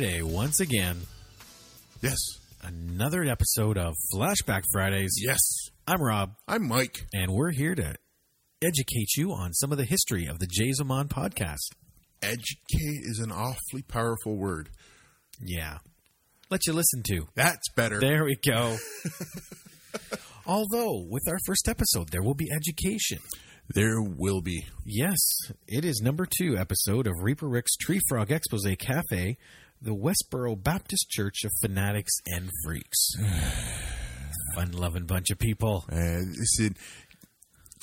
Friday 0.00 0.22
once 0.22 0.60
again. 0.60 0.96
Yes. 2.00 2.16
Another 2.62 3.22
episode 3.22 3.76
of 3.76 3.92
Flashback 4.14 4.62
Fridays. 4.72 5.12
Yes. 5.22 5.38
I'm 5.86 6.00
Rob, 6.00 6.36
I'm 6.48 6.66
Mike. 6.66 7.04
and 7.12 7.30
we're 7.30 7.50
here 7.50 7.74
to 7.74 7.96
educate 8.62 9.14
you 9.18 9.32
on 9.32 9.52
some 9.52 9.72
of 9.72 9.76
the 9.76 9.84
history 9.84 10.24
of 10.24 10.38
the 10.38 10.46
Jazamon 10.46 11.08
podcast. 11.08 11.74
Educate 12.22 13.02
is 13.02 13.18
an 13.18 13.30
awfully 13.30 13.82
powerful 13.86 14.38
word. 14.38 14.70
Yeah. 15.38 15.78
Let 16.48 16.66
you 16.66 16.72
listen 16.72 17.02
to. 17.08 17.26
That's 17.34 17.68
better. 17.76 18.00
There 18.00 18.24
we 18.24 18.36
go. 18.36 18.78
Although, 20.46 21.04
with 21.10 21.24
our 21.28 21.38
first 21.44 21.68
episode, 21.68 22.08
there 22.08 22.22
will 22.22 22.34
be 22.34 22.48
education. 22.50 23.18
There 23.72 24.00
will 24.00 24.40
be. 24.40 24.64
Yes, 24.84 25.18
it 25.68 25.84
is 25.84 26.00
number 26.02 26.26
two 26.26 26.56
episode 26.56 27.06
of 27.06 27.12
Reaper 27.22 27.48
Rick's 27.48 27.76
Tree 27.76 28.00
Frog 28.08 28.32
Expose 28.32 28.66
Cafe, 28.78 29.36
the 29.82 29.94
Westboro 29.94 30.62
Baptist 30.62 31.08
Church 31.10 31.44
of 31.44 31.50
Fanatics 31.60 32.12
and 32.26 32.50
Freaks. 32.64 33.12
Fun 34.54 34.72
loving 34.72 35.06
bunch 35.06 35.30
of 35.30 35.38
people. 35.38 35.84
Uh, 35.90 36.18
listen, 36.36 36.76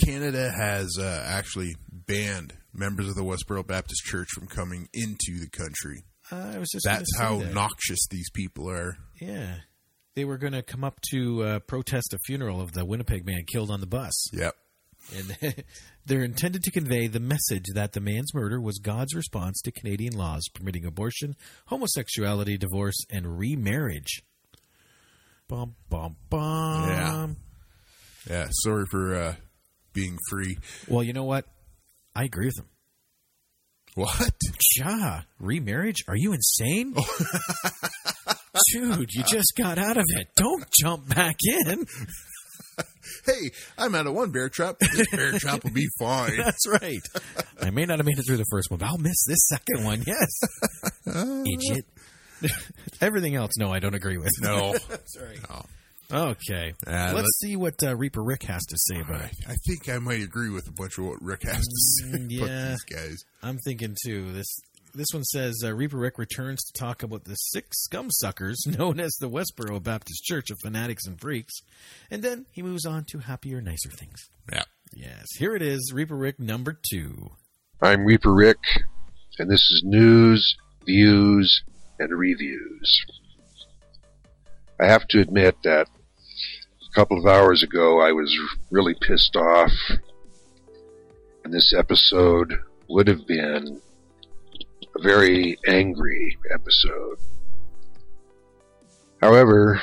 Canada 0.04 0.52
has 0.52 0.98
uh, 1.00 1.24
actually 1.28 1.76
banned 1.92 2.54
members 2.74 3.08
of 3.08 3.16
the 3.16 3.24
Westboro 3.24 3.66
Baptist 3.66 4.04
Church 4.04 4.28
from 4.34 4.48
coming 4.48 4.88
into 4.94 5.40
the 5.40 5.50
country. 5.50 6.04
Uh, 6.32 6.52
I 6.56 6.58
was 6.60 6.70
just 6.70 6.86
That's 6.86 7.18
how 7.18 7.40
that. 7.40 7.54
noxious 7.54 8.00
these 8.12 8.30
people 8.32 8.70
are. 8.70 8.98
Yeah. 9.20 9.56
They 10.16 10.26
were 10.26 10.38
going 10.38 10.54
to 10.54 10.64
come 10.64 10.84
up 10.84 11.00
to 11.12 11.44
uh, 11.44 11.60
protest 11.60 12.14
a 12.14 12.18
funeral 12.26 12.60
of 12.60 12.74
the 12.74 12.86
Winnipeg 12.86 13.26
man 13.26 13.44
killed 13.48 13.72
on 13.72 13.80
the 13.80 13.88
bus. 13.88 14.14
Yep. 14.34 14.56
And 15.16 15.64
they're 16.06 16.24
intended 16.24 16.64
to 16.64 16.72
convey 16.72 17.08
the 17.08 17.20
message 17.20 17.66
that 17.74 17.94
the 17.94 18.02
man's 18.02 18.34
murder 18.34 18.60
was 18.60 18.80
God's 18.80 19.16
response 19.16 19.62
to 19.62 19.72
Canadian 19.72 20.14
laws 20.14 20.44
permitting 20.54 20.86
abortion, 20.86 21.36
homosexuality, 21.68 22.58
divorce, 22.58 22.98
and 23.10 23.38
remarriage. 23.38 24.24
Bum, 25.48 25.76
bum, 25.90 26.18
bum. 26.30 26.90
Yeah. 26.90 27.28
Yeah. 28.30 28.48
Sorry 28.52 28.86
for 28.92 29.16
uh, 29.16 29.36
being 29.94 30.18
free. 30.30 30.58
Well, 30.88 31.04
you 31.04 31.14
know 31.14 31.24
what? 31.24 31.46
I 32.14 32.26
agree 32.26 32.48
with 32.48 32.60
him. 32.60 32.68
What? 33.96 34.34
Ja, 34.76 35.22
remarriage? 35.40 36.04
Are 36.08 36.16
you 36.16 36.34
insane? 36.34 36.94
Dude, 38.74 39.10
you 39.12 39.24
just 39.24 39.54
got 39.58 39.78
out 39.78 39.98
of 39.98 40.04
it. 40.10 40.28
Don't 40.36 40.66
jump 40.80 41.08
back 41.08 41.38
in. 41.44 41.86
Hey, 43.26 43.52
I'm 43.78 43.96
out 43.96 44.06
of 44.08 44.14
one 44.14 44.32
bear 44.32 44.48
trap. 44.50 44.78
This 44.80 45.08
bear 45.12 45.32
trap 45.40 45.64
will 45.64 45.72
be 45.72 45.88
fine. 46.00 46.38
That's 46.38 46.68
right. 46.68 47.02
I 47.62 47.70
may 47.72 47.86
not 47.86 48.00
have 48.00 48.06
made 48.06 48.20
it 48.20 48.24
through 48.24 48.38
the 48.38 48.46
first 48.52 48.70
one, 48.70 48.80
but 48.80 48.86
I'll 48.88 48.98
miss 48.98 49.24
this 49.28 49.48
second 49.48 49.84
one. 49.84 50.04
Yes. 50.06 50.30
Idiot. 51.46 51.86
Everything 53.02 53.36
else, 53.36 53.52
no, 53.58 53.72
I 53.72 53.80
don't 53.80 53.96
agree 53.96 54.18
with. 54.18 54.32
No. 54.42 54.76
Sorry. 55.06 55.40
No. 55.50 55.66
Okay. 56.10 56.74
Uh, 56.86 56.92
Let's 56.92 57.14
let's- 57.16 57.40
see 57.40 57.56
what 57.56 57.82
uh, 57.84 57.96
Reaper 57.96 58.24
Rick 58.24 58.44
has 58.44 58.64
to 58.66 58.76
say 58.78 59.02
about 59.02 59.22
I, 59.22 59.26
it. 59.26 59.36
I 59.50 59.56
think 59.66 59.90
I 59.90 59.98
might 60.00 60.22
agree 60.22 60.50
with 60.50 60.68
a 60.68 60.72
bunch 60.72 60.98
of 60.98 61.06
what 61.06 61.22
Rick 61.22 61.44
has 61.44 61.58
to 61.58 61.76
say 61.76 62.06
Mm, 62.18 62.38
about 62.38 62.50
yeah. 62.50 62.70
these 62.70 62.84
guys. 62.84 63.24
I'm 63.44 63.58
thinking 63.58 63.96
too. 64.06 64.32
This 64.32 64.48
this 64.98 65.14
one 65.14 65.24
says 65.24 65.62
uh, 65.64 65.74
Reaper 65.74 65.98
Rick 65.98 66.18
returns 66.18 66.64
to 66.64 66.74
talk 66.74 67.04
about 67.04 67.26
the 67.26 67.36
six 67.36 67.84
scum 67.84 68.10
suckers 68.10 68.58
known 68.66 69.00
as 69.00 69.14
the 69.16 69.30
Westboro 69.30 69.82
Baptist 69.82 70.24
Church 70.24 70.50
of 70.50 70.58
Fanatics 70.60 71.06
and 71.06 71.22
Freaks, 71.22 71.54
and 72.10 72.24
then 72.24 72.48
he 72.52 72.64
moves 72.64 72.86
on 72.86 73.06
to 73.12 73.20
happier, 73.20 73.62
nicer 73.62 73.92
things. 73.92 74.30
Yeah. 74.52 74.64
Yes, 74.94 75.28
here 75.38 75.56
it 75.56 75.62
is, 75.62 75.92
Reaper 75.94 76.16
Rick 76.16 76.40
number 76.40 76.80
two. 76.90 77.30
I'm 77.80 78.06
Reaper 78.06 78.34
Rick, 78.34 78.58
and 79.38 79.52
this 79.52 79.70
is 79.72 79.84
news, 79.86 80.58
views, 80.86 81.62
and 82.00 82.10
reviews. 82.18 83.06
I 84.80 84.86
have 84.88 85.08
to 85.10 85.20
admit 85.20 85.58
that 85.64 85.88
a 85.88 86.96
couple 86.96 87.20
of 87.20 87.28
hours 87.28 87.62
ago 87.62 88.02
I 88.02 88.14
was 88.14 88.36
really 88.72 88.96
pissed 89.00 89.36
off, 89.36 89.72
and 91.44 91.54
this 91.54 91.72
episode 91.78 92.54
would 92.88 93.08
have 93.08 93.28
been 93.28 93.82
very 95.00 95.58
angry 95.68 96.38
episode. 96.54 97.18
However, 99.22 99.82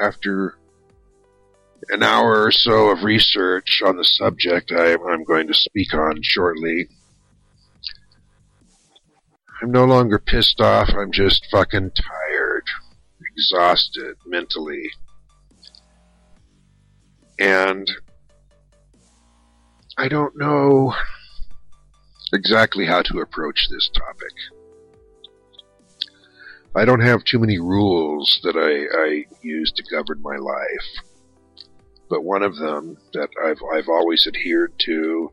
after 0.00 0.58
an 1.90 2.02
hour 2.02 2.44
or 2.44 2.52
so 2.52 2.90
of 2.90 3.02
research 3.02 3.80
on 3.84 3.96
the 3.96 4.04
subject 4.04 4.72
I, 4.72 4.94
I'm 4.94 5.24
going 5.24 5.46
to 5.46 5.54
speak 5.54 5.94
on 5.94 6.20
shortly, 6.22 6.88
I'm 9.60 9.72
no 9.72 9.84
longer 9.84 10.18
pissed 10.18 10.60
off. 10.60 10.90
I'm 10.96 11.10
just 11.10 11.46
fucking 11.50 11.90
tired, 11.90 12.64
exhausted 13.32 14.16
mentally. 14.24 14.90
And 17.40 17.90
I 19.96 20.08
don't 20.08 20.36
know 20.36 20.94
exactly 22.32 22.86
how 22.86 23.02
to 23.02 23.20
approach 23.20 23.68
this 23.70 23.90
topic. 23.94 24.32
I 26.74 26.84
don't 26.84 27.00
have 27.00 27.24
too 27.24 27.38
many 27.38 27.58
rules 27.58 28.40
that 28.42 28.56
I, 28.56 29.06
I 29.06 29.24
use 29.42 29.72
to 29.72 29.82
govern 29.90 30.22
my 30.22 30.36
life. 30.36 31.04
But 32.08 32.24
one 32.24 32.42
of 32.42 32.56
them 32.56 32.96
that 33.12 33.28
I've, 33.44 33.60
I've 33.74 33.88
always 33.88 34.26
adhered 34.26 34.72
to 34.80 35.32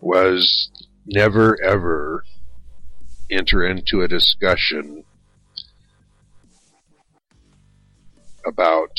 was 0.00 0.70
never 1.06 1.60
ever 1.62 2.24
enter 3.30 3.64
into 3.64 4.02
a 4.02 4.08
discussion 4.08 5.04
about 8.46 8.90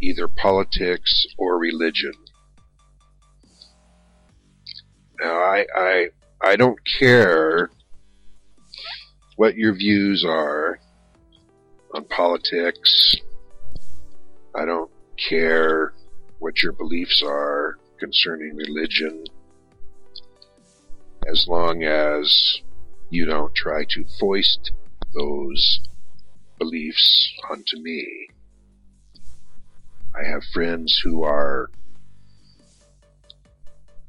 either 0.00 0.28
politics 0.28 1.26
or 1.36 1.58
religion. 1.58 2.12
Now, 5.20 5.34
I, 5.34 5.66
I, 5.74 6.08
I 6.42 6.56
don't 6.56 6.78
care 6.98 7.70
what 9.36 9.56
your 9.56 9.74
views 9.74 10.24
are 10.24 10.78
on 11.94 12.04
politics. 12.04 13.16
I 14.54 14.64
don't 14.64 14.90
care 15.28 15.92
what 16.38 16.62
your 16.62 16.72
beliefs 16.72 17.22
are 17.24 17.78
concerning 17.98 18.54
religion 18.54 19.24
as 21.26 21.46
long 21.48 21.82
as 21.82 22.60
you 23.10 23.26
don't 23.26 23.54
try 23.54 23.84
to 23.90 24.04
foist 24.20 24.70
those 25.14 25.80
beliefs 26.58 27.28
onto 27.50 27.78
me. 27.80 28.28
I 30.14 30.24
have 30.28 30.42
friends 30.52 31.00
who 31.04 31.22
are 31.22 31.70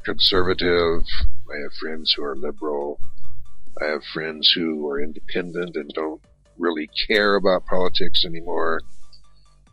conservative. 0.04 1.04
I 1.52 1.62
have 1.64 1.74
friends 1.80 2.14
who 2.16 2.24
are 2.24 2.36
liberal. 2.36 3.00
I 3.82 3.86
have 3.86 4.04
friends 4.14 4.52
who 4.56 4.88
are 4.88 5.02
independent 5.02 5.76
and 5.76 5.90
don't 5.94 6.22
really 6.58 6.90
care 7.08 7.36
about 7.36 7.66
politics 7.66 8.26
anymore. 8.26 8.82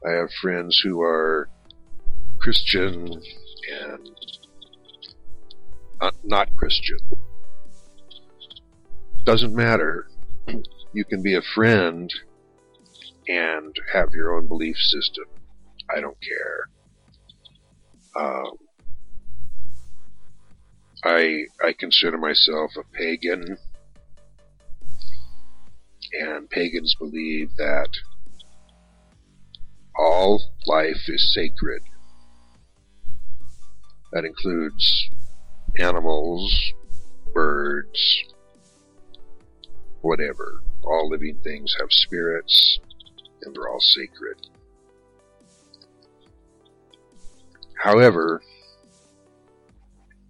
I 0.06 0.12
have 0.12 0.30
friends 0.40 0.80
who 0.84 1.00
are 1.00 1.48
Christian 2.38 3.20
and 3.70 4.10
not 6.24 6.54
Christian. 6.56 6.98
Doesn't 9.24 9.54
matter. 9.54 10.06
You 10.92 11.04
can 11.04 11.22
be 11.22 11.34
a 11.34 11.42
friend 11.42 12.12
and 13.28 13.74
have 13.92 14.10
your 14.12 14.36
own 14.36 14.46
belief 14.46 14.76
system. 14.76 15.24
I 15.94 16.00
don't 16.00 16.16
care. 16.20 16.68
Um, 18.16 18.56
I 21.06 21.44
I 21.62 21.72
consider 21.72 22.18
myself 22.18 22.72
a 22.76 22.82
pagan, 22.96 23.58
and 26.12 26.50
pagans 26.50 26.96
believe 26.98 27.54
that 27.58 27.90
all 29.96 30.42
life 30.66 31.08
is 31.08 31.32
sacred. 31.32 31.82
That 34.12 34.24
includes 34.24 35.08
animals, 35.78 36.72
birds, 37.32 38.24
whatever. 40.00 40.60
All 40.82 41.08
living 41.08 41.38
things 41.44 41.76
have 41.78 41.92
spirits, 41.92 42.80
and 43.42 43.54
they're 43.54 43.68
all 43.68 43.80
sacred. 43.80 44.38
However, 47.76 48.42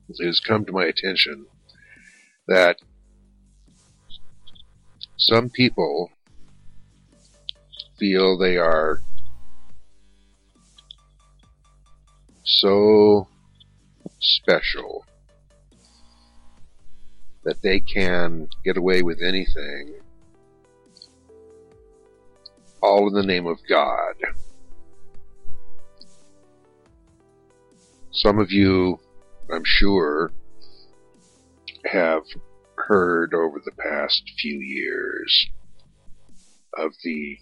has 0.09 0.41
come 0.41 0.65
to 0.65 0.73
my 0.73 0.85
attention 0.85 1.47
that 2.49 2.79
some 5.17 5.51
people 5.51 6.11
feel 7.99 8.39
they 8.39 8.57
are 8.57 9.01
so 12.45 13.27
special 14.21 15.05
that 17.45 17.63
they 17.63 17.81
can 17.81 18.49
get 18.65 18.77
away 18.77 19.03
with 19.03 19.23
anything 19.23 19.95
all 22.83 23.09
in 23.09 23.15
the 23.15 23.23
name 23.23 23.47
of 23.47 23.59
God. 23.69 24.15
Some 28.13 28.39
of 28.39 28.51
you, 28.51 29.01
I'm 29.53 29.65
sure, 29.65 30.33
have 31.85 32.25
heard 32.77 33.33
over 33.33 33.61
the 33.65 33.73
past 33.73 34.23
few 34.41 34.59
years 34.59 35.47
of 36.77 36.93
the 37.05 37.39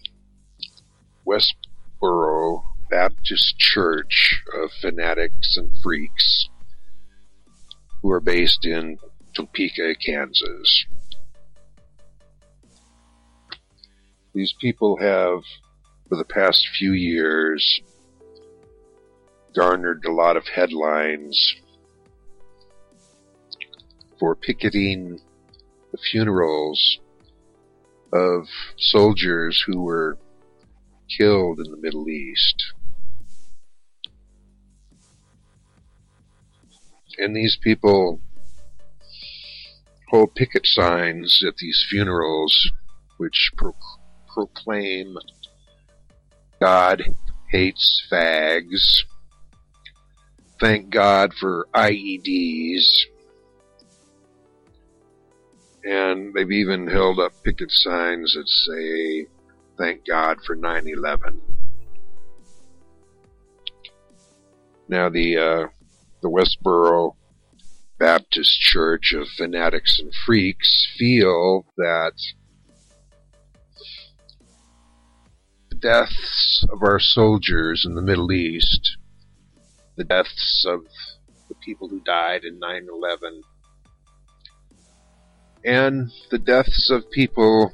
Westboro 1.27 2.63
Baptist 2.91 3.57
Church 3.57 4.43
of 4.53 4.71
fanatics 4.81 5.57
and 5.57 5.71
freaks 5.81 6.47
who 8.01 8.11
are 8.11 8.21
based 8.21 8.65
in 8.65 8.99
Topeka, 9.33 9.95
Kansas. 9.95 10.85
These 14.35 14.53
people 14.61 14.97
have, 14.97 15.41
for 16.07 16.17
the 16.17 16.25
past 16.25 16.67
few 16.77 16.91
years, 16.91 17.81
garnered 19.55 20.05
a 20.05 20.11
lot 20.11 20.37
of 20.37 20.47
headlines 20.47 21.55
for 24.19 24.35
picketing 24.35 25.19
the 25.91 25.97
funerals 25.97 26.99
of 28.13 28.47
soldiers 28.77 29.63
who 29.65 29.81
were 29.81 30.17
killed 31.17 31.59
in 31.59 31.71
the 31.71 31.77
Middle 31.77 32.09
East. 32.09 32.73
And 37.17 37.35
these 37.35 37.57
people 37.61 38.19
hold 40.09 40.35
picket 40.35 40.65
signs 40.65 41.43
at 41.47 41.57
these 41.57 41.85
funerals 41.89 42.71
which 43.17 43.51
pro- 43.55 43.75
proclaim 44.33 45.17
God 46.59 47.03
hates 47.49 48.05
fags. 48.11 49.03
Thank 50.59 50.89
God 50.89 51.33
for 51.33 51.67
IEDs. 51.73 53.05
And 55.85 56.33
they've 56.33 56.51
even 56.51 56.87
held 56.87 57.19
up 57.19 57.31
picket 57.43 57.69
signs 57.69 58.33
that 58.33 58.47
say, 58.47 59.27
Thank 59.77 60.07
God 60.07 60.37
for 60.43 60.55
9 60.55 60.87
11. 60.87 61.41
Now, 64.87 65.09
the, 65.09 65.37
uh, 65.37 65.67
the 66.21 66.29
Westboro 66.29 67.15
Baptist 67.99 68.59
Church 68.59 69.13
of 69.13 69.27
fanatics 69.27 69.99
and 69.99 70.11
freaks 70.25 70.87
feel 70.97 71.65
that 71.77 72.13
the 75.69 75.75
deaths 75.75 76.65
of 76.71 76.81
our 76.81 76.99
soldiers 76.99 77.85
in 77.85 77.93
the 77.93 78.01
Middle 78.01 78.31
East, 78.31 78.97
the 79.97 80.03
deaths 80.03 80.65
of 80.67 80.85
the 81.47 81.55
people 81.63 81.87
who 81.89 82.01
died 82.01 82.43
in 82.43 82.57
9 82.57 82.87
11, 82.91 83.43
and 85.65 86.11
the 86.29 86.37
deaths 86.37 86.91
of 86.91 87.09
people 87.09 87.73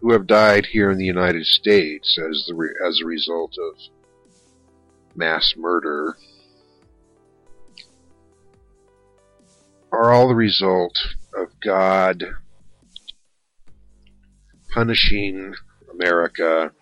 who 0.00 0.12
have 0.12 0.26
died 0.26 0.66
here 0.66 0.90
in 0.90 0.98
the 0.98 1.04
United 1.04 1.44
States 1.44 2.18
as 2.18 2.44
the 2.46 2.54
re- 2.54 2.74
as 2.86 3.00
a 3.02 3.06
result 3.06 3.56
of 3.58 3.80
mass 5.16 5.54
murder 5.56 6.16
are 9.90 10.12
all 10.12 10.28
the 10.28 10.34
result 10.34 10.96
of 11.36 11.48
God 11.60 12.24
punishing 14.72 15.54
America 15.92 16.72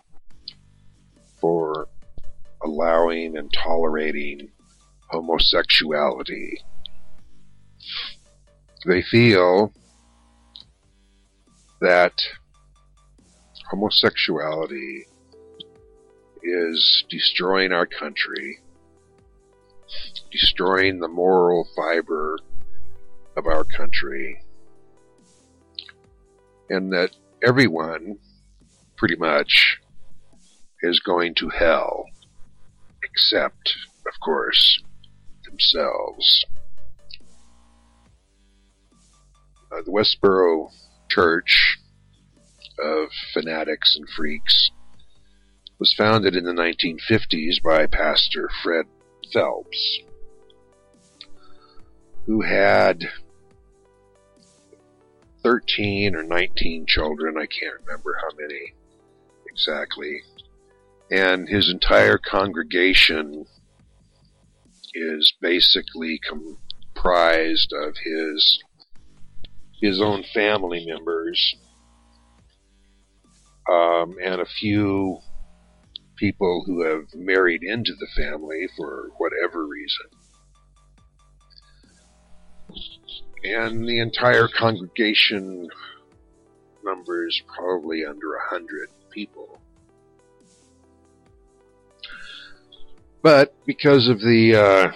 for 1.40 1.88
allowing 2.62 3.36
and 3.36 3.52
tolerating 3.52 4.50
homosexuality. 5.08 6.58
They 8.86 9.02
feel 9.02 9.72
that 11.80 12.14
homosexuality 13.70 15.06
is 16.42 17.04
destroying 17.10 17.72
our 17.72 17.86
country, 17.86 18.60
destroying 20.32 20.98
the 20.98 21.08
moral 21.08 21.68
fiber 21.76 22.38
of 23.36 23.46
our 23.46 23.64
country, 23.64 24.42
and 26.70 26.92
that 26.92 27.10
everyone, 27.46 28.18
pretty 28.96 29.16
much, 29.16 29.78
is 30.82 31.00
going 31.00 31.34
to 31.34 31.50
hell, 31.50 32.06
except, 33.04 33.76
of 34.06 34.18
course, 34.20 34.82
themselves. 35.44 36.46
Uh, 39.72 39.82
the 39.82 39.90
Westboro 39.90 40.70
Church 41.08 41.78
of 42.78 43.10
Fanatics 43.32 43.96
and 43.96 44.08
Freaks 44.08 44.70
was 45.78 45.94
founded 45.96 46.34
in 46.34 46.44
the 46.44 46.52
1950s 46.52 47.62
by 47.62 47.86
Pastor 47.86 48.48
Fred 48.62 48.86
Phelps, 49.32 50.00
who 52.26 52.42
had 52.42 53.08
13 55.42 56.14
or 56.14 56.22
19 56.22 56.86
children, 56.86 57.36
I 57.38 57.46
can't 57.46 57.80
remember 57.86 58.18
how 58.20 58.36
many 58.36 58.74
exactly, 59.46 60.20
and 61.10 61.48
his 61.48 61.70
entire 61.70 62.18
congregation 62.18 63.46
is 64.94 65.32
basically 65.40 66.20
comprised 66.28 67.72
of 67.72 67.94
his 68.02 68.62
his 69.80 70.00
own 70.00 70.24
family 70.34 70.84
members 70.86 71.56
um, 73.70 74.16
and 74.22 74.40
a 74.40 74.46
few 74.46 75.18
people 76.16 76.64
who 76.66 76.84
have 76.84 77.04
married 77.14 77.62
into 77.62 77.92
the 77.98 78.08
family 78.16 78.68
for 78.76 79.08
whatever 79.18 79.66
reason. 79.66 80.06
And 83.42 83.88
the 83.88 84.00
entire 84.00 84.48
congregation 84.48 85.68
numbers 86.84 87.42
probably 87.56 88.04
under 88.04 88.34
a 88.34 88.48
hundred 88.48 88.90
people. 89.10 89.60
But 93.22 93.54
because 93.66 94.08
of 94.08 94.20
the 94.20 94.54
uh, 94.56 94.92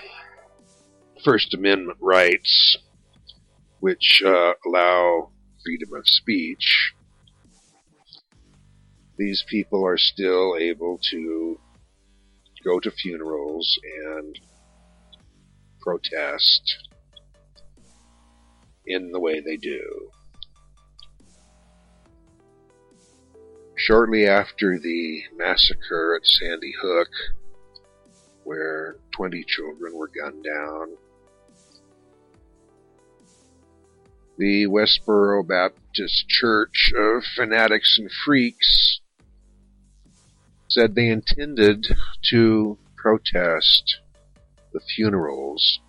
First 1.25 1.55
Amendment 1.55 1.99
rights, 2.00 2.79
which 3.85 4.23
uh, 4.25 4.55
allow 4.64 5.29
freedom 5.62 5.91
of 5.95 6.09
speech, 6.09 6.95
these 9.19 9.45
people 9.47 9.87
are 9.87 9.99
still 9.99 10.57
able 10.59 10.99
to 11.11 11.61
go 12.64 12.81
to 12.81 12.91
funerals 12.91 13.79
and 14.07 14.41
protest 15.83 16.88
in 18.87 19.12
the 19.12 19.21
way 19.21 19.38
they 19.38 19.59
do. 19.59 19.83
Shortly 23.76 24.26
after 24.26 24.79
the 24.79 25.25
massacre 25.37 26.17
at 26.17 26.25
Sandy 26.25 26.73
Hook, 26.81 27.11
where 28.45 28.97
20 29.11 29.45
children 29.47 29.95
were 29.95 30.09
gunned 30.09 30.43
down, 30.43 30.97
the 34.37 34.67
Westboro 34.67 35.47
Baptist 35.47 36.29
Church 36.29 36.93
of 36.97 37.25
Fanatics 37.37 37.97
and 37.99 38.11
Freaks 38.25 39.00
said 40.69 40.95
they 40.95 41.09
intended 41.09 41.87
to 42.31 42.79
protest 42.97 44.00
the 44.73 44.81
funerals 44.81 45.81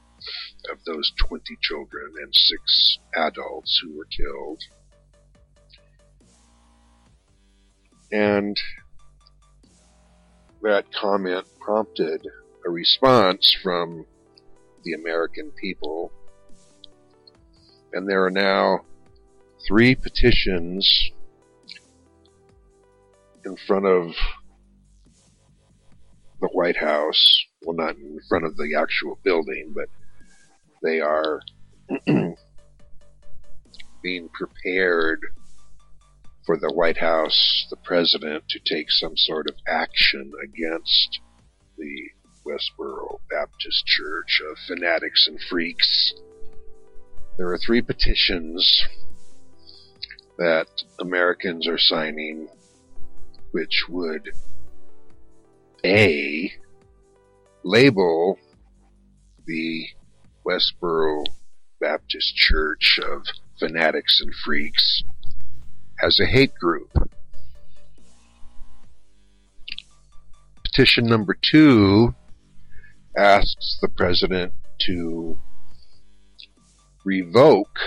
of 0.72 0.78
those 0.86 1.12
20 1.28 1.44
children 1.62 2.14
and 2.22 2.34
six 2.34 3.00
adults 3.16 3.82
who 3.84 3.98
were 3.98 4.06
killed. 4.06 4.62
And 8.12 8.60
that 10.62 10.92
comment 10.94 11.46
prompted 11.60 12.28
a 12.66 12.70
response 12.70 13.56
from 13.62 14.06
the 14.84 14.94
American 14.94 15.52
people. 15.52 16.12
And 17.94 18.08
there 18.10 18.26
are 18.26 18.32
now 18.32 18.82
three 19.68 19.96
petitions 19.96 21.12
in 23.46 23.56
front 23.68 23.86
of 23.86 24.12
the 26.42 26.48
White 26.48 26.78
House. 26.78 27.46
Well, 27.62 27.76
not 27.76 27.96
in 27.96 28.20
front 28.28 28.46
of 28.46 28.58
the 28.58 28.76
actual 28.78 29.20
building, 29.24 29.74
but 29.74 29.90
they 30.84 31.00
are 31.00 31.42
being 34.04 34.30
prepared 34.30 35.20
for 36.46 36.58
the 36.58 36.72
White 36.72 36.98
House, 36.98 37.66
the 37.70 37.78
president, 37.78 38.44
to 38.50 38.60
take 38.60 38.92
some 38.92 39.18
sort 39.18 39.48
of 39.48 39.56
action 39.68 40.32
against 40.44 41.20
the 41.78 42.10
Westboro 42.46 43.20
Baptist 43.30 43.86
Church 43.88 44.42
of 44.52 44.58
fanatics 44.68 45.28
and 45.28 45.40
freaks. 45.42 46.14
There 47.38 47.52
are 47.52 47.58
three 47.58 47.82
petitions 47.82 48.86
that 50.38 50.68
Americans 51.00 51.68
are 51.68 51.78
signing, 51.78 52.48
which 53.52 53.86
would 53.90 54.30
A, 55.84 56.54
label 57.62 58.40
the 59.46 59.88
Westboro 60.48 61.26
Baptist 61.82 62.36
Church 62.38 63.00
of 63.04 63.24
fanatics 63.60 64.22
and 64.22 64.34
freaks 64.34 65.04
as 66.02 66.22
a 66.22 66.26
hate 66.26 66.56
group. 66.56 66.90
Petition 70.64 71.06
number 71.06 71.38
two 71.52 72.16
asks 73.18 73.78
the 73.82 73.90
president 73.90 74.54
to 74.88 75.38
revoke 77.06 77.80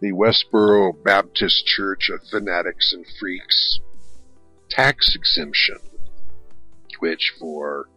the 0.00 0.12
Westboro 0.12 0.92
Baptist 1.02 1.64
Church 1.66 2.10
of 2.10 2.20
Fanatics 2.28 2.92
and 2.92 3.06
Freaks 3.18 3.80
tax 4.68 5.16
exemption, 5.16 5.78
which 6.98 7.32
for 7.40 7.88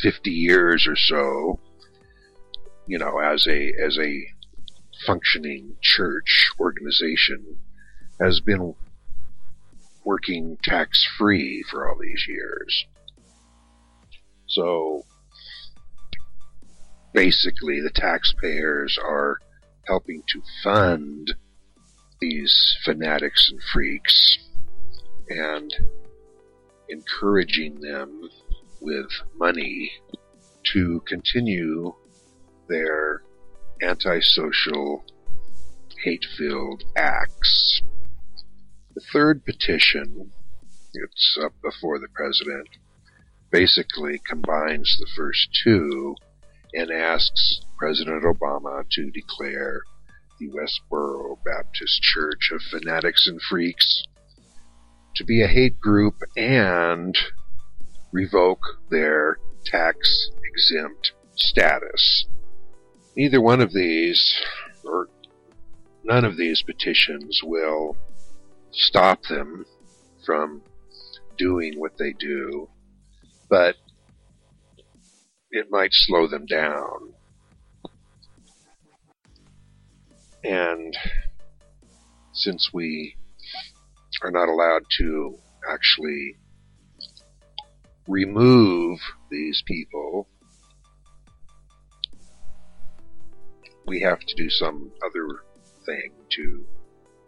50 0.00 0.30
years 0.30 0.86
or 0.88 0.96
so, 0.96 1.60
you 2.86 2.98
know, 2.98 3.18
as 3.18 3.46
a, 3.46 3.72
as 3.78 3.98
a 3.98 4.24
functioning 5.06 5.76
church 5.82 6.50
organization 6.58 7.58
has 8.18 8.40
been 8.40 8.74
working 10.04 10.56
tax 10.64 11.06
free 11.18 11.62
for 11.70 11.88
all 11.88 11.98
these 12.00 12.24
years. 12.26 12.86
So 14.46 15.04
basically 17.12 17.80
the 17.80 17.92
taxpayers 17.94 18.98
are 19.02 19.38
helping 19.86 20.22
to 20.28 20.42
fund 20.62 21.34
these 22.20 22.76
fanatics 22.84 23.50
and 23.50 23.60
freaks 23.72 24.38
and 25.28 25.72
encouraging 26.88 27.80
them 27.80 28.28
with 28.80 29.10
money 29.36 29.90
to 30.72 31.02
continue 31.06 31.92
their 32.68 33.22
antisocial, 33.82 35.04
hate-filled 36.04 36.84
acts. 36.96 37.82
The 38.94 39.02
third 39.12 39.44
petition, 39.44 40.30
it's 40.94 41.38
up 41.42 41.52
before 41.62 41.98
the 41.98 42.08
president, 42.14 42.68
basically 43.50 44.20
combines 44.26 44.96
the 44.98 45.08
first 45.16 45.48
two 45.64 46.14
and 46.74 46.90
asks 46.90 47.60
President 47.78 48.24
Obama 48.24 48.84
to 48.90 49.10
declare 49.10 49.82
the 50.38 50.48
Westboro 50.48 51.36
Baptist 51.44 52.02
Church 52.02 52.50
of 52.52 52.62
Fanatics 52.62 53.26
and 53.26 53.40
Freaks 53.42 54.04
to 55.16 55.24
be 55.24 55.42
a 55.42 55.46
hate 55.46 55.78
group 55.80 56.14
and 56.36 57.16
revoke 58.12 58.62
their 58.90 59.38
tax 59.64 60.30
exempt 60.44 61.12
status. 61.36 62.26
Neither 63.16 63.40
one 63.40 63.60
of 63.60 63.72
these, 63.72 64.34
or 64.84 65.08
none 66.04 66.24
of 66.24 66.36
these 66.36 66.62
petitions 66.62 67.40
will 67.42 67.96
stop 68.70 69.22
them 69.24 69.66
from 70.24 70.62
doing 71.36 71.78
what 71.78 71.98
they 71.98 72.12
do, 72.12 72.68
but 73.48 73.76
it 75.52 75.70
might 75.70 75.92
slow 75.92 76.26
them 76.26 76.46
down. 76.46 77.12
And 80.42 80.96
since 82.32 82.70
we 82.72 83.16
are 84.22 84.30
not 84.30 84.48
allowed 84.48 84.82
to 84.98 85.38
actually 85.70 86.36
remove 88.08 88.98
these 89.30 89.62
people, 89.66 90.26
we 93.86 94.00
have 94.00 94.20
to 94.20 94.34
do 94.34 94.48
some 94.48 94.90
other 95.04 95.44
thing 95.84 96.12
to 96.30 96.64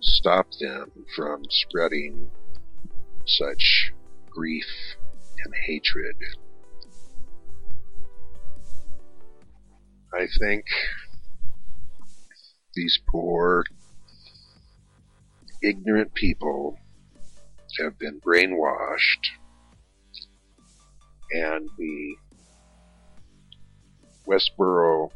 stop 0.00 0.46
them 0.60 0.90
from 1.14 1.42
spreading 1.50 2.30
such 3.26 3.92
grief 4.30 4.66
and 5.44 5.54
hatred. 5.66 6.16
I 10.14 10.26
think 10.38 10.64
these 12.74 13.00
poor, 13.08 13.64
ignorant 15.62 16.14
people 16.14 16.78
have 17.80 17.98
been 17.98 18.20
brainwashed 18.20 19.30
and 21.32 21.68
the 21.76 22.16
Westboro 24.26 25.10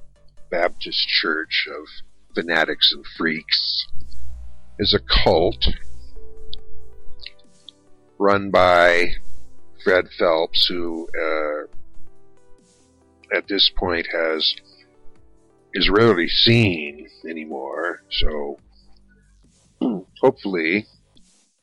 Baptist 0.50 1.06
Church 1.08 1.68
of 1.70 1.86
fanatics 2.34 2.92
and 2.92 3.04
freaks 3.16 3.86
is 4.78 4.94
a 4.94 5.24
cult 5.24 5.68
run 8.18 8.50
by 8.50 9.12
Fred 9.84 10.08
Phelps, 10.18 10.66
who 10.66 11.08
uh, 11.16 11.66
at 13.36 13.46
this 13.48 13.70
point 13.76 14.08
has 14.12 14.54
is 15.78 15.88
rarely 15.88 16.26
seen 16.26 17.08
anymore. 17.24 18.02
So 18.10 18.58
hmm, 19.80 19.98
hopefully 20.20 20.86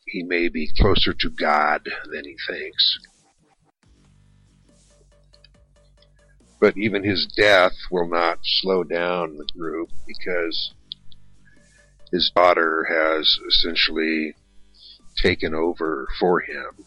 he 0.08 0.24
may 0.24 0.48
be 0.48 0.72
closer 0.80 1.14
to 1.14 1.30
God 1.30 1.82
than 2.14 2.24
he 2.24 2.38
thinks. 2.48 3.00
But 6.62 6.78
even 6.78 7.04
his 7.04 7.28
death 7.36 7.74
will 7.92 8.08
not 8.08 8.40
slow 8.42 8.86
down 8.86 9.36
the 9.36 9.48
group 9.54 9.90
because 10.08 10.74
his 12.10 12.32
daughter 12.34 12.88
has 12.90 13.38
essentially 13.50 14.34
taken 15.18 15.54
over 15.54 16.08
for 16.22 16.40
him. 16.40 16.86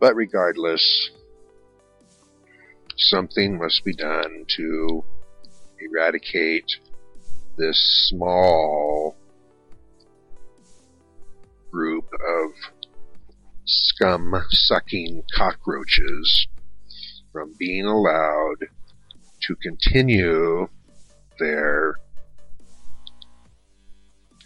But 0.00 0.16
regardless, 0.16 1.10
something 2.96 3.56
must 3.56 3.84
be 3.84 3.94
done 3.94 4.46
to 4.56 5.04
eradicate 5.90 6.76
this 7.56 8.08
small 8.08 9.16
group 11.70 12.04
of 12.04 12.50
scum 13.64 14.34
sucking 14.50 15.22
cockroaches 15.34 16.46
from 17.32 17.54
being 17.58 17.86
allowed 17.86 18.68
to 19.40 19.56
continue 19.56 20.68
their 21.38 21.96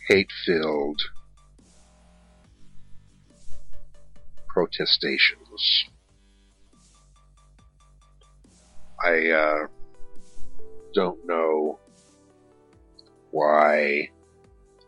hate 0.09 0.31
filled 0.45 1.01
protestations. 4.49 5.85
I 9.05 9.29
uh, 9.31 9.67
don't 10.97 11.27
know 11.27 11.79
why 13.31 14.09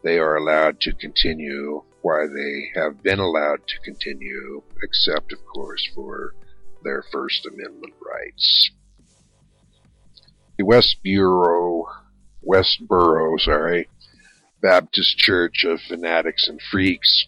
they 0.03 0.19
are 0.19 0.37
allowed 0.37 0.81
to 0.81 0.95
continue, 0.95 1.83
why 2.01 2.27
they 2.27 2.81
have 2.81 3.03
been 3.03 3.19
allowed 3.19 3.61
to 3.67 3.79
continue, 3.85 4.63
except, 4.83 5.33
of 5.35 5.39
course, 5.45 5.87
for 5.95 6.33
their 6.83 7.05
First 7.13 7.47
Amendment 7.47 7.93
rights. 8.01 8.71
The 10.57 10.65
West 10.65 10.97
Bureau, 11.03 11.85
Westboro, 12.43 13.39
sorry, 13.39 13.89
Baptist 14.63 15.19
Church 15.19 15.65
of 15.65 15.79
Fanatics 15.83 16.49
and 16.49 16.59
Freaks 16.71 17.27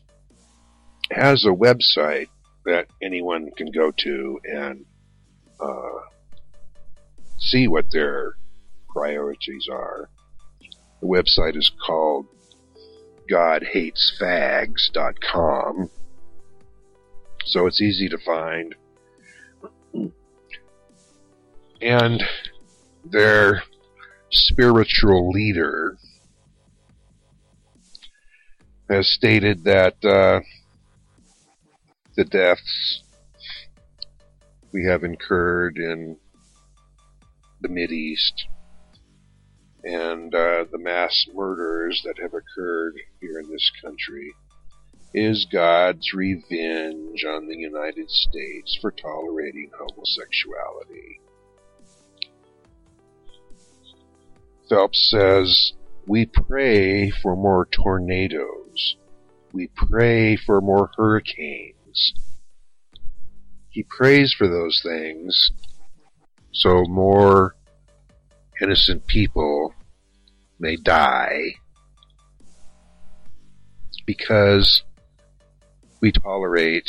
has 1.13 1.45
a 1.45 1.49
website 1.49 2.29
that 2.65 2.87
anyone 3.03 3.51
can 3.57 3.71
go 3.71 3.93
to 3.99 4.41
and 4.45 4.87
uh, 5.61 6.01
see 7.39 7.69
what 7.69 7.85
their 7.93 8.37
priorities 8.93 9.69
are. 9.71 10.11
The 11.01 11.07
website 11.07 11.57
is 11.57 11.71
called 11.85 12.27
GodHatesFags.com, 13.31 15.91
so 17.47 17.67
it's 17.67 17.81
easy 17.81 18.09
to 18.09 18.19
find. 18.19 18.75
And 21.81 22.25
their 23.05 23.63
spiritual 24.31 25.31
leader 25.31 25.97
has 28.91 29.09
stated 29.09 29.65
that 29.65 30.05
uh, 30.05 30.41
the 32.17 32.25
deaths 32.25 33.03
we 34.73 34.85
have 34.85 35.05
incurred 35.05 35.79
in 35.79 36.17
the 37.61 37.69
Mid 37.69 37.93
East 37.93 38.47
and 39.85 40.35
uh, 40.35 40.65
the 40.71 40.79
mass 40.79 41.27
murders 41.35 42.03
that 42.05 42.19
have 42.21 42.35
occurred 42.35 42.95
here 43.21 43.39
in 43.39 43.51
this 43.51 43.71
country 43.83 44.35
is 45.15 45.47
God's 45.51 46.13
revenge 46.13 47.25
on 47.25 47.49
the 47.49 47.57
United 47.57 48.11
States 48.11 48.79
for 48.81 48.93
tolerating 48.93 49.71
homosexuality. 49.77 51.21
Phelps 54.69 55.11
says, 55.11 55.73
We 56.07 56.27
pray 56.27 57.11
for 57.11 57.35
more 57.35 57.67
tornadoes. 57.67 58.97
We 59.53 59.69
pray 59.75 60.37
for 60.37 60.61
more 60.61 60.91
hurricanes. 60.97 62.15
He 63.71 63.83
prays 63.83 64.33
for 64.37 64.47
those 64.47 64.81
things 64.85 65.51
so 66.53 66.85
more 66.89 67.55
innocent 68.61 69.07
people 69.07 69.75
may 70.59 70.77
die 70.77 71.55
because 74.07 74.83
we 76.01 76.13
tolerate 76.13 76.89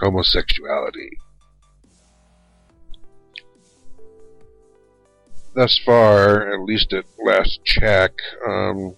homosexuality. 0.00 1.18
Thus 5.54 5.80
far, 5.84 6.52
at 6.52 6.60
least 6.60 6.92
at 6.92 7.04
last 7.24 7.64
check, 7.64 8.12
um, 8.46 8.94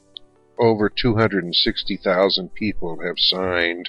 over 0.59 0.91
260,000 0.91 2.55
people 2.55 3.00
have 3.03 3.19
signed 3.19 3.89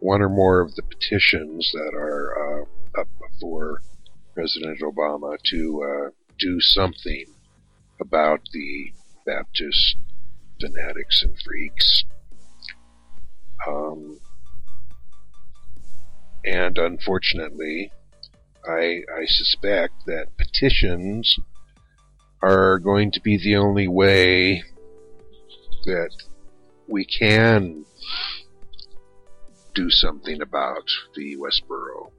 one 0.00 0.20
or 0.20 0.28
more 0.28 0.60
of 0.60 0.74
the 0.74 0.82
petitions 0.82 1.70
that 1.72 1.94
are 1.94 2.60
uh, 2.60 3.00
up 3.00 3.08
before 3.18 3.80
President 4.34 4.80
Obama 4.80 5.38
to 5.50 5.82
uh, 5.82 6.10
do 6.38 6.60
something 6.60 7.24
about 8.00 8.40
the 8.52 8.92
Baptist 9.26 9.96
fanatics 10.60 11.22
and 11.22 11.36
freaks. 11.44 12.04
Um, 13.66 14.20
and 16.44 16.76
unfortunately, 16.78 17.90
I, 18.66 19.02
I 19.14 19.24
suspect 19.26 20.06
that 20.06 20.36
petitions 20.36 21.38
are 22.42 22.78
going 22.78 23.10
to 23.12 23.20
be 23.20 23.38
the 23.38 23.56
only 23.56 23.88
way 23.88 24.62
that 25.86 26.10
we 26.86 27.04
can 27.04 27.84
do 29.74 29.90
something 29.90 30.40
about 30.40 30.88
the 31.14 31.36
Westboro 31.36 32.10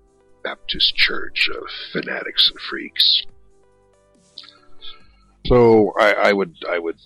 Baptist 0.44 0.96
Church 0.96 1.50
of 1.50 1.64
fanatics 1.92 2.50
and 2.50 2.60
freaks. 2.60 3.24
So 5.46 5.94
I, 6.00 6.14
I 6.14 6.34
would 6.34 6.56
I 6.70 6.80
would 6.80 6.98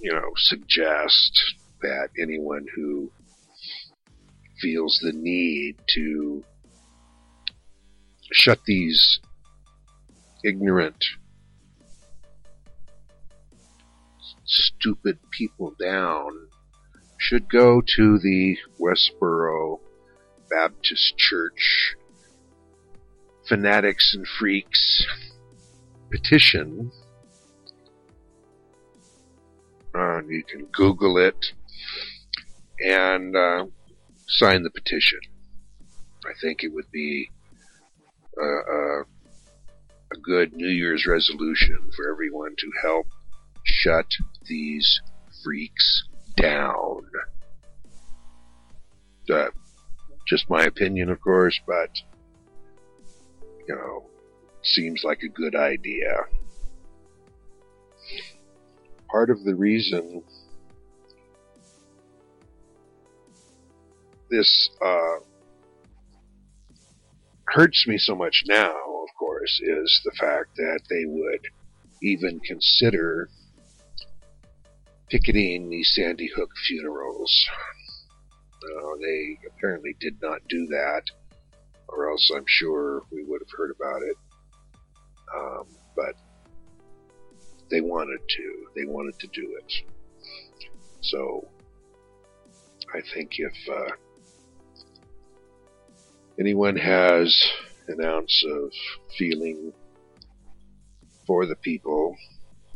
you 0.00 0.12
know 0.12 0.30
suggest 0.36 1.54
that 1.80 2.08
anyone 2.20 2.66
who 2.74 3.10
feels 4.60 5.00
the 5.02 5.12
need 5.12 5.76
to 5.94 6.44
shut 8.32 8.60
these 8.66 9.20
ignorant 10.44 11.04
stupid 14.44 15.18
people 15.30 15.74
down 15.80 16.48
should 17.18 17.50
go 17.50 17.80
to 17.80 18.18
the 18.18 18.58
Westboro 18.78 19.80
Baptist 20.50 21.16
Church 21.16 21.96
Fanatics 23.48 24.14
and 24.14 24.26
Freaks 24.26 25.06
petition. 26.10 26.92
Uh, 29.94 30.22
you 30.28 30.42
can 30.42 30.66
Google 30.72 31.18
it 31.18 31.52
and 32.80 33.36
uh, 33.36 33.66
sign 34.26 34.62
the 34.62 34.70
petition. 34.70 35.20
I 36.26 36.32
think 36.40 36.64
it 36.64 36.72
would 36.72 36.90
be 36.90 37.30
a, 38.40 38.44
a, 38.44 39.00
a 39.00 40.16
good 40.22 40.52
New 40.54 40.68
Year's 40.68 41.06
resolution 41.06 41.78
for 41.94 42.10
everyone 42.10 42.54
to 42.58 42.70
help 42.82 43.06
shut 43.64 44.06
these 44.46 45.00
freaks 45.42 46.04
down. 46.36 47.02
Uh, 49.32 49.46
just 50.26 50.50
my 50.50 50.64
opinion, 50.64 51.10
of 51.10 51.20
course, 51.20 51.58
but 51.66 51.90
you 53.68 53.74
know, 53.74 54.04
seems 54.62 55.02
like 55.04 55.22
a 55.22 55.28
good 55.28 55.54
idea. 55.54 56.10
Part 59.14 59.30
of 59.30 59.44
the 59.44 59.54
reason 59.54 60.24
this 64.28 64.68
uh, 64.84 65.18
hurts 67.46 67.86
me 67.86 67.96
so 67.96 68.16
much 68.16 68.42
now, 68.48 68.72
of 68.72 69.08
course, 69.16 69.60
is 69.62 70.00
the 70.04 70.10
fact 70.18 70.56
that 70.56 70.80
they 70.90 71.04
would 71.06 71.46
even 72.02 72.40
consider 72.40 73.28
picketing 75.08 75.70
the 75.70 75.84
Sandy 75.84 76.28
Hook 76.34 76.50
funerals. 76.66 77.46
Uh, 78.64 78.96
they 79.00 79.38
apparently 79.46 79.94
did 80.00 80.20
not 80.20 80.40
do 80.48 80.66
that, 80.66 81.02
or 81.86 82.10
else 82.10 82.32
I'm 82.34 82.46
sure 82.48 83.02
we 83.12 83.22
would 83.22 83.42
have 83.42 83.56
heard 83.56 83.70
about 83.80 84.02
it. 84.02 84.16
Um, 85.32 85.66
but 85.94 86.16
they 87.74 87.80
wanted 87.80 88.20
to. 88.28 88.66
They 88.76 88.84
wanted 88.84 89.18
to 89.18 89.26
do 89.26 89.58
it. 89.60 89.72
So 91.00 91.48
I 92.94 93.00
think 93.12 93.32
if 93.38 93.52
uh, 93.68 93.96
anyone 96.38 96.76
has 96.76 97.36
an 97.88 98.04
ounce 98.04 98.44
of 98.48 98.70
feeling 99.18 99.72
for 101.26 101.46
the 101.46 101.56
people, 101.56 102.14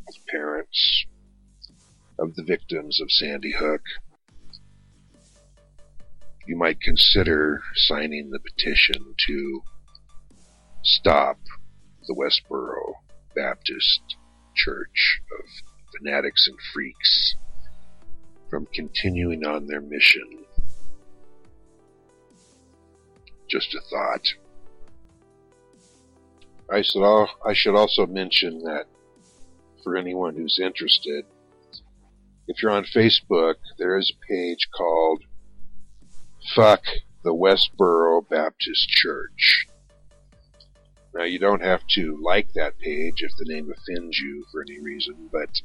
the 0.08 0.14
parents 0.32 1.06
of 2.18 2.34
the 2.34 2.42
victims 2.42 3.00
of 3.00 3.12
Sandy 3.12 3.52
Hook, 3.52 3.82
you 6.44 6.56
might 6.56 6.80
consider 6.80 7.62
signing 7.76 8.30
the 8.30 8.40
petition 8.40 9.14
to 9.28 9.62
stop 10.82 11.38
the 12.08 12.14
Westboro 12.14 12.94
Baptist 13.36 14.17
Church 14.58 15.20
of 15.38 15.46
fanatics 15.96 16.46
and 16.48 16.58
freaks 16.72 17.34
from 18.50 18.66
continuing 18.74 19.44
on 19.46 19.66
their 19.66 19.80
mission. 19.80 20.44
Just 23.48 23.74
a 23.74 23.80
thought. 23.88 24.26
I 26.70 26.82
should, 26.82 27.02
al- 27.02 27.30
I 27.46 27.54
should 27.54 27.76
also 27.76 28.06
mention 28.06 28.62
that 28.64 28.86
for 29.82 29.96
anyone 29.96 30.34
who's 30.34 30.60
interested, 30.62 31.24
if 32.46 32.62
you're 32.62 32.72
on 32.72 32.84
Facebook, 32.84 33.54
there 33.78 33.96
is 33.96 34.10
a 34.12 34.26
page 34.26 34.68
called 34.76 35.22
Fuck 36.54 36.82
the 37.22 37.34
Westboro 37.34 38.28
Baptist 38.28 38.88
Church. 38.88 39.66
Now, 41.14 41.24
you 41.24 41.38
don't 41.38 41.62
have 41.62 41.86
to 41.94 42.18
like 42.22 42.52
that 42.54 42.78
page 42.78 43.22
if 43.22 43.32
the 43.38 43.52
name 43.52 43.72
offends 43.72 44.18
you 44.18 44.44
for 44.52 44.62
any 44.62 44.80
reason, 44.80 45.28
but 45.32 45.60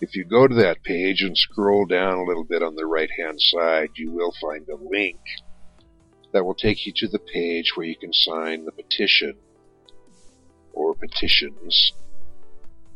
if 0.00 0.14
you 0.16 0.24
go 0.24 0.46
to 0.46 0.54
that 0.56 0.82
page 0.82 1.22
and 1.22 1.36
scroll 1.36 1.86
down 1.86 2.18
a 2.18 2.24
little 2.24 2.44
bit 2.44 2.62
on 2.62 2.74
the 2.74 2.86
right 2.86 3.10
hand 3.18 3.40
side, 3.40 3.90
you 3.96 4.10
will 4.10 4.34
find 4.40 4.68
a 4.68 4.76
link 4.76 5.20
that 6.32 6.44
will 6.44 6.54
take 6.54 6.86
you 6.86 6.92
to 6.96 7.08
the 7.08 7.18
page 7.18 7.72
where 7.74 7.86
you 7.86 7.96
can 7.96 8.12
sign 8.12 8.64
the 8.64 8.72
petition 8.72 9.34
or 10.72 10.94
petitions 10.94 11.92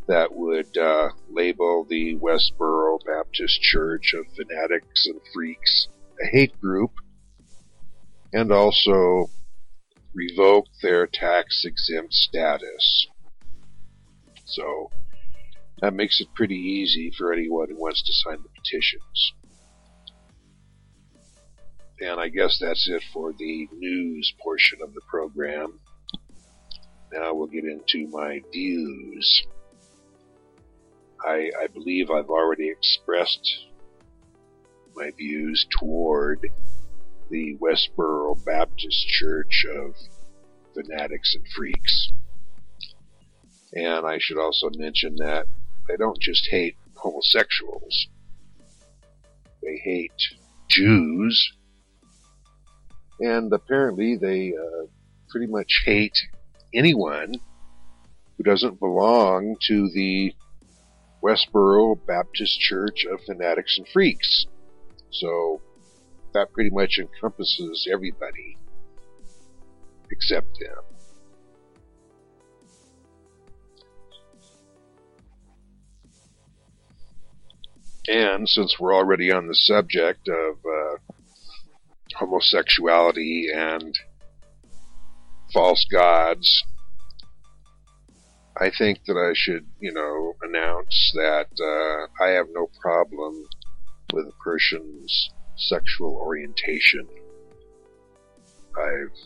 that 0.06 0.34
would 0.34 0.76
uh, 0.76 1.10
label 1.30 1.84
the 1.88 2.16
Westboro 2.16 2.98
Baptist 3.04 3.60
Church 3.60 4.14
of 4.14 4.26
Fanatics 4.34 5.06
and 5.06 5.20
Freaks 5.32 5.88
a 6.22 6.26
hate 6.26 6.58
group 6.60 6.92
and 8.32 8.50
also 8.50 9.28
revoke 10.16 10.66
their 10.82 11.06
tax 11.06 11.62
exempt 11.64 12.14
status. 12.14 13.06
So 14.46 14.90
that 15.80 15.92
makes 15.92 16.20
it 16.20 16.28
pretty 16.34 16.56
easy 16.56 17.12
for 17.16 17.32
anyone 17.32 17.68
who 17.68 17.76
wants 17.76 18.02
to 18.02 18.12
sign 18.12 18.42
the 18.42 18.48
petitions. 18.48 19.32
And 22.00 22.18
I 22.18 22.28
guess 22.28 22.58
that's 22.60 22.88
it 22.88 23.02
for 23.12 23.32
the 23.38 23.68
news 23.72 24.34
portion 24.42 24.78
of 24.82 24.94
the 24.94 25.00
program. 25.08 25.80
Now 27.12 27.34
we'll 27.34 27.46
get 27.46 27.64
into 27.64 28.08
my 28.08 28.40
views. 28.52 29.46
I, 31.24 31.50
I 31.62 31.66
believe 31.72 32.10
I've 32.10 32.30
already 32.30 32.70
expressed 32.70 33.66
my 34.94 35.10
views 35.16 35.66
toward 35.78 36.46
the 37.30 37.56
Westboro 37.60 38.42
Baptist 38.44 39.08
Church 39.08 39.66
of 39.76 39.94
Fanatics 40.74 41.34
and 41.34 41.44
Freaks. 41.54 42.12
And 43.74 44.06
I 44.06 44.18
should 44.18 44.38
also 44.38 44.70
mention 44.76 45.16
that 45.16 45.46
they 45.88 45.96
don't 45.96 46.20
just 46.20 46.48
hate 46.50 46.76
homosexuals. 46.94 48.08
They 49.62 49.80
hate 49.82 50.12
Jews. 50.68 51.52
And 53.20 53.52
apparently 53.52 54.16
they 54.16 54.52
uh, 54.52 54.86
pretty 55.28 55.46
much 55.46 55.82
hate 55.84 56.16
anyone 56.74 57.34
who 58.36 58.44
doesn't 58.44 58.78
belong 58.78 59.56
to 59.68 59.90
the 59.94 60.32
Westboro 61.22 61.98
Baptist 62.06 62.60
Church 62.60 63.06
of 63.10 63.20
Fanatics 63.24 63.78
and 63.78 63.88
Freaks. 63.88 64.46
So 65.10 65.60
that 66.36 66.52
pretty 66.52 66.68
much 66.68 66.98
encompasses 66.98 67.88
everybody 67.90 68.58
except 70.10 70.46
them. 70.60 70.84
And 78.08 78.46
since 78.48 78.76
we're 78.78 78.94
already 78.94 79.32
on 79.32 79.48
the 79.48 79.54
subject 79.54 80.28
of 80.28 80.56
uh, 80.64 81.14
homosexuality 82.14 83.48
and 83.54 83.98
false 85.54 85.86
gods, 85.90 86.64
I 88.60 88.70
think 88.70 89.04
that 89.06 89.16
I 89.16 89.32
should, 89.34 89.66
you 89.80 89.92
know, 89.92 90.34
announce 90.42 91.12
that 91.14 91.48
uh, 91.58 92.22
I 92.22 92.28
have 92.32 92.46
no 92.52 92.68
problem 92.80 93.42
with 94.12 94.26
a 94.26 94.42
person's 94.44 95.30
sexual 95.56 96.14
orientation. 96.14 97.06
I've 98.78 99.16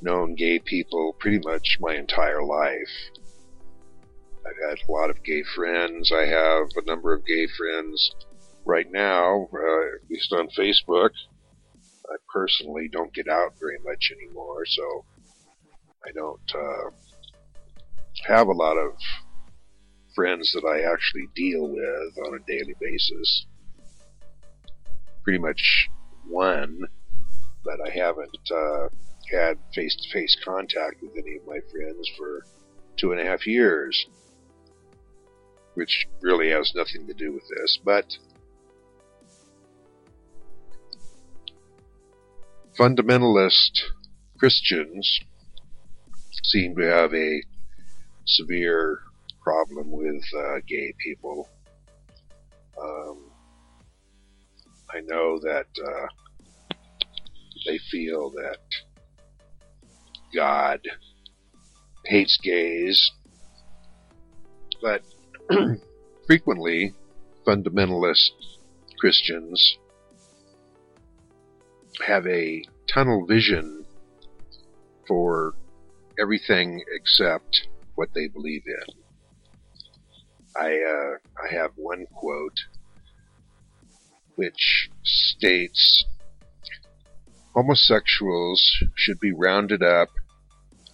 known 0.00 0.34
gay 0.34 0.58
people 0.58 1.14
pretty 1.18 1.38
much 1.38 1.78
my 1.80 1.94
entire 1.94 2.42
life. 2.42 2.90
I've 4.44 4.70
had 4.70 4.78
a 4.88 4.92
lot 4.92 5.10
of 5.10 5.22
gay 5.22 5.44
friends. 5.54 6.10
I 6.12 6.26
have 6.26 6.68
a 6.76 6.84
number 6.84 7.14
of 7.14 7.24
gay 7.24 7.46
friends 7.56 8.12
right 8.64 8.90
now, 8.90 9.48
uh, 9.52 9.96
at 9.96 10.10
least 10.10 10.32
on 10.32 10.48
Facebook. 10.58 11.10
I 12.08 12.16
personally 12.32 12.88
don't 12.92 13.14
get 13.14 13.28
out 13.28 13.52
very 13.60 13.78
much 13.84 14.12
anymore, 14.12 14.64
so 14.66 15.04
I 16.04 16.10
don't 16.12 16.52
uh, 16.54 16.90
have 18.26 18.48
a 18.48 18.52
lot 18.52 18.76
of 18.76 18.92
friends 20.14 20.52
that 20.52 20.66
I 20.66 20.92
actually 20.92 21.28
deal 21.34 21.68
with 21.68 22.26
on 22.26 22.34
a 22.34 22.46
daily 22.46 22.74
basis. 22.80 23.46
Pretty 25.24 25.38
much 25.38 25.88
one, 26.26 26.80
but 27.64 27.78
I 27.86 27.90
haven't 27.90 28.50
uh, 28.50 28.88
had 29.30 29.58
face 29.74 29.96
to 29.96 30.12
face 30.12 30.36
contact 30.44 31.02
with 31.02 31.12
any 31.16 31.36
of 31.36 31.46
my 31.46 31.58
friends 31.70 32.10
for 32.16 32.44
two 32.96 33.12
and 33.12 33.20
a 33.20 33.24
half 33.24 33.46
years, 33.46 34.06
which 35.74 36.06
really 36.20 36.50
has 36.50 36.72
nothing 36.74 37.06
to 37.06 37.14
do 37.14 37.32
with 37.32 37.44
this, 37.48 37.78
but 37.84 38.16
fundamentalist 42.78 43.80
Christians 44.38 45.20
seem 46.42 46.74
to 46.76 46.82
have 46.82 47.14
a 47.14 47.42
severe 48.26 49.00
problem 49.42 49.90
with 49.90 50.22
uh, 50.36 50.58
gay 50.66 50.92
people. 50.98 51.48
Um, 52.80 53.31
I 54.94 55.00
know 55.00 55.38
that 55.38 55.66
uh, 55.82 56.06
they 57.66 57.78
feel 57.90 58.30
that 58.30 58.58
God 60.34 60.80
hates 62.04 62.38
gays, 62.42 63.10
but 64.82 65.02
frequently 66.26 66.92
fundamentalist 67.46 68.32
Christians 68.98 69.78
have 72.06 72.26
a 72.26 72.62
tunnel 72.86 73.26
vision 73.26 73.84
for 75.08 75.54
everything 76.20 76.82
except 76.94 77.68
what 77.94 78.08
they 78.14 78.28
believe 78.28 78.62
in. 78.66 78.94
I 80.54 80.68
uh, 80.68 81.16
I 81.42 81.54
have 81.54 81.70
one 81.76 82.04
quote 82.14 82.58
which 84.36 84.90
states 85.02 86.04
homosexuals 87.54 88.82
should 88.94 89.20
be 89.20 89.32
rounded 89.32 89.82
up 89.82 90.08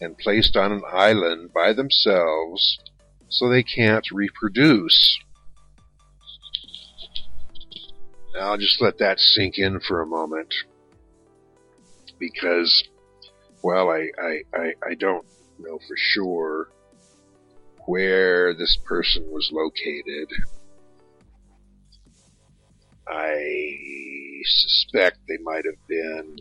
and 0.01 0.19
placed 0.19 0.57
on 0.57 0.73
an 0.73 0.83
island 0.93 1.53
by 1.53 1.73
themselves 1.73 2.79
so 3.29 3.49
they 3.49 3.63
can't 3.63 4.11
reproduce. 4.11 5.19
Now, 8.35 8.51
I'll 8.51 8.59
just 8.59 8.81
let 8.81 8.99
that 8.99 9.19
sink 9.19 9.59
in 9.59 9.81
for 9.81 10.01
a 10.01 10.07
moment 10.07 10.55
because, 12.19 12.85
well, 13.63 13.91
I, 13.91 14.09
I, 14.21 14.43
I, 14.55 14.73
I 14.91 14.95
don't 14.95 15.27
know 15.59 15.79
for 15.79 15.97
sure 15.97 16.69
where 17.87 18.55
this 18.55 18.79
person 18.85 19.25
was 19.31 19.51
located. 19.53 20.29
I 23.11 24.43
suspect 24.45 25.19
they 25.27 25.39
might 25.43 25.65
have 25.65 25.87
been 25.89 26.37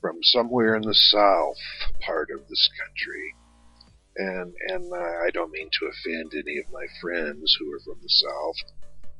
from 0.00 0.22
somewhere 0.22 0.76
in 0.76 0.82
the 0.82 0.94
south 0.94 1.56
part 2.00 2.28
of 2.30 2.48
this 2.48 2.68
country. 2.78 3.34
And, 4.16 4.54
and 4.68 4.94
I 4.94 5.30
don't 5.32 5.50
mean 5.50 5.68
to 5.70 5.86
offend 5.86 6.32
any 6.34 6.58
of 6.58 6.72
my 6.72 6.86
friends 7.00 7.56
who 7.58 7.72
are 7.72 7.80
from 7.80 7.98
the 8.02 8.08
south. 8.08 8.56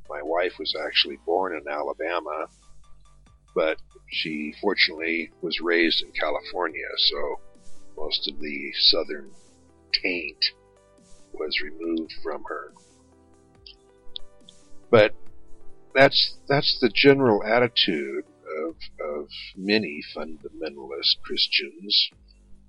My 0.09 0.23
wife 0.23 0.53
was 0.59 0.75
actually 0.87 1.19
born 1.25 1.57
in 1.57 1.67
Alabama, 1.69 2.47
but 3.55 3.79
she 4.09 4.55
fortunately 4.61 5.33
was 5.41 5.61
raised 5.61 6.03
in 6.03 6.13
California, 6.13 6.87
so 6.99 7.41
most 7.97 8.29
of 8.29 8.39
the 8.41 8.73
southern 8.75 9.31
taint 9.93 10.45
was 11.33 11.61
removed 11.61 12.13
from 12.23 12.45
her. 12.47 12.73
But 14.91 15.15
that's 15.95 16.37
that's 16.49 16.79
the 16.81 16.91
general 16.93 17.43
attitude 17.45 18.25
of 18.67 18.75
of 19.01 19.29
many 19.57 20.03
fundamentalist 20.15 21.21
Christians 21.23 22.11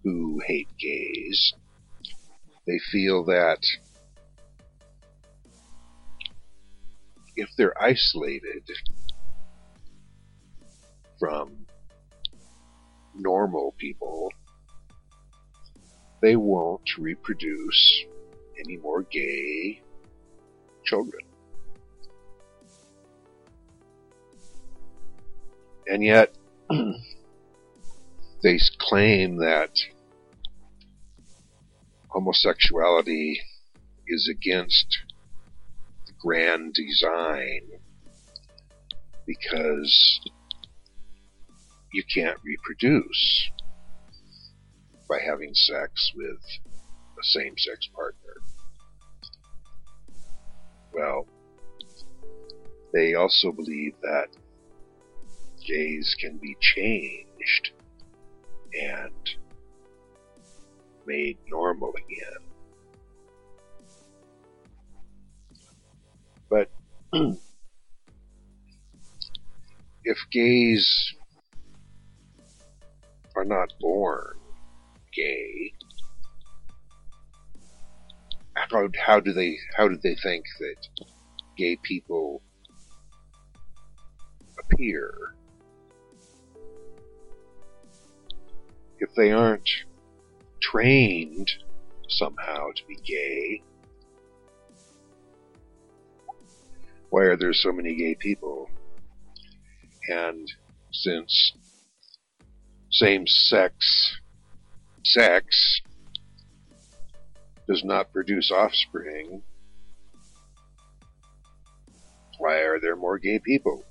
who 0.04 0.40
hate 0.46 0.70
gays. 0.80 1.54
They 2.68 2.80
feel 2.92 3.26
that 3.26 3.60
if 7.36 7.50
they're 7.58 7.82
isolated 7.82 8.64
from 11.20 11.66
normal 13.16 13.74
people, 13.78 14.30
they 16.22 16.36
won't 16.36 16.98
reproduce 16.98 18.06
any 18.60 18.78
more 18.78 19.04
gay 19.04 19.82
children. 20.86 21.25
And 25.88 26.04
yet, 26.04 26.36
they 28.44 28.60
claim 28.80 29.38
that 29.38 29.72
homosexuality 32.10 33.40
is 34.08 34.30
against 34.32 35.00
the 36.08 36.14
grand 36.20 36.74
design 36.74 37.62
because 39.26 40.20
you 41.94 42.04
can't 42.14 42.40
reproduce 42.44 43.50
by 45.10 45.20
having 45.26 45.54
sex 45.54 46.12
with 46.16 46.40
a 47.20 47.24
same 47.24 47.54
sex 47.58 47.88
partner. 47.94 48.36
Well, 50.94 51.28
they 52.94 53.16
also 53.16 53.52
believe 53.52 53.94
that 54.02 54.28
gays 55.66 56.16
can 56.20 56.38
be 56.38 56.56
changed 56.60 57.26
changed 57.46 57.72
and 58.74 59.12
made 61.06 61.38
normal 61.48 61.94
again. 61.96 62.44
But 66.50 66.70
if 70.04 70.18
gays 70.32 71.14
are 73.36 73.46
not 73.46 73.74
born 73.80 74.38
gay, 75.14 75.74
how, 78.56 78.88
how 79.06 79.20
do 79.20 79.34
they 79.34 79.58
how 79.78 79.88
do 79.88 79.98
they 80.02 80.16
think 80.16 80.46
that 80.60 81.06
gay 81.58 81.78
people 81.84 82.42
appear? 84.58 85.35
If 89.08 89.14
they 89.14 89.32
aren't 89.32 89.70
trained 90.64 91.52
somehow 92.10 92.70
to 92.76 92.82
be 92.88 92.96
gay, 92.96 93.62
why 97.12 97.26
are 97.26 97.38
there 97.38 97.54
so 97.54 97.72
many 97.72 97.96
gay 97.96 98.16
people? 98.16 98.68
And 100.10 100.52
since 100.92 101.54
same 102.90 103.28
sex 103.28 104.18
sex 105.04 105.82
does 107.68 107.84
not 107.84 108.12
produce 108.12 108.50
offspring, 108.50 109.44
why 112.40 112.56
are 112.56 112.80
there 112.80 112.96
more 112.96 113.20
gay 113.20 113.38
people? 113.38 113.84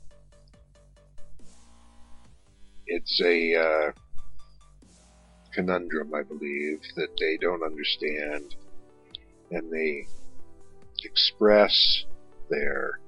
It's 2.88 3.20
a 3.22 3.54
uh, 3.54 3.92
conundrum, 5.54 6.12
I 6.14 6.22
believe, 6.22 6.80
that 6.96 7.16
they 7.18 7.36
don't 7.40 7.62
understand, 7.62 8.54
and 9.50 9.72
they 9.72 10.06
express 11.04 12.04
their 12.50 12.98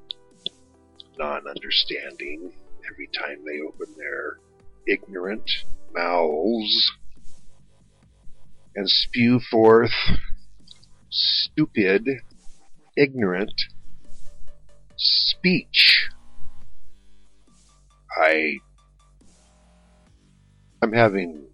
non-understanding 1.18 2.52
every 2.90 3.08
time 3.08 3.44
they 3.44 3.60
open 3.60 3.94
their 3.96 4.38
ignorant 4.86 5.50
mouths 5.94 6.92
and 8.74 8.88
spew 8.88 9.40
forth 9.40 9.94
stupid, 11.10 12.08
ignorant 12.96 13.52
speech. 14.96 16.08
I 18.16 18.58
I'm 20.82 20.92
having 20.92 21.46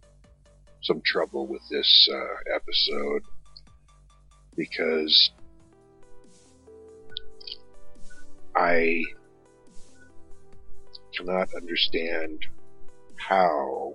some 0.83 1.01
trouble 1.05 1.47
with 1.47 1.62
this 1.71 2.09
uh, 2.12 2.55
episode 2.57 3.23
because 4.57 5.31
I 8.55 9.03
cannot 11.16 11.49
understand 11.55 12.47
how 13.16 13.95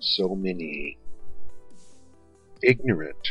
so 0.00 0.34
many 0.34 0.96
ignorant 2.62 3.28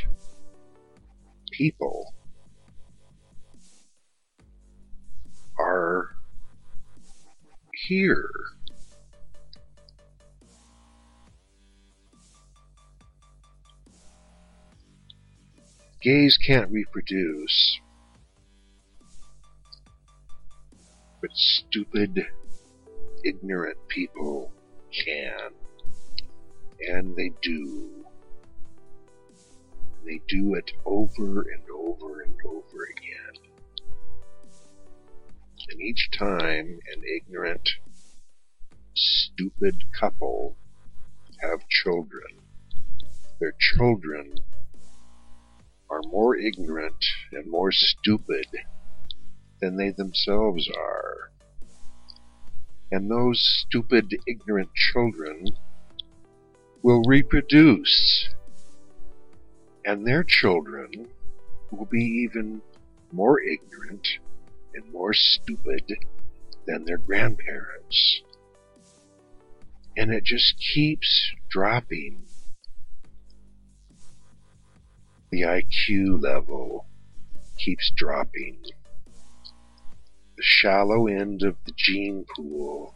people 1.51 2.13
are 5.60 6.10
here. 7.88 8.29
Gays 16.01 16.38
can't 16.38 16.71
reproduce, 16.71 17.81
but 21.19 21.29
stupid, 21.33 22.25
ignorant 23.25 23.77
people 23.89 24.49
can. 24.93 25.51
And 26.88 27.17
they 27.17 27.31
do. 27.41 28.05
They 30.05 30.21
do 30.29 30.53
it 30.53 30.71
over 30.85 31.41
and 31.41 31.63
over 31.69 32.21
and 32.21 32.35
over 32.45 32.88
again. 32.95 33.51
And 35.69 35.81
each 35.81 36.09
time 36.17 36.79
an 36.95 37.03
ignorant, 37.13 37.69
stupid 38.93 39.83
couple 39.99 40.55
have 41.41 41.67
children, 41.67 42.39
their 43.41 43.53
children 43.59 44.33
are 45.89 46.02
more 46.08 46.36
ignorant 46.36 47.04
and 47.32 47.49
more 47.49 47.71
stupid 47.71 48.47
than 49.62 49.78
they 49.78 49.91
themselves 49.91 50.69
are. 50.75 51.32
And 52.91 53.10
those 53.10 53.39
stupid, 53.67 54.15
ignorant 54.28 54.69
children 54.73 55.47
will 56.82 57.04
reproduce 57.04 58.30
and 59.86 60.06
their 60.06 60.23
children 60.23 61.08
will 61.71 61.86
be 61.86 62.04
even 62.04 62.62
more 63.12 63.41
ignorant 63.41 64.08
and 64.75 64.91
more 64.93 65.13
stupid 65.13 65.84
than 66.67 66.86
their 66.86 66.97
grandparents. 66.97 68.21
And 69.97 70.13
it 70.13 70.23
just 70.23 70.56
keeps 70.73 71.32
dropping. 71.49 72.23
The 75.31 75.41
IQ 75.41 76.21
level 76.21 76.85
keeps 77.57 77.91
dropping. 77.95 78.59
The 80.37 80.43
shallow 80.43 81.07
end 81.07 81.43
of 81.43 81.57
the 81.65 81.73
gene 81.75 82.25
pool 82.35 82.95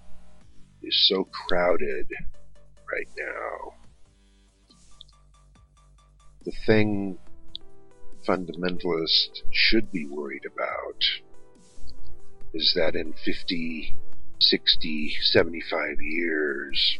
is 0.81 1.07
so 1.07 1.25
crowded 1.25 2.07
right 2.91 3.09
now 3.17 3.73
the 6.45 6.51
thing 6.65 7.17
fundamentalists 8.27 9.41
should 9.51 9.91
be 9.91 10.05
worried 10.05 10.43
about 10.45 11.03
is 12.53 12.73
that 12.75 12.95
in 12.95 13.13
50, 13.13 13.93
60, 14.39 15.15
75 15.21 16.01
years, 16.01 16.99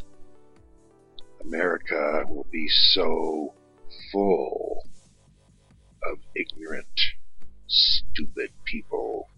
America 1.42 2.24
will 2.28 2.46
be 2.50 2.66
so 2.68 3.54
full 4.10 4.73
of 6.10 6.18
ignorant, 6.34 7.00
stupid 7.66 8.50
people 8.64 9.28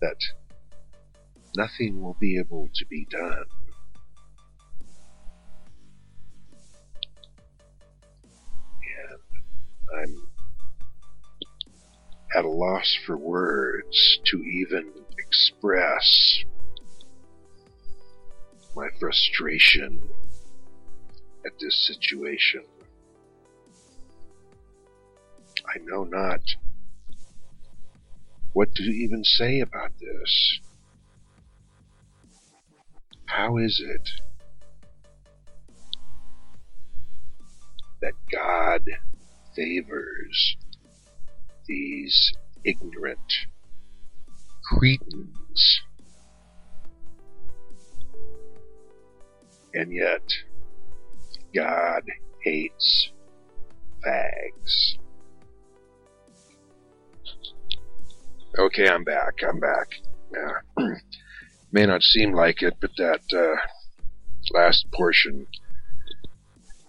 that 0.00 0.18
nothing 1.56 2.02
will 2.02 2.16
be 2.20 2.38
able 2.38 2.68
to 2.74 2.84
be 2.86 3.06
done 3.10 3.44
And 8.98 10.10
I'm 10.10 10.26
at 12.36 12.44
a 12.44 12.48
loss 12.48 12.96
for 13.06 13.16
words 13.16 14.18
to 14.26 14.42
even 14.42 14.92
express 15.18 16.44
my 18.74 18.88
frustration 18.98 20.02
at 21.46 21.52
this 21.60 21.86
situation. 21.86 22.64
I 25.68 25.78
know 25.82 26.04
not 26.04 26.40
what 28.52 28.74
to 28.76 28.82
even 28.82 29.24
say 29.24 29.60
about 29.60 29.92
this. 30.00 30.60
How 33.26 33.58
is 33.58 33.82
it 33.84 34.08
that 38.00 38.12
God 38.32 38.82
favors 39.54 40.56
these 41.66 42.32
ignorant 42.64 43.46
cretins. 44.64 45.80
And 49.74 49.92
yet, 49.92 50.22
God 51.54 52.02
hates 52.42 53.10
fags. 54.04 54.98
Okay, 58.58 58.88
I'm 58.88 59.04
back. 59.04 59.34
I'm 59.46 59.60
back. 59.60 59.88
Yeah. 60.32 60.84
May 61.72 61.84
not 61.84 62.02
seem 62.02 62.32
like 62.32 62.62
it, 62.62 62.74
but 62.80 62.90
that 62.96 63.20
uh, 63.30 63.60
last 64.50 64.86
portion 64.92 65.46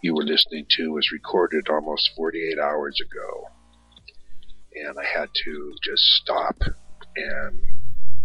you 0.02 0.16
were 0.16 0.24
listening 0.24 0.66
to 0.78 0.94
was 0.94 1.12
recorded 1.12 1.68
almost 1.70 2.12
48 2.16 2.58
hours 2.58 3.02
ago. 3.02 3.50
And 4.76 4.98
I 4.98 5.04
had 5.04 5.28
to 5.44 5.76
just 5.84 6.04
stop 6.22 6.56
and 7.18 7.60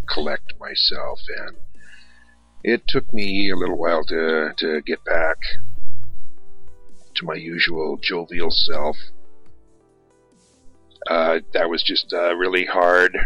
collect 0.08 0.52
myself 0.60 1.18
and 1.38 1.56
it 2.62 2.82
took 2.86 3.12
me 3.12 3.50
a 3.50 3.56
little 3.56 3.78
while 3.78 4.04
to, 4.04 4.52
to 4.56 4.82
get 4.82 5.04
back 5.04 5.38
to 7.16 7.24
my 7.24 7.34
usual 7.34 7.98
jovial 8.00 8.52
self. 8.52 8.96
Uh, 11.08 11.40
that 11.52 11.68
was 11.68 11.82
just 11.82 12.12
a 12.12 12.34
really 12.36 12.64
hard 12.64 13.16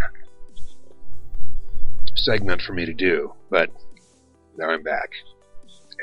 segment 2.14 2.62
for 2.62 2.72
me 2.72 2.86
to 2.86 2.94
do, 2.94 3.32
but 3.50 3.70
now 4.56 4.70
I'm 4.70 4.82
back. 4.82 5.10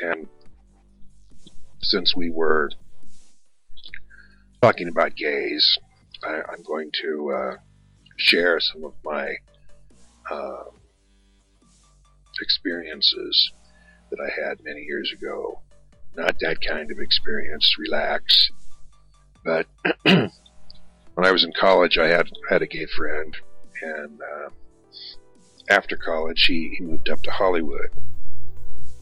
And 0.02 0.28
since 1.82 2.16
we 2.16 2.30
were 2.30 2.70
talking 4.62 4.88
about 4.88 5.16
gays, 5.16 5.78
I, 6.24 6.36
am 6.36 6.64
going 6.66 6.92
to 7.02 7.32
uh, 7.32 7.56
share 8.18 8.60
some 8.60 8.84
of 8.84 8.94
my 9.04 9.36
uh, 10.32 10.64
experiences 12.42 13.52
that 14.12 14.20
I 14.20 14.48
had 14.48 14.60
many 14.64 14.82
years 14.82 15.12
ago. 15.12 15.62
Not 16.16 16.36
that 16.42 16.62
kind 16.62 16.92
of 16.92 17.00
experience, 17.00 17.76
relax. 17.80 18.50
But 19.44 19.68
when 21.16 21.26
I 21.26 21.32
was 21.32 21.44
in 21.44 21.54
college, 21.54 21.98
I 21.98 22.08
had 22.08 22.30
had 22.50 22.62
a 22.62 22.68
gay 22.68 22.86
friend, 22.86 23.36
and 23.82 24.20
uh, 24.22 24.50
after 25.70 25.96
college, 25.96 26.46
he, 26.48 26.76
he 26.78 26.84
moved 26.84 27.10
up 27.10 27.22
to 27.24 27.32
Hollywood, 27.32 27.90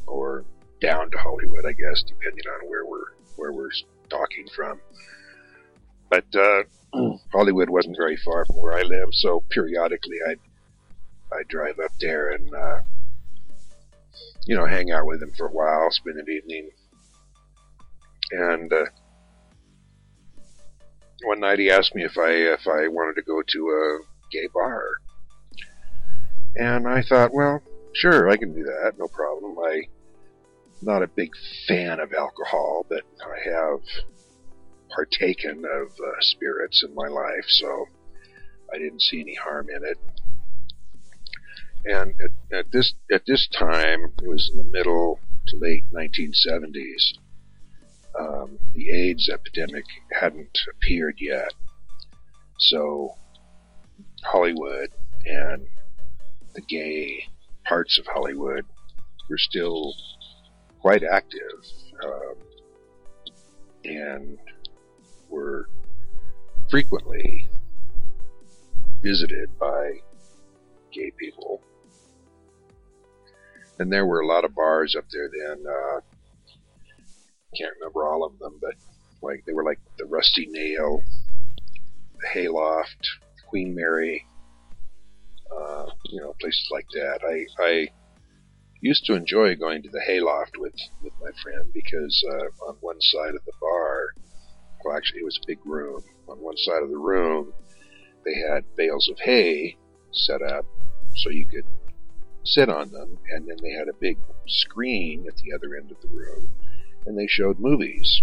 or 0.08 0.46
down 0.82 1.10
to 1.12 1.18
Hollywood, 1.18 1.66
I 1.66 1.74
guess, 1.74 2.04
depending 2.04 2.46
on 2.48 2.70
where 2.70 2.86
we're 2.86 3.14
where 3.38 3.52
we're 3.52 3.72
talking 4.10 4.46
from. 4.56 4.80
But 6.10 6.26
uh, 6.36 6.64
Hollywood 7.32 7.70
wasn't 7.70 7.98
very 7.98 8.18
far 8.18 8.46
from 8.46 8.58
where 8.58 8.78
I 8.78 8.82
live, 8.82 9.10
so 9.14 9.44
periodically 9.50 10.18
I'd 10.28 10.40
I'd 11.34 11.48
drive 11.48 11.80
up 11.80 11.92
there 12.02 12.32
and 12.32 12.54
uh, 12.54 12.80
you 14.46 14.56
know 14.56 14.66
hang 14.66 14.92
out 14.92 15.06
with 15.06 15.24
him 15.24 15.32
for 15.38 15.48
a 15.48 15.52
while, 15.52 15.90
spend 15.92 16.18
an 16.18 16.30
evening, 16.30 16.70
and 18.32 18.74
uh, 18.74 18.86
one 21.24 21.40
night 21.40 21.60
he 21.60 21.72
asked 21.72 21.96
me 21.96 22.04
if 22.04 22.18
I 22.18 22.30
if 22.32 22.68
I 22.68 22.88
wanted 22.88 23.16
to 23.16 23.24
go 23.24 23.42
to 23.46 23.60
a 23.68 24.00
gay 24.32 24.48
bar, 24.54 24.84
and 26.56 26.88
I 26.88 27.02
thought, 27.02 27.34
well, 27.34 27.62
sure, 27.94 28.30
I 28.30 28.38
can 28.38 28.54
do 28.54 28.64
that, 28.64 28.94
no 28.98 29.08
problem. 29.08 29.58
I'm 29.58 29.84
not 30.82 31.04
a 31.04 31.08
big 31.08 31.32
fan 31.68 32.00
of 32.00 32.14
alcohol, 32.14 32.86
but 32.90 33.04
I 33.22 33.50
have 33.50 33.82
partaken 34.90 35.64
of 35.66 35.92
uh, 35.92 36.12
spirits 36.20 36.84
in 36.88 36.94
my 36.96 37.08
life, 37.08 37.46
so 37.48 37.86
I 38.74 38.78
didn't 38.78 39.02
see 39.02 39.22
any 39.22 39.36
harm 39.36 39.68
in 39.70 39.84
it. 39.86 39.98
And 41.84 42.14
at, 42.22 42.58
at 42.58 42.72
this 42.72 42.94
at 43.12 43.26
this 43.26 43.48
time, 43.48 44.14
it 44.22 44.28
was 44.28 44.52
in 44.52 44.58
the 44.58 44.72
middle 44.72 45.20
to 45.48 45.58
late 45.58 45.84
1970s. 45.94 47.18
Um, 48.20 48.60
the 48.76 48.90
AIDS 48.92 49.30
epidemic 49.30 49.86
hadn't 50.20 50.58
appeared 50.70 51.18
yet, 51.20 51.54
so 52.60 53.16
Hollywood 54.24 54.92
and 55.26 55.66
the 56.54 56.62
gay 56.62 57.26
parts 57.66 57.98
of 57.98 58.06
Hollywood 58.08 58.66
were 59.30 59.38
still 59.38 59.94
quite 60.82 61.04
active 61.04 61.64
um, 62.04 62.36
and 63.86 64.38
were 65.30 65.70
frequently 66.70 67.48
visited 69.02 69.50
by 69.60 69.94
gay 70.92 71.12
people. 71.18 71.62
And 73.80 73.92
there 73.92 74.06
were 74.06 74.20
a 74.20 74.28
lot 74.28 74.46
of 74.46 74.54
bars 74.54 74.96
up 74.96 75.06
there 75.12 75.30
then. 75.30 75.64
Uh, 75.66 76.02
can't 77.58 77.74
remember 77.80 78.08
all 78.08 78.24
of 78.24 78.38
them, 78.40 78.58
but 78.62 78.76
like 79.22 79.44
they 79.46 79.54
were 79.54 79.64
like 79.64 79.80
the 79.98 80.06
Rusty 80.06 80.48
Nail, 80.50 81.04
the 82.20 82.28
Hayloft, 82.34 83.08
Queen 83.50 83.76
Mary, 83.76 84.26
uh, 85.56 85.86
you 86.06 86.22
know, 86.22 86.34
places 86.40 86.68
like 86.72 86.88
that. 86.94 87.20
I, 87.24 87.64
I 87.64 87.88
used 88.82 89.06
to 89.06 89.14
enjoy 89.14 89.56
going 89.56 89.84
to 89.84 89.90
the 89.90 90.02
hayloft 90.08 90.58
with, 90.58 90.74
with 91.04 91.14
my 91.22 91.30
friend 91.44 91.72
because 91.74 92.24
uh, 92.30 92.68
on 92.68 92.76
one 92.82 93.00
side 93.00 93.36
of 93.36 93.46
the 93.46 93.54
bar, 93.60 94.10
well, 94.84 94.98
actually, 94.98 95.20
it 95.20 95.26
was 95.26 95.40
a 95.44 95.48
big 95.48 95.60
room. 95.66 96.02
On 96.28 96.38
one 96.38 96.58
side 96.58 96.82
of 96.82 96.90
the 96.90 96.98
room, 96.98 97.54
they 98.26 98.36
had 98.36 98.64
bales 98.76 99.10
of 99.10 99.20
hay 99.20 99.78
set 100.12 100.42
up 100.42 100.66
so 101.16 101.30
you 101.30 101.46
could 101.48 101.66
sit 102.44 102.70
on 102.70 102.92
them, 102.92 103.18
and 103.32 103.48
then 103.48 103.58
they 103.62 103.72
had 103.72 103.88
a 103.88 103.94
big 104.00 104.18
screen 104.48 105.26
at 105.28 105.38
the 105.38 105.54
other 105.54 105.76
end 105.76 105.92
of 105.92 106.02
the 106.02 106.08
room, 106.08 106.50
and 107.06 107.18
they 107.18 107.28
showed 107.28 107.60
movies. 107.60 108.22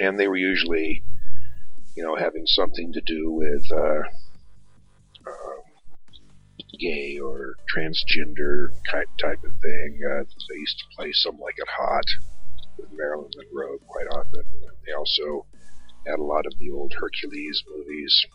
And 0.00 0.18
they 0.18 0.28
were 0.28 0.36
usually, 0.36 1.02
you 1.96 2.02
know, 2.04 2.16
having 2.16 2.46
something 2.46 2.92
to 2.92 3.00
do 3.00 3.30
with 3.30 3.64
uh, 3.72 4.02
gay 6.78 7.18
or 7.18 7.56
transgender 7.74 8.68
type 8.90 9.42
of 9.44 9.52
thing. 9.62 10.00
Uh, 10.04 10.24
they 10.48 10.58
used 10.58 10.78
to 10.78 10.84
play 10.96 11.10
some 11.12 11.38
like 11.38 11.58
it 11.58 11.68
hot 11.68 12.04
with 12.78 12.88
Marilyn 12.92 13.30
Monroe 13.36 13.78
quite 13.86 14.06
often. 14.12 14.42
They 14.86 14.92
also 14.92 15.46
had 16.06 16.18
a 16.18 16.22
lot 16.22 16.46
of 16.46 16.52
the 16.58 16.70
old 16.70 16.92
Hercules 16.98 17.62
movies 17.68 18.26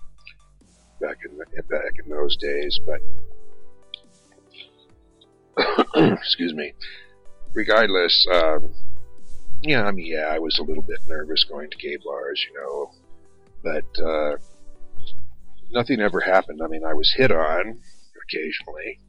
back 1.02 1.18
in 1.30 1.38
the, 1.38 1.46
back 1.64 1.94
in 2.04 2.10
those 2.10 2.36
days. 2.38 2.80
But 2.86 3.02
excuse 5.96 6.54
me. 6.54 6.74
Regardless, 7.54 8.28
um, 8.34 8.74
yeah, 9.64 9.84
I 9.84 9.92
mean, 9.92 10.06
yeah, 10.06 10.28
I 10.30 10.40
was 10.40 10.60
a 10.60 10.64
little 10.64 10.84
bit 10.84 11.00
nervous 11.08 11.46
going 11.46 11.70
to 11.70 11.78
gay 11.78 11.98
bars, 12.04 12.46
you 12.48 12.60
know, 12.60 12.92
but 13.64 14.04
uh, 14.04 14.38
nothing 15.72 16.02
ever 16.02 16.20
happened. 16.20 16.62
I 16.62 16.68
mean, 16.68 16.84
I 16.84 16.94
was 16.94 17.14
hit 17.16 17.32
on 17.32 17.80
occasionally, 18.24 19.00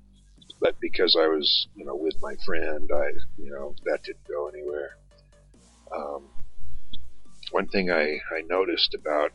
but 0.60 0.78
because 0.80 1.16
I 1.20 1.26
was, 1.26 1.66
you 1.74 1.84
know, 1.84 1.96
with 1.96 2.16
my 2.22 2.34
friend, 2.46 2.88
I, 2.94 3.10
you 3.36 3.50
know, 3.50 3.74
that 3.84 4.04
didn't 4.04 4.28
go 4.28 4.48
anywhere. 4.48 4.96
Um, 5.94 6.28
one 7.50 7.68
thing 7.68 7.90
I, 7.90 8.20
I 8.36 8.42
noticed 8.48 8.94
about 8.94 9.32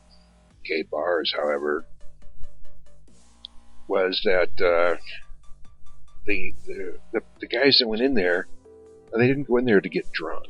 gay 0.64 0.82
bars, 0.82 1.34
however, 1.36 1.84
was 3.88 4.20
that 4.24 4.50
uh, 4.60 4.96
the, 6.26 6.54
the, 6.66 6.98
the 7.12 7.20
the 7.40 7.46
guys 7.46 7.78
that 7.78 7.88
went 7.88 8.02
in 8.02 8.14
there, 8.14 8.46
they 9.16 9.26
didn't 9.26 9.48
go 9.48 9.56
in 9.56 9.64
there 9.64 9.80
to 9.80 9.88
get 9.88 10.10
drunk. 10.12 10.48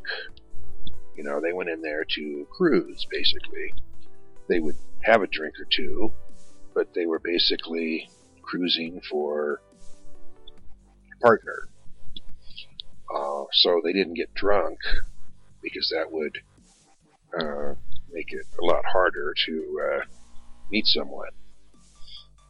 You 1.21 1.27
know, 1.27 1.39
they 1.39 1.53
went 1.53 1.69
in 1.69 1.83
there 1.83 2.07
to 2.17 2.47
cruise, 2.51 3.07
basically. 3.11 3.75
They 4.49 4.59
would 4.59 4.77
have 5.03 5.21
a 5.21 5.27
drink 5.27 5.53
or 5.61 5.67
two, 5.71 6.11
but 6.75 6.95
they 6.95 7.05
were 7.05 7.19
basically 7.19 8.09
cruising 8.41 9.03
for 9.11 9.61
partner. 11.21 11.69
Uh, 13.15 13.45
so 13.53 13.83
they 13.85 13.93
didn't 13.93 14.15
get 14.15 14.33
drunk 14.33 14.79
because 15.63 15.93
that 15.95 16.11
would 16.11 16.39
uh, 17.39 17.75
make 18.11 18.33
it 18.33 18.47
a 18.59 18.65
lot 18.65 18.83
harder 18.91 19.35
to 19.45 19.81
uh, 19.93 20.05
meet 20.71 20.87
someone. 20.87 21.29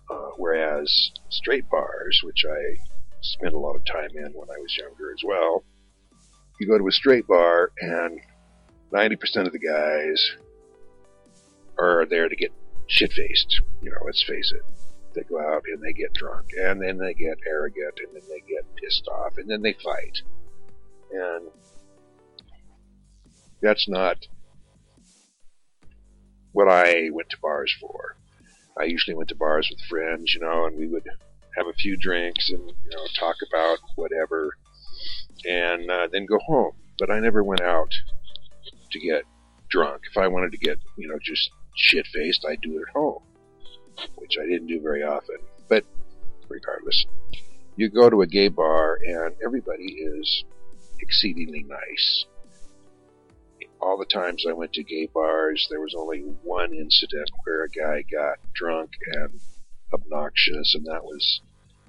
Uh, 0.08 0.30
whereas 0.36 1.10
straight 1.28 1.68
bars, 1.68 2.20
which 2.22 2.44
I 2.48 2.78
spent 3.20 3.52
a 3.52 3.58
lot 3.58 3.74
of 3.74 3.84
time 3.84 4.10
in 4.14 4.30
when 4.32 4.48
I 4.48 4.60
was 4.60 4.76
younger 4.78 5.10
as 5.10 5.24
well, 5.26 5.64
you 6.60 6.68
go 6.68 6.78
to 6.78 6.86
a 6.86 6.92
straight 6.92 7.26
bar 7.26 7.72
and 7.80 8.20
90% 8.92 9.46
of 9.46 9.52
the 9.52 9.58
guys 9.58 10.32
are 11.78 12.06
there 12.06 12.28
to 12.28 12.36
get 12.36 12.52
shit 12.86 13.12
faced. 13.12 13.60
You 13.82 13.90
know, 13.90 13.98
let's 14.04 14.22
face 14.22 14.52
it. 14.54 14.62
They 15.14 15.22
go 15.22 15.40
out 15.40 15.62
and 15.66 15.82
they 15.82 15.92
get 15.92 16.12
drunk, 16.12 16.46
and 16.58 16.80
then 16.80 16.98
they 16.98 17.14
get 17.14 17.38
arrogant, 17.46 17.98
and 17.98 18.14
then 18.14 18.22
they 18.28 18.40
get 18.40 18.64
pissed 18.76 19.08
off, 19.08 19.38
and 19.38 19.48
then 19.48 19.62
they 19.62 19.72
fight. 19.72 20.18
And 21.12 21.48
that's 23.60 23.88
not 23.88 24.16
what 26.52 26.68
I 26.68 27.10
went 27.12 27.30
to 27.30 27.38
bars 27.42 27.74
for. 27.80 28.16
I 28.78 28.84
usually 28.84 29.16
went 29.16 29.28
to 29.30 29.34
bars 29.34 29.68
with 29.70 29.80
friends, 29.88 30.34
you 30.34 30.40
know, 30.40 30.66
and 30.66 30.76
we 30.76 30.86
would 30.86 31.06
have 31.56 31.66
a 31.66 31.74
few 31.74 31.96
drinks 31.96 32.50
and 32.50 32.60
you 32.60 32.90
know 32.90 33.06
talk 33.18 33.36
about 33.48 33.78
whatever, 33.96 34.50
and 35.44 35.90
uh, 35.90 36.08
then 36.10 36.26
go 36.26 36.38
home. 36.38 36.72
But 36.98 37.10
I 37.10 37.18
never 37.18 37.42
went 37.42 37.60
out 37.60 37.92
to 38.92 39.00
get 39.00 39.22
drunk. 39.68 40.02
If 40.10 40.16
I 40.16 40.28
wanted 40.28 40.52
to 40.52 40.58
get 40.58 40.78
you 40.96 41.08
know 41.08 41.18
just 41.22 41.50
shit 41.74 42.06
faced, 42.06 42.44
I'd 42.48 42.60
do 42.60 42.76
it 42.78 42.82
at 42.88 42.94
home 42.94 43.22
which 44.16 44.36
I 44.40 44.46
didn't 44.46 44.68
do 44.68 44.80
very 44.80 45.02
often. 45.02 45.38
But 45.68 45.84
regardless, 46.48 47.06
you 47.76 47.88
go 47.88 48.10
to 48.10 48.22
a 48.22 48.26
gay 48.26 48.48
bar 48.48 48.98
and 49.04 49.34
everybody 49.44 49.84
is 49.84 50.44
exceedingly 51.00 51.64
nice. 51.64 52.26
All 53.80 53.96
the 53.96 54.04
times 54.04 54.44
I 54.46 54.52
went 54.52 54.74
to 54.74 54.82
gay 54.82 55.08
bars, 55.12 55.66
there 55.70 55.80
was 55.80 55.94
only 55.96 56.20
one 56.42 56.74
incident 56.74 57.30
where 57.44 57.64
a 57.64 57.70
guy 57.70 58.04
got 58.10 58.38
drunk 58.52 58.90
and 59.06 59.40
obnoxious, 59.94 60.74
and 60.74 60.84
that 60.84 61.02
was 61.02 61.40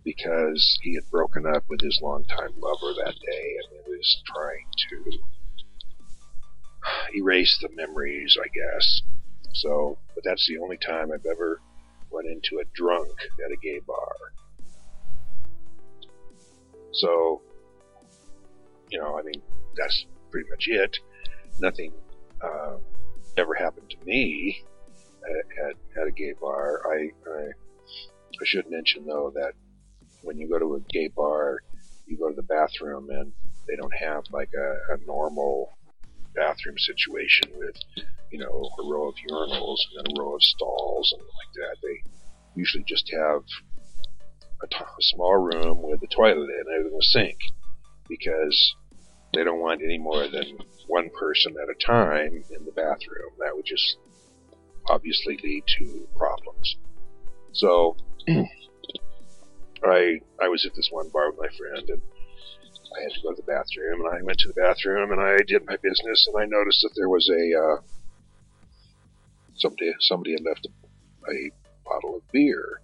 because 0.04 0.80
he 0.82 0.96
had 0.96 1.04
broken 1.12 1.46
up 1.46 1.64
with 1.70 1.82
his 1.82 2.00
longtime 2.02 2.54
lover 2.58 2.94
that 3.04 3.14
day 3.14 3.56
and 3.58 3.84
he 3.86 3.92
was 3.92 4.24
trying 4.26 4.66
to 4.90 5.20
erase 7.16 7.58
the 7.62 7.70
memories, 7.76 8.38
I 8.40 8.48
guess. 8.48 9.02
So, 9.54 9.98
but 10.16 10.24
that's 10.24 10.48
the 10.48 10.58
only 10.60 10.78
time 10.78 11.12
I've 11.12 11.26
ever 11.26 11.62
run 12.12 12.26
into 12.26 12.60
a 12.60 12.66
drunk 12.74 13.12
at 13.46 13.52
a 13.52 13.58
gay 13.62 13.80
bar. 13.86 14.16
So, 16.94 17.42
you 18.90 19.00
know, 19.00 19.18
I 19.18 19.22
mean, 19.24 19.42
that's 19.78 20.06
pretty 20.30 20.50
much 20.50 20.68
it. 20.68 20.98
Nothing 21.60 21.94
uh, 22.42 22.78
ever 23.38 23.54
happened 23.54 23.90
to 23.90 24.06
me 24.06 24.64
at, 25.24 25.66
at, 25.66 26.02
at 26.02 26.08
a 26.08 26.12
gay 26.12 26.34
bar. 26.40 26.82
I, 26.86 27.12
I 27.30 27.52
I 28.42 28.46
should 28.46 28.70
mention 28.70 29.06
though 29.06 29.32
that 29.36 29.54
when 30.24 30.38
you 30.38 30.50
go 30.50 30.58
to 30.58 30.76
a 30.76 30.80
gay 30.92 31.10
bar, 31.10 31.60
you 32.08 32.18
go 32.18 32.30
to 32.30 32.36
the 32.36 32.42
bathroom 32.44 33.10
and 33.10 33.32
they 33.68 33.76
don't 33.76 33.94
have 33.94 34.24
like 34.32 34.50
a, 34.58 34.94
a 34.94 34.98
normal 35.06 35.78
bathroom 36.36 36.78
situation 36.78 37.52
with, 37.56 37.76
you 38.32 38.40
know, 38.40 38.70
a 38.80 38.84
row 38.90 39.10
of 39.10 39.16
urinals 39.30 39.80
and 39.90 40.06
then 40.06 40.14
a 40.16 40.22
row 40.22 40.36
of 40.36 40.42
stalls 40.42 41.14
and 41.14 41.22
like 41.22 41.54
that. 41.56 41.78
They 41.82 42.04
usually 42.56 42.84
just 42.88 43.10
have 43.12 43.44
a, 44.64 44.68
t- 44.68 44.78
a 44.80 45.02
small 45.02 45.38
room 45.38 45.82
with 45.82 46.02
a 46.04 46.08
toilet 46.08 46.50
in 46.50 46.66
it 46.68 46.86
and 46.86 47.00
a 47.00 47.04
sink 47.04 47.38
because 48.08 48.76
they 49.34 49.44
don't 49.44 49.62
want 49.62 49.82
any 49.84 49.98
more 49.98 50.28
than 50.28 50.58
one 50.88 51.10
person 51.18 51.56
at 51.62 51.70
a 51.70 51.86
time 51.86 52.44
in 52.50 52.66
the 52.66 52.72
bathroom. 52.72 53.32
That 53.40 53.56
would 53.56 53.66
just 53.66 53.98
obviously 54.90 55.38
lead 55.44 55.64
to 55.80 56.08
problems. 56.18 56.76
So 57.54 57.96
I 59.84 60.20
I 60.42 60.48
was 60.48 60.66
at 60.66 60.76
this 60.76 60.90
one 60.92 61.10
bar 61.10 61.32
with 61.32 61.40
my 61.40 61.48
friend 61.58 61.90
and 61.90 62.02
I 62.98 63.04
had 63.04 63.12
to 63.14 63.22
go 63.22 63.32
to 63.32 63.42
the 63.42 63.48
bathroom 63.48 64.06
and 64.06 64.16
I 64.16 64.22
went 64.24 64.40
to 64.40 64.48
the 64.50 64.62
bathroom 64.62 65.12
and 65.12 65.22
I 65.22 65.38
did 65.48 65.66
my 65.66 65.78
business 65.82 66.28
and 66.28 66.36
I 66.42 66.46
noticed 66.46 66.82
that 66.82 66.94
there 66.96 67.10
was 67.10 67.30
a 67.30 67.44
uh, 67.56 67.82
somebody 69.56 69.94
somebody 70.00 70.32
had 70.34 70.44
left 70.44 70.68
a, 70.68 71.32
a 71.32 71.52
bottle 71.86 72.18
of 72.18 72.24
beer 72.32 72.82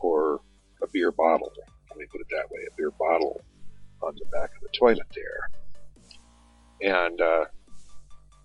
or 0.00 0.40
a 0.82 0.86
beer 0.92 1.12
bottle. 1.12 1.50
Let 1.90 1.98
me 1.98 2.06
put 2.10 2.20
it 2.20 2.26
that 2.30 2.50
way, 2.50 2.60
a 2.66 2.74
beer 2.76 2.90
bottle 2.98 3.40
on 4.02 4.14
the 4.16 4.26
back 4.32 4.50
of 4.56 4.62
the 4.62 4.76
toilet 4.78 5.06
there. 5.14 5.48
And 6.82 7.20
uh, 7.20 7.44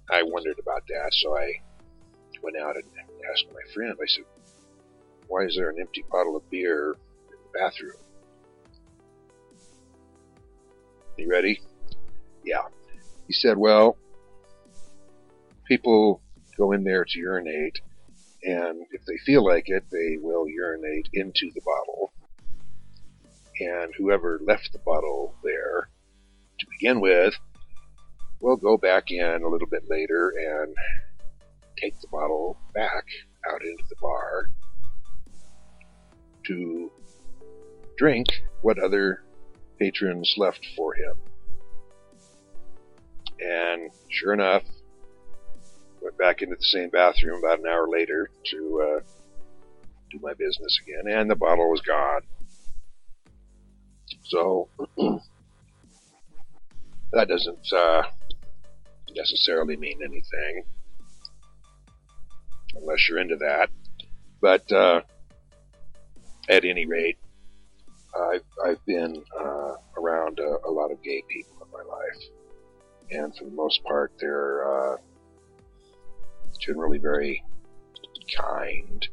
I 0.09 0.23
wondered 0.23 0.57
about 0.59 0.83
that, 0.87 1.09
so 1.11 1.37
I 1.37 1.51
went 2.43 2.57
out 2.57 2.75
and 2.75 2.85
asked 3.31 3.45
my 3.51 3.73
friend. 3.73 3.95
I 4.01 4.07
said, 4.07 4.25
"Why 5.27 5.45
is 5.45 5.55
there 5.55 5.69
an 5.69 5.79
empty 5.79 6.03
bottle 6.09 6.37
of 6.37 6.49
beer 6.49 6.95
in 7.29 7.37
the 7.43 7.59
bathroom?" 7.59 8.10
You 11.17 11.29
ready? 11.29 11.61
Yeah. 12.43 12.63
He 13.27 13.33
said, 13.33 13.57
"Well, 13.57 13.97
people 15.67 16.21
go 16.57 16.71
in 16.71 16.83
there 16.83 17.05
to 17.05 17.19
urinate, 17.19 17.79
and 18.43 18.85
if 18.91 19.05
they 19.05 19.17
feel 19.25 19.45
like 19.45 19.65
it, 19.67 19.85
they 19.91 20.17
will 20.19 20.47
urinate 20.47 21.07
into 21.13 21.51
the 21.53 21.61
bottle. 21.61 22.11
And 23.59 23.93
whoever 23.97 24.39
left 24.45 24.73
the 24.73 24.79
bottle 24.79 25.35
there 25.43 25.89
to 26.59 26.65
begin 26.79 26.99
with 26.99 27.35
will 28.39 28.57
go 28.57 28.77
back 28.77 29.11
in 29.11 29.43
a 29.43 29.47
little 29.47 29.67
bit 29.67 29.83
later 29.87 30.33
and 30.37 30.75
take 31.77 31.99
the 32.01 32.07
bottle 32.11 32.57
back 32.73 33.05
out 33.49 33.61
into 33.61 33.83
the 33.89 33.95
bar 34.01 34.49
to 36.47 36.91
drink 37.97 38.27
what 38.61 38.79
other 38.79 39.23
patrons 39.81 40.35
left 40.37 40.63
for 40.77 40.93
him. 40.93 41.15
And 43.39 43.91
sure 44.09 44.33
enough, 44.33 44.61
went 46.01 46.17
back 46.19 46.43
into 46.43 46.55
the 46.55 46.63
same 46.63 46.89
bathroom 46.89 47.39
about 47.43 47.59
an 47.59 47.65
hour 47.65 47.87
later 47.89 48.29
to 48.51 48.99
uh, 48.99 48.99
do 50.11 50.19
my 50.21 50.33
business 50.33 50.79
again, 50.83 51.11
and 51.11 51.29
the 51.29 51.35
bottle 51.35 51.71
was 51.71 51.81
gone. 51.81 52.21
So 54.25 54.69
that 57.13 57.27
doesn't 57.27 57.73
uh, 57.75 58.03
necessarily 59.15 59.77
mean 59.77 59.99
anything 60.03 60.63
unless 62.75 63.09
you're 63.09 63.19
into 63.19 63.37
that. 63.37 63.69
But 64.41 64.71
uh, 64.71 65.01
at 66.49 66.65
any 66.65 66.85
rate, 66.85 67.17
I've, 68.15 68.43
I've 68.65 68.85
been 68.85 69.23
uh, 69.39 69.73
around 69.97 70.39
a, 70.39 70.67
a, 70.67 70.71
lot 70.71 70.91
of 70.91 71.01
gay 71.01 71.23
people 71.29 71.65
in 71.65 71.71
my 71.71 71.83
life, 71.83 72.23
and 73.11 73.35
for 73.37 73.45
the 73.45 73.51
most 73.51 73.83
part, 73.83 74.11
they're 74.19 74.93
uh, 74.93 74.97
generally 76.59 76.97
very 76.97 77.43
kind 78.37 79.07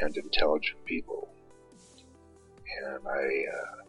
and 0.00 0.16
intelligent 0.16 0.84
people. 0.84 1.28
And 2.82 3.06
I 3.06 3.24
uh, 3.56 3.82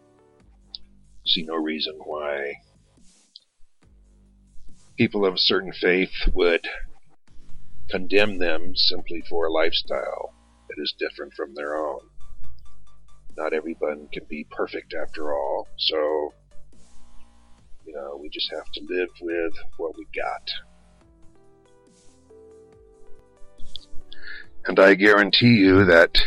see 1.25 1.43
no 1.43 1.55
reason 1.55 1.95
why 2.03 2.53
people 4.97 5.25
of 5.25 5.33
a 5.33 5.39
certain 5.39 5.73
faith 5.73 6.13
would 6.33 6.67
condemn 7.89 8.37
them 8.37 8.73
simply 8.75 9.23
for 9.29 9.47
a 9.47 9.51
lifestyle 9.51 10.33
that 10.69 10.81
is 10.81 10.93
different 10.99 11.33
from 11.33 11.53
their 11.53 11.75
own. 11.75 11.99
Not 13.37 13.53
everyone 13.53 14.07
can 14.13 14.23
be 14.29 14.45
perfect 14.49 14.93
after 14.93 15.33
all, 15.33 15.67
so, 15.77 16.33
you 17.85 17.93
know, 17.93 18.17
we 18.21 18.29
just 18.29 18.49
have 18.53 18.71
to 18.73 18.81
live 18.89 19.09
with 19.21 19.53
what 19.77 19.97
we 19.97 20.05
got. 20.15 20.49
And 24.67 24.79
I 24.79 24.95
guarantee 24.95 25.55
you 25.55 25.85
that 25.85 26.17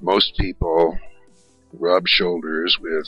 most 0.00 0.36
people 0.38 0.98
rub 1.72 2.06
shoulders 2.06 2.78
with 2.80 3.06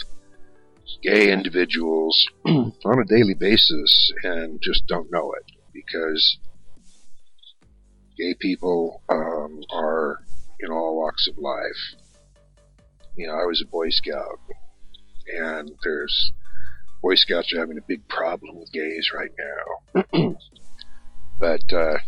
gay 1.02 1.32
individuals 1.32 2.26
on 2.44 2.98
a 3.00 3.04
daily 3.04 3.34
basis 3.34 4.12
and 4.22 4.60
just 4.62 4.86
don't 4.86 5.10
know 5.10 5.32
it 5.32 5.52
because 5.72 6.38
gay 8.18 8.34
people 8.38 9.02
um, 9.08 9.60
are 9.72 10.18
in 10.60 10.70
all 10.70 10.96
walks 10.96 11.26
of 11.28 11.38
life. 11.38 12.01
You 13.14 13.26
know, 13.26 13.34
I 13.34 13.44
was 13.44 13.62
a 13.62 13.70
Boy 13.70 13.90
Scout, 13.90 14.40
and 15.26 15.70
there's 15.84 16.32
Boy 17.02 17.14
Scouts 17.14 17.52
are 17.52 17.60
having 17.60 17.76
a 17.76 17.86
big 17.86 18.08
problem 18.08 18.58
with 18.58 18.72
gays 18.72 19.10
right 19.14 19.32
now. 19.38 20.02
but 21.38 21.72
uh, 21.72 21.98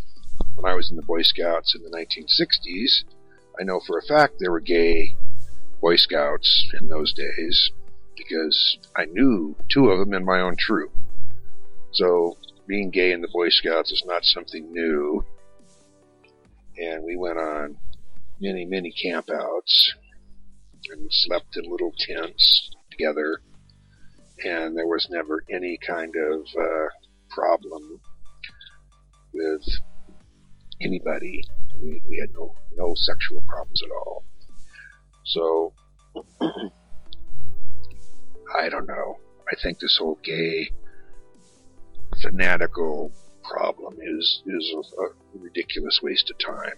when 0.55 0.65
I 0.65 0.73
was 0.73 0.89
in 0.89 0.95
the 0.95 1.03
Boy 1.03 1.21
Scouts 1.21 1.75
in 1.75 1.83
the 1.83 1.95
1960s, 1.95 3.03
I 3.59 3.63
know 3.63 3.79
for 3.85 3.99
a 3.99 4.01
fact 4.01 4.35
there 4.39 4.51
were 4.51 4.59
gay 4.59 5.13
Boy 5.79 5.95
Scouts 5.95 6.71
in 6.79 6.89
those 6.89 7.13
days 7.13 7.71
because 8.17 8.79
I 8.95 9.05
knew 9.05 9.55
two 9.69 9.89
of 9.89 9.99
them 9.99 10.13
in 10.13 10.25
my 10.25 10.39
own 10.39 10.55
troop. 10.57 10.91
So 11.91 12.37
being 12.65 12.89
gay 12.89 13.11
in 13.11 13.21
the 13.21 13.29
Boy 13.31 13.49
Scouts 13.49 13.91
is 13.91 14.03
not 14.07 14.25
something 14.25 14.71
new. 14.71 15.23
And 16.77 17.03
we 17.03 17.15
went 17.15 17.37
on 17.37 17.77
many, 18.39 18.65
many 18.65 18.91
campouts 18.91 19.93
and 20.91 21.07
slept 21.11 21.57
in 21.57 21.69
little 21.69 21.93
tents 21.97 22.69
together. 22.91 23.41
And 24.43 24.77
there 24.77 24.87
was 24.87 25.07
never 25.09 25.43
any 25.49 25.77
kind 25.85 26.13
of 26.15 26.41
uh, 26.59 26.87
problem 27.29 28.01
with 29.33 29.63
anybody. 30.81 31.43
We, 31.81 32.01
we 32.09 32.19
had 32.19 32.33
no, 32.33 32.53
no 32.75 32.93
sexual 32.95 33.41
problems 33.47 33.81
at 33.83 33.91
all. 33.91 34.23
So, 35.25 35.73
I 38.57 38.69
don't 38.69 38.87
know. 38.87 39.17
I 39.51 39.55
think 39.61 39.79
this 39.79 39.97
whole 39.99 40.19
gay 40.23 40.69
fanatical 42.21 43.11
problem 43.43 43.97
is 44.01 44.41
is 44.45 44.73
a, 44.75 45.03
a 45.03 45.07
ridiculous 45.39 45.99
waste 46.01 46.31
of 46.31 46.37
time. 46.37 46.77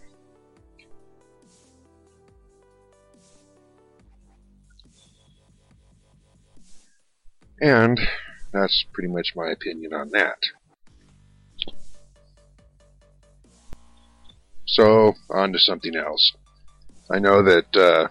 And 7.62 8.00
that's 8.52 8.86
pretty 8.94 9.10
much 9.10 9.34
my 9.36 9.50
opinion 9.50 9.94
on 9.94 10.10
that. 10.12 10.38
So, 14.66 15.14
on 15.30 15.54
to 15.54 15.60
something 15.60 15.96
else. 15.96 16.34
I 17.10 17.20
know 17.20 17.42
that 17.44 17.76
uh, 17.76 18.10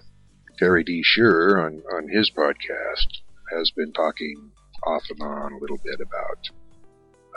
Terry 0.59 0.83
D. 0.83 1.03
Shearer 1.05 1.61
on, 1.61 1.83
on 1.95 2.09
his 2.09 2.31
podcast 2.31 3.21
has 3.53 3.71
been 3.71 3.93
talking 3.93 4.51
off 4.87 5.03
and 5.11 5.23
on 5.23 5.53
a 5.53 5.59
little 5.59 5.79
bit 5.85 6.01
about 6.01 6.49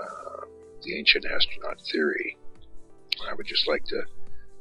uh, 0.02 0.46
the 0.84 0.98
ancient 0.98 1.26
astronaut 1.26 1.80
theory. 1.92 2.38
I 3.30 3.34
would 3.34 3.46
just 3.46 3.68
like 3.68 3.84
to 3.86 4.04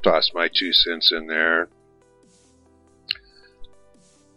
toss 0.02 0.32
my 0.34 0.48
two 0.52 0.72
cents 0.72 1.12
in 1.12 1.26
there. 1.26 1.68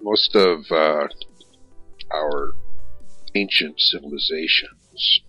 most 0.02 0.36
of 0.36 0.66
uh, 0.72 1.08
our 2.14 2.52
ancient 3.36 3.80
civilizations, 3.80 5.22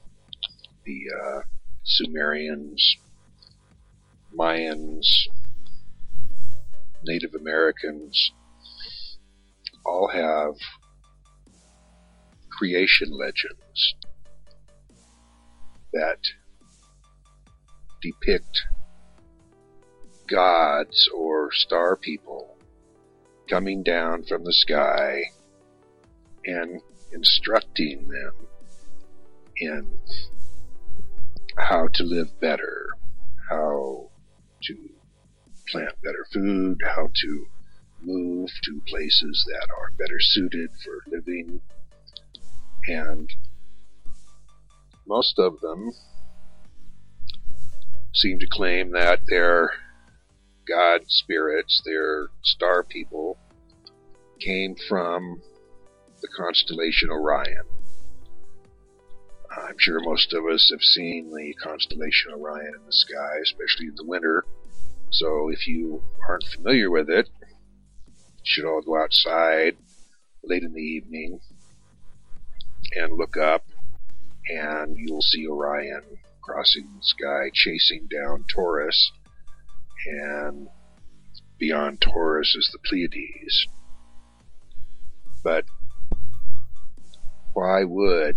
the 0.84 1.04
uh, 1.10 1.40
Sumerians, 1.84 2.96
Mayans, 4.36 5.28
Native 7.04 7.34
Americans, 7.34 8.32
all 9.84 10.08
have 10.08 10.54
creation 12.50 13.10
legends 13.10 13.94
that 15.92 16.18
depict 18.00 18.62
gods 20.28 21.08
or 21.14 21.50
star 21.52 21.96
people 21.96 22.56
coming 23.48 23.82
down 23.82 24.22
from 24.22 24.44
the 24.44 24.52
sky 24.52 25.22
and 26.44 26.80
instructing 27.12 28.08
them 28.08 28.32
in 29.56 29.98
how 31.58 31.88
to 31.94 32.02
live 32.02 32.28
better, 32.40 32.88
how 33.50 34.10
to 34.62 34.76
plant 35.70 35.94
better 36.02 36.26
food, 36.32 36.78
how 36.84 37.08
to 37.14 37.46
move 38.02 38.50
to 38.64 38.80
places 38.86 39.46
that 39.48 39.68
are 39.78 39.92
better 39.98 40.18
suited 40.18 40.70
for 40.84 41.02
living. 41.06 41.60
And 42.88 43.30
most 45.06 45.38
of 45.38 45.60
them 45.60 45.92
seem 48.14 48.38
to 48.38 48.46
claim 48.46 48.92
that 48.92 49.20
their 49.28 49.70
god 50.68 51.02
spirits, 51.06 51.82
their 51.84 52.28
star 52.42 52.82
people, 52.82 53.38
came 54.40 54.74
from 54.88 55.40
the 56.22 56.28
constellation 56.28 57.10
Orion. 57.10 57.64
I'm 59.50 59.76
sure 59.76 60.00
most 60.00 60.32
of 60.32 60.46
us 60.46 60.70
have 60.72 60.80
seen 60.80 61.30
the 61.30 61.52
constellation 61.54 62.32
Orion 62.32 62.72
in 62.74 62.86
the 62.86 62.92
sky, 62.92 63.38
especially 63.42 63.86
in 63.86 63.96
the 63.96 64.06
winter. 64.06 64.44
So 65.10 65.50
if 65.50 65.68
you 65.68 66.02
aren't 66.26 66.44
familiar 66.44 66.90
with 66.90 67.10
it, 67.10 67.28
you 67.42 68.44
should 68.44 68.64
all 68.64 68.80
go 68.80 69.02
outside 69.02 69.76
late 70.42 70.62
in 70.62 70.72
the 70.72 70.80
evening 70.80 71.40
and 72.92 73.12
look 73.12 73.36
up, 73.36 73.64
and 74.48 74.96
you'll 74.96 75.22
see 75.22 75.46
Orion 75.46 76.02
crossing 76.42 76.88
the 76.96 77.02
sky, 77.02 77.50
chasing 77.52 78.08
down 78.10 78.44
Taurus, 78.52 79.12
and 80.06 80.68
beyond 81.58 82.00
Taurus 82.00 82.56
is 82.56 82.70
the 82.72 82.78
Pleiades. 82.78 83.66
But 85.44 85.64
why 87.54 87.84
would 87.84 88.36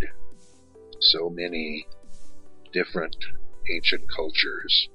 so 0.99 1.30
many 1.30 1.86
different 2.74 3.16
ancient 3.74 4.03
cultures 4.13 4.89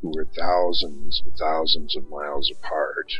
who 0.00 0.12
were 0.14 0.26
thousands 0.36 1.22
and 1.24 1.36
thousands 1.38 1.96
of 1.96 2.08
miles 2.08 2.52
apart 2.58 3.12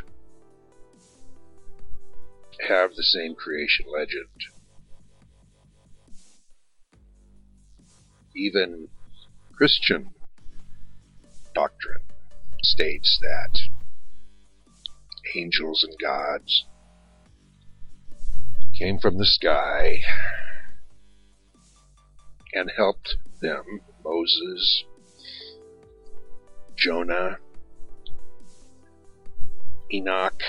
have 2.68 2.94
the 2.94 3.02
same 3.02 3.34
creation 3.34 3.86
legend? 3.90 4.28
Even 8.36 8.88
Christian 9.56 10.10
doctrine 11.54 12.02
states 12.62 13.18
that 13.22 13.58
angels 15.34 15.82
and 15.82 15.98
gods 16.00 16.66
came 18.78 18.98
from 18.98 19.18
the 19.18 19.26
sky 19.26 19.98
and 22.54 22.70
helped 22.76 23.16
them, 23.42 23.64
Moses, 24.04 24.84
Jonah, 26.76 27.38
Enoch. 29.92 30.42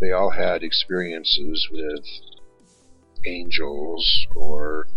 They 0.00 0.12
all 0.12 0.30
had 0.30 0.62
experiences 0.62 1.68
with 1.72 2.04
angels 3.26 4.26
or 4.36 4.88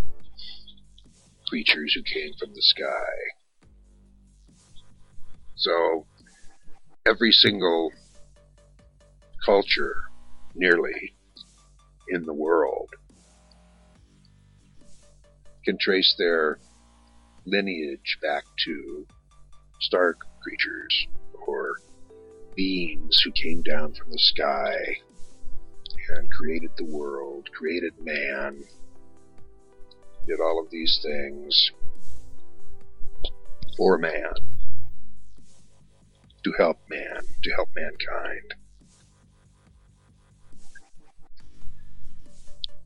creatures 1.47 1.93
who 1.95 2.03
came 2.03 2.33
from 2.37 2.53
the 2.53 2.61
sky. 2.61 3.13
So, 5.55 6.05
every 7.05 7.31
single 7.31 7.91
culture, 9.45 10.04
nearly, 10.55 11.13
in 12.09 12.25
the 12.25 12.33
world 12.33 12.89
can 15.65 15.77
trace 15.79 16.13
their 16.17 16.59
lineage 17.45 18.17
back 18.21 18.43
to 18.63 19.05
star 19.81 20.15
creatures 20.41 21.07
or 21.47 21.75
beings 22.55 23.19
who 23.23 23.31
came 23.31 23.61
down 23.63 23.93
from 23.93 24.11
the 24.11 24.19
sky 24.19 24.75
and 26.09 26.31
created 26.31 26.69
the 26.77 26.85
world, 26.85 27.49
created 27.51 27.93
man, 27.99 28.63
did 30.27 30.39
all 30.39 30.63
of 30.63 30.69
these 30.69 30.99
things 31.03 31.71
for 33.75 33.97
man, 33.97 34.33
to 36.43 36.53
help 36.57 36.77
man, 36.89 37.21
to 37.43 37.49
help 37.55 37.69
mankind. 37.75 38.53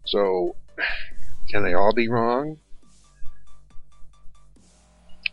So, 0.09 0.55
can 1.51 1.63
they 1.63 1.75
all 1.75 1.93
be 1.93 2.09
wrong? 2.09 2.57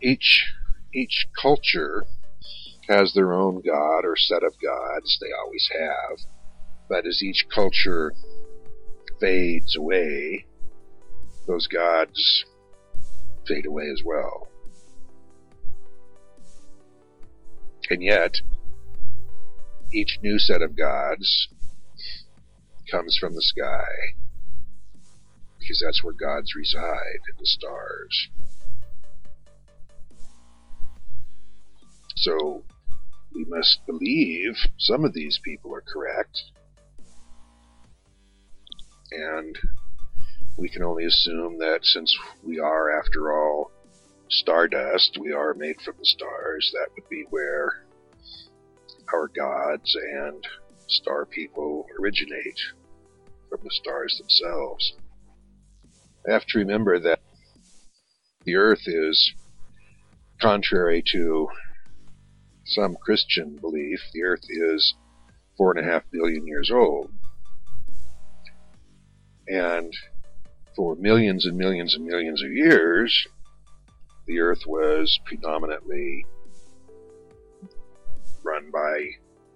Each 0.03 0.53
each 0.93 1.27
culture 1.41 2.05
has 2.87 3.15
their 3.15 3.33
own 3.33 3.63
god 3.63 4.05
or 4.05 4.17
set 4.17 4.43
of 4.43 4.53
gods. 4.63 5.19
They 5.21 5.33
always 5.33 5.69
have. 5.73 6.19
But 6.91 7.07
as 7.07 7.23
each 7.23 7.47
culture 7.53 8.13
fades 9.19 9.77
away, 9.77 10.45
those 11.47 11.67
gods 11.67 12.45
fade 13.49 13.65
away 13.65 13.89
as 13.91 14.03
well. 14.05 14.49
And 17.89 18.03
yet, 18.03 18.43
each 19.95 20.19
new 20.23 20.39
set 20.39 20.61
of 20.61 20.77
gods 20.77 21.49
comes 22.91 23.17
from 23.19 23.35
the 23.35 23.43
sky 23.43 24.17
because 25.67 25.83
that's 25.85 26.05
where 26.05 26.13
gods 26.13 26.55
reside 26.55 27.21
in 27.29 27.37
the 27.39 27.47
stars. 27.47 28.29
So 32.15 32.63
we 33.35 33.45
must 33.49 33.81
believe 33.87 34.55
some 34.79 35.05
of 35.05 35.13
these 35.13 35.41
people 35.45 35.75
are 35.75 35.83
correct. 35.83 36.41
And 39.11 39.59
we 40.57 40.69
can 40.69 40.85
only 40.85 41.05
assume 41.05 41.59
that 41.59 41.81
since 41.83 42.17
we 42.45 42.61
are, 42.61 42.99
after 42.99 43.33
all, 43.33 43.73
stardust, 44.31 45.19
we 45.21 45.33
are 45.33 45.55
made 45.55 45.81
from 45.85 45.95
the 45.99 46.05
stars, 46.05 46.71
that 46.75 46.91
would 46.95 47.09
be 47.09 47.25
where 47.31 47.85
our 49.13 49.29
gods 49.29 49.97
and 49.97 50.45
star 50.89 51.27
people 51.27 51.87
originate 52.01 52.59
from 53.49 53.61
the 53.63 53.71
stars 53.71 54.17
themselves. 54.19 54.95
I 56.29 56.33
have 56.33 56.47
to 56.47 56.59
remember 56.59 56.99
that 56.99 57.21
the 58.45 58.57
earth 58.57 58.83
is 58.87 59.33
contrary 60.41 61.03
to 61.13 61.49
some 62.65 62.97
Christian 62.97 63.57
belief, 63.57 64.01
the 64.13 64.25
earth 64.25 64.45
is 64.49 64.95
four 65.57 65.77
and 65.77 65.87
a 65.87 65.91
half 65.91 66.03
billion 66.11 66.47
years 66.47 66.71
old. 66.71 67.13
And 69.47 69.93
for 70.75 70.97
millions 70.97 71.47
and 71.47 71.57
millions 71.57 71.95
and 71.95 72.05
millions 72.05 72.43
of 72.43 72.51
years, 72.51 73.27
the 74.27 74.41
earth 74.41 74.63
was 74.67 75.21
predominantly 75.25 76.27
run 78.43 78.71
by 78.73 79.11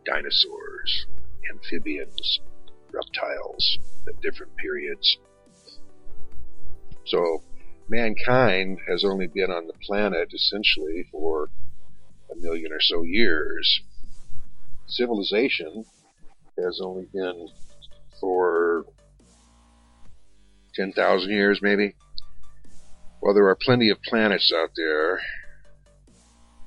dinosaurs, 0.06 1.06
amphibians, 1.52 2.40
reptiles 2.92 3.78
at 4.08 4.20
different 4.20 4.56
periods. 4.56 5.18
So 7.10 7.42
mankind 7.88 8.78
has 8.88 9.04
only 9.04 9.26
been 9.26 9.50
on 9.50 9.66
the 9.66 9.72
planet 9.84 10.28
essentially 10.32 11.06
for 11.10 11.48
a 12.30 12.36
million 12.36 12.72
or 12.72 12.80
so 12.80 13.02
years. 13.02 13.80
Civilization 14.86 15.84
has 16.56 16.80
only 16.82 17.06
been 17.12 17.48
for 18.20 18.84
10,000 20.74 21.30
years, 21.30 21.58
maybe. 21.62 21.94
Well, 23.20 23.34
there 23.34 23.48
are 23.48 23.58
plenty 23.60 23.90
of 23.90 24.00
planets 24.02 24.52
out 24.56 24.70
there 24.76 25.20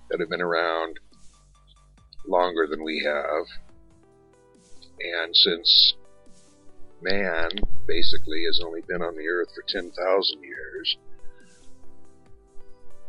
that 0.10 0.20
have 0.20 0.30
been 0.30 0.42
around 0.42 1.00
longer 2.28 2.68
than 2.70 2.84
we 2.84 3.02
have. 3.06 3.46
And 5.00 5.36
since 5.36 5.94
man 7.04 7.50
basically 7.88 8.44
has 8.46 8.62
only 8.64 8.82
been 8.88 9.02
on 9.02 9.16
the 9.16 9.28
earth 9.28 9.50
for 9.54 9.64
10,000 9.68 10.44
years, 10.44 10.98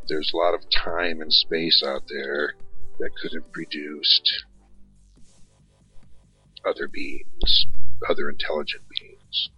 there's 0.08 0.32
a 0.34 0.36
lot 0.36 0.54
of 0.54 0.68
time 0.70 1.20
and 1.20 1.32
space 1.32 1.82
out 1.86 2.02
there 2.08 2.54
that 2.98 3.10
could 3.20 3.32
have 3.32 3.50
produced 3.52 4.44
other 6.66 6.88
beings, 6.88 7.66
other 8.08 8.28
intelligent 8.28 8.82
beings. 8.88 9.50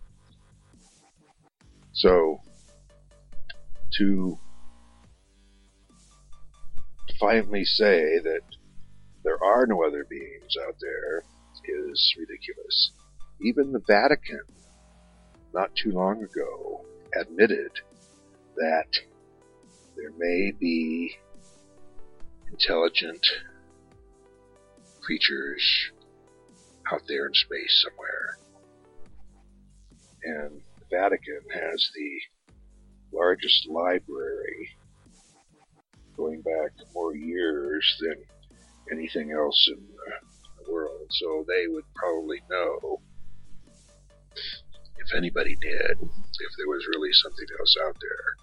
So, 1.93 2.41
to 3.99 4.39
finally 7.19 7.65
say 7.65 8.19
that 8.23 8.41
there 9.25 9.43
are 9.43 9.67
no 9.67 9.85
other 9.85 10.05
beings 10.09 10.57
out 10.67 10.77
there 10.81 11.25
is 11.65 12.15
ridiculous. 12.19 12.93
Even 13.41 13.73
the 13.73 13.83
Vatican, 13.87 14.43
not 15.53 15.71
too 15.77 15.91
long 15.91 16.23
ago, 16.23 16.85
admitted 17.21 17.71
that 18.57 18.89
there 19.97 20.13
may 20.19 20.53
be 20.59 21.17
intelligent 22.51 23.25
creatures 25.01 25.91
out 26.93 27.03
there 27.09 27.27
in 27.27 27.35
space 27.35 27.85
somewhere. 27.85 28.39
And 30.25 30.61
the 30.79 30.87
Vatican 30.91 31.43
has 31.53 31.91
the 31.95 33.17
largest 33.17 33.69
library 33.69 34.71
going 36.17 36.41
back 36.41 36.73
more 36.95 37.15
years 37.15 37.97
than 38.01 38.17
anything 38.91 39.31
else 39.33 39.69
in 39.69 39.83
the 40.65 40.73
world. 40.73 41.07
So 41.11 41.45
they 41.47 41.67
would 41.69 41.85
probably 41.95 42.41
know 42.51 43.01
if 44.99 45.15
anybody 45.17 45.57
did, 45.61 45.93
if 46.01 46.53
there 46.57 46.69
was 46.69 46.87
really 46.95 47.11
something 47.13 47.47
else 47.59 47.77
out 47.87 47.97
there. 48.01 48.37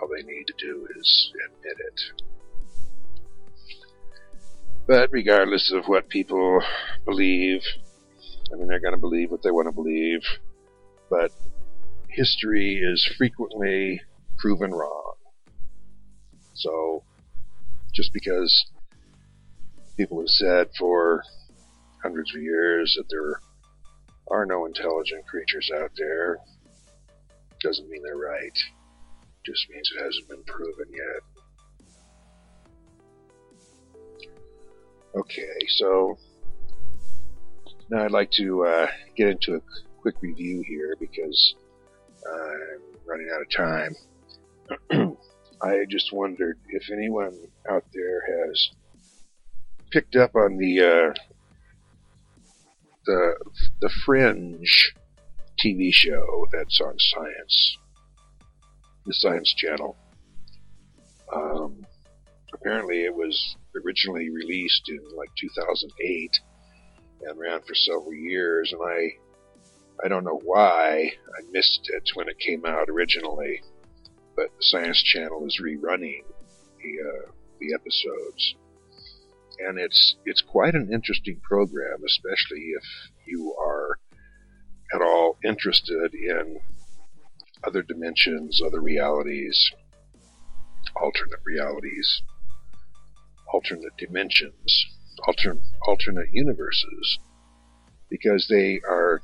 All 0.00 0.08
they 0.08 0.22
need 0.22 0.46
to 0.46 0.54
do 0.58 0.88
is 0.98 1.32
admit 1.46 1.76
it. 1.78 2.00
But 4.86 5.12
regardless 5.12 5.72
of 5.72 5.86
what 5.86 6.08
people 6.08 6.60
believe, 7.04 7.62
I 8.52 8.56
mean, 8.56 8.66
they're 8.68 8.80
going 8.80 8.94
to 8.94 9.00
believe 9.00 9.30
what 9.30 9.42
they 9.42 9.50
want 9.50 9.68
to 9.68 9.72
believe, 9.72 10.20
but 11.08 11.30
history 12.08 12.80
is 12.82 13.08
frequently 13.16 14.02
proven 14.38 14.72
wrong. 14.72 15.14
So, 16.54 17.04
just 17.94 18.12
because 18.12 18.66
people 19.96 20.20
have 20.20 20.28
said 20.28 20.68
for 20.78 21.22
hundreds 22.02 22.34
of 22.34 22.42
years 22.42 22.94
that 22.96 23.08
there 23.08 23.40
are 24.30 24.46
no 24.46 24.66
intelligent 24.66 25.26
creatures 25.26 25.70
out 25.74 25.90
there, 25.96 26.38
doesn't 27.62 27.88
mean 27.88 28.02
they're 28.02 28.16
right. 28.16 28.58
Just 29.44 29.68
means 29.70 29.90
it 29.94 30.02
hasn't 30.02 30.28
been 30.28 30.42
proven 30.44 30.86
yet. 30.90 31.22
Okay, 35.14 35.66
so 35.68 36.16
now 37.90 38.04
I'd 38.04 38.10
like 38.10 38.30
to 38.32 38.64
uh, 38.64 38.86
get 39.16 39.28
into 39.28 39.56
a 39.56 39.60
quick 40.00 40.14
review 40.22 40.64
here 40.66 40.96
because 40.98 41.54
I'm 42.26 42.80
running 43.04 43.28
out 43.34 43.42
of 43.42 43.50
time. 43.50 43.96
I 45.62 45.84
just 45.88 46.12
wondered 46.12 46.58
if 46.70 46.90
anyone 46.90 47.38
out 47.70 47.84
there 47.92 48.48
has 48.48 48.70
picked 49.90 50.16
up 50.16 50.34
on 50.34 50.56
the 50.56 50.80
uh, 50.80 51.31
the 53.06 53.34
the 53.80 53.90
Fringe 54.04 54.94
TV 55.62 55.92
show 55.92 56.46
that's 56.52 56.80
on 56.80 56.94
Science, 56.98 57.76
the 59.06 59.14
Science 59.14 59.54
Channel. 59.54 59.96
Um, 61.34 61.84
apparently, 62.52 63.04
it 63.04 63.14
was 63.14 63.56
originally 63.84 64.30
released 64.30 64.88
in 64.88 65.00
like 65.16 65.30
2008 65.38 66.40
and 67.22 67.38
ran 67.38 67.60
for 67.62 67.74
several 67.74 68.14
years, 68.14 68.72
and 68.72 68.82
I 68.82 70.04
I 70.04 70.08
don't 70.08 70.24
know 70.24 70.40
why 70.44 71.12
I 71.38 71.42
missed 71.50 71.90
it 71.92 72.10
when 72.14 72.28
it 72.28 72.38
came 72.38 72.66
out 72.66 72.88
originally 72.88 73.62
but 74.36 74.48
the 74.56 74.62
Science 74.62 75.02
Channel 75.02 75.46
is 75.46 75.60
rerunning 75.62 76.22
the 76.78 77.00
uh, 77.00 77.30
the 77.60 77.74
episodes, 77.74 78.54
and 79.66 79.78
it's 79.78 80.16
it's 80.24 80.42
quite 80.42 80.74
an 80.74 80.90
interesting 80.92 81.40
program, 81.42 81.98
especially 82.06 82.72
if 82.76 82.84
you 83.26 83.54
are 83.58 83.98
at 84.94 85.02
all 85.02 85.38
interested 85.44 86.14
in 86.14 86.60
other 87.64 87.82
dimensions, 87.82 88.60
other 88.64 88.80
realities, 88.80 89.70
alternate 91.00 91.40
realities, 91.44 92.22
alternate 93.52 93.96
dimensions, 93.98 94.86
alternate 95.26 95.62
alternate 95.86 96.28
universes, 96.32 97.18
because 98.10 98.46
they 98.48 98.80
are 98.88 99.22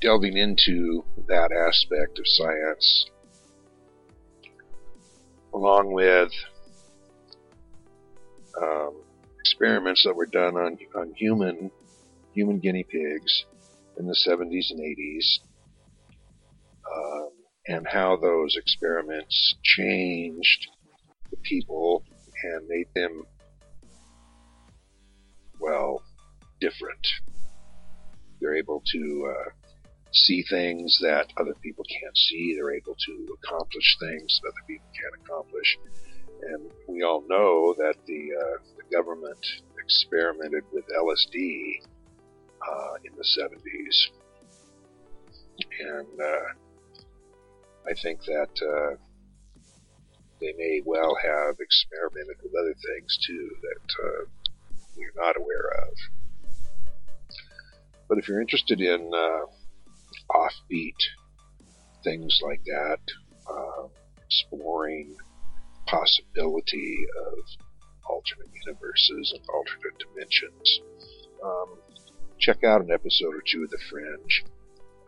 delving 0.00 0.36
into 0.36 1.04
that 1.26 1.50
aspect 1.52 2.18
of 2.18 2.26
science 2.26 3.06
along 5.52 5.92
with 5.92 6.30
um, 8.62 8.94
experiments 9.40 10.04
that 10.04 10.14
were 10.14 10.26
done 10.26 10.56
on 10.56 10.78
on 10.94 11.12
human 11.14 11.70
human 12.34 12.58
guinea 12.58 12.84
pigs 12.84 13.44
in 13.98 14.06
the 14.06 14.16
70s 14.26 14.70
and 14.70 14.80
80s, 14.80 15.38
um, 16.94 17.30
and 17.66 17.86
how 17.86 18.16
those 18.16 18.56
experiments 18.56 19.56
changed 19.64 20.68
the 21.30 21.36
people 21.38 22.04
and 22.44 22.68
made 22.68 22.86
them 22.94 23.24
well 25.60 26.02
different. 26.60 27.06
They're 28.40 28.56
able 28.56 28.82
to 28.92 29.34
uh, 29.34 29.50
see 30.12 30.44
things 30.48 30.98
that 31.02 31.26
other 31.36 31.54
people 31.62 31.84
can't 31.84 32.16
see. 32.16 32.54
They're 32.54 32.74
able 32.74 32.94
to 33.06 33.36
accomplish 33.42 33.96
things 34.00 34.40
that 34.42 34.48
other 34.48 34.66
people 34.66 34.88
can't 34.94 35.22
accomplish. 35.24 35.78
And 36.42 36.70
we 36.86 37.02
all 37.02 37.22
know 37.28 37.74
that 37.78 37.94
the, 38.06 38.30
uh, 38.34 38.58
the 38.76 38.96
government 38.96 39.44
experimented 39.82 40.64
with 40.72 40.84
LSD 40.88 41.80
uh, 42.66 42.94
in 43.04 43.12
the 43.16 43.24
70s. 43.24 44.08
And 45.80 46.20
uh, 46.20 46.48
I 47.88 47.94
think 47.94 48.24
that 48.24 48.50
uh, 48.62 48.96
they 50.40 50.52
may 50.56 50.82
well 50.84 51.16
have 51.22 51.56
experimented 51.58 52.36
with 52.42 52.52
other 52.54 52.74
things 52.74 53.18
too 53.26 53.50
that 53.62 54.04
uh, 54.04 54.24
we're 54.96 55.12
not 55.16 55.36
aware 55.36 55.72
of. 55.88 55.94
But 58.08 58.18
if 58.18 58.28
you're 58.28 58.40
interested 58.40 58.80
in 58.80 59.10
uh, 59.12 59.46
offbeat 60.30 60.96
things 62.04 62.40
like 62.42 62.62
that, 62.64 63.00
exploring 64.24 65.16
possibility 65.88 67.06
of 67.26 67.38
alternate 68.08 68.50
universes 68.66 69.32
and 69.34 69.44
alternate 69.48 69.98
dimensions. 69.98 70.80
Um, 71.44 71.78
check 72.38 72.64
out 72.64 72.80
an 72.80 72.90
episode 72.90 73.34
or 73.34 73.42
two 73.46 73.64
of 73.64 73.70
The 73.70 73.78
Fringe. 73.90 74.44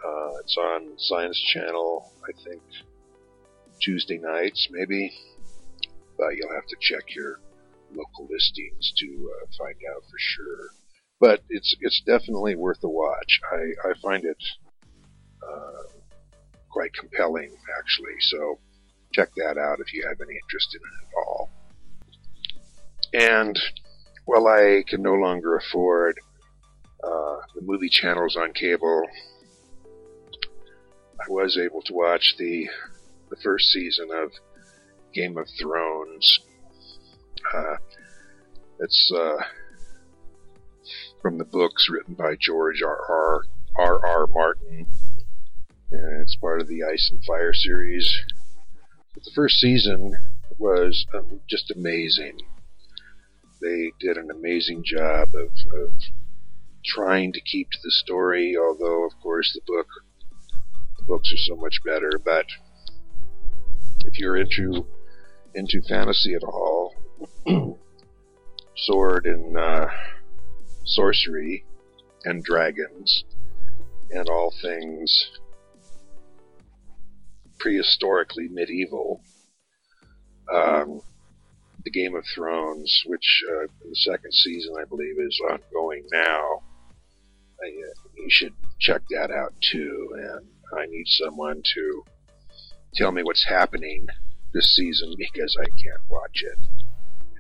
Uh, 0.05 0.31
it's 0.41 0.57
on 0.57 0.99
Science 0.99 1.39
Channel, 1.53 2.11
I 2.24 2.33
think, 2.43 2.62
Tuesday 3.81 4.18
nights, 4.18 4.68
maybe. 4.70 5.12
But 6.16 6.37
you'll 6.37 6.55
have 6.55 6.66
to 6.66 6.76
check 6.81 7.14
your 7.14 7.41
local 7.93 8.28
listings 8.31 8.93
to 8.99 9.07
uh, 9.07 9.47
find 9.59 9.76
out 9.95 10.03
for 10.05 10.18
sure. 10.18 10.70
But 11.18 11.43
it's 11.51 11.76
it's 11.81 12.03
definitely 12.07 12.57
worth 12.57 12.83
a 12.83 12.89
watch. 12.89 13.41
I, 13.53 13.91
I 13.91 13.93
find 14.03 14.24
it 14.24 14.43
uh, 15.43 15.83
quite 16.70 16.93
compelling, 16.95 17.55
actually. 17.78 18.16
So 18.20 18.59
check 19.12 19.28
that 19.36 19.58
out 19.58 19.80
if 19.80 19.92
you 19.92 20.04
have 20.08 20.20
any 20.20 20.38
interest 20.42 20.74
in 20.74 20.80
it 20.80 21.06
at 21.06 21.26
all. 21.26 21.50
And 23.12 23.58
while 24.24 24.46
I 24.46 24.84
can 24.86 25.02
no 25.02 25.14
longer 25.14 25.56
afford 25.56 26.18
uh, 27.02 27.36
the 27.54 27.62
movie 27.62 27.88
channels 27.88 28.36
on 28.36 28.52
cable, 28.52 29.02
I 31.20 31.24
was 31.28 31.58
able 31.58 31.82
to 31.82 31.94
watch 31.94 32.34
the 32.38 32.68
the 33.30 33.36
first 33.36 33.68
season 33.68 34.08
of 34.12 34.32
Game 35.14 35.38
of 35.38 35.46
Thrones. 35.61 36.40
Uh, 37.54 37.76
it's 38.80 39.12
uh, 39.14 39.42
from 41.22 41.38
the 41.38 41.44
books 41.44 41.88
written 41.90 42.14
by 42.14 42.36
George 42.40 42.82
R. 42.82 42.98
R. 43.08 43.42
R. 43.76 44.06
R. 44.06 44.26
Martin 44.26 44.86
and 45.92 46.22
it's 46.22 46.36
part 46.36 46.61
of 46.61 46.68
the 46.68 46.82
Ice 46.84 47.11
and 47.11 47.22
Fire 47.24 47.52
series. 47.52 48.16
The 49.24 49.30
first 49.34 49.56
season 49.56 50.16
was 50.58 51.06
um, 51.14 51.40
just 51.48 51.70
amazing. 51.70 52.38
They 53.60 53.70
they 53.70 53.92
did 54.00 54.16
an 54.16 54.30
amazing 54.30 54.82
job 54.84 55.28
of, 55.34 55.50
of 55.78 55.92
trying 56.84 57.32
to 57.34 57.40
keep 57.40 57.70
to 57.70 57.78
the 57.82 57.90
story, 57.90 58.56
although 58.56 59.04
of 59.04 59.12
course 59.22 59.52
the 59.52 59.60
book 59.66 59.86
the 60.96 61.04
books 61.04 61.32
are 61.32 61.36
so 61.36 61.56
much 61.56 61.82
better. 61.84 62.12
But 62.24 62.46
if 64.06 64.18
you're 64.18 64.36
into 64.36 64.86
into 65.54 65.82
fantasy 65.82 66.34
at 66.34 66.42
all, 66.42 66.94
sword 68.76 69.26
and 69.26 69.56
uh, 69.58 69.86
sorcery 70.84 71.64
and 72.24 72.42
dragons 72.42 73.24
and 74.10 74.28
all 74.28 74.52
things 74.62 75.30
prehistorically 77.64 78.50
medieval. 78.50 79.22
Um, 80.52 81.00
the 81.84 81.90
Game 81.90 82.14
of 82.14 82.24
Thrones, 82.34 83.02
which 83.06 83.42
uh, 83.48 83.66
the 83.88 83.94
second 83.94 84.32
season 84.32 84.74
I 84.80 84.84
believe 84.84 85.18
is 85.18 85.40
ongoing 85.50 86.04
now. 86.12 86.62
I, 87.62 87.66
uh, 87.66 88.08
you 88.16 88.28
should 88.28 88.54
check 88.78 89.02
that 89.11 89.30
out 89.30 89.54
too. 89.72 90.08
And 90.14 90.46
I 90.78 90.86
need 90.86 91.06
someone 91.06 91.62
to 91.74 92.04
tell 92.94 93.12
me 93.12 93.22
what's 93.22 93.46
happening 93.48 94.06
this 94.52 94.74
season 94.74 95.14
because 95.16 95.56
I 95.58 95.64
can't 95.64 96.02
watch 96.11 96.42
it. 96.42 96.58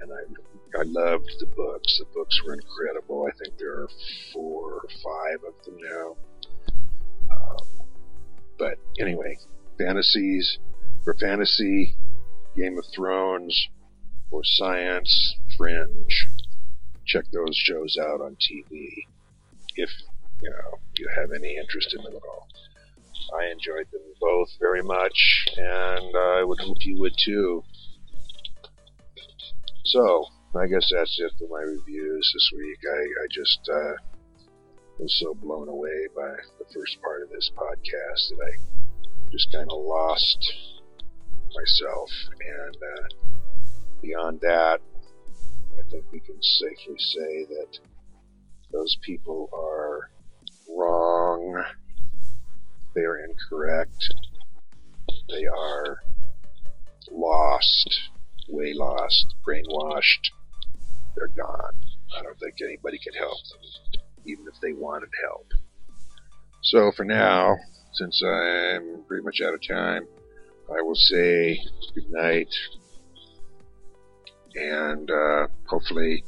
And 0.02 0.12
I, 0.12 0.80
I 0.80 0.82
loved 0.84 1.30
the 1.38 1.46
books. 1.46 1.98
The 1.98 2.06
books 2.14 2.40
were 2.44 2.54
incredible. 2.54 3.26
I 3.28 3.36
think 3.36 3.58
there 3.58 3.72
are 3.72 3.88
four 4.32 4.74
or 4.74 4.88
five 5.02 5.40
of 5.46 5.64
them 5.64 5.76
now. 5.82 6.16
Um, 7.30 7.86
but 8.58 8.78
anyway, 8.98 9.36
fantasies 9.80 10.58
for 11.04 11.14
fantasy, 11.14 11.94
Game 12.56 12.76
of 12.78 12.84
Thrones, 12.94 13.68
or 14.30 14.42
science, 14.44 15.36
Fringe. 15.56 16.28
Check 17.06 17.24
those 17.32 17.56
shows 17.56 17.96
out 18.00 18.20
on 18.20 18.36
TV 18.36 18.88
if 19.76 19.90
you 20.42 20.50
know 20.50 20.78
you 20.98 21.08
have 21.16 21.30
any 21.32 21.56
interest 21.56 21.94
in 21.96 22.02
them 22.02 22.14
at 22.14 22.22
all. 22.22 22.46
I 23.40 23.50
enjoyed 23.50 23.86
them 23.92 24.02
both 24.20 24.48
very 24.60 24.82
much, 24.82 25.46
and 25.56 26.16
I 26.16 26.44
would 26.44 26.60
hope 26.60 26.78
you 26.80 26.98
would 26.98 27.14
too. 27.24 27.62
So, 29.84 30.26
I 30.54 30.66
guess 30.66 30.88
that's 30.92 31.18
it 31.20 31.32
for 31.38 31.48
my 31.48 31.62
reviews 31.62 32.30
this 32.34 32.50
week. 32.54 32.78
I, 32.86 33.00
I 33.24 33.26
just 33.30 33.60
uh, 33.72 33.94
was 34.98 35.16
so 35.18 35.34
blown 35.34 35.68
away 35.68 36.06
by 36.14 36.34
the 36.58 36.66
first 36.74 37.00
part 37.00 37.22
of 37.22 37.30
this 37.30 37.50
podcast 37.56 38.30
that 38.30 38.44
I 38.44 38.89
just 39.30 39.52
kind 39.52 39.70
of 39.70 39.78
lost 39.80 40.52
myself. 41.54 42.10
And 42.40 42.76
uh, 42.76 43.08
beyond 44.02 44.40
that, 44.40 44.80
I 45.78 45.90
think 45.90 46.04
we 46.12 46.20
can 46.20 46.40
safely 46.42 46.98
say 46.98 47.44
that 47.48 47.78
those 48.72 48.96
people 49.02 49.48
are 49.52 50.10
wrong. 50.68 51.64
They 52.94 53.02
are 53.02 53.18
incorrect. 53.18 54.12
They 55.28 55.46
are 55.46 55.98
lost, 57.10 58.00
way 58.48 58.72
lost, 58.74 59.34
brainwashed. 59.46 60.30
They're 61.16 61.28
gone. 61.28 61.74
I 62.18 62.22
don't 62.22 62.38
think 62.38 62.56
anybody 62.62 62.98
can 62.98 63.14
help 63.14 63.38
them, 63.50 64.02
even 64.24 64.46
if 64.52 64.60
they 64.60 64.72
wanted 64.72 65.10
help. 65.24 65.46
So 66.62 66.92
for 66.96 67.04
now, 67.04 67.56
since 67.92 68.22
I'm 68.24 69.02
pretty 69.08 69.24
much 69.24 69.40
out 69.44 69.54
of 69.54 69.60
time, 69.66 70.06
I 70.70 70.82
will 70.82 70.94
say 70.94 71.58
good 71.94 72.10
night, 72.10 72.48
and 74.54 75.10
uh, 75.10 75.46
hopefully 75.66 76.24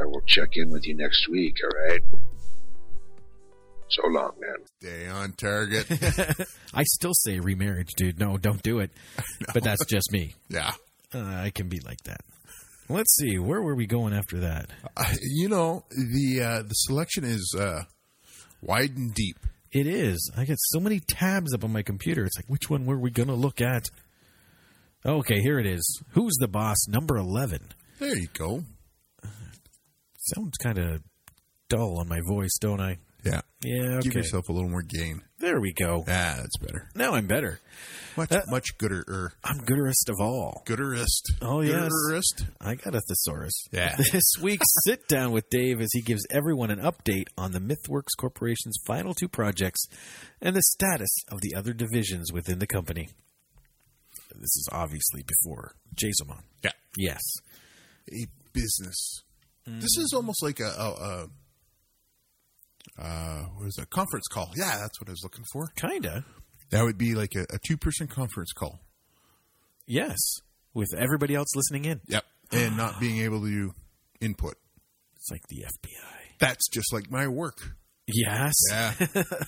I 0.00 0.04
will 0.06 0.22
check 0.26 0.50
in 0.54 0.70
with 0.70 0.86
you 0.86 0.96
next 0.96 1.28
week. 1.28 1.56
All 1.64 1.88
right. 1.88 2.00
So 3.90 4.06
long, 4.08 4.32
man. 4.40 4.56
Stay 4.80 5.06
on 5.08 5.32
target. 5.32 5.86
I 6.74 6.82
still 6.84 7.12
say 7.14 7.40
remarriage, 7.40 7.90
dude. 7.96 8.18
No, 8.18 8.38
don't 8.38 8.62
do 8.62 8.78
it. 8.78 8.90
But 9.52 9.64
that's 9.64 9.84
just 9.84 10.10
me. 10.12 10.34
yeah. 10.48 10.72
Uh, 11.14 11.18
I 11.20 11.50
can 11.54 11.68
be 11.68 11.78
like 11.80 12.00
that. 12.04 12.22
Let's 12.88 13.14
see. 13.16 13.38
Where 13.38 13.60
were 13.60 13.74
we 13.74 13.86
going 13.86 14.14
after 14.14 14.40
that? 14.40 14.70
I, 14.96 15.14
you 15.20 15.48
know 15.50 15.84
the 15.90 16.40
uh, 16.42 16.62
the 16.62 16.72
selection 16.74 17.24
is 17.24 17.54
uh, 17.58 17.82
wide 18.62 18.96
and 18.96 19.12
deep. 19.12 19.36
It 19.72 19.86
is. 19.86 20.30
I 20.36 20.44
got 20.44 20.58
so 20.60 20.80
many 20.80 21.00
tabs 21.00 21.54
up 21.54 21.64
on 21.64 21.72
my 21.72 21.82
computer. 21.82 22.24
It's 22.24 22.36
like, 22.36 22.48
which 22.48 22.68
one 22.68 22.84
were 22.84 22.98
we 22.98 23.10
going 23.10 23.28
to 23.28 23.34
look 23.34 23.60
at? 23.60 23.88
Okay, 25.04 25.40
here 25.40 25.58
it 25.58 25.66
is. 25.66 26.02
Who's 26.10 26.34
the 26.38 26.48
boss? 26.48 26.86
Number 26.88 27.16
11. 27.16 27.72
There 27.98 28.16
you 28.16 28.28
go. 28.34 28.62
Sounds 30.18 30.56
kind 30.58 30.78
of 30.78 31.02
dull 31.68 31.98
on 31.98 32.08
my 32.08 32.20
voice, 32.28 32.56
don't 32.60 32.80
I? 32.80 32.98
Yeah. 33.24 33.40
Yeah, 33.64 33.96
okay. 33.96 34.08
Give 34.08 34.14
yourself 34.14 34.48
a 34.48 34.52
little 34.52 34.68
more 34.68 34.82
gain. 34.82 35.22
There 35.42 35.60
we 35.60 35.72
go. 35.72 36.04
Ah, 36.06 36.36
that's 36.38 36.56
better. 36.58 36.88
Now 36.94 37.14
I'm 37.14 37.26
better. 37.26 37.58
Much 38.16 38.30
much 38.46 38.78
gooder 38.78 39.04
er, 39.08 39.32
I'm 39.42 39.58
gooderest 39.58 40.08
of 40.08 40.20
all. 40.20 40.62
gooderest. 40.64 41.32
Oh, 41.42 41.62
yes. 41.62 41.90
Gooderest. 41.90 42.48
I 42.60 42.76
got 42.76 42.94
a 42.94 43.00
thesaurus. 43.00 43.66
Yeah. 43.72 43.96
This 44.12 44.34
week's 44.40 44.72
sit 44.84 45.08
down 45.08 45.32
with 45.32 45.50
Dave 45.50 45.80
as 45.80 45.88
he 45.92 46.00
gives 46.00 46.24
everyone 46.30 46.70
an 46.70 46.78
update 46.78 47.26
on 47.36 47.50
the 47.50 47.58
MythWorks 47.58 48.16
Corporation's 48.16 48.78
final 48.86 49.14
two 49.14 49.26
projects 49.26 49.82
and 50.40 50.54
the 50.54 50.62
status 50.62 51.10
of 51.28 51.40
the 51.40 51.56
other 51.56 51.72
divisions 51.72 52.32
within 52.32 52.60
the 52.60 52.66
company. 52.68 53.08
This 54.36 54.44
is 54.44 54.68
obviously 54.70 55.24
before 55.24 55.74
Jason. 55.92 56.28
Yeah. 56.62 56.70
Yes. 56.96 57.20
A 58.12 58.26
business. 58.52 59.24
This 59.66 59.96
is 59.96 60.12
almost 60.14 60.40
like 60.40 60.60
a, 60.60 60.68
a, 60.68 60.90
a 60.90 61.26
uh, 62.98 63.42
what 63.56 63.66
is 63.66 63.78
a 63.80 63.86
conference 63.86 64.26
call. 64.28 64.50
Yeah, 64.56 64.78
that's 64.80 65.00
what 65.00 65.08
I 65.08 65.12
was 65.12 65.22
looking 65.22 65.44
for. 65.52 65.66
Kinda. 65.76 66.24
That 66.70 66.84
would 66.84 66.98
be 66.98 67.14
like 67.14 67.34
a, 67.34 67.42
a 67.54 67.58
two 67.66 67.76
person 67.76 68.06
conference 68.06 68.52
call. 68.52 68.80
Yes. 69.86 70.18
With 70.74 70.94
everybody 70.96 71.34
else 71.34 71.48
listening 71.54 71.84
in. 71.84 72.00
Yep. 72.06 72.24
And 72.52 72.76
not 72.76 73.00
being 73.00 73.20
able 73.20 73.42
to 73.42 73.72
input. 74.20 74.54
It's 75.16 75.30
like 75.30 75.46
the 75.48 75.64
FBI. 75.64 76.38
That's 76.38 76.68
just 76.68 76.92
like 76.92 77.10
my 77.10 77.28
work. 77.28 77.58
Yes. 78.06 78.54
Yeah. 78.70 78.92
the 78.98 79.46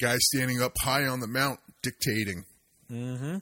guy 0.00 0.16
standing 0.18 0.60
up 0.62 0.76
high 0.78 1.06
on 1.06 1.20
the 1.20 1.26
mount 1.26 1.60
dictating. 1.82 2.44
Mm-hmm. 2.90 3.38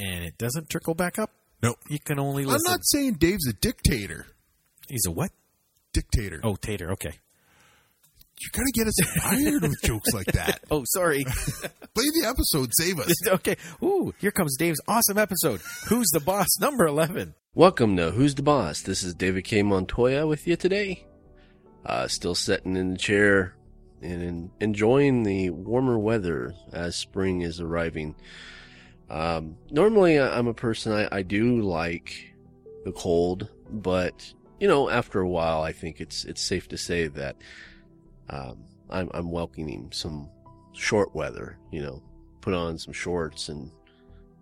And 0.00 0.24
it 0.24 0.38
doesn't 0.38 0.70
trickle 0.70 0.94
back 0.94 1.18
up. 1.18 1.30
Nope. 1.62 1.76
You 1.88 1.98
can 1.98 2.18
only 2.18 2.44
listen. 2.44 2.62
I'm 2.66 2.72
not 2.72 2.80
saying 2.84 3.14
Dave's 3.14 3.46
a 3.46 3.52
dictator. 3.52 4.26
He's 4.88 5.04
a 5.06 5.10
what? 5.10 5.30
Dictator. 5.92 6.40
Oh, 6.44 6.56
Tater. 6.56 6.92
Okay. 6.92 7.12
You 8.40 8.48
gotta 8.52 8.70
get 8.72 8.86
us 8.86 8.98
inspired 9.02 9.62
with 9.62 9.82
jokes 9.82 10.12
like 10.14 10.26
that. 10.32 10.60
Oh, 10.70 10.84
sorry. 10.86 11.24
Play 11.94 12.04
the 12.20 12.26
episode, 12.26 12.70
save 12.72 12.98
us. 13.00 13.12
okay. 13.28 13.56
Ooh, 13.82 14.14
here 14.18 14.30
comes 14.30 14.56
Dave's 14.56 14.80
awesome 14.88 15.18
episode. 15.18 15.60
Who's 15.88 16.08
the 16.12 16.20
boss? 16.20 16.46
Number 16.60 16.86
11. 16.86 17.34
Welcome 17.54 17.96
to 17.96 18.12
Who's 18.12 18.36
the 18.36 18.42
Boss? 18.42 18.80
This 18.82 19.02
is 19.02 19.12
David 19.14 19.44
K. 19.44 19.62
Montoya 19.62 20.26
with 20.26 20.46
you 20.46 20.54
today. 20.56 21.04
Uh, 21.84 22.06
still 22.06 22.34
sitting 22.36 22.76
in 22.76 22.92
the 22.92 22.98
chair 22.98 23.56
and 24.00 24.22
en- 24.22 24.50
enjoying 24.60 25.24
the 25.24 25.50
warmer 25.50 25.98
weather 25.98 26.54
as 26.72 26.94
spring 26.96 27.42
is 27.42 27.60
arriving. 27.60 28.14
Um, 29.10 29.56
normally, 29.70 30.18
I- 30.20 30.38
I'm 30.38 30.46
a 30.46 30.54
person 30.54 30.92
I, 30.92 31.08
I 31.18 31.22
do 31.22 31.60
like 31.62 32.14
the 32.84 32.92
cold, 32.92 33.48
but 33.68 34.32
you 34.60 34.68
know, 34.68 34.90
after 34.90 35.20
a 35.20 35.28
while, 35.28 35.62
I 35.62 35.72
think 35.72 36.00
it's 36.00 36.24
it's 36.24 36.42
safe 36.42 36.68
to 36.68 36.76
say 36.76 37.08
that 37.08 37.36
um, 38.28 38.58
I'm 38.90 39.10
I'm 39.14 39.30
welcoming 39.30 39.90
some 39.92 40.28
short 40.72 41.14
weather. 41.14 41.58
You 41.72 41.82
know, 41.82 42.02
put 42.42 42.54
on 42.54 42.78
some 42.78 42.92
shorts 42.92 43.48
and 43.48 43.70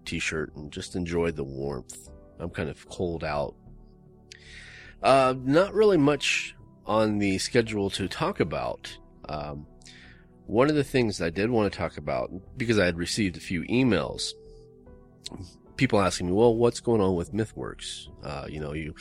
t-shirt 0.05 0.55
and 0.57 0.73
just 0.73 0.97
enjoy 0.97 1.31
the 1.31 1.45
warmth. 1.45 2.11
I'm 2.41 2.51
kind 2.51 2.69
of 2.69 2.89
cold 2.89 3.25
out. 3.25 3.55
Uh, 5.03 5.35
not 5.45 5.73
really 5.75 5.97
much 5.97 6.57
on 6.87 7.19
the 7.19 7.39
schedule 7.39 7.89
to 7.91 8.09
talk 8.09 8.41
about. 8.41 8.97
Um, 9.29 9.67
one 10.47 10.71
of 10.71 10.77
the 10.77 10.85
things 10.85 11.21
I 11.21 11.31
did 11.31 11.51
want 11.51 11.71
to 11.71 11.79
talk 11.79 11.99
about, 11.99 12.33
because 12.57 12.79
I 12.79 12.87
had 12.87 12.97
received 12.97 13.37
a 13.37 13.41
few 13.41 13.63
emails, 13.65 14.33
people 15.77 16.01
asking 16.01 16.29
me, 16.29 16.33
well, 16.33 16.57
what's 16.57 16.81
going 16.81 17.03
on 17.03 17.15
with 17.15 17.35
MythWorks? 17.35 18.09
Uh, 18.25 18.47
you 18.49 18.59
know, 18.59 18.73
you, 18.73 18.95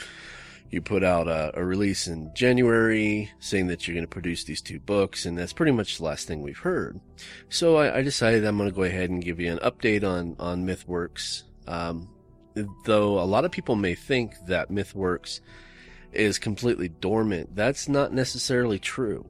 you 0.69 0.81
put 0.81 1.03
out 1.03 1.27
a, 1.27 1.51
a 1.59 1.63
release 1.63 2.07
in 2.07 2.31
January 2.33 3.31
saying 3.39 3.67
that 3.67 3.87
you're 3.87 3.95
going 3.95 4.05
to 4.05 4.09
produce 4.09 4.43
these 4.43 4.61
two 4.61 4.79
books, 4.79 5.25
and 5.25 5.37
that's 5.37 5.53
pretty 5.53 5.71
much 5.71 5.97
the 5.97 6.03
last 6.03 6.27
thing 6.27 6.41
we've 6.41 6.57
heard. 6.57 6.99
So 7.49 7.77
I, 7.77 7.97
I 7.97 8.01
decided 8.01 8.45
I'm 8.45 8.57
going 8.57 8.69
to 8.69 8.75
go 8.75 8.83
ahead 8.83 9.09
and 9.09 9.23
give 9.23 9.39
you 9.39 9.51
an 9.51 9.59
update 9.59 10.03
on, 10.03 10.35
on 10.39 10.65
MythWorks. 10.65 11.43
Um, 11.67 12.09
though 12.85 13.19
a 13.19 13.25
lot 13.25 13.45
of 13.45 13.51
people 13.51 13.75
may 13.75 13.95
think 13.95 14.33
that 14.47 14.69
MythWorks 14.69 15.39
is 16.11 16.39
completely 16.39 16.89
dormant, 16.89 17.55
that's 17.55 17.87
not 17.87 18.13
necessarily 18.13 18.79
true. 18.79 19.29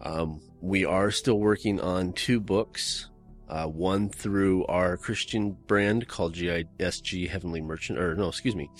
Um, 0.00 0.40
we 0.60 0.84
are 0.84 1.10
still 1.10 1.38
working 1.38 1.80
on 1.80 2.12
two 2.12 2.40
books, 2.40 3.08
uh, 3.48 3.66
one 3.66 4.08
through 4.08 4.64
our 4.66 4.96
Christian 4.96 5.56
brand 5.66 6.08
called 6.08 6.34
GISG 6.34 7.28
Heavenly 7.28 7.60
Merchant, 7.60 7.98
or 7.98 8.14
no, 8.14 8.28
excuse 8.28 8.56
me, 8.56 8.70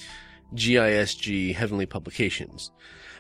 GISG 0.55 1.55
Heavenly 1.55 1.87
Publications. 1.87 2.71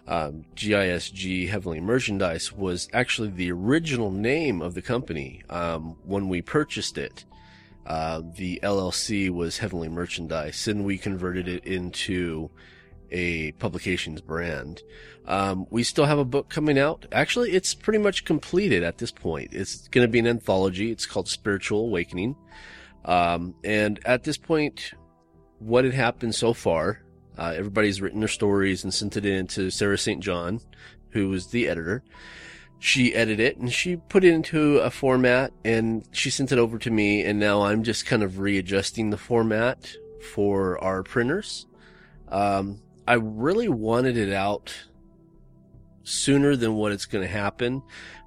Um, 0.07 0.45
GISG 0.57 1.49
Heavenly 1.49 1.81
Merchandise 1.81 2.53
was 2.53 2.89
actually 2.93 3.29
the 3.29 3.53
original 3.53 4.11
name 4.11 4.63
of 4.63 4.75
the 4.75 4.83
company 4.83 5.43
um, 5.51 5.97
when 6.05 6.29
we 6.29 6.41
purchased 6.41 6.97
it. 6.97 7.25
Uh, 7.87 8.23
the 8.37 8.61
LLC 8.63 9.31
was 9.31 9.59
Heavenly 9.59 9.89
Merchandise, 9.89 10.67
and 10.69 10.85
we 10.85 10.99
converted 10.99 11.49
it 11.49 11.65
into 11.65 12.51
a 13.11 13.53
publications 13.53 14.21
brand. 14.21 14.83
Um, 15.27 15.67
we 15.71 15.83
still 15.83 16.07
have 16.07 16.19
a 16.19 16.25
book 16.25 16.49
coming 16.49 16.79
out. 16.79 17.07
Actually, 17.13 17.53
it's 17.53 17.75
pretty 17.75 17.99
much 17.99 18.25
completed 18.25 18.83
at 18.83 18.99
this 18.99 19.11
point. 19.11 19.53
It's 19.53 19.89
going 19.89 20.07
to 20.07 20.11
be 20.11 20.19
an 20.19 20.27
anthology. 20.27 20.91
It's 20.91 21.07
called 21.07 21.29
Spiritual 21.29 21.87
Awakening. 21.87 22.37
Um, 23.05 23.55
and 23.65 24.01
at 24.05 24.25
this 24.25 24.37
point, 24.37 24.93
what 25.59 25.85
had 25.85 25.95
happened 25.95 26.35
so 26.35 26.53
far, 26.53 27.03
uh, 27.39 27.55
everybody's 27.57 28.01
written 28.01 28.21
their 28.21 28.29
stories 28.29 28.83
and 28.83 28.93
sent 28.93 29.17
it 29.17 29.25
in 29.25 29.47
to 29.49 29.71
Sarah 29.71 29.97
St. 29.97 30.21
John, 30.21 30.61
who 31.11 31.29
was 31.29 31.47
the 31.47 31.69
editor. 31.69 32.03
She 32.81 33.15
edited 33.15 33.41
it 33.41 33.57
and 33.59 33.73
she 33.73 33.97
put 33.97 34.25
it 34.25 34.33
into 34.33 34.79
a 34.79 34.91
format 34.91 35.53
and 35.65 36.05
she 36.13 36.31
sent 36.31 36.53
it 36.53 36.59
over 36.59 36.79
to 36.79 36.91
me. 36.91 37.25
And 37.25 37.39
now 37.39 37.63
I'm 37.63 37.83
just 37.85 38.07
kind 38.07 38.23
of 38.23 38.39
readjusting 38.39 39.11
the 39.11 39.17
format 39.17 39.93
for 40.33 40.83
our 40.83 41.03
printers. 41.03 41.67
Um, 42.29 42.81
I 43.07 43.15
really 43.15 43.69
wanted 43.69 44.17
it 44.17 44.33
out 44.33 44.75
sooner 46.03 46.57
than 46.57 46.75
what 46.75 46.93
it's 46.93 47.07
going 47.07 47.27
to 47.27 47.33
happen. 47.33 47.83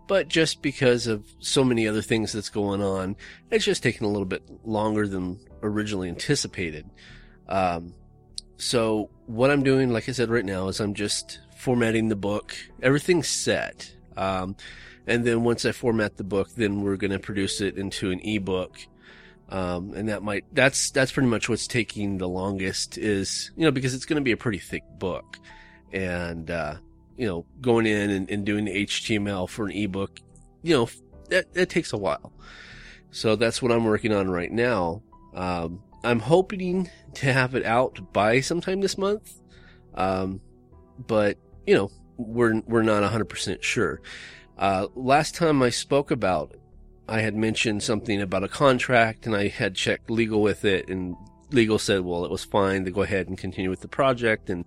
But 0.08 0.28
just 0.28 0.62
because 0.62 1.08
of 1.08 1.26
so 1.40 1.64
many 1.64 1.88
other 1.88 2.02
things 2.02 2.34
that's 2.34 2.50
going 2.50 2.82
on, 2.82 3.16
it's 3.50 3.64
just 3.64 3.84
taking 3.84 4.06
a 4.06 4.10
little 4.10 4.26
bit 4.26 4.44
longer 4.66 5.08
than 5.08 5.40
originally 5.64 6.10
anticipated. 6.10 6.90
Um, 7.48 7.94
so 8.62 9.10
what 9.26 9.50
I'm 9.50 9.64
doing, 9.64 9.92
like 9.92 10.08
I 10.08 10.12
said 10.12 10.30
right 10.30 10.46
now, 10.46 10.68
is 10.68 10.80
I'm 10.80 10.94
just 10.94 11.40
formatting 11.58 12.10
the 12.10 12.16
book. 12.16 12.56
Everything's 12.84 13.28
set. 13.28 13.92
Um, 14.16 14.56
and 15.08 15.26
then 15.26 15.44
once 15.44 15.66
I 15.66 15.72
format 15.72 16.18
the 16.18 16.24
book, 16.24 16.50
then 16.56 16.82
we're 16.82 16.98
going 16.98 17.12
to 17.12 17.18
produce 17.18 17.60
it 17.60 17.78
into 17.78 18.12
an 18.12 18.20
ebook. 18.20 18.78
Um, 19.50 19.94
and 19.96 20.10
that 20.10 20.22
might, 20.22 20.46
that's, 20.54 20.92
that's 20.92 21.12
pretty 21.12 21.28
much 21.28 21.50
what's 21.50 21.66
taking 21.66 22.20
the 22.20 22.30
longest 22.30 23.00
is, 23.00 23.50
you 23.58 23.66
know, 23.66 23.72
because 23.72 23.96
it's 23.96 24.06
going 24.06 24.22
to 24.22 24.24
be 24.24 24.32
a 24.32 24.38
pretty 24.38 24.60
thick 24.60 24.84
book. 25.00 25.40
And, 25.92 26.52
uh, 26.52 26.76
you 27.18 27.26
know, 27.26 27.46
going 27.62 27.88
in 27.88 28.12
and, 28.12 28.30
and 28.30 28.46
doing 28.46 28.66
the 28.66 28.86
HTML 28.86 29.50
for 29.50 29.66
an 29.66 29.72
ebook, 29.72 30.20
you 30.62 30.76
know, 30.76 30.90
that, 31.30 31.52
that 31.56 31.70
takes 31.72 31.94
a 31.94 31.98
while. 31.98 32.32
So 33.10 33.36
that's 33.36 33.60
what 33.60 33.72
I'm 33.72 33.86
working 33.86 34.14
on 34.14 34.30
right 34.30 34.52
now. 34.52 35.02
Um, 35.34 35.82
I'm 36.04 36.20
hoping 36.20 36.90
to 37.16 37.34
have 37.34 37.56
it 37.56 37.66
out 37.66 38.14
by 38.14 38.40
sometime 38.42 38.82
this 38.82 38.98
month. 38.98 39.34
Um, 39.94 40.42
but 40.98 41.38
you 41.66 41.76
know, 41.76 41.92
we're, 42.18 42.62
we're 42.62 42.84
not 42.84 43.04
100% 43.04 43.62
sure. 43.64 44.02
Uh, 44.58 44.88
last 44.96 45.36
time 45.36 45.62
I 45.62 45.70
spoke 45.70 46.12
about, 46.12 46.56
I 47.08 47.22
had 47.22 47.36
mentioned 47.36 47.84
something 47.84 48.22
about 48.22 48.44
a 48.44 48.48
contract 48.48 49.26
and 49.26 49.36
I 49.36 49.48
had 49.48 49.76
checked 49.76 50.10
legal 50.10 50.42
with 50.42 50.66
it 50.66 50.88
and 50.88 51.16
legal 51.52 51.78
said, 51.78 52.02
well, 52.02 52.26
it 52.26 52.32
was 52.32 52.44
fine 52.44 52.86
to 52.86 52.92
go 52.92 53.02
ahead 53.02 53.28
and 53.28 53.38
continue 53.38 53.70
with 53.70 53.82
the 53.82 53.88
project. 53.88 54.50
And 54.50 54.66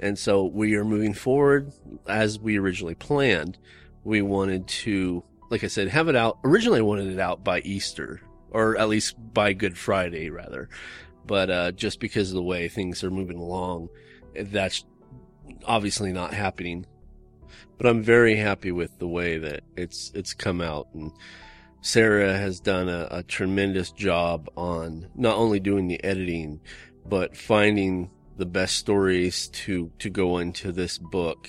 and 0.00 0.18
so 0.18 0.44
we 0.44 0.76
are 0.76 0.84
moving 0.84 1.12
forward 1.12 1.72
as 2.06 2.38
we 2.38 2.56
originally 2.56 2.94
planned. 2.94 3.58
We 4.04 4.22
wanted 4.22 4.68
to, 4.68 5.24
like 5.50 5.64
I 5.64 5.66
said, 5.66 5.88
have 5.88 6.08
it 6.08 6.14
out. 6.14 6.38
Originally, 6.44 6.78
I 6.78 6.82
wanted 6.82 7.08
it 7.08 7.18
out 7.18 7.42
by 7.42 7.60
Easter, 7.60 8.20
or 8.50 8.76
at 8.78 8.88
least 8.88 9.16
by 9.34 9.52
Good 9.52 9.76
Friday, 9.76 10.30
rather. 10.30 10.68
But 11.26 11.50
uh, 11.50 11.72
just 11.72 12.00
because 12.00 12.30
of 12.30 12.36
the 12.36 12.42
way 12.42 12.68
things 12.68 13.04
are 13.04 13.10
moving 13.10 13.38
along, 13.38 13.90
that's 14.34 14.84
obviously 15.64 16.12
not 16.12 16.32
happening. 16.32 16.86
But 17.76 17.86
I'm 17.86 18.02
very 18.02 18.36
happy 18.36 18.72
with 18.72 18.98
the 18.98 19.08
way 19.08 19.38
that 19.38 19.62
it's 19.76 20.10
it's 20.14 20.34
come 20.34 20.60
out, 20.60 20.88
and 20.94 21.12
Sarah 21.80 22.36
has 22.36 22.60
done 22.60 22.88
a, 22.88 23.08
a 23.10 23.22
tremendous 23.22 23.92
job 23.92 24.48
on 24.56 25.08
not 25.14 25.36
only 25.36 25.60
doing 25.60 25.86
the 25.86 26.02
editing, 26.02 26.60
but 27.06 27.36
finding 27.36 28.10
the 28.36 28.46
best 28.46 28.76
stories 28.76 29.48
to 29.48 29.92
to 29.98 30.10
go 30.10 30.38
into 30.38 30.72
this 30.72 30.98
book. 30.98 31.48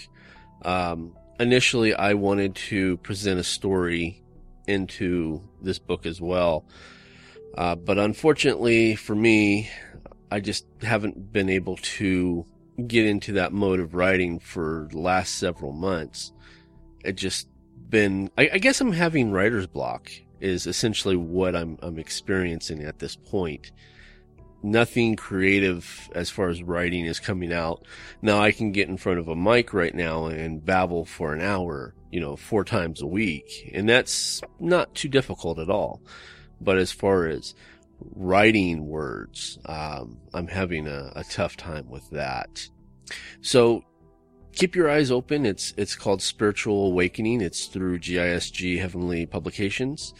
Um, 0.64 1.16
initially, 1.39 1.93
I 1.95 2.14
wanted 2.14 2.56
to 2.56 2.97
present 2.97 3.39
a 3.39 3.43
story 3.43 4.22
into 4.68 5.41
this 5.62 5.80
book 5.80 6.05
as 6.05 6.22
well, 6.22 6.66
uh, 7.57 7.76
but 7.76 7.97
unfortunately 7.97 8.95
for 8.95 9.16
me, 9.16 9.70
I 10.32 10.39
just 10.39 10.66
haven't 10.82 11.32
been 11.32 11.49
able 11.49 11.78
to 11.78 12.45
get 12.88 13.05
into 13.05 13.34
that 13.34 13.51
mode 13.51 13.80
of 13.80 13.95
writing 13.95 14.39
for 14.39 14.88
the 14.91 14.99
last 14.99 15.36
several 15.38 15.72
months. 15.72 16.32
It 17.03 17.14
just 17.14 17.47
been, 17.89 18.30
I, 18.38 18.49
I 18.53 18.57
guess 18.60 18.80
I'm 18.80 18.91
having 18.91 19.32
writer's 19.32 19.68
block 19.68 20.12
is 20.39 20.68
essentially 20.68 21.16
what 21.16 21.55
I'm, 21.55 21.78
I'm 21.82 21.99
experiencing 21.99 22.84
at 22.84 22.99
this 22.99 23.16
point 23.16 23.72
nothing 24.64 25.16
creative 25.16 26.10
as 26.14 26.30
far 26.30 26.49
as 26.49 26.64
writing 26.64 27.05
is 27.05 27.20
coming 27.20 27.53
out. 27.53 27.86
Now 28.22 28.39
I 28.41 28.51
can 28.51 28.72
get 28.72 28.89
in 28.89 28.97
front 28.97 29.20
of 29.20 29.28
a 29.28 29.36
mic 29.36 29.74
right 29.74 29.93
now 29.93 30.26
and 30.26 30.64
babble 30.64 31.05
for 31.05 31.34
an 31.34 31.41
hour, 31.41 31.93
you 32.12 32.20
know, 32.20 32.36
four 32.36 32.64
times 32.64 33.01
a 33.01 33.07
week. 33.07 33.72
And 33.74 33.88
that's 33.88 34.41
not 34.60 34.93
too 34.95 35.10
difficult 35.10 35.60
at 35.60 35.70
all. 35.70 36.01
But 36.62 36.78
as 36.78 36.91
far 36.91 37.28
as 37.28 37.55
writing 38.16 38.88
words, 38.88 39.60
um, 39.66 40.20
I'm 40.34 40.47
having 40.47 40.88
a, 40.88 41.12
a 41.16 41.24
tough 41.24 41.57
time 41.57 41.89
with 41.89 42.10
that. 42.12 42.68
So 43.41 43.84
keep 44.53 44.76
your 44.76 44.89
eyes 44.89 45.12
open. 45.12 45.45
It's, 45.45 45.74
it's 45.78 45.95
called 45.95 46.22
Spiritual 46.22 46.88
Awakening. 46.88 47.41
It's 47.41 47.66
through 47.66 47.99
GISG 47.99 48.80
Heavenly 48.80 49.26
Publications. 49.26 50.14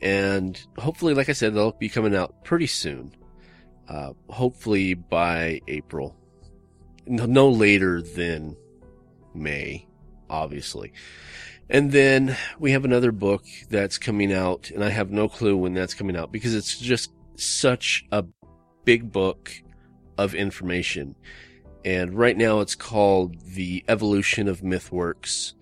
And 0.00 0.60
hopefully, 0.78 1.14
like 1.14 1.28
I 1.28 1.32
said, 1.32 1.54
they'll 1.54 1.72
be 1.72 1.88
coming 1.88 2.14
out 2.14 2.44
pretty 2.44 2.66
soon 2.66 3.14
uh, 3.90 4.12
hopefully 4.28 4.94
by 4.94 5.60
April. 5.66 6.16
No 7.06 7.48
later 7.48 8.00
than 8.00 8.56
May, 9.34 9.86
obviously. 10.30 10.92
And 11.68 11.92
then 11.92 12.36
we 12.58 12.72
have 12.72 12.84
another 12.84 13.12
book 13.12 13.44
that's 13.68 13.98
coming 13.98 14.32
out, 14.32 14.70
and 14.70 14.82
I 14.82 14.88
have 14.88 15.10
no 15.10 15.28
clue 15.28 15.56
when 15.56 15.74
that's 15.74 15.94
coming 15.94 16.16
out 16.16 16.32
because 16.32 16.54
it's 16.54 16.78
just 16.78 17.12
such 17.36 18.06
a 18.10 18.24
big 18.84 19.12
book 19.12 19.52
of 20.18 20.34
information. 20.34 21.14
And 21.84 22.12
right 22.12 22.36
now 22.36 22.60
it's 22.60 22.74
called 22.74 23.40
The 23.54 23.84
Evolution 23.88 24.48
of 24.48 24.62
Mythworks. 24.62 25.54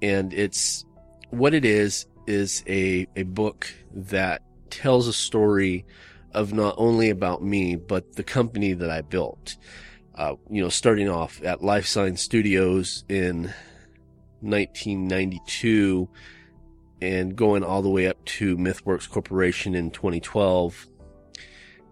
And 0.00 0.32
it's 0.32 0.84
what 1.30 1.54
it 1.54 1.64
is, 1.64 2.06
is 2.26 2.62
a, 2.68 3.06
a 3.16 3.24
book 3.24 3.72
that 3.94 4.42
tells 4.70 5.08
a 5.08 5.12
story 5.12 5.84
of 6.32 6.52
not 6.52 6.74
only 6.78 7.10
about 7.10 7.42
me, 7.42 7.76
but 7.76 8.14
the 8.14 8.22
company 8.22 8.72
that 8.72 8.90
I 8.90 9.02
built. 9.02 9.56
Uh, 10.14 10.36
you 10.48 10.62
know, 10.62 10.68
starting 10.68 11.08
off 11.08 11.42
at 11.42 11.62
Life 11.62 11.86
Sign 11.86 12.16
Studios 12.16 13.04
in 13.08 13.52
1992 14.42 16.08
and 17.00 17.34
going 17.34 17.64
all 17.64 17.82
the 17.82 17.90
way 17.90 18.06
up 18.06 18.24
to 18.24 18.56
MythWorks 18.56 19.10
Corporation 19.10 19.74
in 19.74 19.90
2012. 19.90 20.88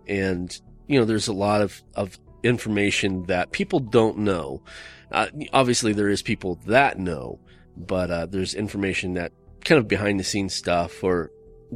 And, 0.07 0.61
you 0.87 0.99
know, 0.99 1.05
there's 1.05 1.29
a 1.29 1.33
lot 1.33 1.63
of, 1.63 1.83
of 1.95 2.19
information 2.43 3.25
that 3.25 3.51
people 3.51 3.81
don't 3.81 4.19
know. 4.19 4.63
Uh, 5.11 5.27
obviously 5.53 5.93
there 5.93 6.09
is 6.09 6.23
people 6.23 6.61
that 6.67 6.99
know, 6.99 7.41
but, 7.77 8.11
uh, 8.11 8.27
there's 8.27 8.55
information 8.55 9.15
that 9.15 9.33
kind 9.65 9.79
of 9.79 9.89
behind 9.89 10.21
the 10.21 10.25
scenes 10.25 10.55
stuff 10.55 11.03
or 11.03 11.31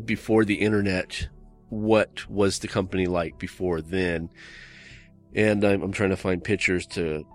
before 0.05 0.45
the 0.45 0.55
internet 0.55 1.29
what 1.68 2.29
was 2.29 2.61
the 2.61 2.68
company 2.68 3.07
like 3.07 3.39
before 3.39 3.81
then. 3.81 4.31
And 5.35 5.64
I'm, 5.64 5.83
I'm 5.83 5.93
trying 5.93 6.11
to 6.11 6.16
find 6.16 6.43
pictures 6.43 6.87
to 6.89 7.27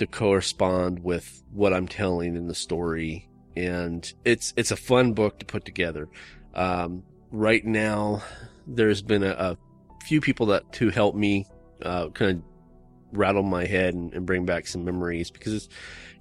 to 0.00 0.06
correspond 0.06 1.04
with 1.04 1.42
what 1.52 1.74
I'm 1.74 1.86
telling 1.86 2.34
in 2.34 2.48
the 2.48 2.54
story. 2.54 3.28
And 3.54 4.10
it's 4.24 4.54
it's 4.56 4.70
a 4.70 4.76
fun 4.76 5.12
book 5.12 5.38
to 5.40 5.46
put 5.46 5.66
together. 5.66 6.08
Um, 6.54 7.02
right 7.30 7.62
now, 7.64 8.22
there's 8.66 9.02
been 9.02 9.22
a, 9.22 9.30
a, 9.30 9.58
few 10.06 10.22
people 10.22 10.46
that 10.46 10.72
to 10.72 10.88
help 10.88 11.14
me 11.14 11.46
uh, 11.82 12.08
kind 12.08 12.38
of 12.38 13.18
rattle 13.18 13.42
my 13.42 13.66
head 13.66 13.92
and, 13.92 14.14
and, 14.14 14.24
bring 14.24 14.46
back 14.46 14.66
some 14.66 14.84
memories 14.84 15.30
because 15.30 15.52
it's 15.52 15.68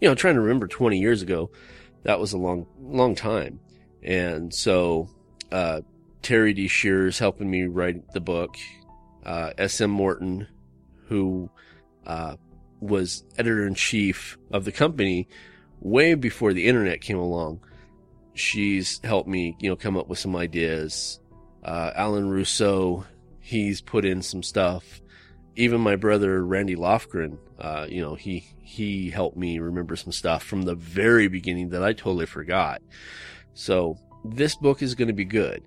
you 0.02 0.10
know 0.10 0.14
trying 0.14 0.36
to 0.36 0.42
remember 0.42 0.68
20 0.68 1.00
years 1.00 1.22
ago 1.22 1.50
that 2.04 2.20
was 2.20 2.34
a 2.34 2.38
long 2.38 2.68
long 2.82 3.16
time 3.16 3.60
and 4.04 4.54
so 4.54 5.08
uh, 5.52 5.80
Terry 6.22 6.54
D. 6.54 6.68
Shears 6.68 7.20
helping 7.20 7.50
me 7.50 7.64
write 7.64 8.12
the 8.12 8.20
book. 8.20 8.58
Uh, 9.26 9.52
S.M. 9.58 9.92
Morton, 9.92 10.48
who 11.08 11.50
uh, 12.06 12.36
was 12.80 13.24
editor 13.38 13.68
in 13.68 13.76
chief 13.76 14.38
of 14.52 14.66
the 14.66 14.72
company 14.72 15.28
way 15.82 16.14
before 16.14 16.54
the 16.54 16.66
internet 16.68 17.02
came 17.02 17.18
along. 17.18 17.60
She's 18.34 19.00
helped 19.04 19.28
me, 19.30 19.56
you 19.60 19.70
know, 19.70 19.76
come 19.76 19.98
up 19.98 20.08
with 20.08 20.20
some 20.20 20.36
ideas. 20.36 21.20
Uh, 21.64 21.92
Alan 21.96 22.30
Russo, 22.30 23.06
he's 23.40 23.82
put 23.82 24.06
in 24.06 24.22
some 24.22 24.44
stuff. 24.44 25.02
even 25.60 25.82
my 25.82 25.98
brother 25.98 26.44
Randy 26.46 26.78
Lofgren, 26.78 27.38
uh, 27.60 27.86
you 27.90 28.02
know, 28.02 28.16
he 28.16 28.48
he 28.62 29.10
helped 29.10 29.36
me 29.36 29.60
remember 29.60 29.96
some 29.98 30.14
stuff 30.14 30.42
from 30.42 30.62
the 30.62 30.76
very 30.76 31.28
beginning 31.28 31.70
that 31.70 31.84
I 31.84 31.92
totally 31.92 32.26
forgot. 32.26 32.82
So 33.54 33.98
this 34.24 34.56
book 34.56 34.82
is 34.82 34.96
going 34.96 35.10
to 35.10 35.14
be 35.14 35.26
good, 35.26 35.64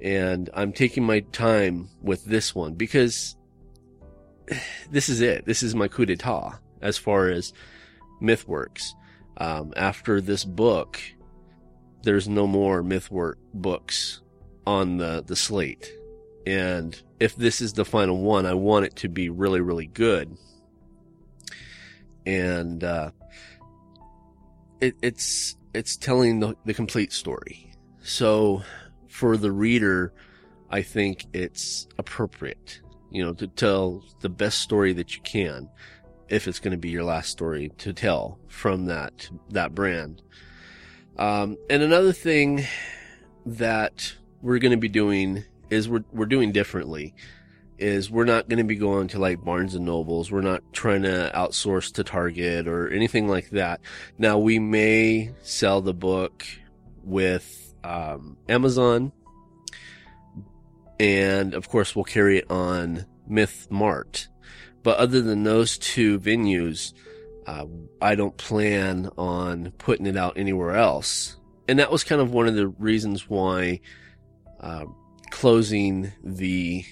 and 0.00 0.50
I'm 0.52 0.72
taking 0.72 1.04
my 1.04 1.20
time 1.30 1.88
with 2.02 2.24
this 2.24 2.54
one 2.54 2.74
because 2.74 3.36
this 4.90 5.08
is 5.08 5.20
it. 5.20 5.44
This 5.44 5.62
is 5.62 5.74
my 5.74 5.88
coup 5.88 6.06
d'état 6.06 6.58
as 6.80 6.98
far 6.98 7.28
as 7.28 7.52
MythWorks. 8.20 8.92
Um, 9.38 9.72
after 9.76 10.20
this 10.20 10.44
book, 10.44 11.00
there's 12.02 12.28
no 12.28 12.46
more 12.46 12.82
MythWork 12.82 13.34
books 13.52 14.22
on 14.66 14.96
the, 14.96 15.22
the 15.26 15.36
slate. 15.36 15.92
And 16.46 17.00
if 17.18 17.34
this 17.36 17.60
is 17.60 17.72
the 17.72 17.84
final 17.84 18.18
one, 18.22 18.46
I 18.46 18.54
want 18.54 18.86
it 18.86 18.96
to 18.96 19.08
be 19.08 19.28
really, 19.28 19.60
really 19.60 19.86
good. 19.86 20.36
And, 22.24 22.82
uh, 22.82 23.10
it, 24.80 24.94
it's, 25.02 25.56
it's 25.74 25.96
telling 25.96 26.40
the, 26.40 26.56
the 26.64 26.74
complete 26.74 27.12
story. 27.12 27.72
So 28.02 28.62
for 29.08 29.36
the 29.36 29.50
reader, 29.50 30.12
I 30.70 30.82
think 30.82 31.26
it's 31.32 31.86
appropriate, 31.98 32.80
you 33.16 33.24
know, 33.24 33.32
to 33.32 33.46
tell 33.46 34.04
the 34.20 34.28
best 34.28 34.60
story 34.60 34.92
that 34.92 35.16
you 35.16 35.22
can 35.22 35.70
if 36.28 36.46
it's 36.46 36.58
going 36.58 36.72
to 36.72 36.76
be 36.76 36.90
your 36.90 37.02
last 37.02 37.30
story 37.30 37.72
to 37.78 37.94
tell 37.94 38.38
from 38.46 38.84
that, 38.86 39.30
that 39.48 39.74
brand. 39.74 40.20
Um, 41.16 41.56
and 41.70 41.82
another 41.82 42.12
thing 42.12 42.66
that 43.46 44.14
we're 44.42 44.58
going 44.58 44.72
to 44.72 44.76
be 44.76 44.90
doing 44.90 45.44
is 45.70 45.88
we're, 45.88 46.04
we're 46.12 46.26
doing 46.26 46.52
differently 46.52 47.14
is 47.78 48.10
we're 48.10 48.24
not 48.26 48.50
going 48.50 48.58
to 48.58 48.64
be 48.64 48.76
going 48.76 49.08
to 49.08 49.18
like 49.18 49.42
Barnes 49.42 49.74
and 49.74 49.86
Nobles. 49.86 50.30
We're 50.30 50.42
not 50.42 50.62
trying 50.74 51.02
to 51.02 51.30
outsource 51.34 51.92
to 51.94 52.04
Target 52.04 52.68
or 52.68 52.90
anything 52.90 53.28
like 53.28 53.48
that. 53.50 53.80
Now 54.18 54.36
we 54.36 54.58
may 54.58 55.32
sell 55.42 55.80
the 55.80 55.94
book 55.94 56.44
with, 57.02 57.74
um, 57.82 58.36
Amazon 58.46 59.12
and 60.98 61.54
of 61.54 61.68
course 61.68 61.94
we'll 61.94 62.04
carry 62.04 62.38
it 62.38 62.50
on 62.50 63.06
Myth 63.26 63.68
Mart. 63.70 64.28
But 64.82 64.98
other 64.98 65.20
than 65.20 65.42
those 65.42 65.78
two 65.78 66.20
venues, 66.20 66.92
uh, 67.46 67.66
I 68.00 68.14
don't 68.14 68.36
plan 68.36 69.10
on 69.18 69.72
putting 69.78 70.06
it 70.06 70.16
out 70.16 70.38
anywhere 70.38 70.76
else. 70.76 71.36
And 71.68 71.78
that 71.78 71.90
was 71.90 72.04
kind 72.04 72.20
of 72.20 72.32
one 72.32 72.46
of 72.46 72.54
the 72.54 72.68
reasons 72.68 73.28
why 73.28 73.80
uh, 74.60 74.84
closing 75.30 76.12
the 76.22 76.84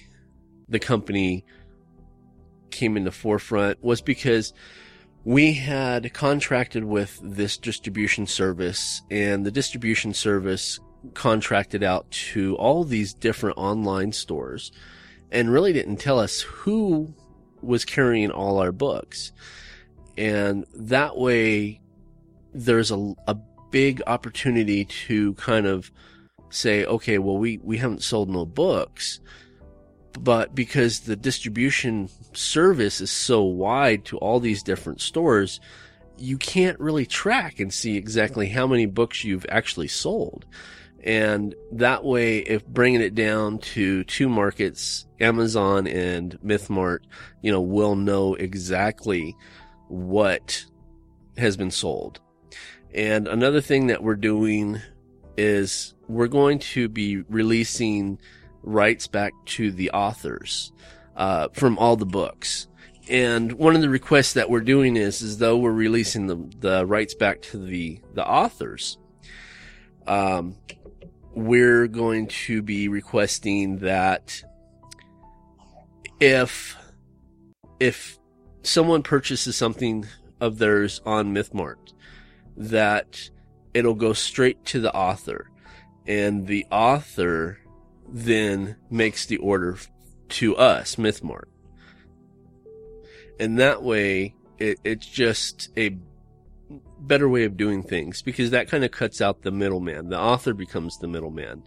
the 0.67 0.79
company 0.79 1.45
came 2.71 2.97
in 2.97 3.03
the 3.03 3.11
forefront 3.11 3.81
was 3.83 4.01
because 4.01 4.51
we 5.23 5.53
had 5.53 6.13
contracted 6.13 6.83
with 6.83 7.19
this 7.23 7.57
distribution 7.57 8.27
service 8.27 9.01
and 9.09 9.45
the 9.45 9.51
distribution 9.51 10.13
service 10.13 10.79
contracted 11.13 11.83
out 11.83 12.09
to 12.11 12.55
all 12.55 12.83
these 12.83 13.13
different 13.13 13.57
online 13.57 14.11
stores 14.11 14.71
and 15.31 15.51
really 15.51 15.73
didn't 15.73 15.97
tell 15.97 16.19
us 16.19 16.41
who 16.41 17.13
was 17.61 17.85
carrying 17.85 18.31
all 18.31 18.59
our 18.59 18.71
books. 18.71 19.31
And 20.17 20.65
that 20.73 21.17
way 21.17 21.81
there's 22.53 22.91
a, 22.91 23.13
a 23.27 23.35
big 23.71 24.01
opportunity 24.07 24.85
to 24.85 25.33
kind 25.33 25.65
of 25.65 25.91
say, 26.49 26.85
okay, 26.85 27.17
well, 27.17 27.37
we, 27.37 27.59
we 27.63 27.77
haven't 27.77 28.03
sold 28.03 28.29
no 28.29 28.45
books, 28.45 29.19
but 30.17 30.55
because 30.55 31.01
the 31.01 31.15
distribution 31.15 32.09
service 32.33 33.01
is 33.01 33.11
so 33.11 33.43
wide 33.43 34.05
to 34.05 34.17
all 34.17 34.39
these 34.39 34.63
different 34.63 35.01
stores, 35.01 35.59
you 36.17 36.37
can't 36.37 36.79
really 36.79 37.05
track 37.05 37.59
and 37.59 37.73
see 37.73 37.97
exactly 37.97 38.47
how 38.47 38.65
many 38.65 38.85
books 38.85 39.23
you've 39.23 39.45
actually 39.49 39.89
sold. 39.89 40.45
And 41.05 41.53
that 41.71 42.03
way, 42.03 42.39
if 42.39 42.65
bringing 42.65 43.01
it 43.01 43.13
down 43.13 43.59
to 43.59 44.03
two 44.05 44.27
markets, 44.27 45.05
Amazon 45.19 45.85
and 45.85 46.39
MythMart, 46.41 47.01
you 47.43 47.51
know, 47.51 47.61
will 47.61 47.95
know 47.95 48.33
exactly 48.33 49.35
what 49.87 50.65
has 51.37 51.57
been 51.57 51.69
sold. 51.69 52.19
And 52.91 53.27
another 53.27 53.61
thing 53.61 53.87
that 53.87 54.01
we're 54.01 54.15
doing 54.15 54.81
is 55.37 55.93
we're 56.07 56.27
going 56.27 56.57
to 56.59 56.89
be 56.89 57.17
releasing 57.29 58.19
rights 58.63 59.05
back 59.05 59.33
to 59.45 59.71
the 59.71 59.91
authors 59.91 60.71
uh, 61.15 61.49
from 61.53 61.77
all 61.77 61.97
the 61.97 62.05
books. 62.05 62.67
And 63.07 63.51
one 63.53 63.75
of 63.75 63.81
the 63.81 63.89
requests 63.89 64.33
that 64.33 64.49
we're 64.49 64.61
doing 64.61 64.97
is, 64.97 65.21
is 65.21 65.37
though 65.37 65.57
we're 65.57 65.71
releasing 65.71 66.25
the, 66.25 66.37
the 66.59 66.85
rights 66.87 67.13
back 67.13 67.43
to 67.43 67.57
the, 67.59 67.99
the 68.15 68.25
authors, 68.25 68.97
um, 70.07 70.55
we're 71.35 71.87
going 71.87 72.27
to 72.27 72.61
be 72.61 72.87
requesting 72.87 73.79
that 73.79 74.41
if, 76.19 76.77
if 77.79 78.17
someone 78.63 79.03
purchases 79.03 79.55
something 79.55 80.07
of 80.39 80.57
theirs 80.57 81.01
on 81.05 81.33
MythMart, 81.33 81.93
that 82.55 83.29
it'll 83.73 83.95
go 83.95 84.13
straight 84.13 84.63
to 84.65 84.79
the 84.79 84.93
author 84.93 85.51
and 86.07 86.47
the 86.47 86.65
author 86.71 87.59
then 88.07 88.77
makes 88.89 89.25
the 89.25 89.37
order 89.37 89.77
to 90.29 90.55
us, 90.55 90.95
MythMart. 90.95 91.45
And 93.39 93.59
that 93.59 93.83
way, 93.83 94.35
it, 94.57 94.79
it's 94.83 95.05
just 95.05 95.69
a 95.75 95.97
better 97.07 97.29
way 97.29 97.43
of 97.43 97.57
doing 97.57 97.83
things 97.83 98.21
because 98.21 98.51
that 98.51 98.69
kind 98.69 98.83
of 98.83 98.91
cuts 98.91 99.21
out 99.21 99.41
the 99.41 99.51
middleman. 99.51 100.09
The 100.09 100.19
author 100.19 100.53
becomes 100.53 100.97
the 100.97 101.07
middleman. 101.07 101.63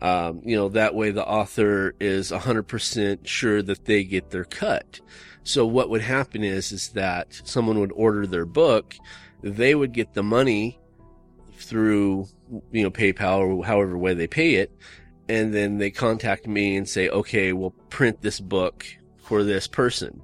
Um, 0.00 0.42
you 0.44 0.56
know, 0.56 0.68
that 0.70 0.94
way 0.94 1.10
the 1.10 1.26
author 1.26 1.94
is 1.98 2.30
100% 2.30 3.26
sure 3.26 3.62
that 3.62 3.84
they 3.86 4.04
get 4.04 4.30
their 4.30 4.44
cut. 4.44 5.00
So 5.42 5.64
what 5.64 5.90
would 5.90 6.02
happen 6.02 6.44
is, 6.44 6.72
is 6.72 6.90
that 6.90 7.40
someone 7.44 7.78
would 7.78 7.92
order 7.92 8.26
their 8.26 8.44
book, 8.44 8.96
they 9.42 9.74
would 9.74 9.92
get 9.92 10.12
the 10.12 10.22
money 10.22 10.78
through, 11.54 12.26
you 12.72 12.82
know, 12.82 12.90
PayPal 12.90 13.38
or 13.38 13.64
however 13.64 13.96
way 13.96 14.14
they 14.14 14.26
pay 14.26 14.56
it. 14.56 14.72
And 15.28 15.54
then 15.54 15.78
they 15.78 15.90
contact 15.90 16.46
me 16.46 16.76
and 16.76 16.88
say, 16.88 17.08
okay, 17.08 17.52
we'll 17.52 17.74
print 17.90 18.22
this 18.22 18.40
book 18.40 18.86
for 19.18 19.42
this 19.42 19.66
person. 19.66 20.22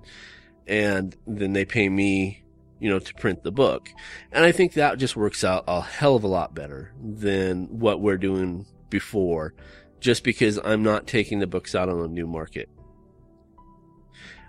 And 0.66 1.16
then 1.26 1.52
they 1.52 1.64
pay 1.64 1.88
me, 1.88 2.41
you 2.82 2.90
know, 2.90 2.98
to 2.98 3.14
print 3.14 3.44
the 3.44 3.52
book. 3.52 3.88
And 4.32 4.44
I 4.44 4.50
think 4.50 4.72
that 4.72 4.98
just 4.98 5.14
works 5.14 5.44
out 5.44 5.62
a 5.68 5.80
hell 5.80 6.16
of 6.16 6.24
a 6.24 6.26
lot 6.26 6.52
better 6.52 6.92
than 7.00 7.78
what 7.78 8.00
we're 8.00 8.18
doing 8.18 8.66
before, 8.90 9.54
just 10.00 10.24
because 10.24 10.58
I'm 10.64 10.82
not 10.82 11.06
taking 11.06 11.38
the 11.38 11.46
books 11.46 11.76
out 11.76 11.88
on 11.88 12.00
a 12.00 12.08
new 12.08 12.26
market. 12.26 12.68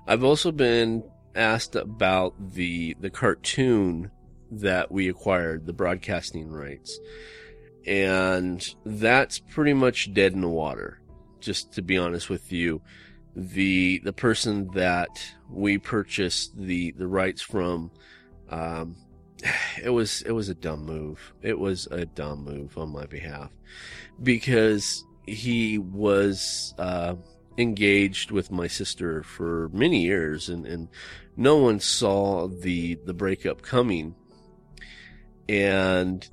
I've 0.07 0.23
also 0.23 0.51
been 0.51 1.03
asked 1.35 1.75
about 1.75 2.33
the, 2.53 2.97
the 2.99 3.11
cartoon 3.11 4.09
that 4.49 4.91
we 4.91 5.09
acquired, 5.09 5.67
the 5.67 5.73
broadcasting 5.73 6.49
rights. 6.49 6.99
And 7.85 8.67
that's 8.83 9.37
pretty 9.37 9.73
much 9.73 10.11
dead 10.11 10.33
in 10.33 10.41
the 10.41 10.49
water. 10.49 10.99
Just 11.39 11.73
to 11.73 11.83
be 11.83 11.99
honest 11.99 12.31
with 12.31 12.51
you, 12.51 12.81
the, 13.35 14.01
the 14.03 14.13
person 14.13 14.69
that 14.73 15.23
we 15.51 15.77
purchased 15.77 16.57
the, 16.57 16.93
the 16.93 17.07
rights 17.07 17.43
from, 17.43 17.91
um, 18.49 18.95
it 19.83 19.89
was, 19.89 20.21
it 20.23 20.31
was 20.31 20.49
a 20.49 20.55
dumb 20.55 20.85
move. 20.85 21.33
It 21.41 21.57
was 21.57 21.87
a 21.91 22.05
dumb 22.05 22.43
move 22.43 22.77
on 22.77 22.91
my 22.91 23.05
behalf 23.05 23.51
because 24.21 25.05
he 25.25 25.77
was, 25.77 26.73
uh, 26.77 27.15
engaged 27.55 28.31
with 28.31 28.49
my 28.49 28.65
sister 28.65 29.21
for 29.21 29.69
many 29.71 30.01
years 30.01 30.49
and, 30.49 30.65
and 30.65 30.87
no 31.37 31.57
one 31.57 31.79
saw 31.79 32.47
the, 32.47 32.95
the 33.05 33.13
breakup 33.13 33.61
coming 33.61 34.15
and 35.49 36.27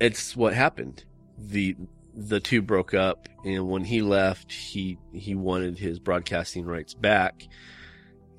it's 0.00 0.36
what 0.36 0.54
happened. 0.54 1.04
The 1.38 1.76
the 2.14 2.40
two 2.40 2.62
broke 2.62 2.94
up, 2.94 3.28
and 3.44 3.68
when 3.68 3.84
he 3.84 4.02
left, 4.02 4.52
he 4.52 4.98
he 5.12 5.34
wanted 5.34 5.78
his 5.78 5.98
broadcasting 5.98 6.64
rights 6.64 6.94
back. 6.94 7.46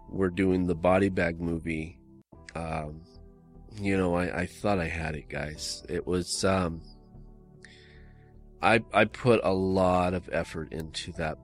were 0.09 0.29
doing 0.29 0.67
the 0.67 0.75
body 0.75 1.07
bag 1.07 1.39
movie, 1.39 1.97
um, 2.53 2.99
you 3.79 3.95
know, 3.95 4.15
I, 4.15 4.41
I 4.41 4.45
thought 4.45 4.79
I 4.79 4.89
had 4.89 5.15
it, 5.15 5.29
guys. 5.29 5.85
It 5.87 6.05
was, 6.05 6.43
um, 6.43 6.81
I, 8.61 8.81
I 8.93 9.05
put 9.05 9.39
a 9.43 9.53
lot 9.53 10.13
of 10.13 10.29
effort 10.33 10.73
into 10.73 11.13
that. 11.13 11.37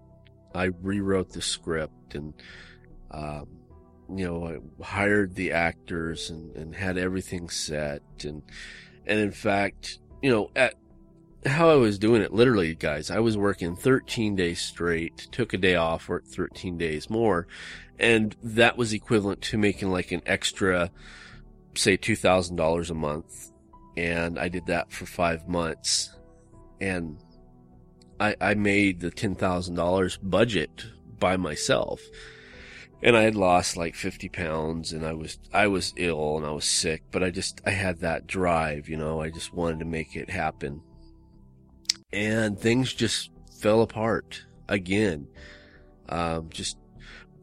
I 0.53 0.71
rewrote 0.81 1.31
the 1.31 1.41
script 1.41 2.15
and, 2.15 2.33
um, 3.11 3.47
you 4.13 4.25
know, 4.25 4.47
I 4.47 4.57
hired 4.83 5.35
the 5.35 5.53
actors 5.53 6.29
and, 6.29 6.53
and 6.57 6.75
had 6.75 6.97
everything 6.97 7.49
set 7.49 8.01
and, 8.25 8.43
and 9.09 9.19
in 9.19 9.31
fact, 9.31 9.97
you 10.21 10.29
know, 10.29 10.51
at 10.55 10.75
how 11.45 11.69
I 11.69 11.75
was 11.75 11.97
doing 11.97 12.21
it, 12.21 12.31
literally, 12.31 12.75
guys, 12.75 13.09
I 13.09 13.19
was 13.19 13.35
working 13.35 13.75
13 13.75 14.35
days 14.35 14.61
straight, 14.61 15.27
took 15.31 15.53
a 15.53 15.57
day 15.57 15.75
off, 15.75 16.07
worked 16.07 16.27
13 16.27 16.77
days 16.77 17.09
more, 17.09 17.47
and 17.97 18.35
that 18.43 18.77
was 18.77 18.93
equivalent 18.93 19.41
to 19.41 19.57
making 19.57 19.89
like 19.89 20.11
an 20.11 20.21
extra, 20.27 20.91
say, 21.73 21.97
$2,000 21.97 22.89
a 22.89 22.93
month. 22.93 23.51
And 23.97 24.37
I 24.37 24.47
did 24.47 24.67
that 24.67 24.91
for 24.91 25.07
five 25.07 25.47
months. 25.47 26.15
And 26.79 27.17
I, 28.19 28.35
I 28.39 28.53
made 28.53 28.99
the 28.99 29.11
$10,000 29.11 30.17
budget 30.21 30.85
by 31.17 31.35
myself 31.35 32.01
and 33.01 33.15
I 33.15 33.23
had 33.23 33.35
lost 33.35 33.77
like 33.77 33.95
50 33.95 34.29
pounds 34.29 34.91
and 34.91 35.05
I 35.05 35.13
was, 35.13 35.39
I 35.53 35.67
was 35.67 35.93
ill 35.95 36.37
and 36.37 36.45
I 36.45 36.51
was 36.51 36.65
sick, 36.65 37.03
but 37.11 37.23
I 37.23 37.29
just, 37.29 37.61
I 37.65 37.71
had 37.71 37.99
that 37.99 38.27
drive, 38.27 38.89
you 38.89 38.97
know, 38.97 39.21
I 39.21 39.29
just 39.29 39.53
wanted 39.53 39.79
to 39.79 39.85
make 39.85 40.15
it 40.15 40.29
happen. 40.29 40.81
And 42.11 42.59
things 42.59 42.93
just 42.93 43.31
fell 43.59 43.81
apart 43.81 44.43
again. 44.67 45.27
Um, 46.09 46.49
just, 46.49 46.77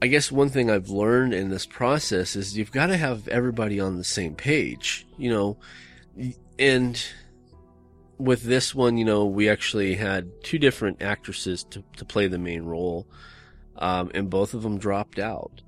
I 0.02 0.09
guess 0.09 0.30
one 0.30 0.50
thing 0.50 0.70
I've 0.70 0.90
learned 0.90 1.32
in 1.32 1.48
this 1.48 1.64
process 1.64 2.36
is 2.36 2.59
you've 2.59 2.72
got 2.72 2.88
to 2.88 2.96
have 2.96 3.26
everybody 3.28 3.80
on 3.80 3.96
the 3.96 4.04
same 4.04 4.34
page, 4.34 5.07
you 5.16 5.30
know, 5.30 5.59
and 6.59 7.02
with 8.18 8.42
this 8.42 8.74
one, 8.74 8.98
you 8.98 9.04
know, 9.04 9.24
we 9.24 9.48
actually 9.48 9.94
had 9.94 10.30
two 10.42 10.59
different 10.59 11.02
actresses 11.02 11.64
to, 11.64 11.82
to 11.96 12.04
play 12.04 12.26
the 12.26 12.38
main 12.38 12.64
role 12.64 13.07
um, 13.79 14.11
and 14.14 14.31
both 14.31 14.55
of 14.55 14.62
them 14.62 14.79
dropped 14.79 15.18
out. 15.18 15.62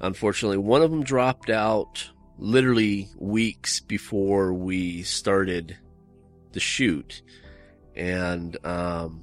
Unfortunately, 0.00 0.58
one 0.58 0.82
of 0.82 0.90
them 0.90 1.02
dropped 1.02 1.50
out 1.50 2.10
literally 2.38 3.08
weeks 3.16 3.80
before 3.80 4.52
we 4.52 5.02
started 5.02 5.76
the 6.52 6.60
shoot, 6.60 7.22
and 7.94 8.56
um, 8.64 9.22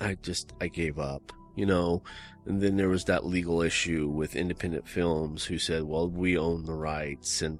I 0.00 0.16
just 0.22 0.52
I 0.60 0.68
gave 0.68 0.98
up, 0.98 1.32
you 1.56 1.66
know. 1.66 2.02
And 2.46 2.60
then 2.60 2.76
there 2.76 2.88
was 2.88 3.04
that 3.04 3.26
legal 3.26 3.60
issue 3.60 4.08
with 4.08 4.34
independent 4.34 4.88
films 4.88 5.44
who 5.44 5.58
said, 5.58 5.84
"Well, 5.84 6.08
we 6.08 6.38
own 6.38 6.64
the 6.64 6.74
rights," 6.74 7.42
and 7.42 7.58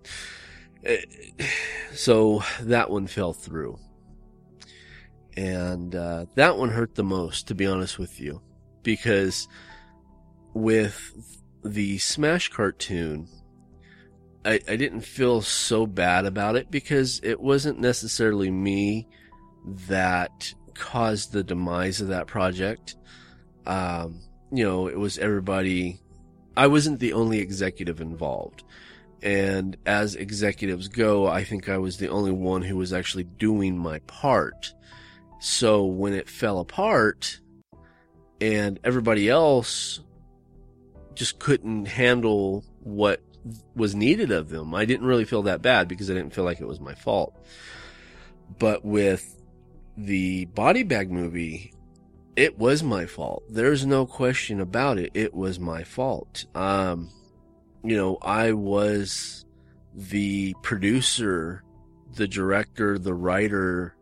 it, 0.82 1.06
so 1.92 2.42
that 2.62 2.90
one 2.90 3.06
fell 3.06 3.32
through. 3.32 3.78
And 5.36 5.94
uh, 5.94 6.26
that 6.34 6.56
one 6.56 6.70
hurt 6.70 6.94
the 6.94 7.04
most, 7.04 7.48
to 7.48 7.54
be 7.54 7.66
honest 7.66 7.98
with 7.98 8.20
you, 8.20 8.42
because 8.82 9.48
with 10.54 11.42
the 11.64 11.98
Smash 11.98 12.48
cartoon, 12.48 13.28
I, 14.44 14.60
I 14.68 14.76
didn't 14.76 15.02
feel 15.02 15.42
so 15.42 15.86
bad 15.86 16.24
about 16.26 16.56
it 16.56 16.70
because 16.70 17.20
it 17.22 17.40
wasn't 17.40 17.78
necessarily 17.78 18.50
me 18.50 19.06
that 19.64 20.54
caused 20.74 21.32
the 21.32 21.44
demise 21.44 22.00
of 22.00 22.08
that 22.08 22.26
project. 22.26 22.96
Um, 23.66 24.20
you 24.50 24.64
know, 24.64 24.88
it 24.88 24.98
was 24.98 25.18
everybody. 25.18 26.00
I 26.56 26.66
wasn't 26.66 27.00
the 27.00 27.12
only 27.12 27.38
executive 27.38 28.00
involved. 28.00 28.64
And 29.22 29.76
as 29.84 30.14
executives 30.14 30.88
go, 30.88 31.26
I 31.26 31.44
think 31.44 31.68
I 31.68 31.76
was 31.76 31.98
the 31.98 32.08
only 32.08 32.32
one 32.32 32.62
who 32.62 32.76
was 32.76 32.92
actually 32.92 33.24
doing 33.24 33.76
my 33.76 33.98
part. 34.00 34.72
So 35.40 35.84
when 35.84 36.14
it 36.14 36.28
fell 36.28 36.58
apart 36.58 37.40
and 38.40 38.80
everybody 38.82 39.28
else 39.28 40.00
just 41.14 41.38
couldn't 41.38 41.86
handle 41.86 42.64
what 42.82 43.20
was 43.74 43.94
needed 43.94 44.30
of 44.30 44.48
them. 44.48 44.74
I 44.74 44.84
didn't 44.84 45.06
really 45.06 45.24
feel 45.24 45.42
that 45.42 45.62
bad 45.62 45.88
because 45.88 46.10
I 46.10 46.14
didn't 46.14 46.34
feel 46.34 46.44
like 46.44 46.60
it 46.60 46.68
was 46.68 46.80
my 46.80 46.94
fault. 46.94 47.34
But 48.58 48.84
with 48.84 49.40
the 49.96 50.46
body 50.46 50.82
bag 50.82 51.10
movie, 51.10 51.72
it 52.36 52.58
was 52.58 52.82
my 52.82 53.06
fault. 53.06 53.44
There's 53.48 53.84
no 53.86 54.06
question 54.06 54.60
about 54.60 54.98
it. 54.98 55.10
It 55.14 55.34
was 55.34 55.58
my 55.58 55.84
fault. 55.84 56.46
Um, 56.54 57.10
you 57.82 57.96
know, 57.96 58.18
I 58.22 58.52
was 58.52 59.44
the 59.94 60.54
producer, 60.62 61.64
the 62.14 62.28
director, 62.28 62.98
the 62.98 63.14
writer, 63.14 63.94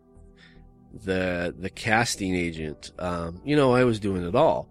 the 0.92 1.54
the 1.58 1.70
casting 1.70 2.34
agent. 2.34 2.92
Um, 2.98 3.40
you 3.44 3.56
know, 3.56 3.74
I 3.74 3.84
was 3.84 4.00
doing 4.00 4.26
it 4.26 4.34
all. 4.34 4.68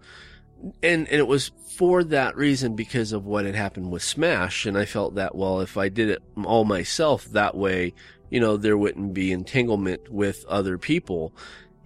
And 0.81 1.07
and 1.07 1.19
it 1.19 1.27
was 1.27 1.51
for 1.77 2.03
that 2.05 2.35
reason 2.35 2.75
because 2.75 3.11
of 3.11 3.25
what 3.25 3.45
had 3.45 3.55
happened 3.55 3.91
with 3.91 4.03
Smash. 4.03 4.65
And 4.65 4.77
I 4.77 4.85
felt 4.85 5.15
that, 5.15 5.35
well, 5.35 5.61
if 5.61 5.77
I 5.77 5.89
did 5.89 6.09
it 6.09 6.23
all 6.43 6.65
myself 6.65 7.25
that 7.25 7.55
way, 7.55 7.93
you 8.29 8.39
know, 8.39 8.57
there 8.57 8.77
wouldn't 8.77 9.13
be 9.13 9.31
entanglement 9.31 10.09
with 10.09 10.43
other 10.45 10.77
people 10.77 11.33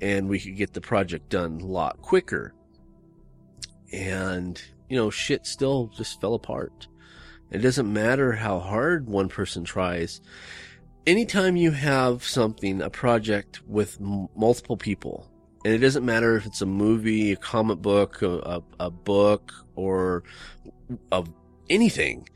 and 0.02 0.28
we 0.28 0.40
could 0.40 0.56
get 0.56 0.74
the 0.74 0.82
project 0.82 1.30
done 1.30 1.62
a 1.62 1.66
lot 1.66 2.02
quicker. 2.02 2.54
And, 3.94 4.62
you 4.90 4.98
know, 4.98 5.10
shit 5.10 5.46
still 5.46 5.88
just 5.96 6.20
fell 6.20 6.34
apart. 6.34 6.88
It 7.52 7.60
doesn't 7.60 7.92
matter 7.92 8.32
how 8.32 8.60
hard 8.60 9.08
one 9.08 9.28
person 9.28 9.64
tries. 9.64 10.22
Anytime 11.06 11.56
you 11.56 11.72
have 11.72 12.24
something, 12.24 12.82
a 12.82 12.90
project 12.90 13.62
with 13.68 13.98
m- 14.00 14.28
multiple 14.36 14.78
people, 14.78 15.31
and 15.64 15.74
it 15.74 15.78
doesn't 15.78 16.06
matter 16.06 16.36
if 16.36 16.46
it's 16.46 16.62
a 16.62 16.66
movie, 16.66 17.34
a 17.34 17.36
comic 17.36 17.80
book, 17.80 18.22
a, 18.22 18.64
a, 18.80 18.90
book, 18.90 19.54
or 19.76 20.24
of 21.12 21.32
anything. 21.70 22.28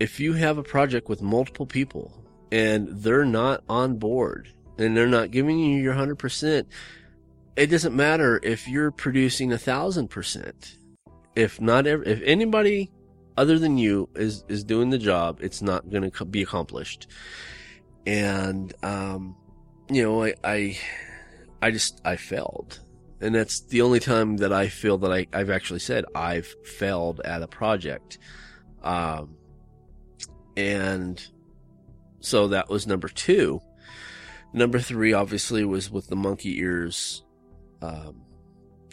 If 0.00 0.18
you 0.18 0.32
have 0.34 0.58
a 0.58 0.62
project 0.62 1.08
with 1.08 1.22
multiple 1.22 1.66
people 1.66 2.12
and 2.50 2.88
they're 2.88 3.24
not 3.24 3.62
on 3.68 3.98
board 3.98 4.48
and 4.78 4.96
they're 4.96 5.06
not 5.06 5.30
giving 5.30 5.58
you 5.58 5.80
your 5.80 5.94
hundred 5.94 6.18
percent, 6.18 6.68
it 7.54 7.68
doesn't 7.68 7.94
matter 7.94 8.40
if 8.42 8.68
you're 8.68 8.90
producing 8.90 9.52
a 9.52 9.58
thousand 9.58 10.08
percent. 10.08 10.76
If 11.36 11.60
not, 11.60 11.86
if 11.86 12.20
anybody 12.24 12.90
other 13.36 13.58
than 13.58 13.78
you 13.78 14.08
is 14.16 14.44
is 14.48 14.64
doing 14.64 14.90
the 14.90 14.98
job, 14.98 15.38
it's 15.40 15.62
not 15.62 15.88
going 15.88 16.10
to 16.10 16.24
be 16.24 16.42
accomplished. 16.42 17.06
And 18.06 18.74
um, 18.82 19.36
you 19.88 20.02
know, 20.02 20.24
I, 20.24 20.34
I 20.44 20.78
I 21.62 21.70
just 21.70 22.00
I 22.04 22.16
failed, 22.16 22.80
and 23.20 23.34
that's 23.34 23.60
the 23.60 23.82
only 23.82 24.00
time 24.00 24.36
that 24.38 24.52
I 24.52 24.68
feel 24.68 24.98
that 24.98 25.12
I 25.12 25.26
I've 25.32 25.50
actually 25.50 25.80
said 25.80 26.04
I've 26.14 26.54
failed 26.64 27.20
at 27.24 27.42
a 27.42 27.48
project, 27.48 28.18
um, 28.82 29.36
and 30.56 31.24
so 32.20 32.48
that 32.48 32.68
was 32.68 32.86
number 32.86 33.08
two. 33.08 33.60
Number 34.52 34.78
three, 34.78 35.12
obviously, 35.12 35.64
was 35.64 35.90
with 35.90 36.08
the 36.08 36.16
monkey 36.16 36.58
ears 36.58 37.22
um, 37.82 38.22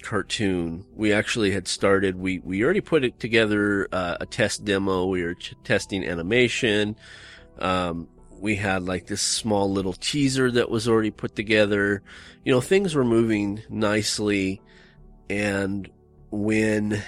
cartoon. 0.02 0.86
We 0.94 1.14
actually 1.14 1.52
had 1.52 1.68
started. 1.68 2.16
We 2.16 2.40
we 2.40 2.64
already 2.64 2.82
put 2.82 3.04
it 3.04 3.20
together 3.20 3.88
uh, 3.92 4.18
a 4.20 4.26
test 4.26 4.66
demo. 4.66 5.06
We 5.06 5.24
were 5.24 5.36
ch- 5.36 5.56
testing 5.64 6.06
animation. 6.06 6.96
Um, 7.60 8.08
we 8.44 8.58
had 8.58 8.84
like 8.84 9.08
this 9.08 9.22
small 9.22 9.72
little 9.72 9.94
teaser 9.94 10.52
that 10.52 10.70
was 10.70 10.86
already 10.86 11.12
put 11.12 11.34
together. 11.34 12.04
You 12.44 12.52
know, 12.52 12.60
things 12.60 12.94
were 12.94 13.06
moving 13.06 13.64
nicely, 13.70 14.62
and 15.30 15.90
when 16.30 17.02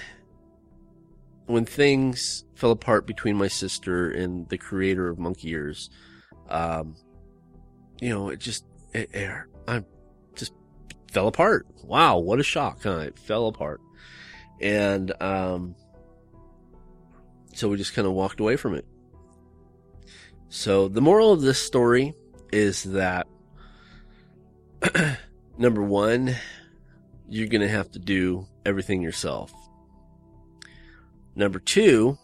when 1.44 1.66
things 1.66 2.46
fell 2.54 2.70
apart 2.70 3.06
between 3.06 3.36
my 3.36 3.48
sister 3.48 4.10
and 4.10 4.48
the 4.48 4.56
creator 4.56 5.08
of 5.08 5.18
Monkey 5.18 5.50
Ears, 5.50 5.90
um, 6.48 6.96
you 8.00 8.08
know, 8.08 8.30
it 8.30 8.40
just 8.40 8.64
it, 8.94 9.14
it, 9.14 9.30
I 9.68 9.84
just 10.36 10.54
fell 11.12 11.28
apart. 11.28 11.66
Wow, 11.84 12.16
what 12.16 12.40
a 12.40 12.44
shock! 12.44 12.84
Huh? 12.84 13.00
It 13.00 13.18
fell 13.18 13.48
apart, 13.48 13.82
and 14.58 15.12
um, 15.20 15.74
so 17.52 17.68
we 17.68 17.76
just 17.76 17.92
kind 17.92 18.08
of 18.08 18.14
walked 18.14 18.40
away 18.40 18.56
from 18.56 18.72
it. 18.72 18.86
So 20.56 20.88
the 20.88 21.02
moral 21.02 21.32
of 21.32 21.42
this 21.42 21.60
story 21.60 22.14
is 22.50 22.84
that 22.84 23.26
number 25.58 25.82
one, 25.82 26.34
you're 27.28 27.48
going 27.48 27.60
to 27.60 27.68
have 27.68 27.90
to 27.90 27.98
do 27.98 28.46
everything 28.64 29.02
yourself. 29.02 29.52
Number 31.34 31.58
two, 31.58 32.16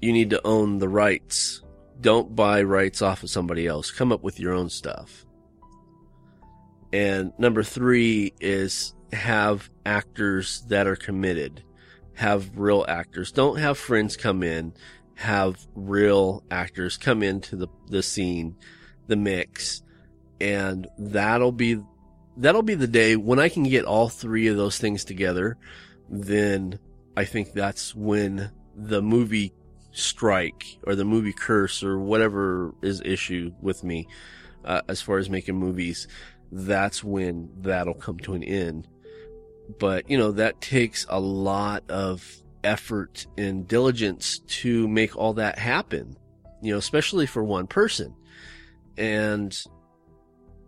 you 0.00 0.12
need 0.12 0.30
to 0.30 0.46
own 0.46 0.78
the 0.78 0.88
rights. 0.88 1.64
Don't 2.00 2.36
buy 2.36 2.62
rights 2.62 3.02
off 3.02 3.24
of 3.24 3.30
somebody 3.30 3.66
else. 3.66 3.90
Come 3.90 4.12
up 4.12 4.22
with 4.22 4.38
your 4.38 4.52
own 4.52 4.70
stuff. 4.70 5.26
And 6.92 7.32
number 7.36 7.64
three 7.64 8.32
is 8.40 8.94
have 9.12 9.70
actors 9.84 10.60
that 10.68 10.86
are 10.86 10.96
committed. 10.96 11.64
Have 12.14 12.56
real 12.56 12.84
actors. 12.86 13.32
Don't 13.32 13.58
have 13.58 13.76
friends 13.76 14.16
come 14.16 14.44
in. 14.44 14.72
Have 15.16 15.56
real 15.74 16.42
actors 16.50 16.96
come 16.96 17.22
into 17.22 17.56
the, 17.56 17.68
the 17.88 18.02
scene, 18.02 18.56
the 19.06 19.16
mix. 19.16 19.82
And 20.40 20.88
that'll 20.98 21.52
be, 21.52 21.80
that'll 22.36 22.62
be 22.62 22.74
the 22.74 22.86
day 22.86 23.16
when 23.16 23.38
I 23.38 23.48
can 23.48 23.62
get 23.64 23.84
all 23.84 24.08
three 24.08 24.48
of 24.48 24.56
those 24.56 24.78
things 24.78 25.04
together. 25.04 25.56
Then 26.08 26.78
I 27.16 27.24
think 27.24 27.52
that's 27.52 27.94
when 27.94 28.50
the 28.74 29.02
movie 29.02 29.52
strike 29.92 30.78
or 30.84 30.94
the 30.94 31.04
movie 31.04 31.32
curse 31.32 31.82
or 31.82 31.98
whatever 31.98 32.74
is 32.82 33.02
issue 33.04 33.52
with 33.60 33.84
me 33.84 34.08
uh, 34.64 34.80
as 34.88 35.02
far 35.02 35.18
as 35.18 35.28
making 35.28 35.54
movies 35.54 36.08
that's 36.50 37.04
when 37.04 37.50
that'll 37.60 37.94
come 37.94 38.18
to 38.18 38.32
an 38.32 38.42
end 38.42 38.88
but 39.78 40.08
you 40.08 40.16
know 40.16 40.32
that 40.32 40.60
takes 40.60 41.06
a 41.08 41.20
lot 41.20 41.82
of 41.90 42.41
effort 42.64 43.26
and 43.36 43.66
diligence 43.66 44.40
to 44.40 44.86
make 44.88 45.16
all 45.16 45.34
that 45.34 45.58
happen 45.58 46.16
you 46.60 46.72
know 46.72 46.78
especially 46.78 47.26
for 47.26 47.42
one 47.42 47.66
person 47.66 48.14
and 48.96 49.64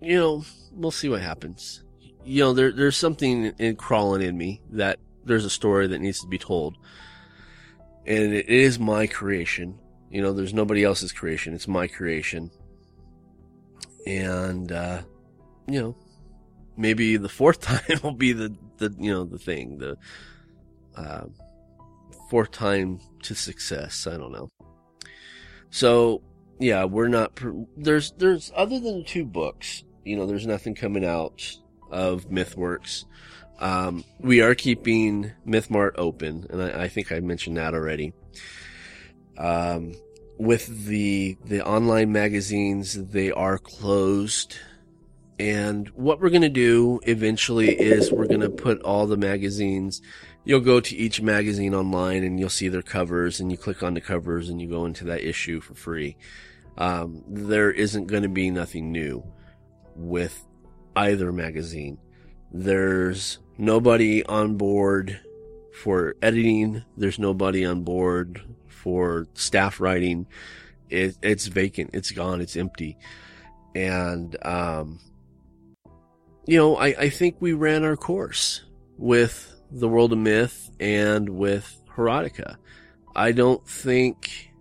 you 0.01 0.17
know 0.17 0.45
we'll 0.73 0.91
see 0.91 1.09
what 1.09 1.21
happens 1.21 1.83
you 2.25 2.43
know 2.43 2.53
there, 2.53 2.73
there's 2.73 2.97
something 2.97 3.47
in 3.59 3.77
crawling 3.77 4.23
in 4.23 4.37
me 4.37 4.61
that 4.71 4.99
there's 5.25 5.45
a 5.45 5.51
story 5.51 5.87
that 5.87 6.01
needs 6.01 6.21
to 6.21 6.27
be 6.27 6.39
told 6.39 6.77
and 8.07 8.35
it 8.35 8.49
is 8.49 8.79
my 8.79 9.07
creation. 9.07 9.79
You 10.11 10.23
know, 10.23 10.33
there's 10.33 10.55
nobody 10.55 10.85
else's 10.85 11.13
creation. 11.13 11.55
It's 11.55 11.69
my 11.69 11.87
creation. 11.87 12.51
And, 14.07 14.71
uh, 14.71 15.03
you 15.67 15.81
know, 15.81 15.97
maybe 16.77 17.17
the 17.17 17.29
fourth 17.29 17.61
time 17.63 18.01
will 18.03 18.15
be 18.15 18.33
the, 18.33 18.55
the, 18.77 18.95
you 18.99 19.11
know, 19.11 19.25
the 19.25 19.39
thing, 19.39 19.79
the, 19.79 19.97
uh, 20.97 21.25
fourth 22.31 22.51
time 22.51 23.01
to 23.23 23.35
success. 23.35 24.07
I 24.07 24.17
don't 24.17 24.33
know. 24.33 24.51
So, 25.71 26.23
yeah, 26.59 26.85
we're 26.85 27.09
not, 27.09 27.39
there's, 27.77 28.13
there's, 28.13 28.53
other 28.55 28.79
than 28.79 29.05
two 29.05 29.25
books, 29.25 29.85
you 30.05 30.17
know, 30.17 30.27
there's 30.27 30.47
nothing 30.47 30.75
coming 30.75 31.05
out 31.05 31.57
of 31.91 32.29
MythWorks. 32.29 33.05
Um, 33.59 34.05
we 34.19 34.41
are 34.41 34.55
keeping 34.55 35.33
MythMart 35.47 35.93
open, 35.97 36.47
and 36.51 36.63
I, 36.63 36.85
I, 36.85 36.89
think 36.89 37.13
I 37.13 37.21
mentioned 37.21 37.57
that 37.57 37.75
already. 37.75 38.13
Um, 39.39 39.95
with 40.39 40.87
the 40.87 41.37
the 41.45 41.65
online 41.65 42.13
magazines, 42.13 42.95
they 42.95 43.31
are 43.31 43.59
closed. 43.59 44.57
And 45.39 45.89
what 45.91 46.21
we're 46.21 46.31
going 46.31 46.43
to 46.43 46.49
do 46.49 47.01
eventually 47.05 47.69
is 47.69 48.13
we're 48.13 48.27
going 48.27 48.41
to 48.41 48.51
put 48.51 48.83
all 48.83 49.07
the 49.07 49.17
magazines. 49.17 50.01
You'll 50.45 50.61
go 50.61 50.81
to 50.81 50.97
each 50.97 51.23
magazine 51.23 51.75
online 51.75 52.23
and 52.23 52.39
you'll 52.39 52.51
see 52.51 52.69
their 52.69 52.83
covers, 52.83 53.41
and 53.41 53.51
you 53.51 53.57
click 53.57 53.83
on 53.83 53.95
the 53.95 54.01
covers 54.01 54.49
and 54.49 54.61
you 54.61 54.69
go 54.69 54.85
into 54.85 55.05
that 55.05 55.27
issue 55.27 55.61
for 55.61 55.75
free. 55.75 56.17
Um, 56.77 57.23
there 57.27 57.71
isn't 57.71 58.07
going 58.07 58.25
to 58.25 58.29
be 58.29 58.51
nothing 58.51 58.93
new 58.93 59.25
with 59.97 60.47
either 60.97 61.33
magazine. 61.33 61.99
There's 62.53 63.39
nobody 63.57 64.25
on 64.27 64.57
board 64.57 65.21
for 65.73 66.17
editing. 66.21 66.85
There's 66.97 67.19
nobody 67.19 67.65
on 67.65 67.83
board 67.83 68.43
for 68.69 69.27
staff 69.35 69.81
writing. 69.81 70.27
It, 70.91 71.17
it's 71.23 71.47
vacant. 71.47 71.91
It's 71.95 72.11
gone. 72.11 72.41
It's 72.41 72.57
empty. 72.57 72.99
And, 73.75 74.37
um, 74.45 75.01
you 76.47 76.59
know, 76.59 76.77
I, 76.77 76.87
I 76.87 77.09
think 77.09 77.37
we 77.41 77.55
ran 77.55 77.83
our 77.85 77.97
course 77.97 78.63
with 78.99 79.54
the 79.75 79.89
world 79.89 80.13
of 80.13 80.19
myth 80.19 80.71
and 80.79 81.29
with 81.29 81.83
Herotica. 81.97 82.57
I 83.15 83.33
don't 83.33 83.67
think, 83.67 84.53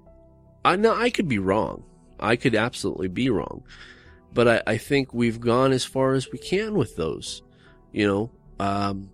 I 0.65 0.75
know 0.75 0.95
I 0.95 1.09
could 1.09 1.27
be 1.27 1.39
wrong. 1.39 1.83
I 2.19 2.35
could 2.35 2.55
absolutely 2.55 3.09
be 3.09 3.29
wrong, 3.29 3.63
but 4.33 4.47
I, 4.47 4.63
I 4.67 4.77
think 4.77 5.13
we've 5.13 5.39
gone 5.39 5.71
as 5.71 5.83
far 5.83 6.13
as 6.13 6.31
we 6.31 6.39
can 6.39 6.75
with 6.75 6.95
those. 6.95 7.41
You 7.91 8.07
know, 8.07 8.31
um, 8.59 9.09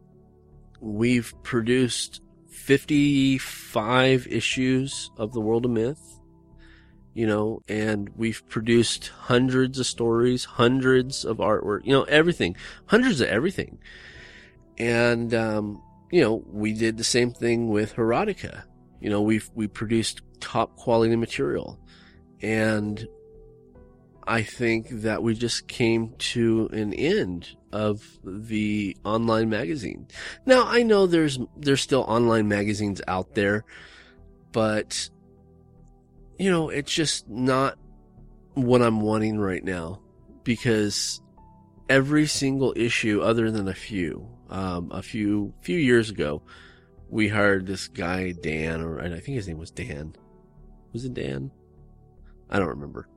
we've 0.79 1.33
produced 1.43 2.21
55 2.49 4.27
issues 4.27 5.11
of 5.17 5.33
the 5.33 5.41
world 5.41 5.65
of 5.65 5.71
myth, 5.71 6.19
you 7.13 7.25
know, 7.27 7.61
and 7.67 8.09
we've 8.15 8.47
produced 8.47 9.07
hundreds 9.07 9.79
of 9.79 9.85
stories, 9.85 10.45
hundreds 10.45 11.25
of 11.25 11.37
artwork, 11.37 11.81
you 11.83 11.91
know, 11.91 12.03
everything, 12.03 12.55
hundreds 12.85 13.21
of 13.21 13.27
everything. 13.27 13.79
And, 14.77 15.33
um, 15.33 15.81
you 16.11 16.21
know, 16.21 16.43
we 16.47 16.73
did 16.73 16.97
the 16.97 17.03
same 17.03 17.31
thing 17.31 17.69
with 17.69 17.95
Herotica. 17.95 18.63
You 18.99 19.09
know, 19.09 19.21
we've, 19.21 19.49
we 19.53 19.67
produced 19.67 20.21
top 20.39 20.75
quality 20.75 21.15
material 21.15 21.79
and 22.41 23.07
I 24.29 24.43
think 24.43 24.89
that 24.89 25.23
we 25.23 25.33
just 25.33 25.67
came 25.67 26.13
to 26.19 26.69
an 26.71 26.93
end 26.93 27.49
of 27.71 28.05
the 28.23 28.95
online 29.03 29.49
magazine. 29.49 30.07
Now 30.45 30.65
I 30.67 30.83
know 30.83 31.07
there's 31.07 31.39
there's 31.57 31.81
still 31.81 32.01
online 32.01 32.47
magazines 32.47 33.01
out 33.07 33.33
there, 33.33 33.65
but 34.51 35.09
you 36.37 36.51
know, 36.51 36.69
it's 36.69 36.93
just 36.93 37.27
not 37.27 37.79
what 38.53 38.83
I'm 38.83 39.01
wanting 39.01 39.39
right 39.39 39.63
now 39.63 39.99
because 40.43 41.21
every 41.89 42.27
single 42.27 42.73
issue 42.77 43.21
other 43.21 43.49
than 43.49 43.67
a 43.67 43.73
few 43.73 44.29
um, 44.49 44.91
a 44.91 45.01
few 45.01 45.53
few 45.61 45.77
years 45.77 46.09
ago 46.09 46.41
we 47.09 47.27
hired 47.27 47.65
this 47.65 47.87
guy 47.87 48.31
Dan 48.31 48.81
or 48.81 49.01
I 49.01 49.09
think 49.19 49.35
his 49.35 49.47
name 49.47 49.57
was 49.57 49.71
Dan. 49.71 50.15
Was 50.93 51.05
it 51.05 51.13
Dan? 51.13 51.51
I 52.49 52.57
don't 52.59 52.69
remember. 52.69 53.07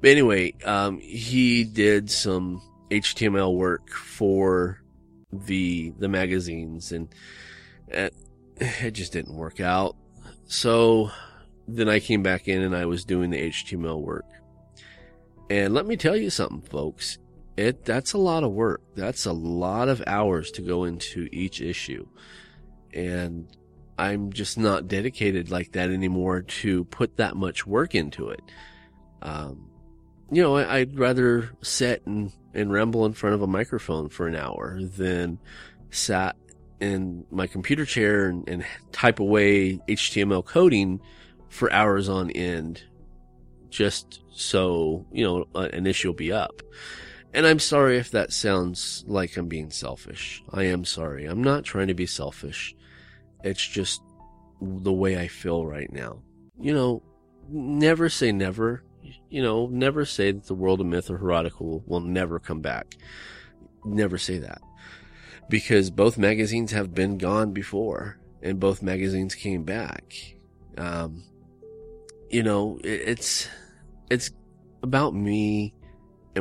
But 0.00 0.10
anyway, 0.10 0.54
um, 0.64 1.00
he 1.00 1.64
did 1.64 2.10
some 2.10 2.62
HTML 2.90 3.56
work 3.56 3.90
for 3.90 4.80
the 5.32 5.92
the 5.98 6.08
magazines, 6.08 6.92
and 6.92 7.08
it, 7.88 8.14
it 8.56 8.92
just 8.92 9.12
didn't 9.12 9.34
work 9.34 9.60
out. 9.60 9.96
So 10.46 11.10
then 11.66 11.88
I 11.88 11.98
came 11.98 12.22
back 12.22 12.46
in 12.46 12.62
and 12.62 12.76
I 12.76 12.86
was 12.86 13.04
doing 13.04 13.30
the 13.30 13.50
HTML 13.50 14.00
work. 14.00 14.26
And 15.50 15.74
let 15.74 15.86
me 15.86 15.96
tell 15.96 16.16
you 16.16 16.30
something, 16.30 16.62
folks. 16.62 17.18
It 17.56 17.84
that's 17.84 18.12
a 18.12 18.18
lot 18.18 18.44
of 18.44 18.52
work. 18.52 18.82
That's 18.94 19.26
a 19.26 19.32
lot 19.32 19.88
of 19.88 20.02
hours 20.06 20.50
to 20.52 20.62
go 20.62 20.84
into 20.84 21.28
each 21.32 21.60
issue. 21.60 22.06
And 22.92 23.48
I'm 23.98 24.32
just 24.32 24.58
not 24.58 24.88
dedicated 24.88 25.50
like 25.50 25.72
that 25.72 25.90
anymore 25.90 26.42
to 26.42 26.84
put 26.84 27.16
that 27.16 27.34
much 27.36 27.66
work 27.66 27.94
into 27.94 28.28
it. 28.28 28.42
Um, 29.22 29.70
you 30.30 30.42
know, 30.42 30.56
I, 30.56 30.80
would 30.80 30.98
rather 30.98 31.50
sit 31.62 32.02
and, 32.06 32.32
and 32.52 32.70
ramble 32.70 33.06
in 33.06 33.12
front 33.12 33.34
of 33.34 33.42
a 33.42 33.46
microphone 33.46 34.08
for 34.08 34.26
an 34.26 34.36
hour 34.36 34.80
than 34.82 35.38
sat 35.90 36.36
in 36.80 37.24
my 37.30 37.46
computer 37.46 37.84
chair 37.84 38.28
and, 38.28 38.46
and 38.48 38.66
type 38.92 39.18
away 39.18 39.78
HTML 39.88 40.44
coding 40.44 41.00
for 41.48 41.72
hours 41.72 42.08
on 42.08 42.30
end 42.30 42.82
just 43.70 44.20
so, 44.32 45.06
you 45.12 45.24
know, 45.24 45.46
an 45.54 45.86
issue 45.86 46.08
will 46.08 46.14
be 46.14 46.32
up. 46.32 46.62
And 47.32 47.46
I'm 47.46 47.58
sorry 47.58 47.98
if 47.98 48.10
that 48.12 48.32
sounds 48.32 49.04
like 49.06 49.36
I'm 49.36 49.48
being 49.48 49.70
selfish. 49.70 50.42
I 50.52 50.64
am 50.64 50.84
sorry. 50.84 51.26
I'm 51.26 51.42
not 51.42 51.64
trying 51.64 51.88
to 51.88 51.94
be 51.94 52.06
selfish. 52.06 52.74
It's 53.44 53.66
just 53.66 54.00
the 54.60 54.92
way 54.92 55.18
I 55.18 55.28
feel 55.28 55.66
right 55.66 55.92
now. 55.92 56.22
You 56.58 56.72
know, 56.72 57.02
never 57.48 58.08
say 58.08 58.32
never. 58.32 58.82
You 59.28 59.42
know, 59.42 59.66
never 59.66 60.04
say 60.04 60.32
that 60.32 60.46
the 60.46 60.54
world 60.54 60.80
of 60.80 60.86
myth 60.86 61.10
or 61.10 61.18
erotica 61.18 61.82
will, 61.86 62.00
never 62.00 62.38
come 62.38 62.60
back. 62.60 62.96
Never 63.84 64.18
say 64.18 64.38
that. 64.38 64.62
Because 65.48 65.90
both 65.90 66.18
magazines 66.18 66.72
have 66.72 66.94
been 66.94 67.18
gone 67.18 67.52
before 67.52 68.18
and 68.42 68.58
both 68.58 68.82
magazines 68.82 69.34
came 69.34 69.62
back. 69.62 70.14
Um, 70.78 71.22
you 72.30 72.42
know, 72.42 72.78
it, 72.82 73.02
it's, 73.08 73.48
it's 74.10 74.30
about 74.82 75.14
me 75.14 75.74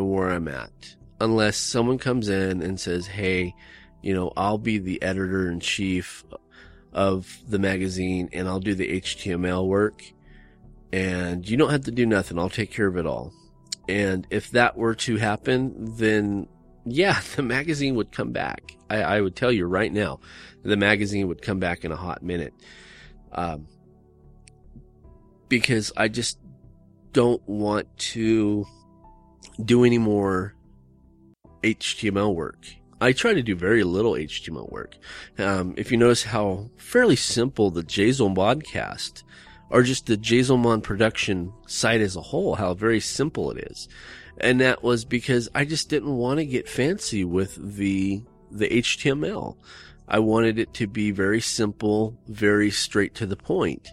where 0.03 0.29
I'm 0.29 0.47
at. 0.47 0.95
Unless 1.21 1.57
someone 1.57 1.97
comes 1.97 2.27
in 2.29 2.61
and 2.61 2.79
says, 2.79 3.07
Hey, 3.07 3.55
you 4.01 4.13
know, 4.13 4.31
I'll 4.35 4.57
be 4.57 4.77
the 4.77 5.01
editor 5.01 5.49
in 5.49 5.59
chief 5.59 6.23
of 6.93 7.39
the 7.47 7.59
magazine 7.59 8.29
and 8.33 8.47
I'll 8.47 8.59
do 8.59 8.75
the 8.75 9.01
HTML 9.01 9.67
work 9.67 10.03
and 10.93 11.47
you 11.47 11.57
don't 11.57 11.71
have 11.71 11.83
to 11.85 11.91
do 11.91 12.05
nothing. 12.05 12.39
I'll 12.39 12.49
take 12.49 12.71
care 12.71 12.87
of 12.87 12.97
it 12.97 13.05
all. 13.05 13.33
And 13.89 14.25
if 14.29 14.51
that 14.51 14.77
were 14.77 14.95
to 14.95 15.17
happen, 15.17 15.95
then 15.97 16.47
yeah, 16.85 17.19
the 17.35 17.41
magazine 17.41 17.95
would 17.95 18.11
come 18.11 18.31
back. 18.31 18.77
I, 18.89 19.01
I 19.01 19.21
would 19.21 19.35
tell 19.35 19.51
you 19.51 19.65
right 19.65 19.91
now, 19.91 20.19
the 20.63 20.77
magazine 20.77 21.27
would 21.27 21.41
come 21.41 21.59
back 21.59 21.83
in 21.83 21.91
a 21.91 21.95
hot 21.95 22.23
minute. 22.23 22.53
Um, 23.31 23.67
because 25.49 25.91
I 25.97 26.07
just 26.07 26.39
don't 27.11 27.41
want 27.47 27.97
to 27.97 28.65
do 29.63 29.83
any 29.83 29.97
more 29.97 30.55
HTML 31.63 32.33
work. 32.33 32.65
I 33.01 33.11
try 33.11 33.33
to 33.33 33.43
do 33.43 33.55
very 33.55 33.83
little 33.83 34.13
HTML 34.13 34.71
work. 34.71 34.95
Um, 35.37 35.73
if 35.77 35.91
you 35.91 35.97
notice 35.97 36.23
how 36.23 36.69
fairly 36.77 37.15
simple 37.15 37.69
the 37.69 37.83
JZone 37.83 38.35
podcast 38.35 39.23
or 39.69 39.83
just 39.83 40.05
the 40.05 40.17
JZOMon 40.17 40.83
production 40.83 41.51
site 41.67 42.01
as 42.01 42.15
a 42.15 42.21
whole, 42.21 42.55
how 42.55 42.73
very 42.73 42.99
simple 42.99 43.51
it 43.51 43.69
is. 43.69 43.89
And 44.39 44.61
that 44.61 44.83
was 44.83 45.05
because 45.05 45.49
I 45.55 45.65
just 45.65 45.89
didn't 45.89 46.15
want 46.15 46.39
to 46.39 46.45
get 46.45 46.69
fancy 46.69 47.23
with 47.25 47.55
the, 47.77 48.21
the 48.51 48.69
HTML. 48.69 49.57
I 50.07 50.19
wanted 50.19 50.59
it 50.59 50.73
to 50.75 50.87
be 50.87 51.11
very 51.11 51.41
simple, 51.41 52.17
very 52.27 52.69
straight 52.69 53.15
to 53.15 53.25
the 53.25 53.37
point. 53.37 53.89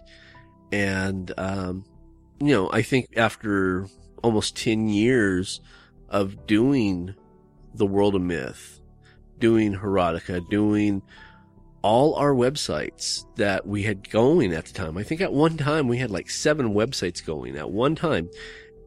And, 0.71 1.31
um, 1.37 1.85
you 2.39 2.53
know, 2.53 2.69
I 2.71 2.81
think 2.81 3.17
after 3.17 3.87
almost 4.23 4.57
10 4.57 4.89
years 4.89 5.61
of 6.09 6.47
doing 6.47 7.13
the 7.75 7.85
world 7.85 8.15
of 8.15 8.21
myth, 8.21 8.79
doing 9.39 9.73
erotica, 9.75 10.47
doing 10.49 11.01
all 11.81 12.15
our 12.15 12.33
websites 12.33 13.25
that 13.35 13.67
we 13.67 13.83
had 13.83 14.09
going 14.09 14.53
at 14.53 14.65
the 14.65 14.73
time. 14.73 14.97
I 14.97 15.03
think 15.03 15.21
at 15.21 15.33
one 15.33 15.57
time 15.57 15.87
we 15.87 15.97
had 15.97 16.09
like 16.09 16.29
seven 16.29 16.73
websites 16.73 17.23
going 17.23 17.57
at 17.57 17.69
one 17.69 17.93
time. 17.95 18.29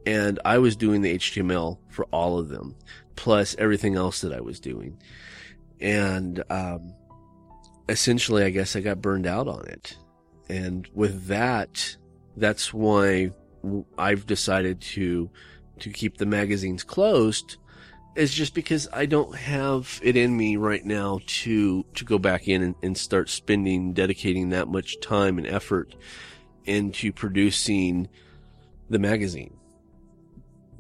And 0.06 0.38
I 0.44 0.58
was 0.58 0.76
doing 0.76 1.02
the 1.02 1.16
HTML 1.16 1.78
for 1.88 2.04
all 2.06 2.38
of 2.38 2.48
them, 2.48 2.76
plus 3.16 3.56
everything 3.58 3.96
else 3.96 4.20
that 4.20 4.32
I 4.32 4.40
was 4.40 4.60
doing. 4.60 4.96
And, 5.80 6.42
um, 6.48 6.94
essentially, 7.88 8.44
I 8.44 8.50
guess 8.50 8.76
I 8.76 8.80
got 8.80 9.02
burned 9.02 9.26
out 9.26 9.48
on 9.48 9.66
it. 9.66 9.96
And 10.48 10.88
with 10.94 11.26
that, 11.26 11.96
that's 12.36 12.72
why 12.72 13.32
I've 13.98 14.26
decided 14.26 14.80
to, 14.80 15.30
to 15.80 15.90
keep 15.90 16.18
the 16.18 16.26
magazines 16.26 16.82
closed 16.82 17.56
is 18.16 18.32
just 18.32 18.54
because 18.54 18.88
I 18.92 19.06
don't 19.06 19.36
have 19.36 20.00
it 20.02 20.16
in 20.16 20.36
me 20.36 20.56
right 20.56 20.84
now 20.84 21.20
to 21.26 21.84
to 21.94 22.04
go 22.04 22.18
back 22.18 22.48
in 22.48 22.62
and, 22.62 22.74
and 22.82 22.96
start 22.96 23.28
spending 23.28 23.92
dedicating 23.92 24.48
that 24.50 24.68
much 24.68 24.98
time 25.00 25.38
and 25.38 25.46
effort 25.46 25.94
into 26.64 27.12
producing 27.12 28.08
the 28.88 28.98
magazine. 28.98 29.54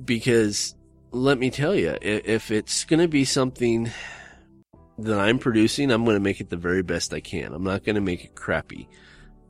Because 0.02 0.74
let 1.12 1.38
me 1.38 1.50
tell 1.50 1.74
you, 1.74 1.96
if 2.00 2.50
it's 2.50 2.84
going 2.84 3.00
to 3.00 3.08
be 3.08 3.24
something 3.24 3.90
that 4.98 5.18
I'm 5.18 5.38
producing, 5.38 5.90
I'm 5.90 6.04
going 6.04 6.16
to 6.16 6.20
make 6.20 6.40
it 6.40 6.50
the 6.50 6.56
very 6.56 6.82
best 6.82 7.14
I 7.14 7.20
can. 7.20 7.52
I'm 7.52 7.64
not 7.64 7.84
going 7.84 7.94
to 7.94 8.00
make 8.00 8.24
it 8.24 8.34
crappy. 8.34 8.88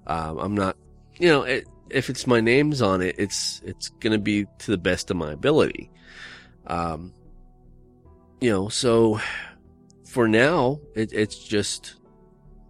Um, 0.07 0.39
I'm 0.39 0.55
not, 0.55 0.77
you 1.19 1.29
know, 1.29 1.43
it, 1.43 1.67
if 1.91 2.11
it's 2.11 2.27
my 2.27 2.41
name's 2.41 2.83
on 2.83 3.03
it, 3.03 3.17
it's 3.19 3.61
it's 3.65 3.91
to 4.13 4.19
be 4.19 4.47
to 4.59 4.71
the 4.71 4.79
best 4.79 5.11
of 5.11 5.17
my 5.17 5.33
ability. 5.33 5.91
Um, 6.67 7.13
you 8.41 8.51
know, 8.51 8.69
so 8.69 9.21
for 10.05 10.29
now, 10.29 10.81
it, 10.95 11.13
it's 11.13 11.39
just, 11.39 11.97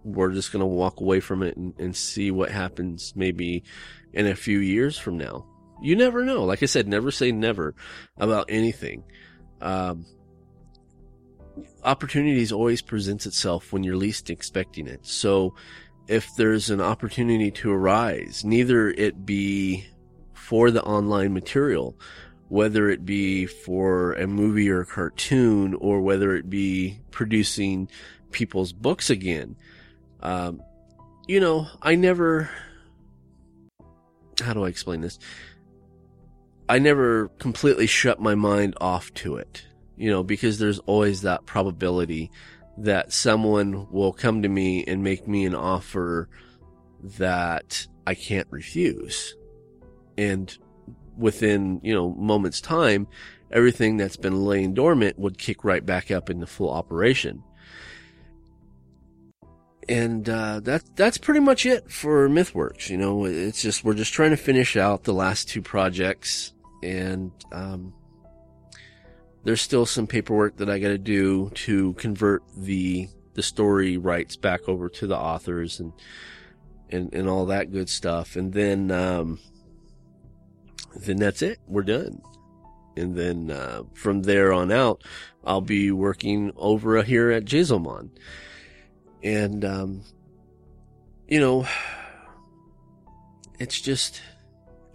we're 0.03 0.31
just 0.31 0.51
to 0.61 0.65
walk 0.65 1.01
away 1.01 1.19
from 1.19 1.43
it 1.43 1.57
and, 1.57 1.73
and 1.79 1.95
see 1.95 2.31
what 2.31 2.51
happens 2.51 3.13
maybe 3.15 3.63
in 4.13 4.27
a 4.27 4.35
few 4.35 4.59
years 4.59 4.97
from 4.97 5.17
now. 5.17 5.45
You 5.81 5.95
never 5.95 6.23
know. 6.23 6.43
Like 6.45 6.63
I 6.63 6.65
said, 6.67 6.87
never 6.87 7.11
say 7.11 7.31
never 7.31 7.75
about 8.17 8.47
anything. 8.49 9.03
Um, 9.61 10.05
opportunities 11.83 12.51
always 12.51 12.81
presents 12.81 13.25
itself 13.25 13.73
when 13.73 13.83
you're 13.83 13.97
least 13.97 14.29
expecting 14.29 14.87
it. 14.87 15.05
So 15.05 15.55
if 16.07 16.35
there's 16.35 16.69
an 16.69 16.81
opportunity 16.81 17.51
to 17.51 17.71
arise, 17.71 18.43
neither 18.45 18.89
it 18.89 19.25
be 19.25 19.85
for 20.33 20.71
the 20.71 20.83
online 20.83 21.33
material 21.33 21.97
whether 22.49 22.89
it 22.89 23.05
be 23.05 23.45
for 23.45 24.13
a 24.13 24.27
movie 24.27 24.69
or 24.69 24.81
a 24.81 24.85
cartoon 24.85 25.73
or 25.75 26.01
whether 26.01 26.35
it 26.35 26.49
be 26.49 26.99
producing 27.11 27.89
people's 28.31 28.71
books 28.71 29.09
again. 29.09 29.55
Um, 30.21 30.61
you 31.27 31.39
know, 31.39 31.67
I 31.81 31.95
never, 31.95 32.49
how 34.41 34.53
do 34.53 34.63
I 34.63 34.69
explain 34.69 35.01
this? 35.01 35.19
I 36.69 36.79
never 36.79 37.29
completely 37.39 37.87
shut 37.87 38.19
my 38.19 38.35
mind 38.35 38.75
off 38.79 39.13
to 39.15 39.37
it, 39.37 39.65
you 39.97 40.09
know, 40.09 40.23
because 40.23 40.59
there's 40.59 40.79
always 40.79 41.21
that 41.21 41.45
probability 41.45 42.31
that 42.77 43.11
someone 43.11 43.87
will 43.91 44.13
come 44.13 44.41
to 44.43 44.49
me 44.49 44.83
and 44.85 45.03
make 45.03 45.27
me 45.27 45.45
an 45.45 45.55
offer 45.55 46.29
that 47.01 47.87
I 48.05 48.13
can't 48.13 48.47
refuse. 48.51 49.35
And 50.17 50.55
within, 51.17 51.81
you 51.83 51.93
know, 51.93 52.13
moments 52.13 52.61
time, 52.61 53.07
everything 53.51 53.97
that's 53.97 54.17
been 54.17 54.45
laying 54.45 54.73
dormant 54.73 55.17
would 55.17 55.37
kick 55.37 55.63
right 55.63 55.85
back 55.85 56.11
up 56.11 56.29
into 56.29 56.45
full 56.45 56.69
operation. 56.69 57.43
And 59.89 60.27
uh, 60.27 60.59
that 60.61 60.83
that's 60.97 61.17
pretty 61.17 61.39
much 61.39 61.65
it 61.65 61.89
for 61.89 62.27
MythWorks. 62.27 62.89
You 62.89 62.97
know, 62.97 63.25
it's 63.25 63.61
just 63.61 63.85
we're 63.85 63.93
just 63.93 64.13
trying 64.13 64.31
to 64.31 64.37
finish 64.37 64.75
out 64.75 65.05
the 65.05 65.13
last 65.13 65.47
two 65.47 65.61
projects, 65.61 66.53
and 66.83 67.31
um, 67.53 67.93
there's 69.47 69.61
still 69.61 69.85
some 69.85 70.07
paperwork 70.07 70.57
that 70.57 70.69
I 70.69 70.77
got 70.77 70.89
to 70.89 70.97
do 70.97 71.51
to 71.51 71.93
convert 71.93 72.43
the 72.57 73.07
the 73.33 73.41
story 73.41 73.95
rights 73.95 74.35
back 74.35 74.67
over 74.67 74.89
to 74.89 75.07
the 75.07 75.15
authors 75.15 75.79
and 75.79 75.93
and 76.89 77.13
and 77.13 77.29
all 77.29 77.45
that 77.45 77.71
good 77.71 77.87
stuff. 77.87 78.35
And 78.35 78.51
then 78.51 78.91
um, 78.91 79.39
then 80.97 81.15
that's 81.15 81.41
it. 81.41 81.59
We're 81.65 81.83
done. 81.83 82.21
And 82.97 83.15
then 83.15 83.49
uh, 83.49 83.83
from 83.93 84.23
there 84.23 84.51
on 84.51 84.69
out, 84.69 85.05
I'll 85.45 85.61
be 85.61 85.91
working 85.91 86.51
over 86.57 87.01
here 87.01 87.31
at 87.31 87.45
JZOMon. 87.45 88.09
And, 89.23 89.63
um, 89.63 90.01
you 91.27 91.39
know, 91.39 91.65
it's 93.59 93.79
just, 93.79 94.21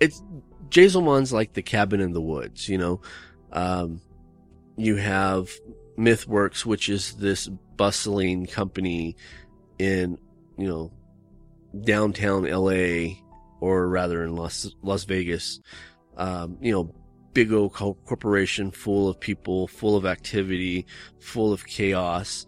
it's, 0.01 0.21
JZOMon's 0.69 1.33
like 1.33 1.53
the 1.53 1.63
cabin 1.63 2.01
in 2.01 2.13
the 2.13 2.21
woods, 2.21 2.69
you 2.69 2.77
know. 2.77 3.01
Um, 3.53 4.01
you 4.77 4.97
have 4.97 5.51
MythWorks, 5.99 6.65
which 6.65 6.89
is 6.89 7.15
this 7.15 7.49
bustling 7.49 8.47
company 8.47 9.17
in, 9.79 10.19
you 10.57 10.69
know, 10.69 10.93
downtown 11.85 12.45
LA, 12.45 13.15
or 13.61 13.89
rather 13.89 14.25
in 14.25 14.37
Las, 14.37 14.71
Las 14.83 15.05
Vegas 15.05 15.61
um, 16.17 16.59
you 16.61 16.73
know, 16.73 16.95
big 17.33 17.53
old 17.53 17.73
corporation 17.73 18.71
full 18.71 19.09
of 19.09 19.19
people, 19.19 19.67
full 19.67 19.97
of 19.97 20.05
activity, 20.05 20.87
full 21.19 21.53
of 21.53 21.67
chaos. 21.67 22.47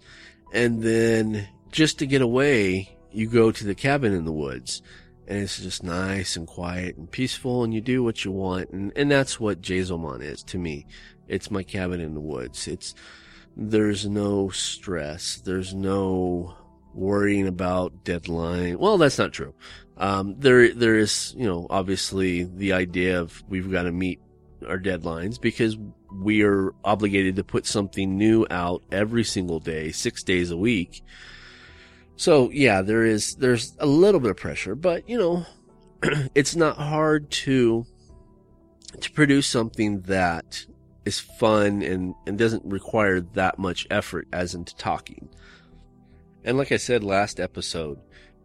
And 0.52 0.82
then 0.82 1.48
just 1.70 1.98
to 1.98 2.06
get 2.06 2.22
away, 2.22 2.96
you 3.10 3.26
go 3.28 3.51
to 3.51 3.64
the 3.64 3.74
cabin 3.74 4.12
in 4.12 4.24
the 4.24 4.32
woods 4.32 4.82
and 5.26 5.38
it's 5.38 5.59
just 5.59 5.82
nice 5.82 6.36
and 6.36 6.46
quiet 6.46 6.96
and 6.96 7.10
peaceful 7.10 7.64
and 7.64 7.72
you 7.72 7.80
do 7.80 8.02
what 8.02 8.24
you 8.24 8.30
want. 8.30 8.70
And, 8.70 8.92
and 8.94 9.10
that's 9.10 9.40
what 9.40 9.62
JZOMon 9.62 10.20
is 10.22 10.42
to 10.44 10.59
me. 10.59 10.86
It's 11.28 11.51
my 11.51 11.62
cabin 11.62 12.01
in 12.01 12.14
the 12.14 12.20
woods. 12.20 12.68
It's, 12.68 12.94
there's 13.56 14.06
no 14.06 14.48
stress. 14.51 15.36
There's 15.36 15.74
no 15.74 16.56
worrying 16.94 17.46
about 17.46 18.05
deadline. 18.05 18.78
Well, 18.78 18.98
that's 18.98 19.18
not 19.18 19.32
true. 19.32 19.55
Um, 19.96 20.36
there, 20.38 20.72
there 20.72 20.96
is, 20.96 21.34
you 21.36 21.46
know, 21.46 21.66
obviously 21.70 22.44
the 22.44 22.72
idea 22.72 23.20
of 23.20 23.42
we've 23.48 23.70
got 23.70 23.84
to 23.84 23.92
meet 23.92 24.20
our 24.66 24.78
deadlines 24.78 25.40
because 25.40 25.76
we 26.12 26.42
are 26.42 26.72
obligated 26.84 27.36
to 27.36 27.44
put 27.44 27.66
something 27.66 28.16
new 28.16 28.46
out 28.51 28.82
every 28.90 29.24
single 29.24 29.60
day, 29.60 29.90
six 29.90 30.22
days 30.22 30.51
a 30.51 30.56
week. 30.56 31.02
So 32.16 32.51
yeah, 32.51 32.82
there 32.82 33.05
is, 33.05 33.34
there's 33.36 33.76
a 33.78 33.86
little 33.86 34.20
bit 34.20 34.30
of 34.30 34.36
pressure, 34.36 34.74
but 34.74 35.09
you 35.09 35.18
know, 35.18 35.46
it's 36.34 36.56
not 36.56 36.76
hard 36.76 37.30
to, 37.30 37.84
to 39.01 39.10
produce 39.12 39.46
something 39.46 40.02
that 40.02 40.66
is 41.05 41.20
fun 41.20 41.82
and, 41.82 42.14
and 42.26 42.39
doesn't 42.39 42.64
require 42.64 43.20
that 43.20 43.59
much 43.59 43.86
effort 43.90 44.26
as 44.32 44.55
into 44.55 44.74
talking. 44.76 45.28
And 46.44 46.59
like 46.59 46.72
I 46.72 46.76
said 46.76 47.05
last 47.05 47.40
episode, 47.40 47.98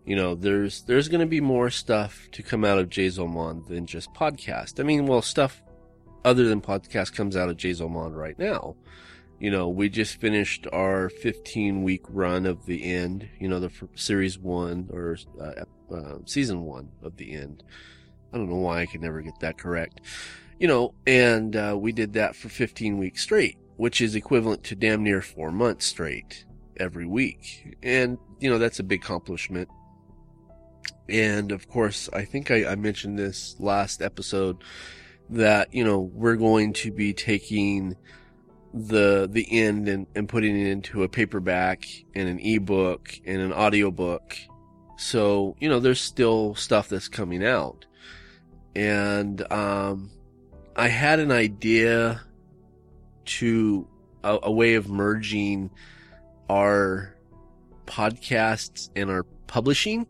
you 0.06 0.16
know, 0.16 0.34
there's 0.34 0.82
there's 0.84 1.08
going 1.08 1.20
to 1.20 1.28
be 1.28 1.42
more 1.42 1.70
stuff 1.70 2.28
to 2.32 2.42
come 2.42 2.66
out 2.66 2.80
of 2.80 2.90
Jazomon 2.90 3.68
than 3.68 3.86
just 3.86 4.14
podcast. 4.14 4.80
I 4.80 4.84
mean, 4.84 5.06
well, 5.06 5.22
stuff 5.22 5.62
other 6.26 6.48
than 6.48 6.62
podcast 6.62 7.14
comes 7.14 7.36
out 7.36 7.50
of 7.50 7.58
Jazomon 7.58 8.16
right 8.16 8.38
now. 8.40 8.76
You 9.40 9.52
know, 9.52 9.70
we 9.70 9.88
just 9.88 10.20
finished 10.20 10.68
our 10.74 11.10
15 11.10 11.84
week 11.84 12.02
run 12.10 12.46
of 12.46 12.66
the 12.66 12.84
end. 12.84 13.30
You 13.40 13.48
know, 13.48 13.60
the 13.60 13.72
series 13.96 14.38
one 14.38 14.90
or 14.92 15.18
uh, 15.40 15.64
uh, 15.94 16.18
season 16.26 16.64
one 16.64 16.90
of 17.04 17.16
the 17.18 17.34
end. 17.34 17.64
I 18.34 18.38
don't 18.38 18.50
know 18.50 18.58
why 18.58 18.82
I 18.82 18.86
can 18.86 19.02
never 19.02 19.22
get 19.22 19.40
that 19.40 19.58
correct. 19.58 20.02
You 20.60 20.68
know, 20.68 20.94
and 21.08 21.56
uh, 21.56 21.78
we 21.80 21.92
did 21.92 22.14
that 22.14 22.36
for 22.36 22.50
15 22.50 22.98
weeks 22.98 23.24
straight, 23.24 23.58
which 23.78 24.02
is 24.02 24.14
equivalent 24.14 24.64
to 24.66 24.76
damn 24.76 25.04
near 25.04 25.22
four 25.22 25.52
months 25.52 25.86
straight 25.86 26.46
every 26.78 27.06
week. 27.06 27.78
And, 27.82 28.18
you 28.40 28.50
know, 28.50 28.58
that's 28.58 28.80
a 28.80 28.84
big 28.84 29.02
accomplishment. 29.02 29.70
And 31.08 31.52
of 31.52 31.68
course, 31.70 32.10
I 32.14 32.26
think 32.26 32.52
I, 32.52 32.66
I 32.66 32.76
mentioned 32.76 33.18
this 33.18 33.56
last 33.60 34.02
episode 34.02 34.58
that, 35.30 35.74
you 35.74 35.84
know, 35.84 36.00
we're 36.00 36.36
going 36.36 36.74
to 36.74 36.92
be 36.92 37.14
taking 37.14 37.96
the 38.72 39.28
the 39.32 39.48
end 39.52 39.88
and, 39.88 40.06
and 40.14 40.30
putting 40.30 40.60
it 40.60 40.68
into 40.68 41.02
a 41.04 41.10
paperback 41.10 41.86
and 42.14 42.30
an 42.30 42.40
ebook 42.40 43.20
and 43.26 43.42
an 43.42 43.52
audiobook. 43.52 44.38
So, 44.98 45.56
you 45.60 45.70
know, 45.70 45.80
there's 45.80 46.02
still 46.02 46.54
stuff 46.56 46.90
that's 46.90 47.08
coming 47.08 47.44
out. 47.44 47.86
And 48.76 49.52
um 49.52 50.12
I 50.80 50.88
had 50.88 51.20
an 51.20 51.30
idea 51.30 52.22
to 53.26 53.86
a, 54.24 54.40
a 54.44 54.52
way 54.52 54.76
of 54.76 54.88
merging 54.88 55.72
our 56.50 57.14
podcasts 57.86 58.90
and 58.96 59.10
our 59.10 59.24
publishing, 59.46 60.08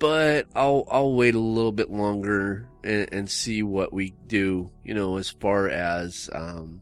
but 0.00 0.48
I'll 0.56 0.88
I'll 0.90 1.14
wait 1.14 1.36
a 1.36 1.38
little 1.38 1.70
bit 1.70 1.88
longer 1.88 2.66
and, 2.82 3.08
and 3.12 3.30
see 3.30 3.62
what 3.62 3.92
we 3.92 4.12
do. 4.26 4.72
You 4.82 4.94
know, 4.94 5.18
as 5.18 5.30
far 5.30 5.68
as 5.68 6.28
um, 6.32 6.80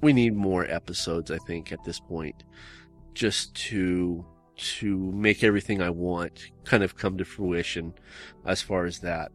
we 0.00 0.12
need 0.12 0.36
more 0.36 0.64
episodes, 0.64 1.32
I 1.32 1.38
think 1.38 1.72
at 1.72 1.82
this 1.82 1.98
point, 1.98 2.44
just 3.14 3.52
to 3.66 4.24
to 4.76 4.96
make 4.96 5.42
everything 5.42 5.82
I 5.82 5.90
want 5.90 6.52
kind 6.62 6.84
of 6.84 6.96
come 6.96 7.18
to 7.18 7.24
fruition 7.24 7.94
as 8.44 8.62
far 8.62 8.84
as 8.84 9.00
that. 9.00 9.32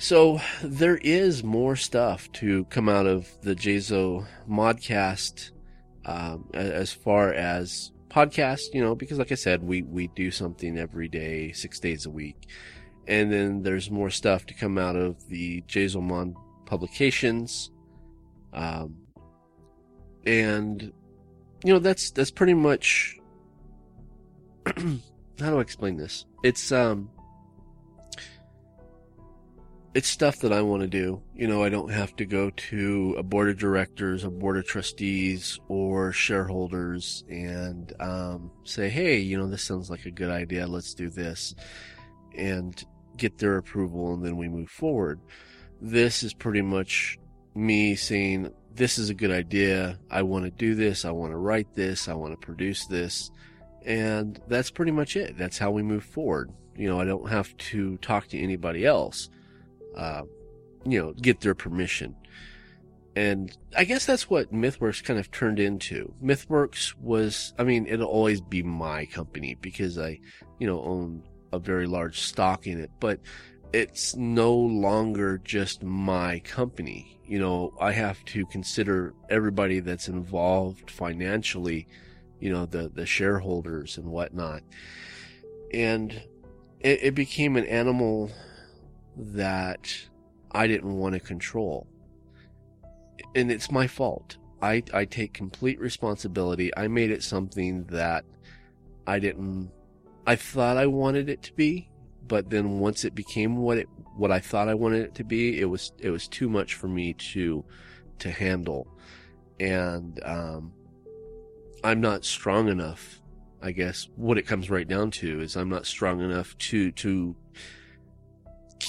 So 0.00 0.40
there 0.62 0.96
is 0.96 1.44
more 1.44 1.76
stuff 1.76 2.32
to 2.32 2.64
come 2.64 2.88
out 2.88 3.04
of 3.04 3.28
the 3.42 3.54
Jazo 3.54 4.26
Modcast 4.48 5.50
um, 6.06 6.48
as 6.54 6.90
far 6.90 7.34
as 7.34 7.92
podcast, 8.08 8.72
you 8.72 8.80
know, 8.80 8.94
because 8.94 9.18
like 9.18 9.30
I 9.30 9.34
said, 9.34 9.62
we, 9.62 9.82
we 9.82 10.06
do 10.06 10.30
something 10.30 10.78
every 10.78 11.06
day, 11.06 11.52
six 11.52 11.78
days 11.78 12.06
a 12.06 12.10
week. 12.10 12.48
And 13.08 13.30
then 13.30 13.62
there's 13.62 13.90
more 13.90 14.08
stuff 14.08 14.46
to 14.46 14.54
come 14.54 14.78
out 14.78 14.96
of 14.96 15.28
the 15.28 15.60
Jazomon 15.68 16.34
publications. 16.64 17.70
Um, 18.54 18.96
and, 20.24 20.94
you 21.62 21.74
know, 21.74 21.78
that's, 21.78 22.10
that's 22.10 22.30
pretty 22.30 22.54
much, 22.54 23.18
how 24.66 24.72
do 25.38 25.58
I 25.58 25.60
explain 25.60 25.98
this? 25.98 26.24
It's, 26.42 26.72
um, 26.72 27.10
it's 29.92 30.08
stuff 30.08 30.38
that 30.40 30.52
I 30.52 30.62
want 30.62 30.82
to 30.82 30.88
do. 30.88 31.20
You 31.34 31.48
know, 31.48 31.64
I 31.64 31.68
don't 31.68 31.90
have 31.90 32.14
to 32.16 32.24
go 32.24 32.50
to 32.50 33.16
a 33.18 33.22
board 33.22 33.48
of 33.48 33.58
directors, 33.58 34.22
a 34.22 34.30
board 34.30 34.56
of 34.56 34.64
trustees, 34.64 35.58
or 35.68 36.12
shareholders 36.12 37.24
and 37.28 37.92
um, 37.98 38.52
say, 38.64 38.88
hey, 38.88 39.18
you 39.18 39.36
know, 39.36 39.48
this 39.48 39.62
sounds 39.62 39.90
like 39.90 40.06
a 40.06 40.10
good 40.10 40.30
idea. 40.30 40.66
Let's 40.66 40.94
do 40.94 41.10
this. 41.10 41.54
And 42.36 42.82
get 43.16 43.38
their 43.38 43.56
approval, 43.56 44.14
and 44.14 44.24
then 44.24 44.36
we 44.36 44.48
move 44.48 44.70
forward. 44.70 45.20
This 45.80 46.22
is 46.22 46.32
pretty 46.32 46.62
much 46.62 47.18
me 47.54 47.96
saying, 47.96 48.52
this 48.72 48.96
is 48.96 49.10
a 49.10 49.14
good 49.14 49.32
idea. 49.32 49.98
I 50.08 50.22
want 50.22 50.44
to 50.44 50.50
do 50.52 50.76
this. 50.76 51.04
I 51.04 51.10
want 51.10 51.32
to 51.32 51.36
write 51.36 51.74
this. 51.74 52.08
I 52.08 52.14
want 52.14 52.32
to 52.32 52.46
produce 52.46 52.86
this. 52.86 53.30
And 53.84 54.40
that's 54.46 54.70
pretty 54.70 54.92
much 54.92 55.16
it. 55.16 55.36
That's 55.36 55.58
how 55.58 55.72
we 55.72 55.82
move 55.82 56.04
forward. 56.04 56.52
You 56.76 56.88
know, 56.88 57.00
I 57.00 57.04
don't 57.04 57.28
have 57.28 57.56
to 57.56 57.96
talk 57.98 58.28
to 58.28 58.38
anybody 58.38 58.86
else 58.86 59.28
uh, 59.96 60.22
you 60.84 61.00
know, 61.00 61.12
get 61.12 61.40
their 61.40 61.54
permission. 61.54 62.14
And 63.16 63.56
I 63.76 63.84
guess 63.84 64.06
that's 64.06 64.30
what 64.30 64.52
MythWorks 64.52 65.02
kind 65.02 65.18
of 65.18 65.30
turned 65.30 65.58
into. 65.58 66.14
MythWorks 66.22 66.94
was, 66.96 67.52
I 67.58 67.64
mean, 67.64 67.86
it'll 67.86 68.08
always 68.08 68.40
be 68.40 68.62
my 68.62 69.06
company 69.06 69.56
because 69.60 69.98
I, 69.98 70.20
you 70.58 70.66
know, 70.66 70.80
own 70.82 71.22
a 71.52 71.58
very 71.58 71.86
large 71.86 72.20
stock 72.20 72.66
in 72.66 72.80
it, 72.80 72.90
but 73.00 73.18
it's 73.72 74.14
no 74.16 74.54
longer 74.54 75.38
just 75.38 75.82
my 75.82 76.40
company. 76.40 77.20
You 77.26 77.40
know, 77.40 77.74
I 77.80 77.92
have 77.92 78.24
to 78.26 78.46
consider 78.46 79.14
everybody 79.28 79.80
that's 79.80 80.08
involved 80.08 80.90
financially, 80.90 81.88
you 82.38 82.52
know, 82.52 82.66
the, 82.66 82.88
the 82.88 83.06
shareholders 83.06 83.98
and 83.98 84.06
whatnot. 84.06 84.62
And 85.72 86.12
it, 86.80 87.02
it 87.02 87.14
became 87.14 87.56
an 87.56 87.66
animal 87.66 88.30
that 89.20 89.92
I 90.52 90.66
didn't 90.66 90.96
want 90.96 91.14
to 91.14 91.20
control. 91.20 91.86
And 93.34 93.50
it's 93.50 93.70
my 93.70 93.86
fault. 93.86 94.38
I, 94.62 94.82
I 94.92 95.04
take 95.04 95.32
complete 95.32 95.80
responsibility. 95.80 96.70
I 96.76 96.88
made 96.88 97.10
it 97.10 97.22
something 97.22 97.84
that 97.84 98.24
I 99.06 99.18
didn't, 99.18 99.70
I 100.26 100.36
thought 100.36 100.76
I 100.76 100.86
wanted 100.86 101.28
it 101.28 101.42
to 101.44 101.52
be, 101.54 101.88
but 102.26 102.50
then 102.50 102.78
once 102.78 103.04
it 103.04 103.14
became 103.14 103.56
what 103.56 103.78
it, 103.78 103.88
what 104.16 104.30
I 104.30 104.40
thought 104.40 104.68
I 104.68 104.74
wanted 104.74 105.02
it 105.02 105.14
to 105.16 105.24
be, 105.24 105.60
it 105.60 105.64
was, 105.64 105.92
it 105.98 106.10
was 106.10 106.28
too 106.28 106.48
much 106.48 106.74
for 106.74 106.88
me 106.88 107.14
to, 107.14 107.64
to 108.18 108.30
handle. 108.30 108.86
And, 109.58 110.20
um, 110.24 110.72
I'm 111.82 112.00
not 112.00 112.24
strong 112.24 112.68
enough, 112.68 113.20
I 113.62 113.72
guess 113.72 114.08
what 114.16 114.36
it 114.36 114.46
comes 114.46 114.68
right 114.68 114.86
down 114.86 115.10
to 115.12 115.40
is 115.40 115.56
I'm 115.56 115.70
not 115.70 115.86
strong 115.86 116.20
enough 116.20 116.56
to, 116.58 116.92
to 116.92 117.34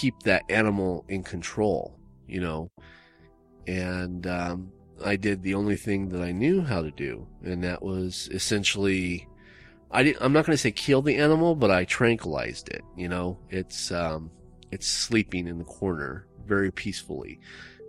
keep 0.02 0.24
that 0.24 0.44
animal 0.50 1.06
in 1.10 1.22
control, 1.22 1.96
you 2.28 2.42
know. 2.42 2.72
And 3.68 4.26
um, 4.26 4.72
I 5.06 5.16
did 5.16 5.44
the 5.44 5.54
only 5.54 5.76
thing 5.76 6.10
that 6.10 6.22
I 6.22 6.32
knew 6.32 6.62
how 6.62 6.82
to 6.82 6.90
do, 6.92 7.28
and 7.44 7.64
that 7.64 7.84
was 7.84 8.28
essentially. 8.32 9.28
I 9.94 10.04
didn't, 10.04 10.24
I'm 10.24 10.32
not 10.32 10.46
going 10.46 10.56
to 10.56 10.62
say 10.62 10.72
kill 10.72 11.02
the 11.02 11.18
animal, 11.18 11.54
but 11.54 11.70
I 11.70 11.84
tranquilized 11.84 12.70
it. 12.70 12.82
You 12.98 13.10
know, 13.10 13.38
it's 13.50 13.92
um, 13.92 14.32
it's 14.72 14.88
sleeping 14.88 15.48
in 15.48 15.60
the 15.60 15.66
corner 15.66 16.26
very 16.48 16.72
peacefully, 16.72 17.40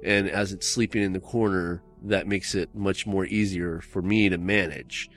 and 0.04 0.28
as 0.28 0.52
it's 0.52 0.68
sleeping 0.68 1.02
in 1.02 1.12
the 1.14 1.20
corner, 1.20 1.82
that 2.02 2.26
makes 2.26 2.54
it 2.54 2.74
much 2.74 3.06
more 3.06 3.24
easier 3.24 3.80
for 3.80 4.02
me 4.02 4.28
to 4.28 4.36
manage. 4.36 5.08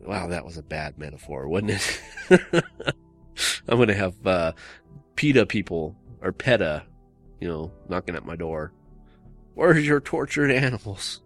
Wow, 0.00 0.26
that 0.26 0.44
was 0.44 0.58
a 0.58 0.62
bad 0.62 0.98
metaphor, 0.98 1.48
wasn't 1.48 1.70
it? 1.70 2.64
I'm 3.68 3.76
going 3.76 3.88
to 3.88 3.94
have 3.94 4.26
uh, 4.26 4.52
PETA 5.16 5.46
people 5.46 5.96
or 6.20 6.32
PETA, 6.32 6.84
you 7.40 7.48
know, 7.48 7.72
knocking 7.88 8.16
at 8.16 8.24
my 8.24 8.36
door. 8.36 8.72
Where's 9.54 9.86
your 9.86 10.00
tortured 10.00 10.50
animals? 10.50 11.20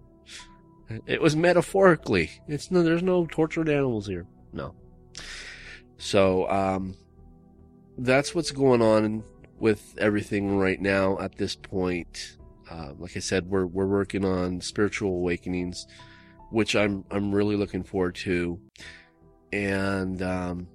It 1.06 1.20
was 1.20 1.36
metaphorically. 1.36 2.30
It's 2.46 2.70
no, 2.70 2.82
there's 2.82 3.02
no 3.02 3.26
tortured 3.26 3.68
animals 3.68 4.06
here. 4.06 4.26
No. 4.52 4.74
So, 5.98 6.48
um, 6.48 6.96
that's 7.98 8.34
what's 8.34 8.52
going 8.52 8.80
on 8.80 9.24
with 9.58 9.94
everything 9.98 10.56
right 10.56 10.80
now 10.80 11.18
at 11.18 11.36
this 11.36 11.56
point. 11.56 12.36
Uh, 12.70 12.92
like 12.98 13.16
I 13.16 13.20
said, 13.20 13.48
we're 13.48 13.66
we're 13.66 13.86
working 13.86 14.24
on 14.24 14.60
spiritual 14.60 15.10
awakenings, 15.10 15.86
which 16.50 16.74
I'm 16.76 17.04
I'm 17.10 17.34
really 17.34 17.56
looking 17.56 17.82
forward 17.82 18.14
to, 18.16 18.60
and 19.52 20.22
um, 20.22 20.68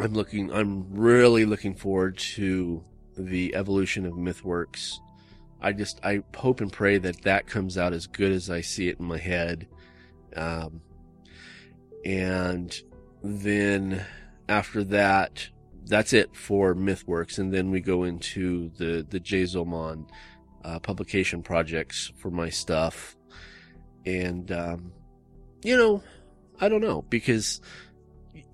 I'm 0.00 0.14
looking, 0.14 0.52
I'm 0.52 0.86
really 0.92 1.44
looking 1.44 1.74
forward 1.74 2.18
to 2.18 2.82
the 3.16 3.54
evolution 3.54 4.06
of 4.06 4.12
MythWorks. 4.14 4.98
I 5.60 5.72
just, 5.72 6.00
I 6.04 6.22
hope 6.36 6.60
and 6.60 6.72
pray 6.72 6.98
that 6.98 7.22
that 7.22 7.46
comes 7.46 7.76
out 7.76 7.92
as 7.92 8.06
good 8.06 8.32
as 8.32 8.48
I 8.48 8.60
see 8.60 8.88
it 8.88 9.00
in 9.00 9.06
my 9.06 9.18
head. 9.18 9.66
Um, 10.36 10.82
and 12.04 12.80
then 13.22 14.04
after 14.48 14.84
that, 14.84 15.48
that's 15.88 16.12
it 16.12 16.34
for 16.36 16.74
MythWorks, 16.74 17.38
and 17.38 17.52
then 17.52 17.70
we 17.70 17.80
go 17.80 18.04
into 18.04 18.70
the 18.76 19.06
the 19.08 19.18
J 19.18 19.44
Zomon 19.44 20.06
uh, 20.64 20.78
publication 20.78 21.42
projects 21.42 22.12
for 22.18 22.30
my 22.30 22.50
stuff, 22.50 23.16
and 24.04 24.52
um, 24.52 24.92
you 25.64 25.76
know, 25.76 26.02
I 26.60 26.68
don't 26.68 26.82
know 26.82 27.02
because, 27.02 27.60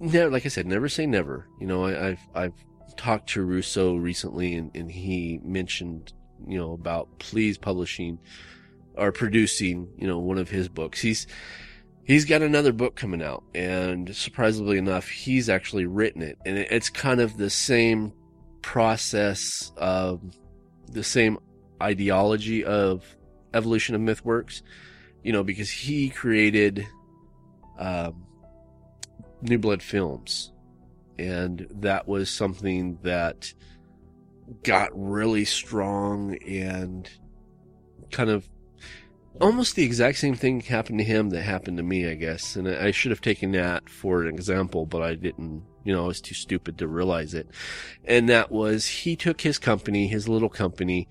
never, 0.04 0.30
like 0.30 0.46
I 0.46 0.48
said, 0.48 0.66
never 0.66 0.88
say 0.88 1.06
never. 1.06 1.48
You 1.60 1.66
know, 1.66 1.86
I, 1.86 2.08
I've 2.08 2.28
I've 2.34 2.64
talked 2.96 3.30
to 3.30 3.42
Russo 3.42 3.96
recently, 3.96 4.54
and, 4.54 4.74
and 4.74 4.90
he 4.90 5.40
mentioned 5.42 6.12
you 6.46 6.58
know 6.58 6.72
about 6.72 7.18
please 7.18 7.58
publishing 7.58 8.18
or 8.96 9.12
producing 9.12 9.88
you 9.98 10.06
know 10.06 10.18
one 10.18 10.38
of 10.38 10.48
his 10.48 10.68
books. 10.68 11.00
He's 11.00 11.26
he's 12.04 12.24
got 12.24 12.42
another 12.42 12.72
book 12.72 12.96
coming 12.96 13.22
out, 13.22 13.44
and 13.54 14.14
surprisingly 14.14 14.78
enough, 14.78 15.08
he's 15.08 15.48
actually 15.48 15.86
written 15.86 16.22
it, 16.22 16.38
and 16.44 16.58
it's 16.58 16.90
kind 16.90 17.20
of 17.20 17.36
the 17.36 17.50
same 17.50 18.12
process 18.62 19.72
of 19.76 20.20
the 20.90 21.04
same 21.04 21.38
ideology 21.82 22.64
of 22.64 23.04
evolution 23.52 23.94
of 23.94 24.00
MythWorks, 24.00 24.62
you 25.22 25.32
know, 25.32 25.42
because 25.42 25.70
he 25.70 26.08
created 26.08 26.86
um, 27.78 28.24
New 29.44 29.58
Blood 29.58 29.82
Films, 29.82 30.52
and 31.18 31.66
that 31.70 32.08
was 32.08 32.30
something 32.30 32.98
that 33.02 33.52
got 34.62 34.90
really 34.94 35.44
strong 35.44 36.36
and 36.46 37.08
kind 38.10 38.30
of 38.30 38.48
almost 39.40 39.74
the 39.74 39.82
exact 39.82 40.18
same 40.18 40.34
thing 40.34 40.60
happened 40.60 40.98
to 40.98 41.04
him 41.04 41.30
that 41.30 41.42
happened 41.42 41.76
to 41.76 41.82
me, 41.82 42.08
I 42.08 42.14
guess. 42.14 42.56
And 42.56 42.68
I 42.68 42.90
should 42.90 43.10
have 43.10 43.20
taken 43.20 43.52
that 43.52 43.88
for 43.88 44.22
an 44.22 44.34
example, 44.34 44.86
but 44.86 45.02
I 45.02 45.14
didn't, 45.14 45.62
you 45.84 45.92
know, 45.92 46.04
I 46.04 46.06
was 46.08 46.20
too 46.20 46.34
stupid 46.34 46.78
to 46.78 46.88
realize 46.88 47.34
it. 47.34 47.48
And 48.04 48.28
that 48.28 48.52
was 48.52 48.86
he 48.86 49.16
took 49.16 49.40
his 49.40 49.58
company, 49.58 50.06
his 50.06 50.28
little 50.28 50.48
company, 50.48 51.08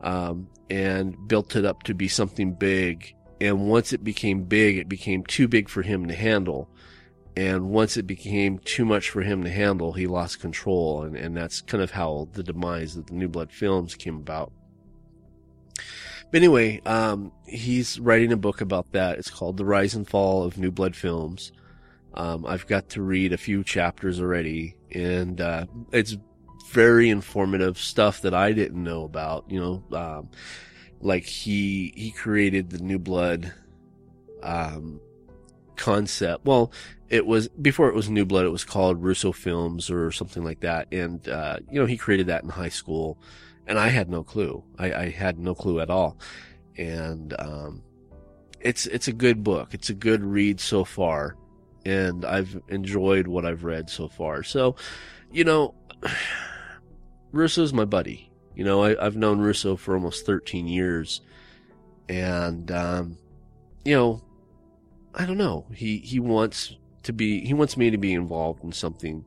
um, 0.00 0.48
and 0.70 1.16
built 1.28 1.56
it 1.56 1.64
up 1.64 1.82
to 1.84 1.94
be 1.94 2.08
something 2.08 2.54
big. 2.54 3.14
And 3.40 3.68
once 3.68 3.92
it 3.92 4.04
became 4.04 4.44
big, 4.44 4.78
it 4.78 4.88
became 4.88 5.24
too 5.24 5.48
big 5.48 5.68
for 5.68 5.82
him 5.82 6.06
to 6.06 6.14
handle. 6.14 6.70
And 7.36 7.70
once 7.70 7.96
it 7.96 8.06
became 8.06 8.58
too 8.58 8.84
much 8.84 9.10
for 9.10 9.22
him 9.22 9.42
to 9.42 9.50
handle, 9.50 9.92
he 9.92 10.06
lost 10.06 10.40
control. 10.40 11.02
And, 11.02 11.16
and 11.16 11.36
that's 11.36 11.60
kind 11.60 11.82
of 11.82 11.90
how 11.90 12.28
the 12.32 12.44
demise 12.44 12.96
of 12.96 13.06
the 13.06 13.14
New 13.14 13.28
Blood 13.28 13.50
films 13.50 13.96
came 13.96 14.16
about. 14.16 14.52
But 16.30 16.38
anyway, 16.38 16.80
um, 16.86 17.32
he's 17.46 17.98
writing 17.98 18.32
a 18.32 18.36
book 18.36 18.60
about 18.60 18.92
that. 18.92 19.18
It's 19.18 19.30
called 19.30 19.56
The 19.56 19.64
Rise 19.64 19.94
and 19.94 20.08
Fall 20.08 20.44
of 20.44 20.58
New 20.58 20.70
Blood 20.70 20.96
Films. 20.96 21.52
Um, 22.14 22.46
I've 22.46 22.66
got 22.66 22.88
to 22.90 23.02
read 23.02 23.32
a 23.32 23.36
few 23.36 23.64
chapters 23.64 24.20
already, 24.20 24.76
and 24.92 25.40
uh, 25.40 25.66
it's 25.92 26.16
very 26.70 27.08
informative 27.10 27.78
stuff 27.78 28.22
that 28.22 28.34
I 28.34 28.52
didn't 28.52 28.82
know 28.82 29.04
about. 29.04 29.44
You 29.48 29.60
know, 29.60 29.96
um, 29.96 30.30
like 31.00 31.24
he 31.24 31.92
he 31.96 32.12
created 32.12 32.70
the 32.70 32.78
New 32.78 32.98
Blood 32.98 33.52
um, 34.42 35.00
concept. 35.76 36.44
Well, 36.44 36.72
it 37.14 37.26
was 37.26 37.48
before 37.48 37.88
it 37.88 37.94
was 37.94 38.10
New 38.10 38.24
Blood. 38.24 38.44
It 38.44 38.50
was 38.50 38.64
called 38.64 39.02
Russo 39.02 39.32
Films 39.32 39.90
or 39.90 40.10
something 40.10 40.44
like 40.44 40.60
that, 40.60 40.88
and 40.92 41.26
uh, 41.28 41.58
you 41.70 41.80
know 41.80 41.86
he 41.86 41.96
created 41.96 42.26
that 42.26 42.42
in 42.42 42.48
high 42.48 42.68
school 42.68 43.18
and 43.66 43.78
I 43.78 43.88
had 43.88 44.10
no 44.10 44.22
clue. 44.22 44.62
I, 44.78 44.92
I 44.92 45.10
had 45.10 45.38
no 45.38 45.54
clue 45.54 45.80
at 45.80 45.90
all. 45.90 46.18
And 46.76 47.34
um, 47.38 47.82
it's 48.60 48.86
it's 48.86 49.08
a 49.08 49.12
good 49.12 49.42
book. 49.44 49.74
It's 49.74 49.90
a 49.90 49.94
good 49.94 50.22
read 50.22 50.60
so 50.60 50.84
far, 50.84 51.36
and 51.84 52.24
I've 52.24 52.60
enjoyed 52.68 53.26
what 53.26 53.46
I've 53.46 53.64
read 53.64 53.88
so 53.88 54.08
far. 54.08 54.42
So, 54.42 54.76
you 55.30 55.44
know, 55.44 55.74
Russo's 57.32 57.72
my 57.72 57.84
buddy. 57.84 58.30
You 58.56 58.64
know, 58.64 58.84
I, 58.84 59.02
have 59.02 59.16
known 59.16 59.40
Russo 59.40 59.76
for 59.76 59.94
almost 59.94 60.26
13 60.26 60.66
years, 60.66 61.20
and 62.08 62.70
um, 62.70 63.18
you 63.84 63.94
know, 63.94 64.22
I 65.14 65.26
don't 65.26 65.38
know. 65.38 65.66
He 65.72 65.98
he 65.98 66.18
wants 66.18 66.76
to 67.04 67.12
be. 67.12 67.44
He 67.44 67.54
wants 67.54 67.76
me 67.76 67.90
to 67.90 67.98
be 67.98 68.12
involved 68.12 68.64
in 68.64 68.72
something 68.72 69.24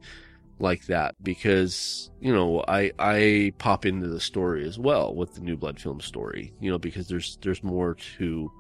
like 0.60 0.86
that 0.88 1.16
because 1.22 2.10
you 2.20 2.34
know 2.34 2.64
I 2.68 2.92
I 2.98 3.54
pop 3.58 3.86
into 3.86 4.08
the 4.08 4.20
story 4.20 4.66
as 4.66 4.80
well 4.80 5.14
with 5.14 5.36
the 5.36 5.42
New 5.42 5.56
Blood 5.56 5.80
film 5.80 6.02
story 6.02 6.54
you 6.60 6.72
know 6.72 6.80
because 6.80 7.08
there's 7.08 7.38
there's 7.42 7.64
more 7.64 7.96
to 8.18 8.52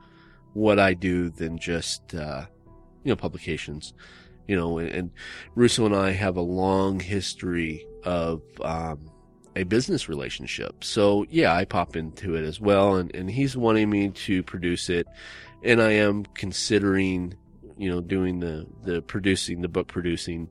what 0.53 0.80
I 0.80 0.94
do 0.94 1.30
than 1.30 1.57
just 1.57 2.14
uh, 2.14 2.45
you 3.03 3.10
know 3.10 3.15
publications 3.15 3.94
you 4.48 4.56
know 4.56 4.77
and, 4.77 4.89
and, 4.89 5.11
Russo 5.56 5.85
and 5.85 5.95
I 5.95 6.11
have 6.11 6.38
a 6.38 6.41
long 6.41 6.99
history 6.99 7.85
of 8.03 8.41
um, 8.61 9.11
a 9.56 9.64
business 9.64 10.07
relationship 10.07 10.84
so 10.84 11.26
yeah 11.30 11.53
I 11.53 11.65
pop 11.65 11.95
into 11.95 12.35
it 12.35 12.44
as 12.44 12.61
well 12.61 12.95
and, 12.95 13.14
and 13.15 13.30
he's 13.30 13.57
wanting 13.57 13.89
me 13.89 14.10
to 14.10 14.44
produce 14.44 14.89
it 14.89 15.07
and 15.64 15.81
I 15.81 15.94
am 15.94 16.26
considering 16.35 17.35
you 17.77 17.89
know 17.89 18.01
doing 18.01 18.39
the 18.39 18.65
the 18.83 19.01
producing 19.01 19.61
the 19.61 19.67
book 19.67 19.87
producing 19.87 20.49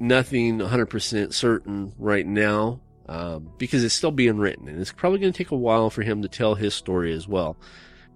nothing 0.00 0.58
100% 0.58 1.32
certain 1.32 1.92
right 1.98 2.26
now 2.26 2.80
um, 3.08 3.50
because 3.58 3.84
it's 3.84 3.94
still 3.94 4.10
being 4.10 4.38
written 4.38 4.68
and 4.68 4.80
it's 4.80 4.92
probably 4.92 5.18
going 5.18 5.32
to 5.32 5.36
take 5.36 5.50
a 5.50 5.56
while 5.56 5.90
for 5.90 6.02
him 6.02 6.22
to 6.22 6.28
tell 6.28 6.54
his 6.54 6.74
story 6.74 7.12
as 7.12 7.28
well. 7.28 7.56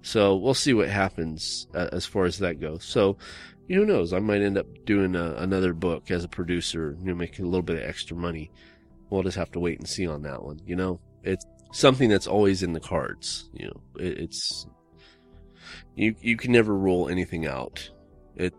So 0.03 0.37
we'll 0.37 0.55
see 0.55 0.75
what 0.75 0.89
happens 0.89 1.67
uh, 1.75 1.89
as 1.93 2.07
far 2.07 2.25
as 2.25 2.39
that 2.39 2.61
goes. 2.61 2.85
So 2.85 3.17
who 3.69 3.85
knows? 3.85 4.13
I 4.13 4.21
might 4.21 4.41
end 4.41 4.57
up 4.57 4.67
doing 4.87 5.15
a, 5.15 5.35
another 5.35 5.75
book 5.75 6.11
as 6.11 6.25
a 6.25 6.29
producer, 6.29 6.97
you 7.01 7.07
know, 7.07 7.15
making 7.15 7.45
a 7.45 7.49
little 7.49 7.63
bit 7.63 7.77
of 7.77 7.89
extra 7.89 8.17
money. 8.17 8.51
We'll 9.11 9.23
just 9.23 9.37
have 9.37 9.51
to 9.53 9.61
wait 9.61 9.79
and 9.79 9.89
see 9.89 10.07
on 10.07 10.23
that 10.23 10.43
one. 10.43 10.61
You 10.67 10.77
know, 10.77 11.01
it's 11.23 11.45
something 11.73 12.09
that's 12.09 12.27
always 12.27 12.63
in 12.63 12.73
the 12.73 12.81
cards. 12.81 13.51
You 13.53 13.67
know, 13.67 13.81
it, 13.99 14.19
it's 14.19 14.67
you 15.97 16.15
you 16.21 16.37
can 16.37 16.53
never 16.53 16.75
rule 16.75 17.09
anything 17.09 17.47
out. 17.47 17.91
It 18.39 18.55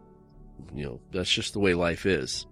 you 0.75 0.85
know 0.85 1.01
that's 1.11 1.31
just 1.31 1.53
the 1.53 1.59
way 1.59 1.73
life 1.73 2.05
is 2.05 2.45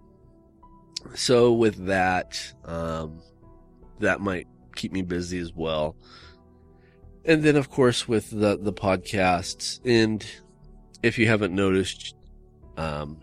so 1.14 1.52
with 1.52 1.86
that, 1.86 2.40
um, 2.64 3.20
that 4.00 4.20
might 4.20 4.46
keep 4.74 4.92
me 4.92 5.02
busy 5.02 5.38
as 5.38 5.52
well. 5.54 5.96
And 7.24 7.42
then, 7.42 7.56
of 7.56 7.70
course, 7.70 8.08
with 8.08 8.30
the 8.30 8.58
the 8.58 8.72
podcasts, 8.72 9.80
and 9.84 10.24
if 11.02 11.18
you 11.18 11.26
haven't 11.26 11.54
noticed, 11.54 12.14
um, 12.76 13.20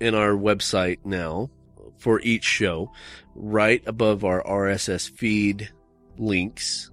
in 0.00 0.14
our 0.14 0.32
website 0.32 0.98
now 1.04 1.50
for 1.98 2.20
each 2.20 2.44
show, 2.44 2.90
right 3.34 3.82
above 3.86 4.24
our 4.24 4.42
RSS 4.42 5.10
feed 5.10 5.70
links, 6.16 6.90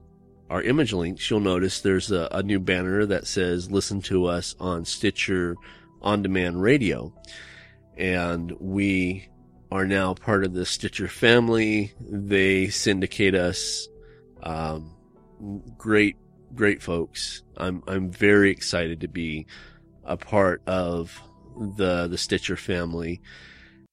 our 0.50 0.62
image 0.62 0.92
links, 0.92 1.30
you'll 1.30 1.40
notice 1.40 1.82
there's 1.82 2.12
a, 2.12 2.28
a 2.32 2.44
new 2.44 2.60
banner 2.60 3.06
that 3.06 3.26
says 3.26 3.72
"Listen 3.72 4.02
to 4.04 4.26
us 4.26 4.56
on 4.60 4.84
Stitcher 4.84 5.56
on 6.02 6.22
Demand 6.22 6.62
Radio," 6.62 7.14
and 7.98 8.52
we 8.60 9.30
are 9.72 9.86
now 9.86 10.14
part 10.14 10.44
of 10.44 10.54
the 10.54 10.66
Stitcher 10.66 11.08
family. 11.08 11.94
They 12.00 12.70
syndicate 12.70 13.36
us. 13.36 13.88
Um, 14.42 14.96
great, 15.78 16.16
great 16.56 16.82
folks. 16.82 17.44
I'm 17.58 17.84
I'm 17.88 18.10
very 18.10 18.52
excited 18.52 19.02
to 19.02 19.08
be 19.08 19.46
a 20.04 20.18
part 20.18 20.62
of 20.66 21.22
the 21.76 22.08
the 22.08 22.18
Stitcher 22.18 22.56
family, 22.56 23.22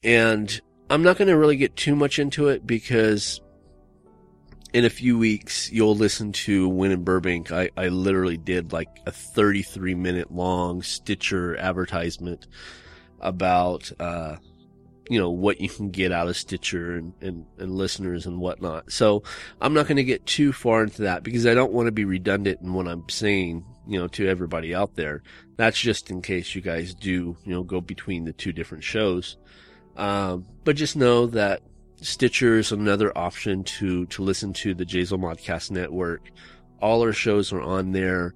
and 0.02 0.60
I'm 0.88 1.02
not 1.02 1.18
going 1.18 1.28
to 1.28 1.36
really 1.36 1.56
get 1.56 1.76
too 1.76 1.96
much 1.96 2.18
into 2.18 2.48
it 2.48 2.66
because 2.66 3.40
in 4.76 4.84
a 4.84 4.90
few 4.90 5.18
weeks 5.18 5.72
you'll 5.72 5.96
listen 5.96 6.32
to 6.32 6.68
Win 6.68 6.92
in 6.92 7.02
Burbank. 7.02 7.50
I, 7.50 7.70
I 7.78 7.88
literally 7.88 8.36
did 8.36 8.74
like 8.74 8.90
a 9.06 9.10
33 9.10 9.94
minute 9.94 10.30
long 10.30 10.82
Stitcher 10.82 11.56
advertisement 11.56 12.46
about 13.18 13.90
uh, 13.98 14.36
you 15.08 15.18
know 15.18 15.30
what 15.30 15.62
you 15.62 15.70
can 15.70 15.90
get 15.90 16.12
out 16.12 16.28
of 16.28 16.36
Stitcher 16.36 16.96
and, 16.96 17.14
and, 17.22 17.46
and 17.56 17.74
listeners 17.74 18.26
and 18.26 18.38
whatnot. 18.38 18.92
So 18.92 19.22
I'm 19.62 19.72
not 19.72 19.86
going 19.86 19.96
to 19.96 20.04
get 20.04 20.26
too 20.26 20.52
far 20.52 20.82
into 20.82 21.02
that 21.02 21.22
because 21.22 21.46
I 21.46 21.54
don't 21.54 21.72
want 21.72 21.86
to 21.86 21.92
be 21.92 22.04
redundant 22.04 22.60
in 22.60 22.74
what 22.74 22.86
I'm 22.86 23.08
saying, 23.08 23.64
you 23.86 23.98
know, 23.98 24.08
to 24.08 24.28
everybody 24.28 24.74
out 24.74 24.94
there. 24.94 25.22
That's 25.56 25.80
just 25.80 26.10
in 26.10 26.20
case 26.20 26.54
you 26.54 26.60
guys 26.60 26.92
do, 26.94 27.34
you 27.44 27.54
know, 27.54 27.62
go 27.62 27.80
between 27.80 28.26
the 28.26 28.34
two 28.34 28.52
different 28.52 28.84
shows. 28.84 29.38
Um, 29.96 30.44
but 30.64 30.76
just 30.76 30.96
know 30.96 31.28
that 31.28 31.62
Stitcher 32.02 32.58
is 32.58 32.72
another 32.72 33.16
option 33.16 33.64
to 33.64 34.06
to 34.06 34.22
listen 34.22 34.52
to 34.52 34.74
the 34.74 34.84
Jazel 34.84 35.18
Modcast 35.18 35.70
Network. 35.70 36.30
All 36.80 37.00
our 37.02 37.12
shows 37.12 37.52
are 37.52 37.60
on 37.60 37.92
there, 37.92 38.34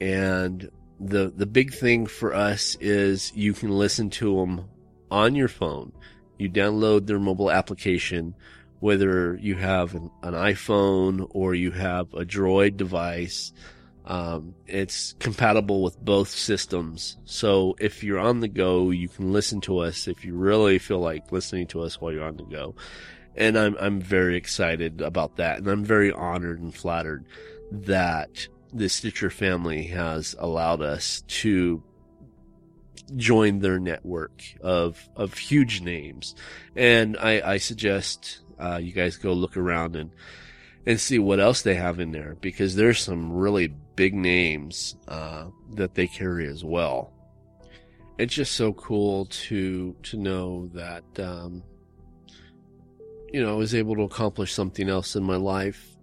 and 0.00 0.70
the 1.00 1.32
the 1.34 1.46
big 1.46 1.74
thing 1.74 2.06
for 2.06 2.32
us 2.32 2.76
is 2.80 3.32
you 3.34 3.54
can 3.54 3.70
listen 3.70 4.08
to 4.10 4.36
them 4.36 4.68
on 5.10 5.34
your 5.34 5.48
phone. 5.48 5.92
You 6.38 6.48
download 6.48 7.06
their 7.06 7.18
mobile 7.18 7.50
application, 7.50 8.34
whether 8.78 9.36
you 9.36 9.56
have 9.56 9.94
an, 9.94 10.10
an 10.22 10.34
iPhone 10.34 11.26
or 11.30 11.54
you 11.54 11.72
have 11.72 12.14
a 12.14 12.24
Droid 12.24 12.76
device. 12.76 13.52
Um, 14.04 14.54
it's 14.66 15.14
compatible 15.20 15.82
with 15.82 15.98
both 16.04 16.28
systems. 16.28 17.18
So 17.24 17.76
if 17.78 18.02
you're 18.02 18.18
on 18.18 18.40
the 18.40 18.48
go, 18.48 18.90
you 18.90 19.08
can 19.08 19.32
listen 19.32 19.60
to 19.62 19.78
us 19.78 20.08
if 20.08 20.24
you 20.24 20.34
really 20.34 20.78
feel 20.78 20.98
like 20.98 21.30
listening 21.30 21.68
to 21.68 21.82
us 21.82 22.00
while 22.00 22.12
you're 22.12 22.24
on 22.24 22.36
the 22.36 22.44
go. 22.44 22.74
and 23.36 23.56
I'm 23.58 23.76
I'm 23.80 24.00
very 24.00 24.36
excited 24.36 25.00
about 25.00 25.36
that, 25.36 25.58
and 25.58 25.68
I'm 25.68 25.84
very 25.84 26.12
honored 26.12 26.60
and 26.60 26.74
flattered 26.74 27.24
that 27.70 28.48
the 28.72 28.88
Stitcher 28.88 29.30
family 29.30 29.84
has 29.84 30.34
allowed 30.38 30.82
us 30.82 31.22
to 31.26 31.82
join 33.16 33.60
their 33.60 33.78
network 33.78 34.42
of 34.60 35.08
of 35.16 35.34
huge 35.34 35.80
names, 35.80 36.34
and 36.76 37.16
I, 37.18 37.52
I 37.52 37.56
suggest 37.58 38.40
uh, 38.58 38.76
you 38.82 38.92
guys 38.92 39.16
go 39.16 39.32
look 39.32 39.56
around 39.56 39.96
and 39.96 40.10
and 40.86 41.00
see 41.00 41.18
what 41.18 41.40
else 41.40 41.62
they 41.62 41.74
have 41.76 42.00
in 42.00 42.12
there 42.12 42.36
because 42.40 42.74
there's 42.74 42.98
some 42.98 43.32
really 43.32 43.72
big 43.96 44.14
names 44.14 44.96
uh, 45.08 45.46
that 45.74 45.94
they 45.94 46.06
carry 46.06 46.46
as 46.48 46.64
well. 46.64 47.12
It's 48.18 48.34
just 48.34 48.52
so 48.52 48.72
cool 48.74 49.26
to 49.26 49.96
to 50.02 50.16
know 50.16 50.70
that 50.74 51.04
um, 51.18 51.62
you 53.32 53.42
know 53.42 53.52
I 53.52 53.56
was 53.56 53.74
able 53.74 53.96
to 53.96 54.02
accomplish 54.02 54.52
something 54.52 54.88
else 54.88 55.16
in 55.16 55.24
my 55.24 55.36
life. 55.36 55.96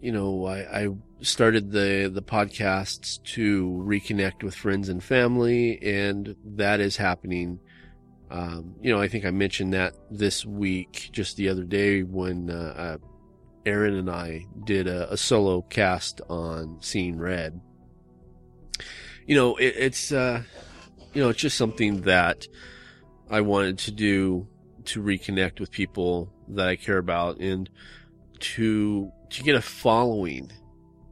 You 0.00 0.10
know, 0.10 0.46
I, 0.46 0.84
I 0.84 0.88
started 1.20 1.70
the 1.70 2.10
the 2.12 2.22
podcasts 2.22 3.22
to 3.34 3.82
reconnect 3.86 4.42
with 4.42 4.54
friends 4.54 4.88
and 4.88 5.02
family, 5.02 5.80
and 5.82 6.34
that 6.44 6.80
is 6.80 6.96
happening. 6.96 7.60
Um, 8.30 8.74
you 8.80 8.92
know, 8.92 9.00
I 9.00 9.08
think 9.08 9.26
I 9.26 9.30
mentioned 9.30 9.74
that 9.74 9.94
this 10.10 10.46
week, 10.46 11.10
just 11.12 11.36
the 11.36 11.50
other 11.50 11.64
day, 11.64 12.02
when 12.02 12.48
uh, 12.50 12.96
Aaron 13.64 13.94
and 13.94 14.10
I 14.10 14.46
did 14.64 14.86
a, 14.86 15.12
a, 15.12 15.16
solo 15.16 15.62
cast 15.62 16.20
on 16.28 16.78
Seeing 16.80 17.18
Red. 17.18 17.60
You 19.26 19.36
know, 19.36 19.56
it, 19.56 19.74
it's 19.76 20.12
uh, 20.12 20.42
you 21.12 21.22
know, 21.22 21.28
it's 21.28 21.40
just 21.40 21.56
something 21.56 22.02
that 22.02 22.46
I 23.30 23.40
wanted 23.40 23.78
to 23.78 23.92
do 23.92 24.48
to 24.86 25.02
reconnect 25.02 25.60
with 25.60 25.70
people 25.70 26.32
that 26.48 26.68
I 26.68 26.76
care 26.76 26.98
about 26.98 27.38
and 27.38 27.68
to 28.40 29.12
to 29.30 29.42
get 29.42 29.54
a 29.54 29.62
following 29.62 30.50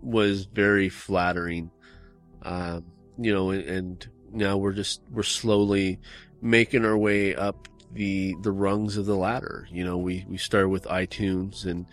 was 0.02 0.44
very 0.46 0.88
flattering. 0.88 1.70
Um, 2.42 2.84
you 3.18 3.32
know, 3.32 3.50
and, 3.50 3.62
and 3.64 4.08
now 4.32 4.56
we're 4.56 4.72
just 4.72 5.02
we're 5.10 5.22
slowly 5.22 6.00
making 6.42 6.84
our 6.84 6.96
way 6.96 7.34
up 7.34 7.68
the 7.92 8.34
the 8.42 8.52
rungs 8.52 8.96
of 8.96 9.06
the 9.06 9.16
ladder. 9.16 9.66
You 9.70 9.84
know, 9.84 9.98
we 9.98 10.24
we 10.28 10.38
started 10.38 10.68
with 10.68 10.84
iTunes 10.84 11.64
and 11.66 11.86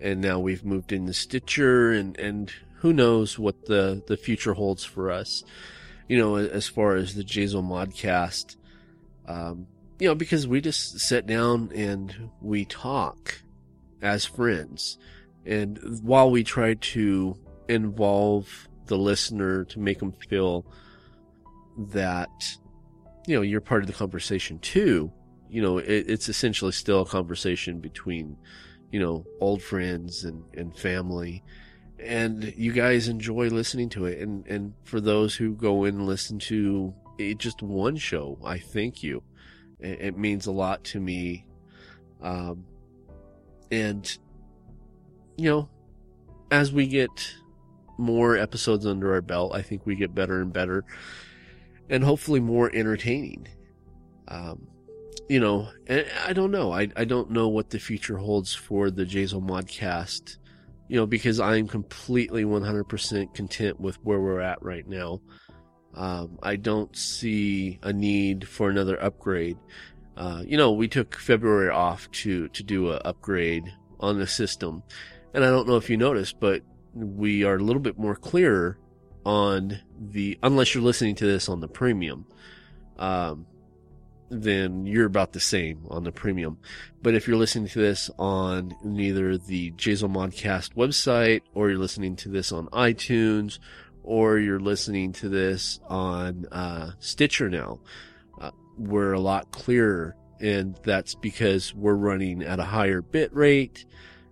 and 0.00 0.20
now 0.20 0.38
we've 0.38 0.64
moved 0.64 0.92
into 0.92 1.12
Stitcher 1.12 1.92
and 1.92 2.18
and 2.18 2.52
who 2.76 2.92
knows 2.92 3.38
what 3.38 3.66
the 3.66 4.02
the 4.06 4.16
future 4.16 4.54
holds 4.54 4.84
for 4.84 5.10
us. 5.10 5.42
You 6.08 6.18
know, 6.18 6.36
as 6.36 6.66
far 6.66 6.96
as 6.96 7.14
the 7.14 7.22
Jazel 7.22 7.62
Modcast, 7.62 8.56
um, 9.26 9.66
you 10.00 10.08
know, 10.08 10.14
because 10.14 10.46
we 10.46 10.60
just 10.60 10.98
sit 10.98 11.26
down 11.26 11.70
and 11.72 12.30
we 12.40 12.64
talk 12.64 13.42
as 14.02 14.24
friends, 14.24 14.98
and 15.46 15.78
while 16.02 16.30
we 16.30 16.42
try 16.42 16.74
to 16.74 17.36
involve 17.68 18.68
the 18.86 18.98
listener 18.98 19.64
to 19.66 19.78
make 19.78 20.00
them 20.00 20.12
feel 20.28 20.66
that 21.78 22.28
you 23.26 23.36
know 23.36 23.42
you're 23.42 23.60
part 23.60 23.82
of 23.82 23.86
the 23.86 23.92
conversation 23.92 24.58
too 24.58 25.12
you 25.48 25.62
know 25.62 25.78
it, 25.78 26.04
it's 26.08 26.28
essentially 26.28 26.72
still 26.72 27.02
a 27.02 27.06
conversation 27.06 27.78
between 27.78 28.36
you 28.90 29.00
know 29.00 29.26
old 29.40 29.62
friends 29.62 30.24
and 30.24 30.44
and 30.54 30.76
family. 30.76 31.42
And 31.98 32.54
you 32.56 32.72
guys 32.72 33.08
enjoy 33.08 33.48
listening 33.48 33.88
to 33.90 34.06
it. 34.06 34.18
And 34.20 34.46
and 34.46 34.74
for 34.84 35.00
those 35.00 35.34
who 35.34 35.54
go 35.54 35.84
in 35.84 35.96
and 35.96 36.06
listen 36.06 36.38
to 36.40 36.94
it, 37.18 37.38
just 37.38 37.62
one 37.62 37.96
show 37.96 38.38
i 38.44 38.58
thank 38.58 39.02
you. 39.02 39.22
It, 39.78 40.00
it 40.00 40.18
means 40.18 40.46
a 40.46 40.52
lot 40.52 40.84
to 40.84 41.00
me. 41.00 41.46
Um 42.22 42.64
and 43.70 44.18
you 45.36 45.48
know 45.48 45.68
as 46.50 46.72
we 46.72 46.86
get 46.86 47.34
more 47.96 48.36
episodes 48.36 48.84
under 48.84 49.12
our 49.12 49.20
belt 49.20 49.54
i 49.54 49.62
think 49.62 49.86
we 49.86 49.94
get 49.94 50.14
better 50.14 50.40
and 50.40 50.52
better 50.52 50.84
and 51.90 52.04
hopefully 52.04 52.40
more 52.40 52.70
entertaining. 52.72 53.48
Um, 54.28 54.68
you 55.30 55.38
know, 55.38 55.68
I 56.26 56.32
don't 56.32 56.50
know. 56.50 56.72
I, 56.72 56.88
I 56.96 57.04
don't 57.04 57.30
know 57.30 57.46
what 57.46 57.70
the 57.70 57.78
future 57.78 58.16
holds 58.16 58.52
for 58.52 58.90
the 58.90 59.04
Jazel 59.04 59.40
Modcast, 59.40 60.38
you 60.88 60.96
know, 60.96 61.06
because 61.06 61.38
I'm 61.38 61.68
completely 61.68 62.42
100% 62.42 63.32
content 63.32 63.78
with 63.78 63.94
where 64.02 64.18
we're 64.18 64.40
at 64.40 64.60
right 64.60 64.84
now. 64.88 65.20
Um, 65.94 66.36
I 66.42 66.56
don't 66.56 66.96
see 66.96 67.78
a 67.84 67.92
need 67.92 68.48
for 68.48 68.70
another 68.70 69.00
upgrade. 69.00 69.56
Uh, 70.16 70.42
you 70.44 70.56
know, 70.56 70.72
we 70.72 70.88
took 70.88 71.14
February 71.14 71.70
off 71.70 72.10
to, 72.10 72.48
to 72.48 72.64
do 72.64 72.90
a 72.90 72.96
upgrade 72.96 73.72
on 74.00 74.18
the 74.18 74.26
system. 74.26 74.82
And 75.32 75.44
I 75.44 75.50
don't 75.50 75.68
know 75.68 75.76
if 75.76 75.88
you 75.88 75.96
noticed, 75.96 76.40
but 76.40 76.62
we 76.92 77.44
are 77.44 77.54
a 77.54 77.62
little 77.62 77.80
bit 77.80 77.96
more 77.96 78.16
clear 78.16 78.78
on 79.24 79.78
the 79.96 80.40
unless 80.42 80.74
you're 80.74 80.82
listening 80.82 81.14
to 81.14 81.26
this 81.26 81.48
on 81.48 81.60
the 81.60 81.68
premium 81.68 82.26
um, 82.98 83.46
then 84.30 84.86
you're 84.86 85.06
about 85.06 85.32
the 85.32 85.40
same 85.40 85.84
on 85.90 86.04
the 86.04 86.12
premium. 86.12 86.58
But 87.02 87.14
if 87.14 87.26
you're 87.26 87.36
listening 87.36 87.68
to 87.68 87.78
this 87.80 88.10
on 88.18 88.74
neither 88.84 89.36
the 89.36 89.72
Jazel 89.72 90.10
Modcast 90.10 90.74
website 90.74 91.42
or 91.52 91.68
you're 91.68 91.78
listening 91.78 92.16
to 92.16 92.28
this 92.28 92.52
on 92.52 92.68
iTunes 92.68 93.58
or 94.04 94.38
you're 94.38 94.60
listening 94.60 95.12
to 95.14 95.28
this 95.28 95.80
on 95.88 96.46
uh, 96.52 96.92
Stitcher 97.00 97.50
now 97.50 97.80
uh, 98.40 98.52
we're 98.78 99.12
a 99.12 99.20
lot 99.20 99.50
clearer. 99.50 100.16
And 100.40 100.78
that's 100.84 101.14
because 101.14 101.74
we're 101.74 101.94
running 101.94 102.42
at 102.42 102.60
a 102.60 102.64
higher 102.64 103.02
bit 103.02 103.34
rate. 103.34 103.84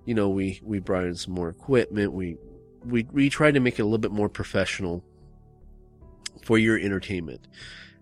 You 0.06 0.14
know 0.14 0.30
we 0.30 0.60
we 0.64 0.78
brought 0.78 1.04
in 1.04 1.16
some 1.16 1.34
more 1.34 1.50
equipment. 1.50 2.14
We 2.14 2.38
we 2.82 3.06
we 3.12 3.28
try 3.28 3.50
to 3.50 3.60
make 3.60 3.78
it 3.78 3.82
a 3.82 3.84
little 3.84 3.98
bit 3.98 4.12
more 4.12 4.30
professional 4.30 5.04
for 6.42 6.56
your 6.56 6.78
entertainment. 6.78 7.46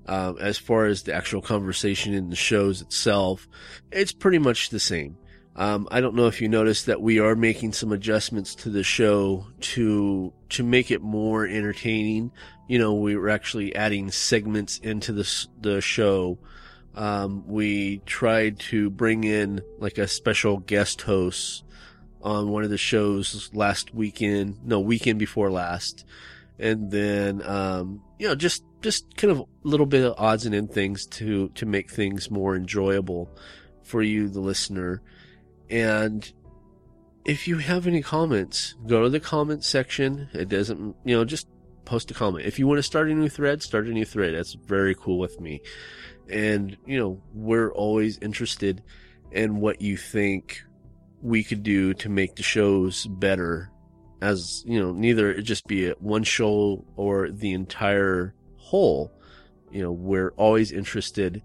Um, 0.07 0.39
as 0.41 0.57
far 0.57 0.87
as 0.87 1.03
the 1.03 1.15
actual 1.15 1.43
conversation 1.43 2.15
in 2.15 2.31
the 2.31 2.37
shows 2.37 2.81
itself, 2.81 3.49
it's 3.91 4.13
pretty 4.13 4.39
much 4.39 4.71
the 4.71 4.79
same. 4.79 5.17
Um, 5.57 5.89
I 5.91 6.01
don't 6.03 6.15
know 6.15 6.27
if 6.27 6.43
you 6.43 6.49
noticed 6.49 6.87
that 6.87 7.01
we 7.01 7.19
are 7.19 7.35
making 7.35 7.73
some 7.73 7.91
adjustments 7.91 8.55
to 8.57 8.71
the 8.71 8.85
show 8.85 9.47
to 9.61 10.33
to 10.51 10.63
make 10.63 10.91
it 10.91 11.01
more 11.01 11.47
entertaining. 11.47 12.31
You 12.69 12.79
know, 12.79 12.95
we 12.95 13.17
were 13.17 13.31
actually 13.31 13.75
adding 13.75 14.11
segments 14.11 14.79
into 14.79 15.13
the 15.13 15.47
the 15.61 15.81
show. 15.81 16.39
Um, 16.95 17.47
we 17.47 17.99
tried 18.07 18.59
to 18.61 18.91
bring 18.91 19.25
in 19.25 19.63
like 19.79 19.99
a 19.99 20.07
special 20.07 20.59
guest 20.59 21.03
host 21.03 21.65
on 22.23 22.51
one 22.51 22.65
of 22.65 22.71
the 22.71 22.79
shows 22.79 23.51
last 23.55 23.95
weekend, 23.95 24.59
no 24.65 24.81
weekend 24.81 25.19
before 25.19 25.51
last, 25.51 26.05
and 26.59 26.91
then 26.91 27.43
um, 27.43 28.03
you 28.19 28.29
know 28.29 28.35
just 28.35 28.65
just 28.83 29.17
kind 29.17 29.31
of 29.31 29.45
little 29.63 29.87
bit 29.87 30.05
of 30.05 30.15
odds 30.19 30.47
and 30.47 30.55
end 30.55 30.71
things 30.71 31.07
to 31.07 31.49
to 31.51 31.67
make 31.67 31.91
things 31.91 32.31
more 32.31 32.57
enjoyable 32.57 33.29
for 33.83 34.03
you, 34.03 34.29
the 34.29 34.41
listener. 34.41 35.01
And 35.71 36.31
if 37.25 37.49
you 37.49 37.59
have 37.59 37.87
any 37.87 38.03
comments, 38.03 38.75
go 38.87 39.03
to 39.03 39.09
the 39.09 39.21
comment 39.21 39.65
section. 39.65 40.29
It 40.33 40.49
doesn't, 40.49 40.97
you 41.05 41.17
know, 41.17 41.25
just 41.25 41.49
post 41.85 42.11
a 42.11 42.15
comment. 42.15 42.47
If 42.47 42.59
you 42.59 42.67
want 42.67 42.79
to 42.79 42.83
start 42.83 43.11
a 43.11 43.15
new 43.15 43.29
thread, 43.29 43.63
start 43.63 43.87
a 43.87 43.93
new 43.93 44.05
thread. 44.05 44.35
That's 44.35 44.55
very 44.55 44.95
cool 44.95 45.19
with 45.19 45.41
me. 45.41 45.63
And, 46.29 46.77
you 46.85 46.99
know, 46.99 47.23
we're 47.33 47.73
always 47.73 48.19
interested 48.19 48.83
in 49.31 49.61
what 49.61 49.81
you 49.81 49.97
think 49.97 50.63
we 51.23 51.43
could 51.43 51.63
do 51.63 51.95
to 51.95 52.09
make 52.09 52.37
the 52.37 52.43
shows 52.43 53.07
better 53.07 53.71
as 54.21 54.65
you 54.67 54.81
know 54.81 54.93
neither 54.93 55.31
it 55.31 55.43
just 55.43 55.67
be 55.67 55.91
one 55.99 56.23
show 56.23 56.85
or 56.97 57.31
the 57.31 57.53
entire 57.53 58.35
whole 58.57 59.13
you 59.71 59.83
know 59.83 59.93
we're 59.93 60.31
always 60.37 60.73
interested 60.73 61.43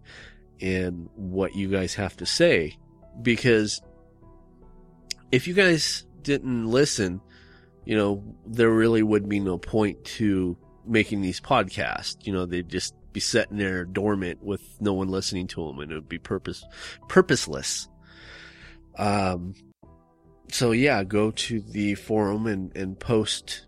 in 0.60 1.10
what 1.16 1.56
you 1.56 1.68
guys 1.68 1.96
have 1.96 2.16
to 2.18 2.26
say. 2.26 2.78
Because 3.22 3.82
if 5.32 5.48
you 5.48 5.54
guys 5.54 6.06
didn't 6.22 6.68
listen 6.68 7.20
you 7.84 7.98
know 7.98 8.24
there 8.46 8.70
really 8.70 9.02
would 9.04 9.28
be 9.28 9.40
no 9.40 9.58
point 9.58 10.04
to 10.06 10.56
making 10.86 11.22
these 11.22 11.42
podcasts. 11.42 12.26
You 12.26 12.34
know 12.34 12.46
they'd 12.46 12.70
just 12.70 12.94
be 13.12 13.20
sitting 13.20 13.58
there 13.58 13.84
dormant 13.84 14.42
with 14.42 14.62
no 14.80 14.94
one 14.94 15.10
listening 15.10 15.48
to 15.48 15.68
them 15.68 15.80
and 15.80 15.92
it 15.92 15.96
would 15.96 16.10
be 16.10 16.20
purpose 16.20 16.64
purposeless. 17.08 17.90
Um, 18.98 19.56
so 20.54 20.72
yeah, 20.72 21.04
go 21.04 21.32
to 21.32 21.62
the 21.62 21.96
forum 21.96 22.48
and, 22.48 22.76
and 22.76 23.00
post, 23.00 23.66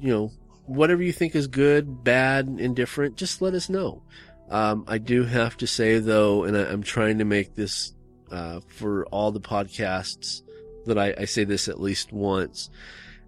you 0.00 0.12
know, 0.12 0.32
whatever 0.66 1.02
you 1.02 1.12
think 1.12 1.34
is 1.34 1.46
good, 1.46 2.04
bad, 2.04 2.48
indifferent, 2.48 3.16
just 3.16 3.42
let 3.42 3.54
us 3.54 3.68
know. 3.68 4.02
Um, 4.50 4.84
I 4.86 4.98
do 4.98 5.24
have 5.24 5.56
to 5.58 5.66
say 5.66 5.98
though, 5.98 6.44
and 6.44 6.56
I, 6.56 6.72
am 6.72 6.82
trying 6.82 7.18
to 7.18 7.24
make 7.24 7.54
this, 7.54 7.94
uh, 8.30 8.60
for 8.68 9.06
all 9.06 9.32
the 9.32 9.40
podcasts 9.40 10.42
that 10.86 10.98
I, 10.98 11.14
I, 11.18 11.24
say 11.24 11.44
this 11.44 11.68
at 11.68 11.80
least 11.80 12.12
once, 12.12 12.70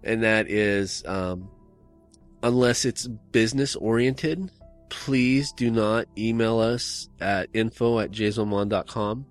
and 0.03 0.23
that 0.23 0.49
is, 0.49 1.03
um, 1.05 1.49
unless 2.43 2.85
it's 2.85 3.07
business 3.07 3.75
oriented, 3.75 4.51
please 4.89 5.51
do 5.53 5.71
not 5.71 6.07
email 6.17 6.59
us 6.59 7.09
at 7.19 7.49
info 7.53 7.99
at 7.99 8.11
jazelmon.com. 8.11 9.25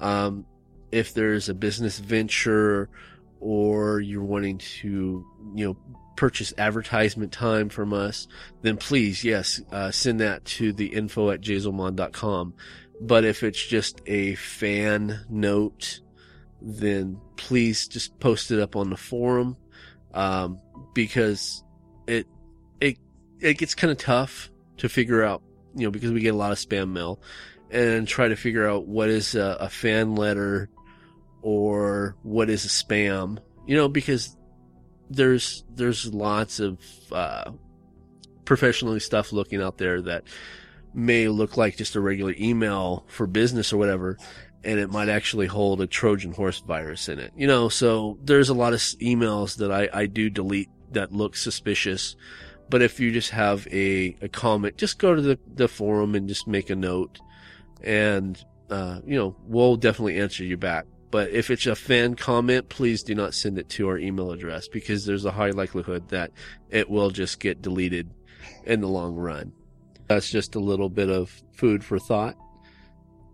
Um, 0.00 0.46
if 0.92 1.14
there's 1.14 1.48
a 1.48 1.54
business 1.54 1.98
venture 1.98 2.88
or 3.40 4.00
you're 4.00 4.24
wanting 4.24 4.58
to, 4.58 5.24
you 5.54 5.66
know, 5.66 5.76
purchase 6.16 6.52
advertisement 6.58 7.32
time 7.32 7.68
from 7.68 7.92
us, 7.92 8.26
then 8.62 8.76
please, 8.76 9.22
yes, 9.22 9.60
uh, 9.70 9.90
send 9.90 10.20
that 10.20 10.44
to 10.44 10.72
the 10.72 10.86
info 10.86 11.30
at 11.30 11.40
jazelmon.com. 11.40 12.54
But 13.00 13.24
if 13.24 13.44
it's 13.44 13.64
just 13.64 14.02
a 14.06 14.34
fan 14.34 15.24
note, 15.30 16.00
then 16.60 17.20
please 17.36 17.86
just 17.86 18.18
post 18.18 18.50
it 18.50 18.58
up 18.58 18.74
on 18.74 18.90
the 18.90 18.96
forum, 18.96 19.56
um, 20.12 20.58
because 20.94 21.62
it, 22.08 22.26
it, 22.80 22.98
it 23.38 23.58
gets 23.58 23.76
kind 23.76 23.92
of 23.92 23.98
tough 23.98 24.50
to 24.78 24.88
figure 24.88 25.22
out, 25.22 25.42
you 25.76 25.84
know, 25.84 25.92
because 25.92 26.10
we 26.10 26.20
get 26.20 26.34
a 26.34 26.36
lot 26.36 26.50
of 26.50 26.58
spam 26.58 26.90
mail 26.90 27.20
and 27.70 28.08
try 28.08 28.26
to 28.26 28.34
figure 28.34 28.68
out 28.68 28.88
what 28.88 29.08
is 29.08 29.36
a, 29.36 29.56
a 29.60 29.68
fan 29.68 30.16
letter 30.16 30.68
or 31.48 32.14
what 32.22 32.50
is 32.50 32.66
a 32.66 32.68
spam, 32.68 33.38
you 33.66 33.74
know, 33.74 33.88
because 33.88 34.36
there's, 35.08 35.64
there's 35.74 36.12
lots 36.12 36.60
of, 36.60 36.78
uh, 37.10 37.50
professionally 38.44 39.00
stuff 39.00 39.32
looking 39.32 39.62
out 39.62 39.78
there 39.78 40.02
that 40.02 40.24
may 40.92 41.28
look 41.28 41.56
like 41.56 41.78
just 41.78 41.96
a 41.96 42.00
regular 42.00 42.34
email 42.38 43.06
for 43.08 43.26
business 43.26 43.72
or 43.72 43.78
whatever, 43.78 44.18
and 44.62 44.78
it 44.78 44.90
might 44.90 45.08
actually 45.08 45.46
hold 45.46 45.80
a 45.80 45.86
Trojan 45.86 46.32
horse 46.32 46.58
virus 46.60 47.08
in 47.08 47.18
it. 47.18 47.32
You 47.34 47.46
know, 47.46 47.70
so 47.70 48.18
there's 48.22 48.50
a 48.50 48.54
lot 48.54 48.74
of 48.74 48.80
emails 48.80 49.56
that 49.56 49.72
I, 49.72 49.88
I 50.02 50.04
do 50.04 50.28
delete 50.28 50.68
that 50.92 51.12
look 51.12 51.34
suspicious. 51.34 52.14
But 52.68 52.82
if 52.82 53.00
you 53.00 53.10
just 53.10 53.30
have 53.30 53.66
a, 53.68 54.16
a 54.20 54.28
comment, 54.28 54.76
just 54.76 54.98
go 54.98 55.14
to 55.14 55.22
the, 55.22 55.38
the 55.54 55.68
forum 55.68 56.14
and 56.14 56.28
just 56.28 56.46
make 56.46 56.68
a 56.68 56.76
note 56.76 57.20
and, 57.82 58.38
uh, 58.68 59.00
you 59.06 59.16
know, 59.16 59.34
we'll 59.46 59.76
definitely 59.76 60.20
answer 60.20 60.44
you 60.44 60.58
back. 60.58 60.84
But 61.10 61.30
if 61.30 61.50
it's 61.50 61.66
a 61.66 61.74
fan 61.74 62.16
comment, 62.16 62.68
please 62.68 63.02
do 63.02 63.14
not 63.14 63.34
send 63.34 63.58
it 63.58 63.68
to 63.70 63.88
our 63.88 63.98
email 63.98 64.30
address 64.30 64.68
because 64.68 65.06
there's 65.06 65.24
a 65.24 65.30
high 65.30 65.50
likelihood 65.50 66.08
that 66.10 66.32
it 66.70 66.90
will 66.90 67.10
just 67.10 67.40
get 67.40 67.62
deleted 67.62 68.10
in 68.64 68.80
the 68.80 68.88
long 68.88 69.16
run. 69.16 69.52
That's 70.06 70.30
just 70.30 70.54
a 70.54 70.60
little 70.60 70.88
bit 70.88 71.08
of 71.08 71.42
food 71.52 71.82
for 71.82 71.98
thought. 71.98 72.36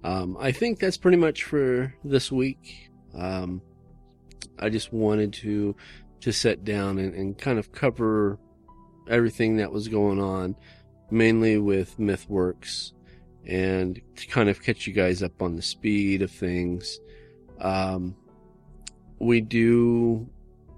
Um, 0.05 0.36
I 0.38 0.52
think 0.52 0.78
that's 0.78 0.98
pretty 0.98 1.16
much 1.16 1.44
for 1.44 1.94
this 2.05 2.30
week. 2.30 2.90
Um, 3.16 3.62
I 4.59 4.68
just 4.68 4.92
wanted 4.92 5.32
to 5.34 5.74
to 6.20 6.32
sit 6.32 6.64
down 6.64 6.98
and, 6.98 7.14
and 7.14 7.36
kind 7.36 7.59
of 7.59 7.72
cover 7.72 8.38
everything 9.09 9.56
that 9.56 9.70
was 9.70 9.88
going 9.88 10.20
on, 10.20 10.56
mainly 11.10 11.59
with 11.59 11.98
MythWorks, 11.98 12.92
and 13.46 14.01
to 14.16 14.26
kind 14.26 14.48
of 14.48 14.62
catch 14.62 14.86
you 14.86 14.92
guys 14.94 15.22
up 15.22 15.42
on 15.42 15.56
the 15.56 15.62
speed 15.62 16.22
of 16.22 16.30
things. 16.30 16.98
Um, 17.60 18.16
we 19.18 19.40
do 19.40 20.28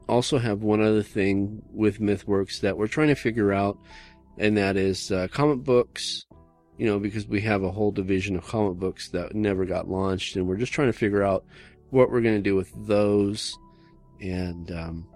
also 0.09 0.39
have 0.39 0.63
one 0.63 0.81
other 0.81 1.03
thing 1.03 1.63
with 1.73 2.01
MythWorks 2.01 2.61
that 2.61 2.77
we're 2.77 2.87
trying 2.87 3.09
to 3.09 3.15
figure 3.15 3.53
out, 3.53 3.79
and 4.39 4.57
that 4.57 4.77
is 4.77 5.11
uh, 5.11 5.29
comic 5.31 5.65
books. 5.65 6.25
You 6.79 6.87
know, 6.87 6.99
because 6.99 7.27
we 7.27 7.41
have 7.41 7.63
a 7.63 7.71
whole 7.71 7.91
division 7.91 8.37
of 8.37 8.47
comic 8.47 8.79
books 8.79 9.09
that 9.09 9.35
never 9.35 9.65
got 9.65 9.89
launched, 9.89 10.37
and 10.37 10.47
we're 10.47 10.59
just 10.59 10.75
trying 10.75 10.89
to 10.89 10.99
figure 10.99 11.23
out 11.23 11.45
what 11.89 12.11
we're 12.11 12.21
going 12.21 12.37
to 12.37 12.43
do 12.43 12.55
with 12.55 12.71
those. 12.87 13.57
And 14.21 14.71
um, 14.71 15.09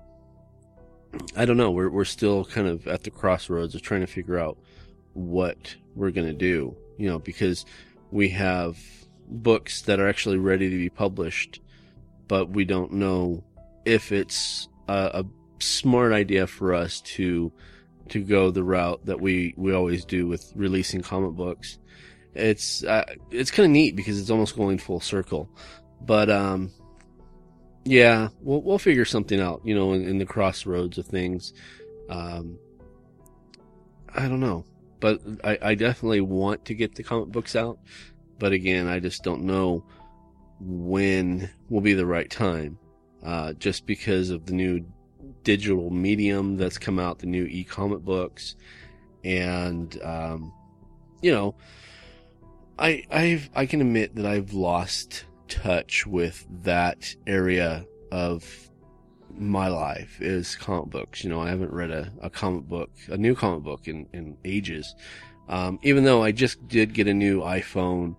I 1.37 1.45
don't 1.45 1.59
know. 1.59 1.71
We're 1.71 1.91
we're 1.91 2.05
still 2.07 2.47
kind 2.47 2.67
of 2.67 2.87
at 2.89 3.03
the 3.03 3.11
crossroads 3.11 3.75
of 3.75 3.83
trying 3.83 4.01
to 4.01 4.07
figure 4.07 4.39
out 4.39 4.59
what 5.13 5.77
we're 5.95 6.13
going 6.13 6.29
to 6.29 6.33
do. 6.33 6.75
You 6.97 7.09
know, 7.11 7.19
because 7.19 7.67
we 8.11 8.31
have 8.31 8.79
books 9.31 9.83
that 9.83 10.01
are 10.01 10.09
actually 10.09 10.39
ready 10.39 10.71
to 10.71 10.77
be 10.77 10.89
published, 10.89 11.61
but 12.29 12.51
we 12.51 12.65
don't 12.65 12.93
know 12.93 13.45
if 13.85 14.13
it's 14.13 14.69
a, 14.89 15.23
a 15.23 15.25
smart 15.63 16.13
idea 16.13 16.47
for 16.47 16.75
us 16.75 17.01
to 17.03 17.53
to 18.09 18.21
go 18.21 18.51
the 18.51 18.65
route 18.65 19.05
that 19.07 19.21
we 19.21 19.55
we 19.57 19.73
always 19.73 20.05
do 20.05 20.27
with 20.27 20.53
releasing 20.55 21.01
comic 21.01 21.33
books. 21.33 21.79
It's 22.35 22.85
uh, 22.85 23.05
it's 23.31 23.51
kind 23.51 23.67
of 23.67 23.73
neat 23.73 23.97
because 23.97 24.21
it's 24.21 24.31
almost 24.31 24.57
going 24.57 24.79
full 24.79 25.01
circle, 25.01 25.49
but 26.01 26.31
um, 26.31 26.71
yeah, 27.85 28.29
we'll 28.41 28.63
we'll 28.63 28.79
figure 28.79 29.05
something 29.05 29.41
out. 29.41 29.63
You 29.65 29.75
know, 29.75 29.93
in, 29.93 30.07
in 30.07 30.19
the 30.19 30.27
crossroads 30.27 30.99
of 30.99 31.07
things. 31.07 31.53
Um, 32.09 32.59
I 34.13 34.29
don't 34.29 34.41
know, 34.41 34.65
but 34.99 35.21
I, 35.45 35.59
I 35.63 35.75
definitely 35.77 36.21
want 36.21 36.65
to 36.67 36.75
get 36.75 36.97
the 36.97 37.03
comic 37.03 37.29
books 37.29 37.55
out. 37.55 37.79
But 38.41 38.53
again, 38.53 38.89
I 38.89 38.99
just 38.99 39.23
don't 39.23 39.43
know 39.43 39.85
when 40.59 41.49
will 41.69 41.83
be 41.83 41.95
the 41.95 42.07
right 42.07 42.29
time. 42.29 42.79
Uh, 43.23 43.53
just 43.53 43.87
because 43.87 44.31
of 44.31 44.47
the 44.47 44.55
new 44.55 44.85
digital 45.45 45.91
medium 45.91 46.57
that's 46.57 46.79
come 46.79 46.99
out, 46.99 47.19
the 47.19 47.27
new 47.27 47.45
e-comic 47.45 48.01
books, 48.01 48.57
and 49.25 50.01
um, 50.03 50.53
you 51.21 51.31
know, 51.31 51.55
I 52.79 53.05
I've 53.11 53.51
I 53.55 53.67
can 53.67 53.83
admit 53.83 54.15
that 54.17 54.25
I've 54.25 54.55
lost 54.55 55.27
touch 55.49 56.07
with 56.07 56.47
that 56.63 57.15
area 57.27 57.85
of 58.11 58.71
my 59.37 59.69
life 59.69 60.21
is 60.21 60.57
comic 60.57 60.91
books. 60.91 61.23
You 61.23 61.31
know, 61.31 61.41
I 61.41 61.51
haven't 61.51 61.73
read 61.73 61.91
a, 61.91 62.11
a 62.23 62.31
comic 62.31 62.65
book, 62.65 62.91
a 63.09 63.17
new 63.17 63.35
comic 63.35 63.63
book 63.63 63.87
in, 63.87 64.07
in 64.13 64.37
ages. 64.45 64.95
Um, 65.51 65.81
even 65.83 66.05
though 66.05 66.23
I 66.23 66.31
just 66.31 66.67
did 66.69 66.95
get 66.95 67.09
a 67.09 67.13
new 67.13 67.41
iPhone 67.41 68.15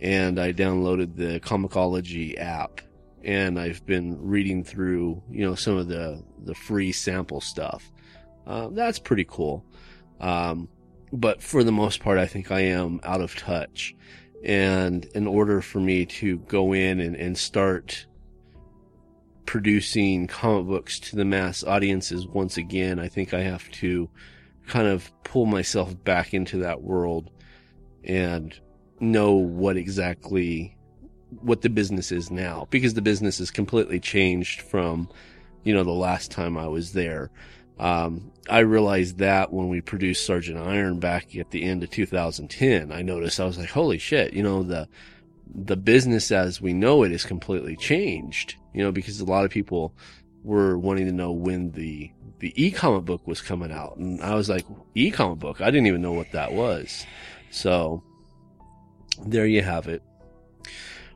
and 0.00 0.40
I 0.40 0.54
downloaded 0.54 1.14
the 1.14 1.38
comiXology 1.38 2.40
app 2.40 2.80
and 3.22 3.60
I've 3.60 3.84
been 3.84 4.16
reading 4.18 4.64
through, 4.64 5.22
you 5.30 5.44
know, 5.44 5.54
some 5.54 5.76
of 5.76 5.88
the, 5.88 6.24
the 6.42 6.54
free 6.54 6.90
sample 6.90 7.42
stuff. 7.42 7.92
Uh, 8.46 8.68
that's 8.68 8.98
pretty 8.98 9.26
cool. 9.28 9.62
Um, 10.20 10.70
but 11.12 11.42
for 11.42 11.62
the 11.62 11.70
most 11.70 12.00
part, 12.00 12.18
I 12.18 12.26
think 12.26 12.50
I 12.50 12.60
am 12.60 12.98
out 13.04 13.20
of 13.20 13.36
touch. 13.36 13.94
And 14.42 15.04
in 15.14 15.26
order 15.26 15.60
for 15.60 15.80
me 15.80 16.06
to 16.06 16.38
go 16.38 16.72
in 16.72 16.98
and, 16.98 17.14
and 17.14 17.36
start 17.36 18.06
producing 19.44 20.28
comic 20.28 20.66
books 20.66 20.98
to 21.00 21.16
the 21.16 21.26
mass 21.26 21.62
audiences 21.62 22.26
once 22.26 22.56
again, 22.56 22.98
I 22.98 23.08
think 23.08 23.34
I 23.34 23.42
have 23.42 23.70
to 23.72 24.08
kind 24.66 24.86
of 24.86 25.10
pull 25.24 25.46
myself 25.46 26.02
back 26.04 26.34
into 26.34 26.58
that 26.58 26.82
world 26.82 27.30
and 28.04 28.58
know 29.00 29.32
what 29.32 29.76
exactly 29.76 30.76
what 31.42 31.62
the 31.62 31.70
business 31.70 32.10
is 32.10 32.30
now 32.30 32.66
because 32.70 32.94
the 32.94 33.02
business 33.02 33.38
has 33.38 33.50
completely 33.50 34.00
changed 34.00 34.60
from 34.62 35.08
you 35.62 35.74
know 35.74 35.84
the 35.84 35.90
last 35.90 36.30
time 36.30 36.56
I 36.56 36.68
was 36.68 36.92
there. 36.92 37.30
Um, 37.78 38.30
I 38.48 38.60
realized 38.60 39.18
that 39.18 39.52
when 39.52 39.68
we 39.68 39.80
produced 39.80 40.26
Sergeant 40.26 40.58
Iron 40.58 40.98
back 40.98 41.34
at 41.36 41.50
the 41.50 41.62
end 41.62 41.82
of 41.82 41.90
2010, 41.90 42.92
I 42.92 43.00
noticed 43.00 43.40
I 43.40 43.46
was 43.46 43.56
like, 43.56 43.70
holy 43.70 43.98
shit, 43.98 44.32
you 44.32 44.42
know 44.42 44.62
the 44.62 44.88
the 45.52 45.76
business 45.76 46.30
as 46.30 46.60
we 46.60 46.72
know 46.72 47.02
it 47.02 47.12
is 47.12 47.24
completely 47.24 47.76
changed. 47.76 48.56
You 48.74 48.84
know 48.84 48.92
because 48.92 49.20
a 49.20 49.24
lot 49.24 49.44
of 49.44 49.50
people 49.50 49.94
were 50.42 50.78
wanting 50.78 51.06
to 51.06 51.12
know 51.12 51.32
when 51.32 51.72
the 51.72 52.10
the 52.40 52.52
e-comic 52.56 53.04
book 53.04 53.26
was 53.26 53.40
coming 53.40 53.70
out, 53.70 53.96
and 53.96 54.20
I 54.22 54.34
was 54.34 54.48
like, 54.48 54.66
e-comic 54.94 55.38
book? 55.38 55.60
I 55.60 55.70
didn't 55.70 55.86
even 55.86 56.02
know 56.02 56.12
what 56.12 56.32
that 56.32 56.52
was. 56.52 57.06
So 57.50 58.02
there 59.24 59.46
you 59.46 59.62
have 59.62 59.86
it. 59.88 60.02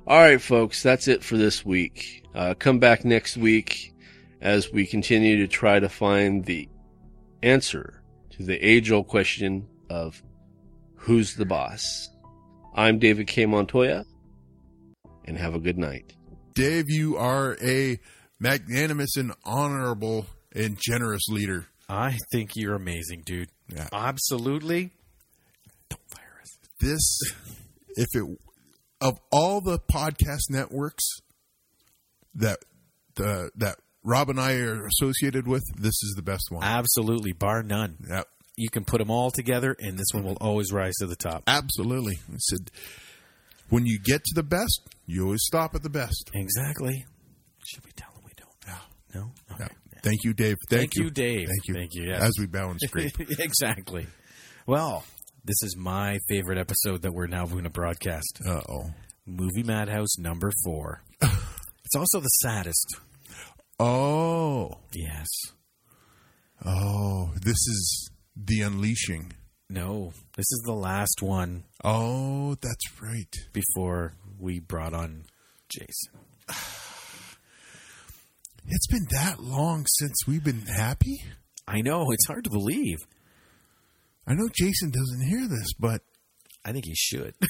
All 0.06 0.18
right, 0.18 0.40
folks, 0.40 0.82
that's 0.82 1.08
it 1.08 1.24
for 1.24 1.36
this 1.38 1.64
week. 1.64 2.24
Uh, 2.34 2.54
come 2.58 2.78
back 2.78 3.04
next 3.04 3.36
week 3.38 3.94
as 4.40 4.70
we 4.70 4.86
continue 4.86 5.38
to 5.38 5.48
try 5.48 5.80
to 5.80 5.88
find 5.88 6.44
the 6.44 6.68
answer 7.42 8.02
to 8.30 8.42
the 8.42 8.56
age 8.56 8.90
old 8.90 9.08
question 9.08 9.66
of 9.88 10.22
who's 10.94 11.36
the 11.36 11.46
boss. 11.46 12.10
I'm 12.74 12.98
David 12.98 13.28
K. 13.28 13.46
Montoya, 13.46 14.04
and 15.24 15.38
have 15.38 15.54
a 15.54 15.60
good 15.60 15.78
night. 15.78 16.12
Dave, 16.54 16.90
you 16.90 17.16
are 17.16 17.56
a 17.62 17.98
magnanimous 18.38 19.16
and 19.16 19.32
honorable 19.44 20.26
and 20.54 20.78
generous 20.80 21.28
leader. 21.28 21.66
I 21.88 22.16
think 22.32 22.50
you're 22.54 22.74
amazing, 22.74 23.22
dude. 23.26 23.48
Yeah. 23.68 23.88
Absolutely. 23.92 24.90
Don't 25.90 26.00
fire 26.08 26.40
us. 26.42 26.56
This, 26.80 27.18
if 27.96 28.06
it, 28.14 28.38
of 29.00 29.18
all 29.30 29.60
the 29.60 29.78
podcast 29.78 30.50
networks 30.50 31.04
that 32.34 32.58
the 33.16 33.50
that 33.56 33.78
Rob 34.02 34.28
and 34.30 34.40
I 34.40 34.54
are 34.56 34.86
associated 34.86 35.46
with, 35.46 35.62
this 35.78 35.94
is 36.02 36.14
the 36.16 36.22
best 36.22 36.50
one. 36.50 36.62
Absolutely, 36.64 37.32
bar 37.32 37.62
none. 37.62 37.96
Yep, 38.08 38.28
You 38.56 38.68
can 38.70 38.84
put 38.84 38.98
them 38.98 39.10
all 39.10 39.30
together, 39.30 39.74
and 39.78 39.98
this 39.98 40.08
one 40.12 40.24
will 40.24 40.36
always 40.40 40.72
rise 40.72 40.94
to 41.00 41.06
the 41.06 41.16
top. 41.16 41.44
absolutely. 41.46 42.18
I 42.30 42.36
said, 42.38 42.70
when 43.70 43.86
you 43.86 43.98
get 43.98 44.22
to 44.24 44.34
the 44.34 44.42
best, 44.42 44.80
you 45.06 45.24
always 45.24 45.42
stop 45.44 45.74
at 45.74 45.82
the 45.82 45.90
best. 45.90 46.30
Exactly. 46.34 47.04
Should 47.66 47.84
we 47.84 47.92
tell 47.92 48.10
them 48.14 48.24
we 48.26 48.32
don't? 48.36 48.50
No. 49.14 49.30
Yeah. 49.48 49.54
Okay. 49.54 49.74
Thank 50.04 50.22
you, 50.24 50.32
Dave. 50.34 50.56
Thank, 50.68 50.92
Thank 50.92 50.94
you, 50.96 51.10
Dave. 51.10 51.48
Thank 51.48 51.66
you. 51.68 51.74
Thank 51.74 51.94
you, 51.94 52.02
yes. 52.04 52.22
As 52.22 52.32
we 52.38 52.46
bow 52.46 52.70
and 52.70 52.78
scrape. 52.80 53.12
exactly. 53.40 54.06
Well, 54.66 55.04
this 55.44 55.56
is 55.62 55.76
my 55.76 56.18
favorite 56.28 56.58
episode 56.58 57.02
that 57.02 57.12
we're 57.12 57.26
now 57.26 57.46
going 57.46 57.64
to 57.64 57.70
broadcast. 57.70 58.38
uh 58.46 58.60
oh. 58.68 58.90
Movie 59.26 59.62
Madhouse 59.64 60.18
number 60.18 60.52
four. 60.64 61.02
It's 61.86 61.96
also 61.96 62.20
the 62.20 62.28
saddest. 62.28 62.96
Oh, 63.78 64.70
Yes. 64.94 65.26
oh, 66.64 67.30
this 67.42 67.56
is 67.56 68.10
the 68.36 68.62
unleashing. 68.62 69.32
No, 69.68 70.12
this 70.36 70.46
is 70.50 70.62
the 70.64 70.72
last 70.72 71.20
one 71.20 71.64
Oh, 71.84 72.54
that's 72.60 73.00
right. 73.02 73.32
before 73.52 74.14
we 74.38 74.60
brought 74.60 74.94
on 74.94 75.24
Jason. 75.68 76.12
It's 78.66 78.86
been 78.86 79.06
that 79.10 79.40
long 79.40 79.86
since 79.98 80.14
we've 80.26 80.44
been 80.44 80.62
happy. 80.62 81.22
I 81.68 81.82
know 81.82 82.10
it's 82.10 82.26
hard 82.26 82.44
to 82.44 82.50
believe. 82.50 82.98
I 84.26 84.34
know 84.34 84.48
Jason 84.54 84.90
doesn't 84.90 85.28
hear 85.28 85.46
this, 85.48 85.72
but 85.78 86.02
I 86.64 86.72
think 86.72 86.86
he 86.86 86.94
should. 86.94 87.34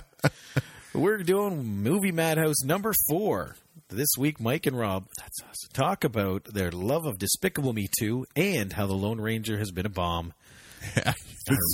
We're 0.94 1.18
doing 1.18 1.82
Movie 1.82 2.12
Madhouse 2.12 2.62
number 2.64 2.92
four. 3.08 3.56
This 3.88 4.08
week, 4.18 4.40
Mike 4.40 4.66
and 4.66 4.76
Rob, 4.76 5.06
that's 5.18 5.42
us, 5.42 5.68
talk 5.72 6.02
about 6.02 6.44
their 6.44 6.70
love 6.70 7.04
of 7.04 7.18
Despicable 7.18 7.74
Me 7.74 7.88
2 8.00 8.24
and 8.36 8.72
how 8.72 8.86
the 8.86 8.94
Lone 8.94 9.20
Ranger 9.20 9.58
has 9.58 9.70
been 9.70 9.86
a 9.86 9.90
bomb. 9.90 10.32
I 10.96 11.14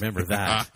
remember 0.01 0.25
that. 0.27 0.69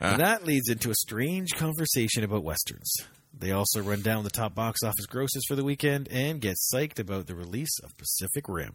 And 0.00 0.20
that 0.20 0.44
leads 0.44 0.68
into 0.68 0.90
a 0.90 0.94
strange 0.94 1.54
conversation 1.54 2.24
about 2.24 2.44
Westerns. 2.44 2.92
They 3.38 3.52
also 3.52 3.82
run 3.82 4.00
down 4.00 4.24
the 4.24 4.30
top 4.30 4.54
box 4.54 4.80
office 4.82 5.06
grosses 5.06 5.44
for 5.46 5.56
the 5.56 5.64
weekend 5.64 6.08
and 6.10 6.40
get 6.40 6.56
psyched 6.72 6.98
about 6.98 7.26
the 7.26 7.34
release 7.34 7.78
of 7.84 7.96
Pacific 7.98 8.48
Rim. 8.48 8.72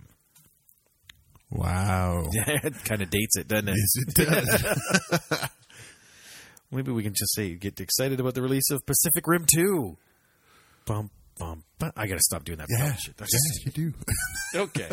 wow, 1.49 2.25
it 2.31 2.73
kind 2.85 3.01
of 3.01 3.09
dates 3.09 3.38
it, 3.38 3.47
doesn't 3.47 3.69
it? 3.69 3.75
yes, 3.75 3.91
it 3.97 5.19
does. 5.29 5.49
Maybe 6.71 6.91
we 6.91 7.03
can 7.03 7.13
just 7.13 7.33
say 7.35 7.55
get 7.55 7.79
excited 7.81 8.19
about 8.19 8.35
the 8.35 8.41
release 8.41 8.69
of 8.71 8.85
Pacific 8.85 9.25
Rim 9.27 9.45
2. 9.53 9.97
Bum, 10.85 11.09
bum, 11.38 11.63
bum. 11.79 11.91
I 11.97 12.07
got 12.07 12.15
to 12.15 12.23
stop 12.23 12.43
doing 12.45 12.59
that. 12.59 12.67
yeah, 12.69 12.93
shit. 12.95 13.17
That's 13.17 13.31
yes, 13.33 13.65
you 13.65 13.71
do. 13.71 13.93
okay. 14.55 14.89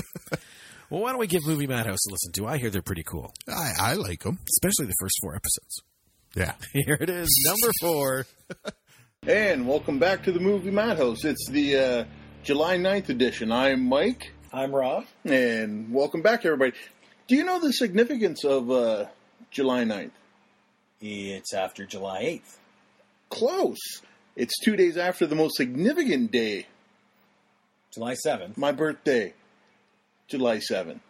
well, 0.90 1.02
why 1.02 1.10
don't 1.10 1.20
we 1.20 1.26
give 1.28 1.46
Movie 1.46 1.66
Madhouse 1.66 2.06
a 2.08 2.10
listen 2.10 2.32
to? 2.32 2.46
I 2.46 2.56
hear 2.58 2.70
they're 2.70 2.82
pretty 2.82 3.04
cool, 3.04 3.32
I, 3.48 3.72
I 3.78 3.94
like 3.94 4.22
them. 4.22 4.38
especially 4.54 4.86
the 4.86 4.96
first 4.98 5.14
four 5.22 5.36
episodes. 5.36 5.82
Yeah. 6.34 6.54
Here 6.72 6.98
it 7.00 7.10
is, 7.10 7.28
number 7.46 7.72
four. 7.80 8.26
And 9.26 9.66
welcome 9.66 9.98
back 9.98 10.22
to 10.24 10.32
the 10.32 10.38
Movie 10.40 10.70
Madhouse. 10.70 11.24
It's 11.24 11.48
the 11.50 11.76
uh, 11.76 12.04
July 12.44 12.76
9th 12.78 13.08
edition. 13.10 13.50
I'm 13.52 13.84
Mike, 13.86 14.32
I'm 14.52 14.72
Rob. 14.74 15.04
and 15.24 15.92
welcome 15.92 16.22
back, 16.22 16.46
everybody. 16.46 16.72
Do 17.26 17.34
you 17.34 17.44
know 17.44 17.60
the 17.60 17.72
significance 17.72 18.44
of 18.44 18.70
uh, 18.70 19.06
July 19.50 19.84
9th? 19.84 20.12
It's 21.00 21.52
after 21.52 21.84
July 21.84 22.22
8th. 22.42 22.56
Close. 23.28 24.00
It's 24.34 24.56
two 24.60 24.76
days 24.76 24.96
after 24.96 25.26
the 25.26 25.34
most 25.34 25.56
significant 25.56 26.30
day, 26.30 26.66
July 27.92 28.14
7th. 28.24 28.56
my 28.56 28.72
birthday, 28.72 29.34
July 30.28 30.58
7th. 30.58 31.00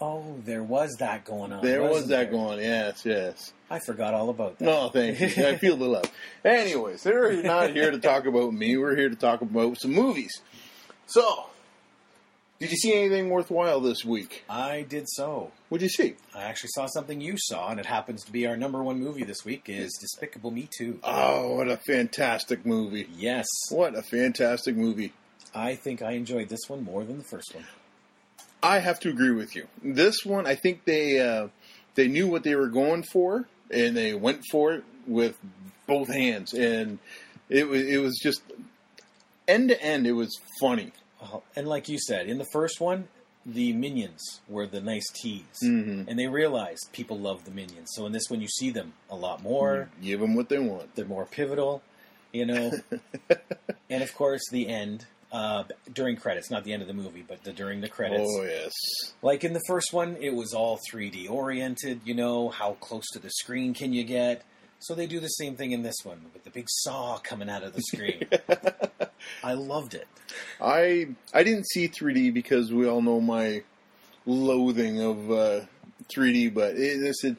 Oh, 0.00 0.36
there 0.44 0.62
was 0.62 0.94
that 0.98 1.24
going 1.24 1.52
on. 1.52 1.62
There 1.64 1.82
was 1.82 2.08
that 2.08 2.30
there? 2.30 2.32
going. 2.32 2.58
Yes, 2.60 3.02
yes. 3.04 3.52
I 3.70 3.78
forgot 3.78 4.12
all 4.12 4.28
about 4.28 4.58
that. 4.58 4.64
No, 4.64 4.88
thank 4.90 5.18
you. 5.20 5.46
I 5.46 5.56
feel 5.56 5.76
the 5.76 5.86
love. 5.86 6.10
Anyways, 6.44 7.04
we're 7.04 7.42
not 7.42 7.70
here 7.70 7.90
to 7.90 7.98
talk 7.98 8.26
about 8.26 8.52
me. 8.52 8.76
We're 8.76 8.94
here 8.96 9.08
to 9.08 9.16
talk 9.16 9.40
about 9.40 9.78
some 9.80 9.92
movies. 9.92 10.42
So, 11.06 11.46
did 12.58 12.70
you 12.70 12.76
see 12.76 12.94
anything 12.94 13.30
worthwhile 13.30 13.80
this 13.80 14.04
week? 14.04 14.44
I 14.50 14.82
did 14.82 15.08
so. 15.08 15.52
What'd 15.70 15.82
you 15.82 15.88
see? 15.88 16.16
I 16.34 16.42
actually 16.44 16.70
saw 16.74 16.86
something 16.86 17.20
you 17.20 17.34
saw, 17.38 17.70
and 17.70 17.80
it 17.80 17.86
happens 17.86 18.22
to 18.24 18.32
be 18.32 18.46
our 18.46 18.56
number 18.56 18.82
one 18.82 19.00
movie 19.02 19.24
this 19.24 19.44
week 19.46 19.64
is 19.66 19.96
Despicable 20.00 20.50
Me 20.50 20.68
2. 20.78 21.00
Oh, 21.04 21.54
what 21.56 21.68
a 21.68 21.78
fantastic 21.78 22.66
movie. 22.66 23.08
Yes, 23.16 23.46
What 23.70 23.96
a 23.96 24.02
fantastic 24.02 24.76
movie. 24.76 25.12
I 25.54 25.74
think 25.74 26.02
I 26.02 26.12
enjoyed 26.12 26.50
this 26.50 26.68
one 26.68 26.84
more 26.84 27.02
than 27.04 27.16
the 27.18 27.24
first 27.24 27.54
one. 27.54 27.64
I 28.66 28.78
have 28.80 28.98
to 29.00 29.08
agree 29.08 29.30
with 29.32 29.54
you. 29.54 29.68
This 29.82 30.24
one, 30.24 30.46
I 30.46 30.54
think 30.56 30.84
they 30.84 31.20
uh, 31.20 31.48
they 31.94 32.08
knew 32.08 32.26
what 32.26 32.42
they 32.42 32.56
were 32.56 32.68
going 32.68 33.04
for, 33.04 33.46
and 33.70 33.96
they 33.96 34.12
went 34.14 34.42
for 34.50 34.74
it 34.74 34.84
with 35.06 35.38
both 35.86 36.08
hands, 36.08 36.52
and 36.52 36.98
it 37.48 37.68
was 37.68 37.82
it 37.82 37.98
was 37.98 38.18
just 38.20 38.42
end 39.46 39.68
to 39.68 39.80
end. 39.82 40.06
It 40.06 40.12
was 40.12 40.38
funny. 40.60 40.92
Oh, 41.22 41.42
and 41.54 41.66
like 41.68 41.88
you 41.88 41.98
said, 41.98 42.28
in 42.28 42.38
the 42.38 42.46
first 42.52 42.80
one, 42.80 43.08
the 43.46 43.72
minions 43.72 44.40
were 44.48 44.66
the 44.66 44.80
nice 44.80 45.08
tease. 45.14 45.44
Mhm. 45.62 46.06
And 46.08 46.18
they 46.18 46.26
realized 46.26 46.88
people 46.92 47.18
love 47.18 47.44
the 47.44 47.52
minions. 47.52 47.90
So 47.94 48.04
in 48.04 48.12
this 48.12 48.28
one, 48.28 48.40
you 48.40 48.48
see 48.48 48.70
them 48.70 48.94
a 49.08 49.16
lot 49.16 49.42
more. 49.42 49.88
Give 50.02 50.20
them 50.20 50.34
what 50.34 50.48
they 50.48 50.58
want. 50.58 50.94
They're 50.96 51.04
more 51.04 51.24
pivotal, 51.24 51.82
you 52.32 52.44
know. 52.46 52.72
and 53.88 54.02
of 54.02 54.14
course, 54.14 54.42
the 54.50 54.68
end 54.68 55.06
uh, 55.32 55.64
during 55.92 56.16
credits, 56.16 56.50
not 56.50 56.64
the 56.64 56.72
end 56.72 56.82
of 56.82 56.88
the 56.88 56.94
movie, 56.94 57.24
but 57.26 57.42
the 57.44 57.52
during 57.52 57.80
the 57.80 57.88
credits. 57.88 58.30
Oh 58.38 58.42
yes, 58.42 58.72
Like 59.22 59.44
in 59.44 59.52
the 59.52 59.62
first 59.66 59.92
one, 59.92 60.16
it 60.20 60.34
was 60.34 60.54
all 60.54 60.78
3D 60.90 61.30
oriented. 61.30 62.00
You 62.04 62.14
know, 62.14 62.48
how 62.48 62.72
close 62.80 63.04
to 63.12 63.18
the 63.18 63.30
screen 63.30 63.74
can 63.74 63.92
you 63.92 64.04
get? 64.04 64.44
So 64.78 64.94
they 64.94 65.06
do 65.06 65.20
the 65.20 65.28
same 65.28 65.56
thing 65.56 65.72
in 65.72 65.82
this 65.82 65.96
one 66.04 66.26
with 66.34 66.44
the 66.44 66.50
big 66.50 66.66
saw 66.68 67.18
coming 67.18 67.48
out 67.48 67.62
of 67.62 67.72
the 67.72 67.82
screen. 67.82 68.26
I 69.42 69.54
loved 69.54 69.94
it. 69.94 70.06
I 70.60 71.08
I 71.32 71.42
didn't 71.42 71.66
see 71.68 71.88
3D 71.88 72.32
because 72.32 72.72
we 72.72 72.86
all 72.86 73.02
know 73.02 73.20
my 73.20 73.62
loathing 74.26 75.00
of 75.00 75.30
uh, 75.30 75.60
3D, 76.14 76.52
but 76.52 76.76
it, 76.76 77.00
this 77.00 77.24
it, 77.24 77.36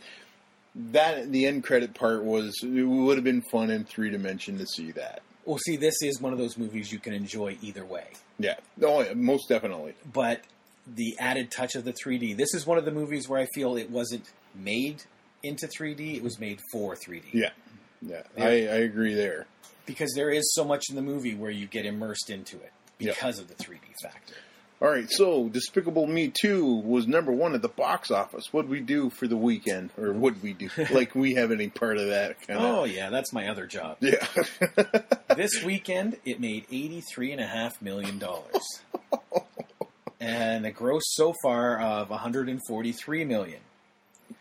that 0.75 1.31
the 1.31 1.45
end 1.47 1.63
credit 1.63 1.93
part 1.93 2.23
was 2.23 2.55
it 2.63 2.83
would 2.83 3.17
have 3.17 3.23
been 3.23 3.43
fun 3.51 3.69
in 3.69 3.85
three 3.85 4.09
dimension 4.09 4.57
to 4.57 4.65
see 4.65 4.91
that. 4.91 5.21
Well, 5.47 5.57
see, 5.59 5.77
this 5.77 6.01
is 6.01 6.19
one 6.19 6.33
of 6.33 6.39
those 6.39 6.57
movies 6.57 6.91
you 6.91 6.99
can 6.99 7.13
enjoy 7.13 7.57
either 7.61 7.85
way. 7.85 8.07
Yeah, 8.37 8.55
oh 8.83 9.01
yeah, 9.01 9.13
most 9.13 9.47
definitely. 9.47 9.93
But 10.11 10.41
the 10.85 11.15
added 11.19 11.51
touch 11.51 11.75
of 11.75 11.85
the 11.85 11.93
3D, 11.93 12.35
this 12.35 12.53
is 12.53 12.67
one 12.67 12.77
of 12.77 12.83
the 12.83 12.91
movies 12.91 13.29
where 13.29 13.39
I 13.39 13.47
feel 13.55 13.77
it 13.77 13.89
wasn't 13.89 14.29
made 14.53 15.03
into 15.41 15.67
3D, 15.67 16.17
it 16.17 16.23
was 16.23 16.37
made 16.37 16.59
for 16.69 16.95
3D. 16.95 17.23
Yeah, 17.31 17.51
yeah, 18.01 18.23
I, 18.37 18.43
I 18.43 18.79
agree 18.83 19.13
there. 19.13 19.47
Because 19.85 20.11
there 20.15 20.29
is 20.29 20.53
so 20.53 20.65
much 20.65 20.89
in 20.89 20.97
the 20.97 21.01
movie 21.01 21.33
where 21.33 21.49
you 21.49 21.65
get 21.65 21.85
immersed 21.85 22.29
into 22.29 22.57
it 22.57 22.73
because 22.97 23.39
of 23.39 23.47
the 23.47 23.55
3D 23.55 23.79
factor. 24.03 24.35
All 24.79 24.87
right, 24.89 25.09
so 25.09 25.49
Despicable 25.49 26.05
Me 26.05 26.31
2 26.39 26.81
was 26.81 27.07
number 27.07 27.31
one 27.31 27.55
at 27.55 27.63
the 27.63 27.67
box 27.67 28.11
office. 28.11 28.53
What'd 28.53 28.69
we 28.69 28.79
do 28.79 29.09
for 29.09 29.27
the 29.27 29.35
weekend? 29.35 29.89
Or 29.97 30.11
would 30.13 30.43
we 30.43 30.53
do? 30.53 30.69
like 30.91 31.15
we 31.15 31.33
have 31.33 31.51
any 31.51 31.69
part 31.69 31.97
of 31.97 32.09
that 32.09 32.39
kind 32.47 32.59
Oh, 32.61 32.83
yeah, 32.83 33.09
that's 33.09 33.33
my 33.33 33.47
other 33.47 33.65
job. 33.65 33.97
Yeah. 34.01 34.23
this 35.35 35.63
weekend, 35.63 36.17
it 36.25 36.39
made 36.39 36.67
$83.5 36.67 37.81
million. 37.81 38.21
and 40.19 40.65
a 40.67 40.71
gross 40.73 41.03
so 41.07 41.33
far 41.41 41.79
of 41.79 42.11
143 42.11 43.25
million, 43.25 43.59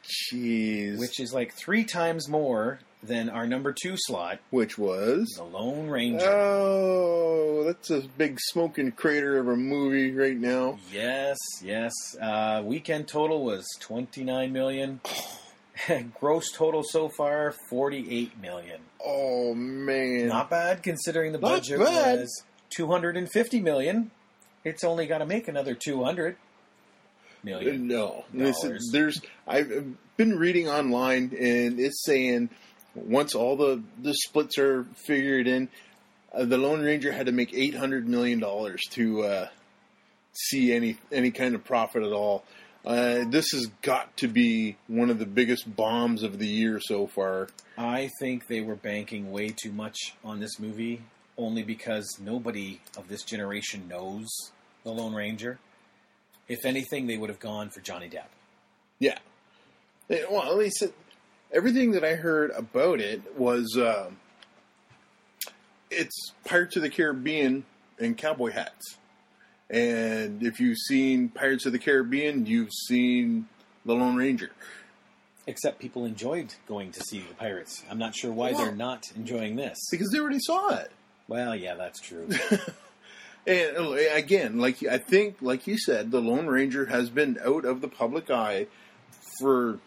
Jeez. 0.04 0.98
which 0.98 1.18
is 1.18 1.32
like 1.32 1.54
three 1.54 1.84
times 1.84 2.28
more 2.28 2.80
than 3.02 3.28
our 3.28 3.46
number 3.46 3.72
two 3.72 3.94
slot, 3.96 4.38
Which 4.50 4.78
was? 4.78 5.26
The 5.36 5.44
Lone 5.44 5.88
Ranger. 5.88 6.26
Oh, 6.28 7.64
that's 7.64 7.90
a 7.90 8.00
big 8.18 8.38
smoking 8.40 8.92
crater 8.92 9.38
of 9.38 9.48
a 9.48 9.56
movie 9.56 10.12
right 10.12 10.36
now. 10.36 10.78
Yes, 10.92 11.36
yes. 11.62 11.92
Uh, 12.20 12.62
weekend 12.64 13.06
total 13.08 13.44
was 13.44 13.64
twenty 13.80 14.24
nine 14.24 14.52
million. 14.52 15.00
Gross 16.20 16.50
total 16.52 16.82
so 16.82 17.08
far 17.08 17.54
forty 17.70 18.06
eight 18.10 18.40
million. 18.40 18.80
Oh 19.04 19.54
man. 19.54 20.28
Not 20.28 20.48
bad 20.50 20.82
considering 20.82 21.32
the 21.32 21.38
Not 21.38 21.50
budget 21.50 21.78
bad. 21.80 22.20
was 22.20 22.42
two 22.70 22.86
hundred 22.88 23.16
and 23.16 23.30
fifty 23.30 23.60
million. 23.60 24.10
It's 24.64 24.82
only 24.82 25.06
got 25.06 25.18
to 25.18 25.26
make 25.26 25.46
another 25.48 25.74
two 25.74 26.02
hundred 26.02 26.36
million. 27.44 27.86
No, 27.86 28.24
dollars. 28.34 28.88
there's. 28.90 29.20
I've 29.46 29.94
been 30.16 30.38
reading 30.38 30.68
online, 30.68 31.36
and 31.38 31.78
it's 31.78 32.02
saying 32.04 32.50
once 32.96 33.34
all 33.34 33.56
the 33.56 33.82
the 34.02 34.14
splits 34.14 34.58
are 34.58 34.84
figured 35.06 35.46
in, 35.46 35.68
uh, 36.32 36.44
the 36.44 36.58
Lone 36.58 36.80
Ranger 36.80 37.12
had 37.12 37.26
to 37.26 37.32
make 37.32 37.54
eight 37.54 37.74
hundred 37.74 38.08
million 38.08 38.40
dollars 38.40 38.82
to 38.90 39.22
uh, 39.22 39.48
see 40.32 40.72
any 40.72 40.96
any 41.12 41.30
kind 41.30 41.54
of 41.54 41.64
profit 41.64 42.02
at 42.02 42.12
all. 42.12 42.44
Uh, 42.84 43.24
this 43.28 43.46
has 43.52 43.66
got 43.82 44.16
to 44.16 44.28
be 44.28 44.76
one 44.86 45.10
of 45.10 45.18
the 45.18 45.26
biggest 45.26 45.74
bombs 45.74 46.22
of 46.22 46.38
the 46.38 46.46
year 46.46 46.78
so 46.80 47.06
far. 47.08 47.48
I 47.76 48.10
think 48.20 48.46
they 48.46 48.60
were 48.60 48.76
banking 48.76 49.32
way 49.32 49.48
too 49.48 49.72
much 49.72 50.14
on 50.24 50.38
this 50.38 50.60
movie, 50.60 51.02
only 51.36 51.64
because 51.64 52.06
nobody 52.20 52.80
of 52.96 53.08
this 53.08 53.24
generation 53.24 53.88
knows 53.88 54.26
the 54.84 54.92
Lone 54.92 55.14
Ranger. 55.14 55.58
If 56.48 56.64
anything, 56.64 57.08
they 57.08 57.16
would 57.16 57.28
have 57.28 57.40
gone 57.40 57.70
for 57.70 57.80
Johnny 57.80 58.08
Depp. 58.08 58.28
Yeah. 59.00 59.18
Well, 60.08 60.42
at 60.42 60.56
least 60.56 60.82
it, 60.82 60.94
everything 61.52 61.92
that 61.92 62.04
I 62.04 62.14
heard 62.14 62.50
about 62.52 63.00
it 63.00 63.36
was 63.38 63.76
um 63.78 64.16
it's 65.90 66.32
Pirates 66.44 66.76
of 66.76 66.82
the 66.82 66.90
Caribbean 66.90 67.64
and 67.98 68.16
cowboy 68.16 68.50
hats. 68.50 68.96
And 69.70 70.42
if 70.42 70.60
you've 70.60 70.78
seen 70.78 71.28
Pirates 71.28 71.66
of 71.66 71.72
the 71.72 71.78
Caribbean, 71.78 72.46
you've 72.46 72.72
seen 72.72 73.48
The 73.84 73.94
Lone 73.94 74.16
Ranger. 74.16 74.50
Except 75.46 75.78
people 75.78 76.04
enjoyed 76.04 76.52
going 76.66 76.90
to 76.92 77.00
see 77.00 77.20
the 77.20 77.34
Pirates. 77.34 77.84
I'm 77.90 77.98
not 77.98 78.14
sure 78.16 78.32
why 78.32 78.50
Well- 78.52 78.64
they're 78.64 78.74
not 78.74 79.04
enjoying 79.14 79.56
this. 79.56 79.78
Because 79.90 80.10
they 80.10 80.18
already 80.18 80.40
saw 80.40 80.74
it. 80.76 80.90
Well, 81.28 81.54
yeah, 81.54 81.74
that's 81.74 82.00
true. 82.00 82.28
And 83.48 83.76
uh, 83.76 83.92
again, 84.12 84.58
like 84.58 84.84
I 84.84 84.98
think, 84.98 85.36
like 85.40 85.68
you 85.68 85.78
said, 85.78 86.10
the 86.10 86.20
Lone 86.20 86.48
Ranger 86.48 86.86
has 86.86 87.10
been 87.10 87.38
out 87.44 87.64
of 87.64 87.80
the 87.80 87.86
public 87.86 88.28
eye 88.28 88.66
for 89.40 89.78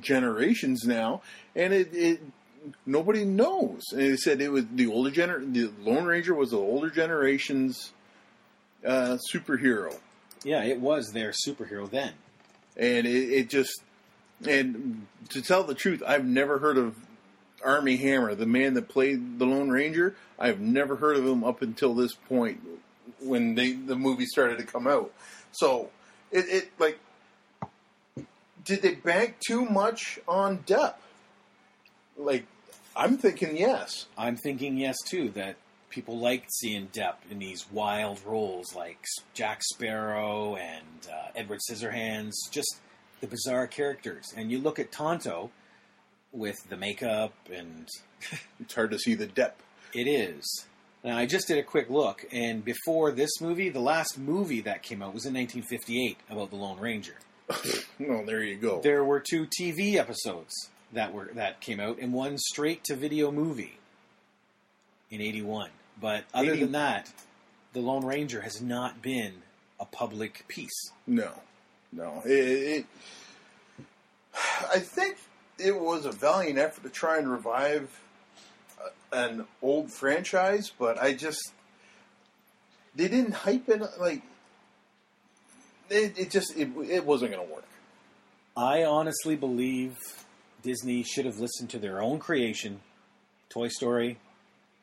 generations 0.00 0.84
now, 0.84 1.22
and 1.54 1.72
it, 1.72 1.90
it 1.92 2.20
nobody 2.86 3.24
knows. 3.24 3.82
And 3.92 4.00
they 4.00 4.16
said 4.16 4.40
it 4.40 4.50
was 4.50 4.66
the 4.72 4.86
older 4.86 5.10
gener, 5.10 5.52
the 5.52 5.70
Lone 5.82 6.04
Ranger 6.04 6.34
was 6.34 6.50
the 6.50 6.58
older 6.58 6.90
generation's 6.90 7.92
uh, 8.84 9.18
superhero, 9.32 9.98
yeah, 10.44 10.62
it 10.64 10.80
was 10.80 11.10
their 11.12 11.32
superhero 11.32 11.90
then. 11.90 12.12
and 12.76 13.06
it, 13.06 13.32
it 13.32 13.50
just 13.50 13.82
and 14.46 15.06
to 15.28 15.42
tell 15.42 15.64
the 15.64 15.74
truth, 15.74 16.02
I've 16.06 16.24
never 16.24 16.58
heard 16.58 16.78
of 16.78 16.96
Armie 17.62 17.96
Hammer, 17.96 18.34
the 18.34 18.46
man 18.46 18.74
that 18.74 18.88
played 18.88 19.38
the 19.38 19.44
Lone 19.44 19.68
Ranger. 19.68 20.16
I've 20.38 20.60
never 20.60 20.96
heard 20.96 21.16
of 21.16 21.26
him 21.26 21.44
up 21.44 21.60
until 21.60 21.94
this 21.94 22.14
point 22.14 22.60
when 23.20 23.54
they 23.54 23.72
the 23.72 23.96
movie 23.96 24.24
started 24.24 24.58
to 24.58 24.64
come 24.64 24.86
out. 24.86 25.12
So 25.52 25.90
it, 26.30 26.46
it 26.48 26.70
like 26.78 26.98
did 28.64 28.82
they 28.82 28.94
bank 28.94 29.36
too 29.46 29.64
much 29.64 30.18
on 30.26 30.58
Depp? 30.58 30.94
Like 32.16 32.46
I'm 32.96 33.16
thinking 33.18 33.56
yes. 33.56 34.06
I'm 34.18 34.36
thinking 34.36 34.76
yes 34.76 34.96
too 35.06 35.30
that 35.30 35.56
people 35.88 36.18
liked 36.18 36.52
seeing 36.52 36.88
Depp 36.88 37.16
in 37.30 37.38
these 37.38 37.66
wild 37.70 38.20
roles 38.24 38.74
like 38.74 39.04
Jack 39.34 39.62
Sparrow 39.62 40.56
and 40.56 41.08
uh, 41.10 41.28
Edward 41.34 41.60
Scissorhands, 41.68 42.34
just 42.50 42.78
the 43.20 43.26
bizarre 43.26 43.66
characters. 43.66 44.32
And 44.36 44.50
you 44.50 44.58
look 44.58 44.78
at 44.78 44.92
Tonto 44.92 45.50
with 46.32 46.56
the 46.68 46.76
makeup, 46.76 47.32
and 47.52 47.88
It's 48.60 48.74
hard 48.74 48.90
to 48.90 48.98
see 48.98 49.14
the 49.14 49.26
Depp. 49.26 49.52
it 49.94 50.06
is. 50.06 50.66
Now 51.02 51.16
I 51.16 51.24
just 51.26 51.48
did 51.48 51.58
a 51.58 51.62
quick 51.62 51.88
look, 51.88 52.26
and 52.30 52.64
before 52.64 53.10
this 53.10 53.40
movie, 53.40 53.70
the 53.70 53.80
last 53.80 54.18
movie 54.18 54.60
that 54.60 54.82
came 54.82 55.02
out 55.02 55.14
was 55.14 55.24
in 55.24 55.32
1958 55.34 56.18
about 56.28 56.50
the 56.50 56.56
Lone 56.56 56.78
Ranger. 56.78 57.14
Well, 57.98 58.24
there 58.24 58.42
you 58.42 58.56
go. 58.56 58.80
There 58.80 59.04
were 59.04 59.20
two 59.20 59.46
TV 59.46 59.96
episodes 59.96 60.70
that 60.92 61.12
were 61.12 61.30
that 61.34 61.60
came 61.60 61.78
out, 61.80 61.98
and 62.00 62.12
one 62.12 62.38
straight 62.38 62.82
to 62.84 62.96
video 62.96 63.30
movie 63.30 63.78
in 65.10 65.20
'81. 65.20 65.70
But 66.00 66.24
other 66.32 66.52
80 66.52 66.60
than 66.60 66.72
that, 66.72 67.12
the 67.74 67.80
Lone 67.80 68.06
Ranger 68.06 68.40
has 68.40 68.62
not 68.62 69.02
been 69.02 69.34
a 69.78 69.84
public 69.84 70.46
piece. 70.48 70.92
No, 71.06 71.30
no. 71.92 72.22
It, 72.24 72.30
it, 72.30 72.86
I 74.72 74.78
think 74.78 75.18
it 75.58 75.78
was 75.78 76.06
a 76.06 76.12
valiant 76.12 76.58
effort 76.58 76.84
to 76.84 76.88
try 76.88 77.18
and 77.18 77.30
revive 77.30 77.90
an 79.12 79.44
old 79.62 79.90
franchise, 79.90 80.72
but 80.78 81.00
I 81.00 81.12
just 81.12 81.52
they 82.94 83.08
didn't 83.08 83.32
hype 83.32 83.68
it 83.68 83.82
like 84.00 84.22
it. 85.90 86.18
It 86.18 86.30
just 86.30 86.56
it, 86.56 86.68
it 86.88 87.04
wasn't 87.04 87.32
going 87.32 87.46
to 87.46 87.52
work. 87.52 87.64
I 88.56 88.84
honestly 88.84 89.36
believe 89.36 89.96
Disney 90.62 91.02
should 91.02 91.24
have 91.24 91.38
listened 91.38 91.70
to 91.70 91.78
their 91.78 92.02
own 92.02 92.18
creation, 92.18 92.80
Toy 93.48 93.68
Story, 93.68 94.18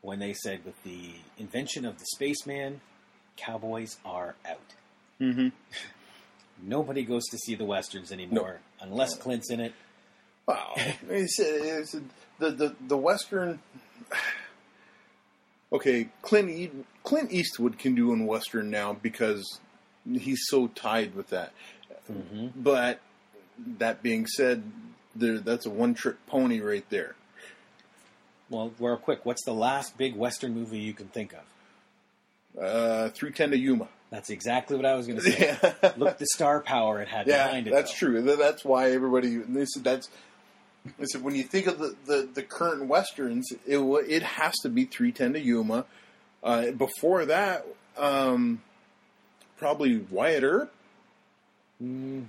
when 0.02 0.20
they 0.20 0.34
said 0.34 0.66
with 0.66 0.82
the 0.84 1.12
invention 1.38 1.86
of 1.86 2.00
the 2.00 2.06
spaceman, 2.16 2.82
cowboys 3.36 3.98
are 4.06 4.36
out. 4.50 4.74
Mm-hmm. 5.22 5.50
Nobody 6.68 7.04
goes 7.04 7.26
to 7.26 7.38
see 7.38 7.54
the 7.56 7.66
westerns 7.66 8.12
anymore 8.12 8.60
unless 8.82 9.16
No. 9.16 9.22
Clint's 9.22 9.52
in 9.52 9.60
it. 9.60 9.74
Wow, 10.48 10.74
it's, 11.10 11.40
it's, 11.40 11.92
the 12.40 12.52
the 12.52 12.76
the 12.88 12.98
western. 12.98 13.60
Okay, 15.70 16.08
Clint 16.22 16.50
e- 16.50 16.72
Clint 17.04 17.30
Eastwood 17.34 17.78
can 17.78 17.94
do 17.94 18.14
a 18.14 18.24
western 18.24 18.70
now 18.70 18.94
because 18.94 19.60
he's 20.14 20.42
so 20.48 20.68
tied 20.68 21.16
with 21.16 21.30
that. 21.30 21.52
Mm-hmm. 22.12 22.48
But 22.56 23.00
that 23.80 24.02
being 24.02 24.28
said, 24.28 24.64
there, 25.16 25.40
that's 25.40 25.66
a 25.66 25.70
one 25.70 25.94
trick 25.94 26.16
pony 26.28 26.60
right 26.62 26.88
there. 26.90 27.16
Well, 28.50 28.72
real 28.80 28.98
quick, 28.98 29.26
what's 29.26 29.44
the 29.44 29.54
last 29.54 29.98
big 29.98 30.16
western 30.16 30.54
movie 30.54 30.80
you 30.80 30.94
can 30.94 31.08
think 31.08 31.34
of? 31.34 32.62
Uh, 32.64 33.10
three 33.10 33.32
ten 33.32 33.52
to 33.52 33.58
Yuma. 33.58 33.88
That's 34.10 34.30
exactly 34.30 34.78
what 34.78 34.86
I 34.86 34.96
was 34.96 35.06
going 35.06 35.20
to 35.20 35.30
say. 35.32 35.58
Yeah, 35.84 35.92
Look 35.98 36.10
at 36.10 36.20
the 36.20 36.28
star 36.34 36.62
power 36.62 37.02
it 37.02 37.10
had 37.10 37.28
yeah, 37.28 37.48
behind 37.48 37.68
it. 37.68 37.74
that's 37.74 37.92
though. 37.92 38.08
true. 38.08 38.22
That's 38.38 38.64
why 38.64 38.92
everybody. 38.92 39.36
They 39.36 39.66
said 39.66 39.84
that's. 39.84 40.10
They 40.98 41.06
said 41.12 41.22
when 41.24 41.36
you 41.36 41.44
think 41.44 41.68
of 41.68 41.80
the, 41.80 41.96
the, 42.06 42.30
the 42.34 42.44
current 42.44 42.86
westerns, 42.86 43.52
it 43.66 43.78
it 43.78 44.24
has 44.24 44.54
to 44.64 44.70
be 44.70 44.86
three 44.86 45.12
ten 45.12 45.34
to 45.34 45.40
Yuma. 45.40 45.86
Uh, 46.42 46.72
before 46.72 47.26
that, 47.26 47.66
um, 47.98 48.62
probably 49.58 49.98
Wyatt 49.98 50.44
Earp. 50.44 50.74
Mm, 51.84 52.26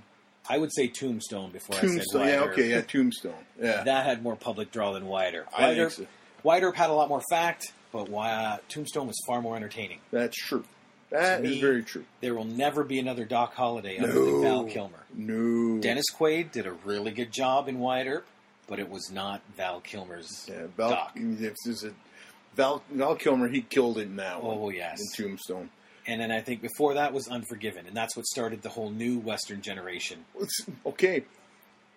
I 0.49 0.57
would 0.57 0.73
say 0.73 0.87
Tombstone 0.87 1.51
before 1.51 1.75
I 1.77 1.81
said 1.81 1.89
Tombstone. 1.89 2.21
Wyatt 2.21 2.33
Yeah, 2.33 2.41
Earp. 2.45 2.51
okay, 2.53 2.69
yeah, 2.69 2.81
Tombstone. 2.81 3.33
Yeah, 3.61 3.83
That 3.83 4.05
had 4.05 4.23
more 4.23 4.35
public 4.37 4.71
draw 4.71 4.93
than 4.93 5.05
Wyatt 5.07 5.35
Earp. 5.35 5.47
I 5.55 5.61
Wyatt 5.63 5.75
think 5.75 5.85
Earp, 5.85 5.91
so. 5.93 6.05
Wyatt 6.43 6.63
Earp 6.63 6.75
had 6.75 6.89
a 6.89 6.93
lot 6.93 7.09
more 7.09 7.21
fact, 7.29 7.73
but 7.91 8.09
Wy- 8.09 8.59
Tombstone 8.69 9.07
was 9.07 9.17
far 9.27 9.41
more 9.41 9.55
entertaining. 9.57 9.99
That's 10.11 10.37
true. 10.37 10.63
That 11.11 11.43
is 11.43 11.57
very 11.59 11.83
true. 11.83 12.05
There 12.21 12.35
will 12.35 12.45
never 12.45 12.83
be 12.83 12.99
another 12.99 13.25
Doc 13.25 13.55
Holliday 13.55 13.97
other 13.97 14.13
than 14.13 14.41
Val 14.43 14.63
Kilmer. 14.65 14.99
No. 15.15 15.79
Dennis 15.81 16.05
Quaid 16.15 16.51
did 16.51 16.67
a 16.67 16.71
really 16.71 17.09
good 17.11 17.31
job 17.33 17.67
in 17.67 17.79
Wyatt 17.79 18.07
Earp, 18.07 18.27
but 18.67 18.77
it 18.79 18.89
was 18.89 19.09
not 19.11 19.41
Val 19.57 19.79
Kilmer's 19.81 20.45
Yeah, 20.47 20.67
Val, 20.77 20.89
Doc. 20.91 21.11
if 21.15 21.55
there's 21.65 21.83
a 21.83 21.91
Val, 22.55 22.83
Val 22.91 23.15
Kilmer, 23.15 23.47
he 23.49 23.61
killed 23.61 23.97
it 23.97 24.01
in 24.03 24.17
that 24.17 24.43
one. 24.43 24.57
Oh, 24.59 24.69
yes. 24.69 24.99
in 25.17 25.25
Tombstone. 25.25 25.69
And 26.09 26.19
then 26.19 26.31
I 26.31 26.41
think 26.41 26.61
before 26.63 26.95
that 26.95 27.13
was 27.13 27.27
Unforgiven, 27.27 27.85
and 27.85 27.95
that's 27.95 28.17
what 28.17 28.25
started 28.25 28.63
the 28.63 28.69
whole 28.69 28.89
new 28.89 29.19
Western 29.19 29.61
generation. 29.61 30.25
Okay, 30.85 31.23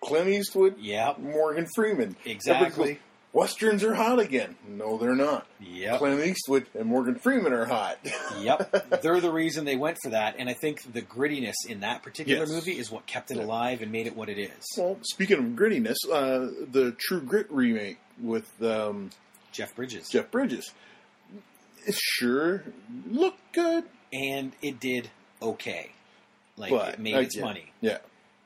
Clint 0.03 0.29
Eastwood, 0.29 0.77
yeah, 0.79 1.15
Morgan 1.19 1.67
Freeman. 1.75 2.15
Exactly. 2.27 2.95
Goes, 2.95 3.03
Westerns 3.35 3.83
are 3.83 3.95
hot 3.95 4.19
again. 4.19 4.57
No, 4.69 4.99
they're 4.99 5.15
not. 5.15 5.47
yep, 5.59 5.97
Clint 5.99 6.23
Eastwood 6.27 6.67
and 6.79 6.85
Morgan 6.85 7.15
Freeman 7.15 7.55
are 7.55 7.65
hot. 7.65 7.99
yep. 8.43 9.01
They're 9.01 9.21
the 9.23 9.33
reason 9.33 9.65
they 9.65 9.77
went 9.77 9.97
for 10.03 10.11
that, 10.11 10.35
and 10.39 10.51
I 10.51 10.53
think 10.53 10.93
the 10.93 11.01
grittiness 11.01 11.55
in 11.67 11.81
that 11.81 12.03
particular 12.03 12.41
Yes. 12.45 12.51
movie 12.51 12.79
is 12.79 12.91
what 12.91 13.07
kept 13.07 13.31
it 13.31 13.39
Yeah. 13.39 13.45
alive 13.45 13.81
and 13.81 13.91
made 13.91 14.07
it 14.07 14.15
what 14.15 14.29
it 14.29 14.39
is. 14.39 14.63
well, 14.77 14.99
speaking 15.05 15.39
of 15.39 15.45
grittiness, 15.57 15.97
uh, 16.13 16.51
the 16.71 16.95
True 17.01 17.23
Grit 17.23 17.47
remake 17.51 17.97
with 18.21 18.63
um, 18.63 19.09
Jeff 19.53 19.75
Bridges, 19.75 20.11
Jeff 20.11 20.31
Bridges, 20.31 20.71
sure 21.91 22.65
look 23.11 23.35
good, 23.53 23.85
and 24.13 24.53
it 24.63 24.79
did 24.81 25.11
okay. 25.41 25.93
Like 26.57 26.71
but 26.71 26.95
it 26.95 26.99
made 27.01 27.17
its 27.17 27.37
money, 27.39 27.73
Yeah, 27.81 27.99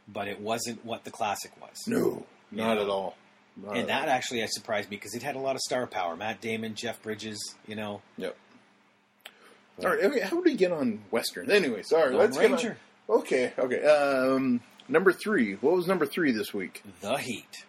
but 0.07 0.29
it 0.29 0.41
wasn't 0.41 0.85
what 0.85 1.05
the 1.05 1.11
classic 1.11 1.51
was. 1.61 1.87
no, 1.87 2.25
not 2.51 2.79
at 2.79 2.89
all. 2.89 3.17
Not 3.57 3.71
And 3.73 3.81
at 3.83 3.87
that 3.89 4.09
actually 4.09 4.43
uh, 4.43 4.47
surprised 4.49 4.91
me 4.91 4.97
because 4.97 5.15
it 5.15 5.23
had 5.23 5.35
a 5.35 5.39
lot 5.39 5.55
of 5.57 5.61
star 5.63 5.87
power. 5.87 6.15
Matt 6.15 6.41
Damon, 6.41 6.75
Jeff 6.75 7.03
Bridges, 7.03 7.39
you 7.67 7.75
know, 7.75 8.03
Yep. 8.19 8.37
All 9.83 9.91
right. 9.95 10.23
How 10.23 10.31
do 10.31 10.43
we 10.43 10.55
get 10.57 10.73
on 10.73 11.03
Western? 11.11 11.51
Anyway, 11.51 11.83
sorry. 11.83 12.11
Lone 12.13 12.21
let's 12.21 12.39
Ranger, 12.39 12.77
get 13.09 13.15
on. 13.15 13.21
Okay. 13.21 13.53
Okay. 13.59 13.85
Um, 13.85 14.61
number 14.89 15.13
three. 15.13 15.55
What 15.55 15.75
was 15.75 15.87
number 15.87 16.07
three 16.07 16.33
this 16.33 16.55
week? 16.55 16.83
The 17.01 17.17
Heat, 17.17 17.65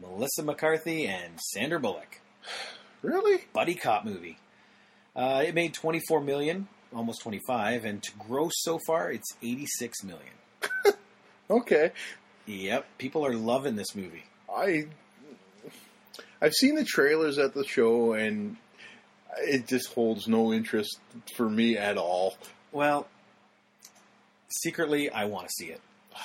Melissa 0.00 0.42
McCarthy 0.42 1.06
and 1.06 1.40
Sandra 1.40 1.80
Bullock. 1.80 2.20
Really? 3.02 3.44
buddy 3.54 3.74
cop 3.76 4.04
movie. 4.04 4.36
Uh, 5.16 5.42
it 5.46 5.54
made 5.54 5.72
24 5.72 6.20
million, 6.20 6.68
almost 6.94 7.22
25, 7.22 7.84
and 7.84 8.02
to 8.02 8.12
gross 8.18 8.52
so 8.56 8.78
far, 8.86 9.10
it's 9.10 9.36
86 9.42 10.04
million. 10.04 10.32
Okay. 11.50 11.90
Yep, 12.46 12.86
people 12.98 13.26
are 13.26 13.34
loving 13.34 13.74
this 13.74 13.96
movie. 13.96 14.22
I 14.54 14.86
I've 16.40 16.52
seen 16.52 16.76
the 16.76 16.84
trailers 16.84 17.38
at 17.38 17.54
the 17.54 17.64
show, 17.64 18.12
and 18.12 18.56
it 19.38 19.66
just 19.66 19.92
holds 19.92 20.28
no 20.28 20.52
interest 20.52 20.98
for 21.36 21.48
me 21.48 21.76
at 21.76 21.98
all. 21.98 22.36
Well, 22.72 23.08
secretly, 24.48 25.10
I 25.10 25.24
want 25.24 25.48
to 25.48 25.52
see 25.52 25.72
it. 25.72 25.80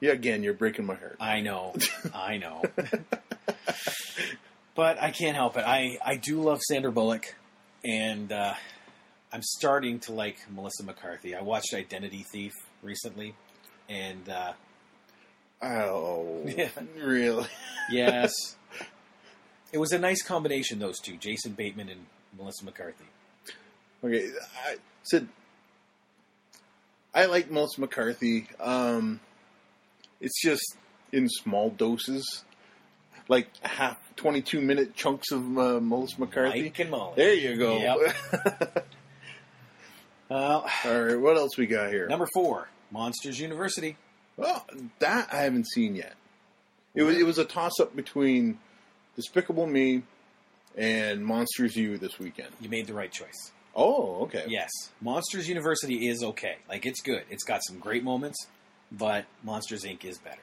Yeah. 0.00 0.12
Again, 0.12 0.44
you're 0.44 0.54
breaking 0.54 0.86
my 0.86 0.94
heart. 0.94 1.16
I 1.18 1.40
know, 1.40 1.74
I 2.14 2.36
know, 2.36 2.62
but 4.76 5.02
I 5.02 5.10
can't 5.10 5.34
help 5.34 5.56
it. 5.56 5.64
I 5.66 5.98
I 6.04 6.14
do 6.14 6.40
love 6.40 6.60
Sandra 6.62 6.92
Bullock, 6.92 7.34
and 7.84 8.30
uh, 8.30 8.54
I'm 9.32 9.42
starting 9.42 9.98
to 10.00 10.12
like 10.12 10.38
Melissa 10.50 10.84
McCarthy. 10.84 11.34
I 11.34 11.42
watched 11.42 11.74
Identity 11.74 12.24
Thief 12.32 12.52
recently, 12.82 13.34
and 13.88 14.28
uh, 14.28 14.52
Oh. 15.62 16.44
Yeah. 16.56 16.68
Really? 16.96 17.46
Yes. 17.90 18.32
it 19.72 19.78
was 19.78 19.92
a 19.92 19.98
nice 19.98 20.22
combination, 20.22 20.78
those 20.78 20.98
two, 21.00 21.16
Jason 21.16 21.52
Bateman 21.52 21.88
and 21.88 22.06
Melissa 22.36 22.64
McCarthy. 22.64 23.04
Okay, 24.04 24.30
I 24.66 24.76
said 25.02 25.26
I 27.14 27.24
like 27.26 27.50
Melissa 27.50 27.80
McCarthy. 27.80 28.46
Um, 28.60 29.18
it's 30.20 30.40
just 30.40 30.76
in 31.12 31.28
small 31.28 31.70
doses. 31.70 32.44
like 33.28 33.48
half 33.62 33.98
twenty 34.14 34.40
two 34.40 34.60
minute 34.60 34.94
chunks 34.94 35.32
of 35.32 35.58
uh, 35.58 35.80
Melissa 35.80 36.20
McCarthy. 36.20 36.62
Mike 36.62 36.78
and 36.78 36.90
Molly. 36.90 37.14
There 37.16 37.34
you 37.34 37.56
go. 37.56 37.78
Yep. 37.78 38.86
Well, 40.28 40.68
All 40.84 41.02
right, 41.04 41.18
what 41.20 41.36
else 41.36 41.56
we 41.56 41.66
got 41.66 41.90
here? 41.90 42.06
number 42.08 42.28
four, 42.34 42.68
Monsters 42.90 43.40
University. 43.40 43.96
Well, 44.36 44.64
that 44.98 45.28
I 45.32 45.38
haven't 45.42 45.66
seen 45.68 45.94
yet. 45.94 46.14
It 46.94 47.02
was 47.02 47.16
it 47.16 47.24
was 47.24 47.38
a 47.38 47.44
toss 47.44 47.80
up 47.80 47.94
between 47.96 48.58
Despicable 49.16 49.66
Me 49.66 50.02
and 50.76 51.24
Monsters 51.24 51.76
U 51.76 51.98
this 51.98 52.18
weekend. 52.18 52.48
You 52.60 52.68
made 52.68 52.86
the 52.86 52.94
right 52.94 53.10
choice. 53.10 53.52
Oh, 53.74 54.22
okay. 54.22 54.44
Yes, 54.48 54.70
Monsters 55.00 55.48
University 55.48 56.08
is 56.08 56.22
okay. 56.22 56.56
Like 56.68 56.84
it's 56.86 57.00
good. 57.00 57.22
It's 57.30 57.44
got 57.44 57.60
some 57.64 57.78
great 57.78 58.02
moments, 58.04 58.46
but 58.92 59.24
Monsters 59.42 59.84
Inc. 59.84 60.04
is 60.04 60.18
better. 60.18 60.42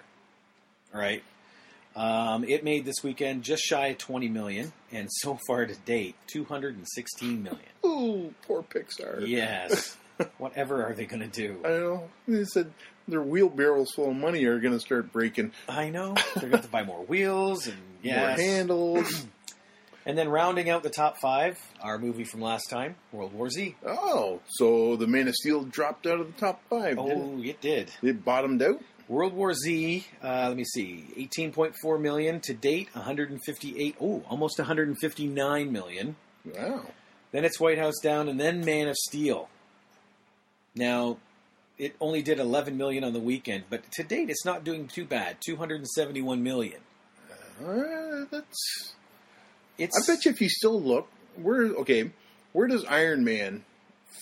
All 0.93 0.99
right. 1.01 1.23
Um, 1.95 2.43
it 2.43 2.63
made 2.63 2.83
this 2.85 3.03
weekend 3.03 3.43
just 3.43 3.63
shy 3.63 3.87
of 3.87 3.97
20 3.97 4.27
million, 4.27 4.73
and 4.91 5.07
so 5.11 5.37
far 5.47 5.65
to 5.65 5.75
date, 5.85 6.15
216 6.27 7.41
million. 7.43 7.59
Ooh, 7.85 8.33
poor 8.47 8.63
Pixar. 8.63 9.25
Yes. 9.27 9.95
Whatever 10.37 10.85
are 10.85 10.93
they 10.93 11.05
going 11.05 11.21
to 11.21 11.27
do? 11.27 11.59
I 11.63 11.69
know. 11.69 12.09
They 12.27 12.43
said 12.45 12.71
their 13.07 13.21
wheelbarrows 13.21 13.91
full 13.91 14.09
of 14.11 14.15
money 14.15 14.43
are 14.45 14.59
going 14.59 14.73
to 14.73 14.79
start 14.79 15.11
breaking. 15.11 15.51
I 15.69 15.89
know. 15.89 16.15
They're 16.35 16.49
going 16.49 16.51
to 16.51 16.57
have 16.57 16.65
to 16.65 16.71
buy 16.71 16.83
more 16.83 17.03
wheels 17.03 17.67
and 17.67 17.77
More 18.03 18.13
handles. 18.29 19.25
And 20.07 20.15
then 20.15 20.29
rounding 20.29 20.69
out 20.69 20.83
the 20.83 20.91
top 20.91 21.15
five, 21.19 21.57
our 21.81 21.97
movie 21.97 22.25
from 22.25 22.39
last 22.39 22.69
time, 22.69 22.93
World 23.11 23.33
War 23.33 23.49
Z. 23.49 23.75
oh, 23.87 24.39
so 24.47 24.95
the 24.97 25.07
Man 25.07 25.27
of 25.27 25.33
Steel 25.33 25.63
dropped 25.63 26.05
out 26.05 26.19
of 26.19 26.27
the 26.27 26.39
top 26.39 26.61
five. 26.69 26.95
did 26.97 26.99
Oh, 26.99 27.41
it 27.43 27.59
did. 27.59 27.89
it? 28.03 28.07
It 28.09 28.23
bottomed 28.23 28.61
out. 28.61 28.79
World 29.07 29.33
War 29.33 29.53
Z, 29.53 30.05
uh, 30.23 30.45
let 30.47 30.57
me 30.57 30.63
see, 30.63 31.05
18.4 31.17 32.01
million 32.01 32.39
to 32.41 32.53
date, 32.53 32.89
158, 32.93 33.95
oh, 34.01 34.23
almost 34.27 34.57
159 34.57 35.71
million. 35.71 36.15
Wow. 36.43 36.85
Then 37.31 37.45
it's 37.45 37.59
White 37.59 37.77
House 37.77 37.99
Down, 38.01 38.27
and 38.27 38.39
then 38.39 38.65
Man 38.65 38.87
of 38.87 38.95
Steel. 38.95 39.49
Now, 40.75 41.17
it 41.77 41.95
only 41.99 42.21
did 42.21 42.39
11 42.39 42.77
million 42.77 43.03
on 43.03 43.13
the 43.13 43.19
weekend, 43.19 43.65
but 43.69 43.91
to 43.93 44.03
date, 44.03 44.29
it's 44.29 44.45
not 44.45 44.63
doing 44.63 44.87
too 44.87 45.05
bad. 45.05 45.37
271 45.45 46.41
million. 46.41 46.81
Uh, 47.63 48.25
that's. 48.31 48.93
It's 49.77 50.09
I 50.09 50.13
bet 50.13 50.25
you 50.25 50.31
if 50.31 50.41
you 50.41 50.49
still 50.49 50.81
look, 50.81 51.09
where 51.35 51.63
okay, 51.63 52.11
where 52.53 52.67
does 52.67 52.85
Iron 52.85 53.23
Man 53.23 53.65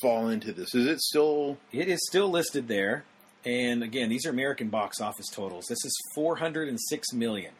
fall 0.02 0.28
into 0.30 0.52
this? 0.52 0.74
Is 0.74 0.88
it 0.88 1.00
still? 1.00 1.58
it 1.72 1.88
is 1.88 2.00
still 2.08 2.30
listed 2.30 2.68
there. 2.68 3.06
And 3.46 3.84
again, 3.84 4.10
these 4.10 4.26
are 4.26 4.30
American 4.30 4.70
box 4.70 5.02
office 5.02 5.28
totals. 5.32 5.66
This 5.68 5.84
is 5.86 5.94
406 6.16 7.14
million. 7.14 7.54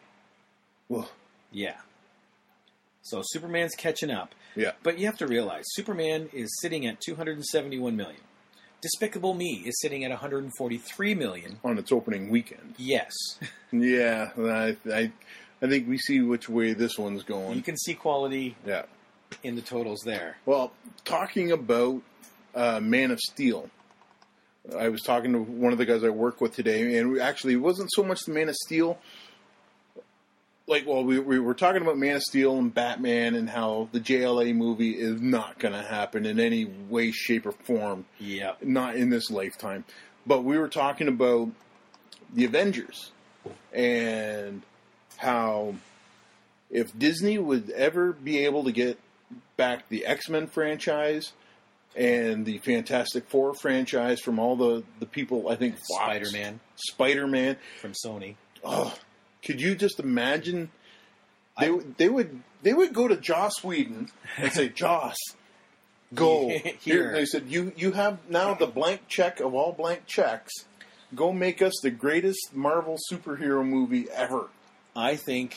Well, 0.88 1.10
Yeah. 1.52 1.76
So 3.02 3.20
Superman's 3.22 3.74
catching 3.74 4.10
up. 4.10 4.34
yeah. 4.56 4.72
But 4.82 4.98
you 4.98 5.04
have 5.06 5.18
to 5.18 5.26
realize 5.26 5.64
Superman 5.72 6.30
is 6.32 6.48
sitting 6.62 6.86
at 6.86 7.00
271 7.02 7.94
million. 7.96 8.20
Despicable 8.80 9.34
Me 9.34 9.62
is 9.66 9.78
sitting 9.80 10.04
at 10.04 10.10
143 10.10 11.14
million. 11.14 11.58
On 11.64 11.76
its 11.78 11.92
opening 11.92 12.28
weekend. 12.30 12.74
Yes. 12.78 13.12
Yeah, 13.72 14.30
I, 14.38 14.76
I, 14.88 15.10
I 15.60 15.66
think 15.66 15.88
we 15.88 15.98
see 15.98 16.20
which 16.20 16.48
way 16.48 16.74
this 16.74 16.96
one's 16.96 17.24
going. 17.24 17.56
You 17.56 17.62
can 17.62 17.76
see 17.76 17.94
quality 17.94 18.56
Yeah. 18.64 18.84
in 19.42 19.56
the 19.56 19.62
totals 19.62 20.02
there. 20.04 20.36
Well, 20.46 20.70
talking 21.04 21.50
about 21.50 22.00
uh, 22.54 22.78
Man 22.80 23.10
of 23.10 23.18
Steel, 23.18 23.68
I 24.78 24.88
was 24.88 25.02
talking 25.02 25.32
to 25.32 25.38
one 25.40 25.72
of 25.72 25.78
the 25.78 25.84
guys 25.84 26.02
I 26.04 26.08
work 26.08 26.40
with 26.40 26.54
today, 26.54 26.96
and 26.98 27.10
we 27.12 27.20
actually 27.20 27.54
it 27.54 27.58
wasn't 27.58 27.90
so 27.92 28.02
much 28.02 28.20
the 28.24 28.32
Man 28.32 28.48
of 28.48 28.54
Steel. 28.56 28.98
Like, 30.66 30.86
well, 30.86 31.04
we, 31.04 31.18
we 31.18 31.38
were 31.38 31.52
talking 31.52 31.82
about 31.82 31.98
Man 31.98 32.16
of 32.16 32.22
Steel 32.22 32.56
and 32.58 32.72
Batman 32.72 33.34
and 33.34 33.50
how 33.50 33.90
the 33.92 34.00
JLA 34.00 34.54
movie 34.56 34.92
is 34.92 35.20
not 35.20 35.58
going 35.58 35.74
to 35.74 35.82
happen 35.82 36.24
in 36.24 36.40
any 36.40 36.64
way, 36.64 37.10
shape, 37.10 37.44
or 37.44 37.52
form, 37.52 38.06
Yep. 38.18 38.62
not 38.62 38.96
in 38.96 39.10
this 39.10 39.30
lifetime. 39.30 39.84
But 40.26 40.42
we 40.42 40.56
were 40.58 40.68
talking 40.70 41.08
about 41.08 41.50
the 42.32 42.46
Avengers 42.46 43.12
and 43.74 44.62
how 45.18 45.74
if 46.70 46.98
Disney 46.98 47.38
would 47.38 47.68
ever 47.70 48.12
be 48.14 48.38
able 48.46 48.64
to 48.64 48.72
get 48.72 48.98
back 49.58 49.90
the 49.90 50.06
X 50.06 50.30
Men 50.30 50.46
franchise 50.46 51.32
and 51.96 52.44
the 52.44 52.58
Fantastic 52.58 53.28
Four 53.28 53.54
franchise 53.54 54.20
from 54.20 54.38
all 54.38 54.56
the, 54.56 54.82
the 55.00 55.06
people, 55.06 55.48
I 55.48 55.56
think 55.56 55.76
Spider-Man 55.82 56.60
Spider 56.76 57.26
Man. 57.26 57.56
from 57.80 57.92
Sony. 57.92 58.34
Oh, 58.64 58.94
could 59.44 59.60
you 59.60 59.74
just 59.74 60.00
imagine? 60.00 60.70
They 61.60 61.70
would 61.70 61.96
they 61.98 62.08
would 62.08 62.42
they 62.62 62.72
would 62.72 62.92
go 62.92 63.06
to 63.06 63.16
Joss 63.16 63.62
Whedon 63.62 64.10
and 64.38 64.52
say, 64.52 64.68
Joss, 64.74 65.16
go 66.14 66.48
Here. 66.64 66.72
here. 66.80 67.12
They 67.12 67.26
said, 67.26 67.44
you 67.48 67.72
you 67.76 67.92
have 67.92 68.18
now 68.28 68.54
the 68.54 68.66
blank 68.66 69.02
check 69.08 69.38
of 69.40 69.54
all 69.54 69.72
blank 69.72 70.06
checks. 70.06 70.52
Go 71.14 71.32
make 71.32 71.62
us 71.62 71.74
the 71.82 71.90
greatest 71.90 72.54
Marvel 72.54 72.98
superhero 73.12 73.64
movie 73.64 74.06
ever. 74.10 74.48
I 74.96 75.14
think 75.14 75.54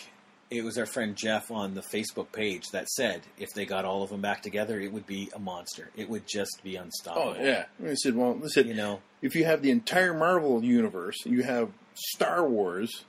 it 0.49 0.63
was 0.63 0.77
our 0.77 0.85
friend 0.85 1.15
Jeff 1.15 1.51
on 1.51 1.73
the 1.73 1.81
Facebook 1.81 2.31
page 2.31 2.69
that 2.71 2.87
said 2.89 3.21
if 3.37 3.49
they 3.53 3.65
got 3.65 3.83
all 3.85 4.03
of 4.03 4.09
them 4.09 4.21
back 4.21 4.41
together, 4.41 4.79
it 4.79 4.91
would 4.93 5.05
be 5.05 5.29
a 5.35 5.39
monster. 5.39 5.89
It 5.95 6.09
would 6.09 6.25
just 6.27 6.61
be 6.63 6.75
unstoppable. 6.77 7.35
Oh 7.37 7.43
yeah. 7.43 7.65
I 7.85 7.93
said, 7.95 8.15
well, 8.15 8.33
listen, 8.35 8.67
You 8.67 8.73
know, 8.75 9.01
if 9.21 9.35
you 9.35 9.45
have 9.45 9.61
the 9.61 9.71
entire 9.71 10.13
Marvel 10.13 10.63
universe, 10.63 11.17
you 11.25 11.43
have 11.43 11.69
Star 11.95 12.47
Wars. 12.47 13.03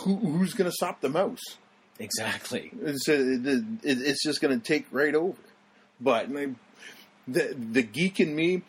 Who, 0.00 0.16
who's 0.16 0.52
going 0.52 0.68
to 0.70 0.74
stop 0.74 1.00
the 1.00 1.08
mouse? 1.08 1.40
exactly. 2.00 2.70
It's, 2.82 3.08
it, 3.08 3.18
it, 3.46 3.64
it's 3.82 4.22
just 4.22 4.40
going 4.40 4.58
to 4.60 4.64
take 4.64 4.86
right 4.92 5.14
over. 5.14 5.38
But 6.00 6.30
my, 6.30 6.50
the 7.26 7.56
the 7.58 7.82
geek 7.82 8.20
in 8.20 8.34
me, 8.36 8.62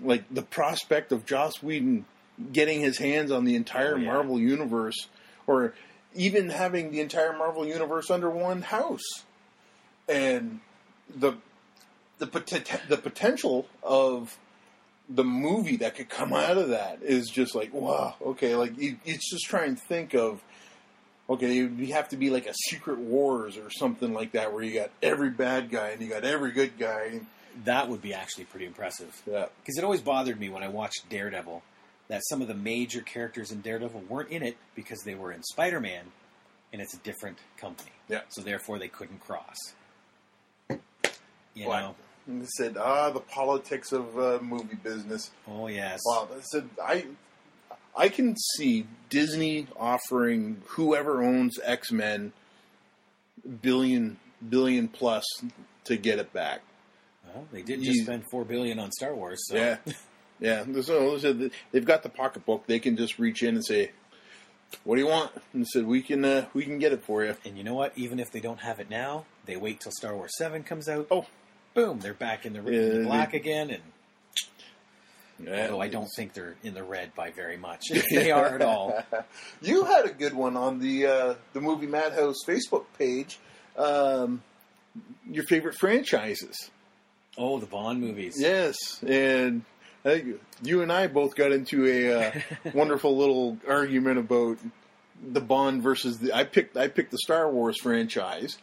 like 0.00 0.24
the 0.30 0.42
prospect 0.42 1.12
of 1.12 1.26
Joss 1.26 1.62
Whedon 1.62 2.04
getting 2.52 2.80
his 2.80 2.96
hands 2.98 3.30
on 3.30 3.44
the 3.44 3.56
entire 3.56 3.94
Oh, 3.94 3.98
yeah. 3.98 4.06
Marvel 4.06 4.38
universe, 4.40 5.08
or 5.46 5.74
even 6.14 6.50
having 6.50 6.90
the 6.90 7.00
entire 7.00 7.32
Marvel 7.36 7.66
universe 7.66 8.10
under 8.10 8.30
one 8.30 8.62
house, 8.62 9.24
and 10.08 10.60
the 11.14 11.34
the 12.18 12.26
poten- 12.26 12.88
the 12.88 12.96
potential 12.96 13.66
of 13.82 14.38
the 15.08 15.24
movie 15.24 15.76
that 15.76 15.96
could 15.96 16.08
come 16.08 16.32
out 16.32 16.56
of 16.56 16.68
that 16.68 17.00
is 17.02 17.28
just 17.28 17.54
like 17.54 17.74
wow 17.74 18.14
okay 18.24 18.54
like 18.54 18.78
you, 18.78 18.96
it's 19.04 19.28
just 19.28 19.44
trying 19.46 19.74
to 19.74 19.82
think 19.82 20.14
of 20.14 20.40
okay 21.28 21.52
you 21.52 21.92
have 21.92 22.08
to 22.08 22.16
be 22.16 22.30
like 22.30 22.46
a 22.46 22.54
secret 22.54 22.98
wars 22.98 23.56
or 23.56 23.68
something 23.70 24.14
like 24.14 24.32
that 24.32 24.52
where 24.52 24.62
you 24.62 24.72
got 24.72 24.90
every 25.02 25.30
bad 25.30 25.70
guy 25.70 25.88
and 25.88 26.00
you 26.00 26.08
got 26.08 26.24
every 26.24 26.52
good 26.52 26.78
guy. 26.78 27.20
That 27.64 27.88
would 27.88 28.00
be 28.00 28.14
actually 28.14 28.44
pretty 28.44 28.64
impressive. 28.64 29.20
yeah. 29.30 29.46
Because 29.60 29.76
it 29.76 29.84
always 29.84 30.00
bothered 30.00 30.40
me 30.40 30.48
when 30.48 30.62
I 30.62 30.68
watched 30.68 31.08
Daredevil 31.10 31.62
that 32.08 32.20
some 32.28 32.42
of 32.42 32.48
the 32.48 32.54
major 32.54 33.00
characters 33.00 33.50
in 33.52 33.60
Daredevil 33.60 34.02
weren't 34.08 34.30
in 34.30 34.42
it 34.42 34.56
because 34.74 35.00
they 35.04 35.14
were 35.14 35.32
in 35.32 35.42
Spider 35.42 35.80
Man 35.80 36.06
and 36.72 36.80
it's 36.82 36.94
a 36.94 36.98
different 36.98 37.38
company. 37.58 37.90
Yeah. 38.08 38.22
So 38.28 38.42
therefore 38.42 38.78
they 38.78 38.88
couldn't 38.88 39.20
cross. 39.20 39.56
You 41.54 41.66
What? 41.66 41.80
know? 41.80 41.94
and 42.26 42.40
they 42.42 42.46
said 42.56 42.76
ah 42.78 43.10
the 43.10 43.18
politics 43.20 43.90
of 43.92 44.16
uh, 44.16 44.38
movie 44.40 44.76
business 44.76 45.32
Oh, 45.48 45.66
yes. 45.66 45.98
wow 46.06 46.28
they 46.32 46.40
said 46.40 46.68
i 46.80 47.04
i 47.96 48.08
can 48.08 48.36
see 48.36 48.86
disney 49.10 49.66
offering 49.76 50.62
whoever 50.68 51.20
owns 51.20 51.58
x-men 51.64 52.32
billion 53.60 54.18
billion 54.48 54.86
plus 54.86 55.24
to 55.82 55.96
get 55.96 56.20
it 56.20 56.32
back 56.32 56.60
Well, 57.34 57.48
they 57.52 57.62
did 57.62 57.80
just 57.82 57.96
You- 57.98 58.04
spend 58.04 58.22
4 58.30 58.44
billion 58.44 58.78
on 58.78 58.92
Star 58.92 59.14
Wars. 59.16 59.40
So. 59.48 59.56
Yeah, 59.56 59.78
yeah. 60.42 60.64
They've 61.72 61.84
got 61.84 62.02
the 62.02 62.08
pocketbook. 62.08 62.66
They 62.66 62.78
can 62.78 62.96
just 62.96 63.18
reach 63.18 63.42
in 63.42 63.54
and 63.54 63.64
say, 63.64 63.92
"What 64.84 64.96
do 64.96 65.00
you 65.02 65.08
want?" 65.08 65.30
And 65.54 65.66
said, 65.66 65.86
"We 65.86 66.02
can 66.02 66.24
uh, 66.24 66.46
we 66.52 66.64
can 66.64 66.78
get 66.78 66.92
it 66.92 67.02
for 67.04 67.24
you." 67.24 67.36
And 67.44 67.56
you 67.56 67.64
know 67.64 67.74
what? 67.74 67.92
Even 67.96 68.18
if 68.20 68.30
they 68.32 68.40
don't 68.40 68.60
have 68.60 68.80
it 68.80 68.90
now, 68.90 69.24
they 69.46 69.56
wait 69.56 69.80
till 69.80 69.92
Star 69.92 70.14
Wars 70.16 70.32
7 70.36 70.62
comes 70.64 70.88
out. 70.88 71.06
Oh. 71.10 71.26
Boom, 71.74 72.00
they're 72.00 72.12
back 72.12 72.44
in 72.44 72.52
the, 72.52 72.58
in 72.58 72.66
Yeah, 72.66 72.80
the 72.80 72.98
they- 72.98 73.04
black 73.04 73.32
again. 73.32 73.70
And 73.70 73.82
Yeah. 75.42 75.62
although 75.64 75.80
I 75.80 75.88
don't 75.88 76.08
think 76.16 76.34
they're 76.34 76.54
in 76.62 76.74
the 76.74 76.82
red 76.84 77.14
by 77.14 77.30
very 77.30 77.56
much, 77.56 77.84
if 77.90 78.04
they 78.10 78.30
are 78.30 78.54
at 78.54 78.60
all. 78.62 79.02
you 79.62 79.84
had 79.84 80.04
a 80.04 80.12
good 80.12 80.34
one 80.34 80.56
on 80.56 80.80
the 80.80 81.06
uh, 81.06 81.34
the 81.54 81.60
movie 81.62 81.86
Madhouse 81.86 82.44
Facebook 82.46 82.84
page. 82.98 83.38
Um, 83.76 84.42
your 85.30 85.44
favorite 85.44 85.76
franchises? 85.76 86.70
Oh, 87.38 87.58
the 87.58 87.64
Bond 87.64 88.02
movies. 88.02 88.34
Yes, 88.38 88.76
and 89.02 89.62
you 90.04 90.82
and 90.82 90.92
I 90.92 91.06
both 91.06 91.34
got 91.36 91.52
into 91.52 91.86
a 91.86 92.12
uh, 92.28 92.40
wonderful 92.74 93.16
little 93.16 93.58
argument 93.68 94.18
about 94.18 94.58
the 95.24 95.40
Bond 95.40 95.82
versus 95.82 96.18
the. 96.18 96.32
I 96.34 96.44
picked 96.44 96.76
I 96.76 96.88
picked 96.88 97.10
the 97.12 97.18
Star 97.18 97.50
Wars 97.50 97.78
franchise. 97.78 98.58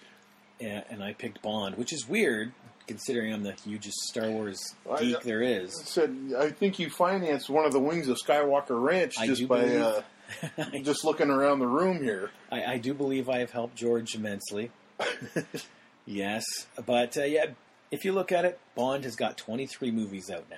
and, 0.60 0.84
and 0.90 1.04
I 1.04 1.14
picked 1.14 1.42
Bond, 1.42 1.78
which 1.78 1.94
is 1.94 2.08
weird 2.08 2.52
considering 2.88 3.32
I'm 3.32 3.44
the 3.44 3.54
hugest 3.54 3.98
Star 4.08 4.30
Wars 4.30 4.60
I- 4.92 5.00
geek 5.02 5.22
there 5.22 5.42
is. 5.44 5.80
said, 5.86 6.34
I 6.38 6.50
think 6.50 6.80
you 6.80 6.90
financed 6.90 7.48
one 7.50 7.66
of 7.66 7.72
the 7.72 7.80
wings 7.80 8.08
of 8.10 8.18
Skywalker 8.18 8.82
Ranch 8.82 9.14
I 9.20 9.28
just 9.28 9.48
by 9.48 9.62
believe- 9.62 9.82
uh, 9.82 10.02
Just 10.84 11.06
looking 11.06 11.32
around 11.32 11.58
the 11.58 11.66
room 11.68 12.04
here. 12.04 12.30
I, 12.52 12.64
I 12.74 12.78
do 12.78 12.94
believe 12.94 13.30
I 13.30 13.40
have 13.40 13.50
helped 13.50 13.76
George 13.76 14.14
immensely. 14.14 14.70
yes, 16.06 16.44
but 16.86 17.18
uh, 17.18 17.24
yeah, 17.24 17.46
if 17.92 18.06
you 18.06 18.12
look 18.12 18.32
at 18.32 18.46
it, 18.46 18.60
Bond 18.76 19.06
has 19.06 19.16
got 19.16 19.38
23 19.38 19.90
movies 19.92 20.30
out 20.30 20.46
now 20.50 20.58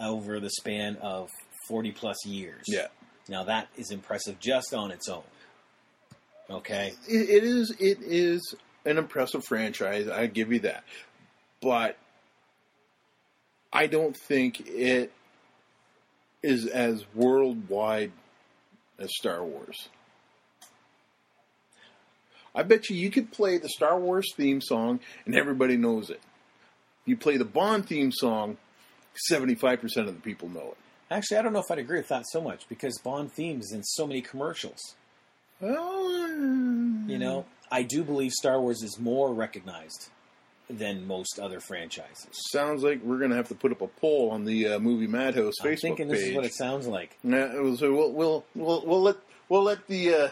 over 0.00 0.40
the 0.40 0.50
span 0.50 0.96
of 0.96 1.30
40 1.68 1.92
plus 1.92 2.26
years. 2.26 2.64
Yeah. 2.66 2.86
Now 3.28 3.44
that 3.44 3.68
is 3.76 3.90
impressive 3.90 4.38
just 4.40 4.74
on 4.74 4.90
its 4.90 5.08
own. 5.08 5.22
Okay. 6.50 6.92
It, 7.08 7.30
it 7.30 7.44
is. 7.44 7.70
It 7.78 7.98
is 8.02 8.54
an 8.84 8.98
impressive 8.98 9.44
franchise. 9.44 10.08
I 10.08 10.26
give 10.26 10.52
you 10.52 10.60
that, 10.60 10.84
but 11.62 11.96
I 13.72 13.86
don't 13.86 14.16
think 14.16 14.66
it 14.66 15.12
is 16.42 16.66
as 16.66 17.04
worldwide 17.14 18.12
as 18.98 19.10
Star 19.16 19.44
Wars. 19.44 19.88
I 22.54 22.62
bet 22.64 22.90
you 22.90 22.96
you 22.96 23.10
could 23.10 23.30
play 23.30 23.58
the 23.58 23.68
Star 23.68 23.98
Wars 23.98 24.32
theme 24.34 24.60
song 24.60 25.00
and 25.24 25.36
everybody 25.36 25.76
knows 25.76 26.10
it. 26.10 26.20
You 27.04 27.16
play 27.16 27.36
the 27.36 27.44
Bond 27.44 27.86
theme 27.86 28.10
song, 28.12 28.56
seventy-five 29.14 29.80
percent 29.80 30.08
of 30.08 30.14
the 30.14 30.20
people 30.20 30.48
know 30.48 30.68
it. 30.72 30.76
Actually, 31.10 31.38
I 31.38 31.42
don't 31.42 31.52
know 31.52 31.58
if 31.60 31.70
I'd 31.70 31.78
agree 31.78 31.98
with 31.98 32.08
that 32.08 32.24
so 32.30 32.40
much 32.40 32.68
because 32.68 32.98
Bond 33.02 33.32
themes 33.32 33.72
in 33.72 33.82
so 33.82 34.06
many 34.06 34.20
commercials. 34.22 34.94
Well, 35.60 36.08
You 37.08 37.18
know, 37.18 37.44
I 37.70 37.82
do 37.82 38.02
believe 38.04 38.32
Star 38.32 38.60
Wars 38.60 38.82
is 38.82 38.98
more 38.98 39.34
recognized 39.34 40.08
than 40.70 41.04
most 41.06 41.38
other 41.40 41.58
franchises. 41.60 42.28
sounds 42.52 42.84
like 42.84 43.02
we're 43.02 43.18
going 43.18 43.30
to 43.30 43.36
have 43.36 43.48
to 43.48 43.54
put 43.56 43.72
up 43.72 43.80
a 43.82 43.88
poll 43.88 44.30
on 44.30 44.44
the 44.44 44.68
uh, 44.68 44.78
movie 44.78 45.08
Madhouse 45.08 45.54
I'm 45.60 45.66
Facebook 45.66 45.80
thinking 45.80 46.08
page. 46.08 46.18
this 46.18 46.28
is 46.28 46.34
what 46.36 46.44
it 46.44 46.54
sounds 46.54 46.86
like. 46.86 47.16
Yeah, 47.24 47.50
so 47.76 47.92
we'll 47.92 48.12
we'll 48.12 48.44
we'll, 48.54 48.86
we'll 48.86 49.02
let 49.02 49.16
we'll 49.48 49.64
let 49.64 49.86
the 49.88 50.14
uh, 50.14 50.28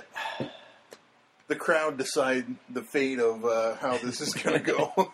the 1.49 1.57
crowd 1.57 1.97
decide 1.99 2.47
the 2.71 2.83
fate 2.83 3.19
of 3.19 3.45
uh, 3.45 3.75
how 3.77 3.99
this 3.99 4.21
is 4.21 4.33
going 4.35 4.63
to 4.63 4.73
go. 4.73 5.13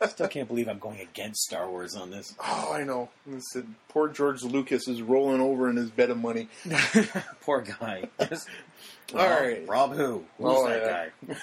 I 0.00 0.06
still 0.08 0.28
can't 0.28 0.48
believe 0.48 0.68
I'm 0.68 0.78
going 0.78 1.00
against 1.00 1.42
Star 1.42 1.68
Wars 1.68 1.94
on 1.96 2.10
this. 2.10 2.34
oh, 2.40 2.72
I 2.72 2.84
know. 2.84 3.08
Listen, 3.26 3.74
poor 3.88 4.08
George 4.08 4.42
Lucas 4.42 4.88
is 4.88 5.02
rolling 5.02 5.40
over 5.40 5.68
in 5.68 5.76
his 5.76 5.90
bed 5.90 6.10
of 6.10 6.18
money. 6.18 6.48
Poor 7.42 7.60
guy. 7.62 8.04
Just- 8.28 8.48
All 9.14 9.18
Rob- 9.20 9.40
right. 9.40 9.68
Rob 9.68 9.92
who? 9.94 10.24
Who's 10.38 10.46
Oh, 10.56 10.68
that 10.68 11.10
yeah. 11.28 11.34
guy? 11.34 11.36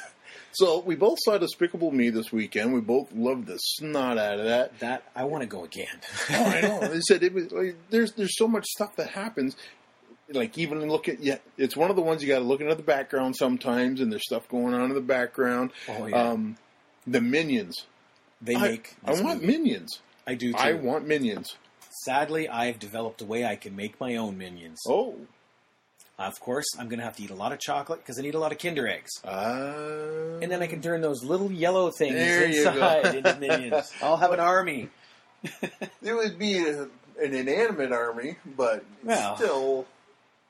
So 0.54 0.80
we 0.80 0.96
both 0.96 1.20
saw 1.24 1.38
Despicable 1.38 1.92
Me 1.92 2.10
this 2.10 2.32
weekend. 2.32 2.74
We 2.74 2.82
both 2.82 3.12
loved 3.14 3.46
the 3.46 3.58
snot 3.58 4.18
out 4.18 4.40
of 4.40 4.46
that. 4.46 4.80
That 4.80 5.04
I 5.16 5.26
want 5.26 5.42
to 5.44 5.48
go 5.48 5.64
again. 5.64 6.00
Oh, 6.32 6.44
I 6.44 6.62
know. 6.62 6.80
They 6.88 7.02
said 7.02 7.22
it 7.22 7.34
was 7.34 7.52
like, 7.52 7.76
there's 7.92 8.14
there's 8.14 8.36
so 8.38 8.48
much 8.48 8.66
stuff 8.66 8.96
that 8.96 9.10
happens. 9.10 9.56
Like 10.32 10.58
even 10.58 10.88
look 10.88 11.10
at 11.10 11.20
yeah, 11.22 11.38
it's 11.58 11.76
one 11.76 11.90
of 11.90 11.96
the 11.96 12.02
ones 12.02 12.22
you 12.22 12.28
got 12.28 12.40
to 12.40 12.46
look 12.46 12.62
into 12.62 12.76
the 12.76 12.84
background 12.84 13.36
sometimes, 13.36 14.00
and 14.02 14.12
there's 14.12 14.24
stuff 14.26 14.48
going 14.50 14.74
on 14.74 14.84
in 14.90 14.94
the 14.94 15.02
background. 15.02 15.72
Oh 15.88 16.06
yeah. 16.06 16.30
Um, 16.30 16.58
the 17.08 17.22
minions. 17.22 17.86
they 18.42 18.56
I, 18.56 18.62
make. 18.62 18.96
I 19.04 19.12
want 19.14 19.42
movie. 19.42 19.48
minions. 19.48 20.00
I 20.28 20.36
do 20.36 20.52
too. 20.52 20.58
I 20.60 20.74
want 20.74 21.08
minions. 21.08 21.56
Sadly, 22.06 22.48
I've 22.48 22.78
developed 22.80 23.22
a 23.22 23.26
way 23.26 23.44
I 23.46 23.56
can 23.56 23.76
make 23.76 24.00
my 24.00 24.16
own 24.18 24.38
minions. 24.38 24.80
Oh, 24.88 25.16
Of 26.20 26.40
course, 26.40 26.68
I'm 26.78 26.88
going 26.88 27.00
to 27.00 27.06
have 27.06 27.16
to 27.18 27.24
eat 27.24 27.32
a 27.32 27.36
lot 27.36 27.52
of 27.52 27.60
chocolate 27.60 28.00
because 28.00 28.20
I 28.20 28.22
need 28.22 28.36
a 28.36 28.40
lot 28.40 28.52
of 28.52 28.58
Kinder 28.60 28.88
eggs. 28.88 29.10
uh, 29.26 30.40
And 30.42 30.52
then 30.52 30.62
I 30.62 30.68
can 30.68 30.82
turn 30.82 31.02
those 31.02 31.24
little 31.24 31.52
yellow 31.52 31.90
things 31.92 32.14
There 32.14 32.48
you 32.48 32.64
go. 32.64 32.72
inside 32.74 33.16
into 33.16 33.36
minions. 33.40 33.92
I'll 34.04 34.18
have 34.18 34.32
an 34.32 34.40
army. 34.40 34.90
it 35.44 36.14
would 36.14 36.38
be 36.38 36.60
a, 36.60 36.84
an 36.84 37.34
inanimate 37.34 37.92
army, 37.92 38.36
but 38.56 38.84
Well. 39.04 39.36
still 39.36 39.86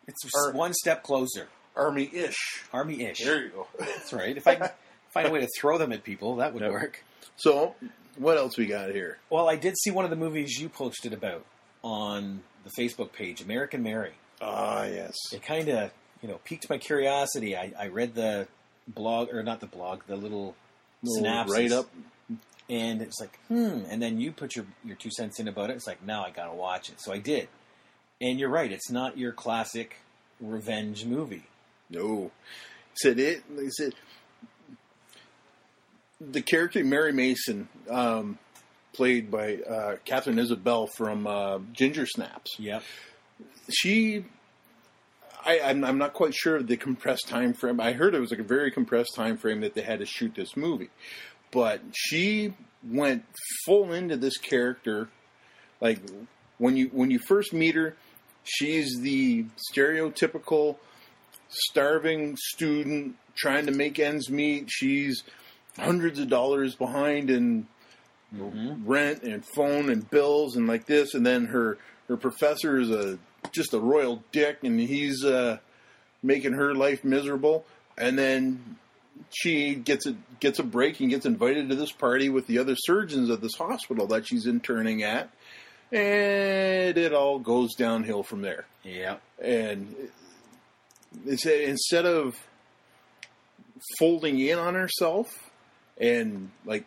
It's 0.09 0.35
Ar- 0.35 0.51
one 0.53 0.73
step 0.73 1.03
closer. 1.03 1.47
army-ish. 1.75 2.63
Army-ish. 2.73 3.19
There 3.23 3.43
you 3.43 3.49
go. 3.49 3.67
That's 3.79 4.11
right. 4.13 4.35
If 4.35 4.47
I 4.47 4.55
can 4.55 4.69
find 5.13 5.27
a 5.27 5.31
way 5.31 5.39
to 5.41 5.47
throw 5.59 5.77
them 5.77 5.91
at 5.91 6.03
people, 6.03 6.37
that 6.37 6.53
would 6.53 6.61
Yep. 6.63 6.71
work. 6.71 7.03
So, 7.37 7.75
what 8.17 8.37
else 8.37 8.57
we 8.57 8.65
got 8.65 8.89
here? 8.91 9.17
Well, 9.29 9.49
I 9.49 9.55
did 9.55 9.77
see 9.77 9.91
one 9.91 10.03
of 10.03 10.11
the 10.11 10.17
movies 10.17 10.59
you 10.59 10.67
posted 10.69 11.13
about 11.13 11.45
on 11.83 12.41
the 12.65 12.69
Facebook 12.71 13.13
page, 13.13 13.41
American 13.41 13.81
Mary. 13.83 14.13
Ah, 14.41 14.83
yes. 14.85 15.15
It 15.31 15.41
kind 15.43 15.69
of, 15.69 15.91
you 16.21 16.27
know, 16.27 16.39
piqued 16.43 16.69
my 16.69 16.77
curiosity. 16.77 17.55
I, 17.55 17.71
I 17.79 17.87
read 17.87 18.15
the 18.15 18.47
blog, 18.87 19.29
or 19.33 19.41
not 19.43 19.59
the 19.61 19.67
blog, 19.67 20.01
the 20.07 20.15
little 20.17 20.55
synopsis. 21.05 21.55
Right 21.57 21.71
up. 21.71 21.89
And 22.69 23.01
it's 23.01 23.19
like, 23.19 23.39
hmm. 23.47 23.79
And 23.89 24.01
then 24.01 24.19
you 24.19 24.31
put 24.31 24.55
your, 24.55 24.65
your 24.85 24.95
two 24.95 25.09
cents 25.11 25.39
in 25.39 25.47
about 25.47 25.69
it. 25.71 25.75
It's 25.77 25.87
like, 25.87 26.03
now 26.03 26.23
I 26.23 26.29
got 26.31 26.45
to 26.49 26.53
watch 26.55 26.89
it. 26.89 26.99
So 27.01 27.11
I 27.13 27.17
did. 27.17 27.47
And 28.21 28.39
you're 28.39 28.49
right. 28.49 28.71
It's 28.71 28.89
not 28.89 29.17
your 29.17 29.31
classic 29.31 29.97
revenge 30.41 31.05
movie. 31.05 31.43
No. 31.89 32.31
Said 32.95 33.19
it. 33.19 33.43
He 33.57 33.69
said 33.69 33.93
the 36.19 36.41
character 36.41 36.83
Mary 36.83 37.13
Mason, 37.13 37.69
um, 37.89 38.37
played 38.93 39.31
by 39.31 39.57
uh, 39.57 39.95
Katharine 40.05 40.39
Isabelle 40.39 40.87
from 40.87 41.25
uh, 41.25 41.59
Ginger 41.71 42.05
Snaps. 42.05 42.51
Yep. 42.59 42.83
She, 43.69 44.25
I, 45.45 45.61
I'm, 45.61 45.83
I'm 45.85 45.97
not 45.97 46.13
quite 46.13 46.33
sure 46.33 46.57
of 46.57 46.67
the 46.67 46.75
compressed 46.75 47.27
time 47.27 47.53
frame. 47.53 47.79
I 47.79 47.93
heard 47.93 48.15
it 48.15 48.19
was 48.19 48.31
like 48.31 48.39
a 48.39 48.43
very 48.43 48.71
compressed 48.71 49.15
time 49.15 49.37
frame 49.37 49.61
that 49.61 49.75
they 49.75 49.81
had 49.81 49.99
to 49.99 50.05
shoot 50.05 50.35
this 50.35 50.57
movie, 50.57 50.89
but 51.51 51.81
she 51.93 52.53
went 52.83 53.23
full 53.65 53.93
into 53.93 54.17
this 54.17 54.37
character. 54.37 55.09
Like 55.79 56.01
when 56.57 56.75
you 56.75 56.89
when 56.91 57.11
you 57.11 57.19
first 57.27 57.53
meet 57.53 57.75
her, 57.75 57.95
she's 58.49 58.99
the 58.99 59.45
stereotypical 59.73 60.77
starving 61.49 62.35
student 62.37 63.15
trying 63.35 63.65
to 63.65 63.71
make 63.71 63.99
ends 63.99 64.29
meet. 64.29 64.69
She's 64.69 65.23
hundreds 65.77 66.19
of 66.19 66.29
dollars 66.29 66.75
behind 66.75 67.29
in 67.29 67.67
rent 68.31 69.23
and 69.23 69.43
phone 69.43 69.89
and 69.89 70.09
bills 70.09 70.55
and 70.55 70.67
like 70.67 70.85
this. 70.85 71.13
And 71.13 71.25
then 71.25 71.45
her 71.45 71.77
her 72.07 72.17
professor 72.17 72.79
is 72.79 72.89
a 72.89 73.17
just 73.51 73.73
a 73.73 73.79
royal 73.79 74.23
dick, 74.31 74.59
and 74.63 74.79
he's 74.79 75.23
uh, 75.23 75.57
making 76.21 76.53
her 76.53 76.75
life 76.75 77.03
miserable. 77.03 77.65
And 77.97 78.17
then 78.17 78.77
she 79.29 79.75
gets 79.75 80.05
a 80.05 80.15
gets 80.39 80.59
a 80.59 80.63
break 80.63 80.99
and 80.99 81.09
gets 81.09 81.25
invited 81.25 81.69
to 81.69 81.75
this 81.75 81.91
party 81.91 82.29
with 82.29 82.47
the 82.47 82.59
other 82.59 82.75
surgeons 82.75 83.29
of 83.29 83.41
this 83.41 83.55
hospital 83.55 84.07
that 84.07 84.27
she's 84.27 84.45
interning 84.45 85.03
at, 85.03 85.29
and 85.91 86.97
it 86.97 87.13
all 87.13 87.39
goes 87.39 87.73
downhill 87.75 88.23
from 88.23 88.41
there 88.41 88.65
Yeah. 88.83 89.17
and 89.41 89.95
it's 91.25 91.45
instead 91.45 92.05
of 92.05 92.35
folding 93.97 94.39
in 94.39 94.59
on 94.59 94.75
herself 94.75 95.27
and 95.99 96.51
like 96.65 96.85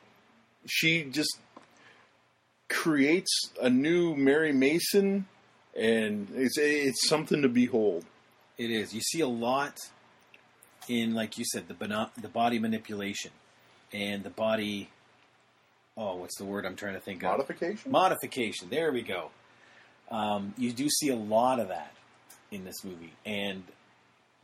she 0.67 1.05
just 1.05 1.39
creates 2.69 3.51
a 3.61 3.69
new 3.69 4.15
Mary 4.15 4.53
Mason 4.53 5.27
and 5.77 6.29
it's 6.35 6.57
it's 6.59 7.09
something 7.09 7.43
to 7.43 7.49
behold. 7.49 8.05
It 8.59 8.71
is. 8.71 8.95
You 8.95 9.01
see 9.01 9.21
a 9.21 9.27
lot 9.27 9.79
in, 10.89 11.15
like 11.15 11.39
you 11.39 11.45
said, 11.45 11.69
the 11.69 12.09
the 12.21 12.29
body 12.29 12.59
manipulation 12.59 13.31
and 13.93 14.23
the 14.23 14.31
body. 14.31 14.91
Oh, 15.97 16.17
what's 16.17 16.37
the 16.39 16.45
word 16.45 16.65
I'm 16.65 16.77
trying 16.77 16.95
to 16.95 17.01
think 17.01 17.23
of? 17.23 17.31
Modification? 17.31 17.91
Modification. 17.93 18.69
There 18.71 18.93
we 18.93 19.03
go. 19.03 19.31
Um, 20.11 20.55
you 20.57 20.73
do 20.73 20.89
see 20.89 21.09
a 21.11 21.17
lot 21.17 21.61
of 21.61 21.69
that 21.69 21.93
in 22.51 22.65
this 22.65 22.83
movie, 22.85 23.13
and 23.27 23.63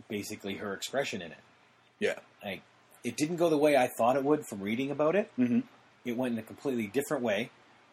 basically 0.09 0.55
her 0.57 0.73
expression 0.75 1.21
in 1.23 1.33
it. 1.33 1.39
yeah. 1.99 2.15
Like, 2.45 2.63
it 3.05 3.17
didn't 3.17 3.37
go 3.37 3.49
the 3.51 3.57
way 3.59 3.77
I 3.77 3.89
thought 3.99 4.17
it 4.17 4.25
would 4.25 4.47
from 4.47 4.61
reading 4.61 4.91
about 4.91 5.15
it. 5.17 5.31
Mhm. 5.39 5.63
It 6.05 6.17
went 6.17 6.33
in 6.35 6.39
a 6.39 6.43
completely 6.43 6.87
different 6.87 7.23
way, 7.23 7.51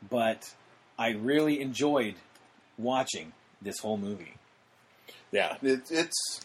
but 0.09 0.53
I 0.99 1.09
really 1.11 1.61
enjoyed 1.61 2.15
watching 2.77 3.33
this 3.61 3.79
whole 3.79 3.97
movie. 3.97 4.33
Yeah. 5.31 5.57
It's 5.61 5.91
it's 5.91 6.41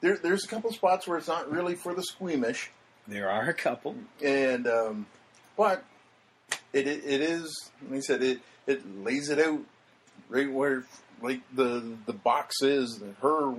there, 0.00 0.16
there's 0.16 0.44
a 0.44 0.48
couple 0.48 0.72
spots 0.72 1.06
where 1.06 1.18
it's 1.18 1.28
not 1.28 1.50
really 1.50 1.74
for 1.74 1.94
the 1.94 2.02
squeamish. 2.02 2.70
There 3.06 3.30
are 3.30 3.48
a 3.48 3.54
couple. 3.54 3.96
and 4.22 4.66
um, 4.66 5.06
but 5.56 5.84
it, 6.74 6.86
it 6.86 7.04
it 7.04 7.20
is 7.20 7.70
like 7.88 7.98
I 7.98 8.00
said 8.00 8.22
it 8.22 8.40
it 8.66 9.04
lays 9.04 9.30
it 9.30 9.38
out 9.38 9.60
right 10.28 10.50
where 10.50 10.84
like 11.22 11.40
the 11.54 11.96
the 12.06 12.12
box 12.12 12.62
is 12.62 13.02
her 13.22 13.52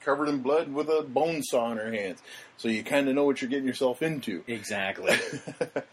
covered 0.00 0.28
in 0.28 0.38
blood 0.38 0.72
with 0.72 0.88
a 0.88 1.02
bone 1.02 1.42
saw 1.42 1.72
in 1.72 1.78
her 1.78 1.92
hands 1.92 2.20
so 2.56 2.68
you 2.68 2.82
kind 2.84 3.08
of 3.08 3.14
know 3.14 3.24
what 3.24 3.40
you're 3.40 3.50
getting 3.50 3.66
yourself 3.66 4.02
into 4.02 4.44
Exactly. 4.46 5.16
but 5.58 5.86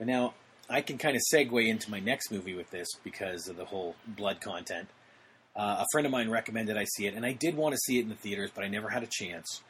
now 0.00 0.34
I 0.68 0.80
can 0.80 0.96
kind 0.96 1.16
of 1.16 1.22
segue 1.32 1.68
into 1.68 1.90
my 1.90 2.00
next 2.00 2.30
movie 2.30 2.54
with 2.54 2.70
this 2.70 2.88
because 3.04 3.48
of 3.48 3.56
the 3.56 3.66
whole 3.66 3.94
blood 4.06 4.40
content. 4.40 4.88
Uh, 5.54 5.76
a 5.80 5.86
friend 5.92 6.06
of 6.06 6.12
mine 6.12 6.30
recommended 6.30 6.78
I 6.78 6.84
see 6.84 7.06
it, 7.06 7.14
and 7.14 7.26
I 7.26 7.32
did 7.32 7.56
want 7.56 7.74
to 7.74 7.78
see 7.78 7.98
it 7.98 8.02
in 8.02 8.08
the 8.08 8.14
theaters, 8.14 8.50
but 8.54 8.64
I 8.64 8.68
never 8.68 8.88
had 8.88 9.02
a 9.02 9.08
chance. 9.10 9.60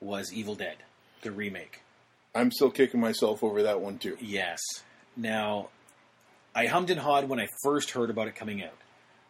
Was 0.00 0.32
Evil 0.32 0.54
Dead, 0.54 0.76
the 1.22 1.32
remake? 1.32 1.80
I'm 2.34 2.52
still 2.52 2.70
kicking 2.70 3.00
myself 3.00 3.42
over 3.42 3.62
that 3.64 3.80
one 3.80 3.98
too 3.98 4.16
Yes. 4.20 4.60
Now, 5.16 5.68
I 6.54 6.66
hummed 6.66 6.90
and 6.90 7.00
hawed 7.00 7.28
when 7.28 7.40
I 7.40 7.46
first 7.62 7.90
heard 7.92 8.10
about 8.10 8.28
it 8.28 8.34
coming 8.34 8.62
out, 8.62 8.76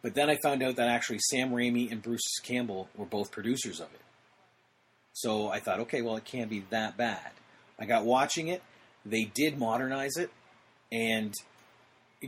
but 0.03 0.15
then 0.15 0.29
I 0.29 0.37
found 0.43 0.63
out 0.63 0.77
that 0.77 0.89
actually 0.89 1.19
Sam 1.31 1.51
Raimi 1.51 1.91
and 1.91 2.03
Bruce 2.03 2.39
Campbell 2.43 2.89
were 2.97 3.07
both 3.07 3.31
producers 3.31 3.81
of 3.81 3.87
it. 3.95 4.01
So 5.13 5.49
I 5.49 5.61
thought, 5.61 5.81
okay, 5.81 6.03
well, 6.03 6.17
it 6.17 6.25
can't 6.25 6.51
be 6.51 6.65
that 6.71 6.97
bad. 6.97 7.31
I 7.79 7.85
got 7.85 8.05
watching 8.05 8.49
it. 8.49 8.63
They 9.05 9.25
did 9.25 9.59
modernize 9.59 10.17
it 10.17 10.31
and 10.91 11.35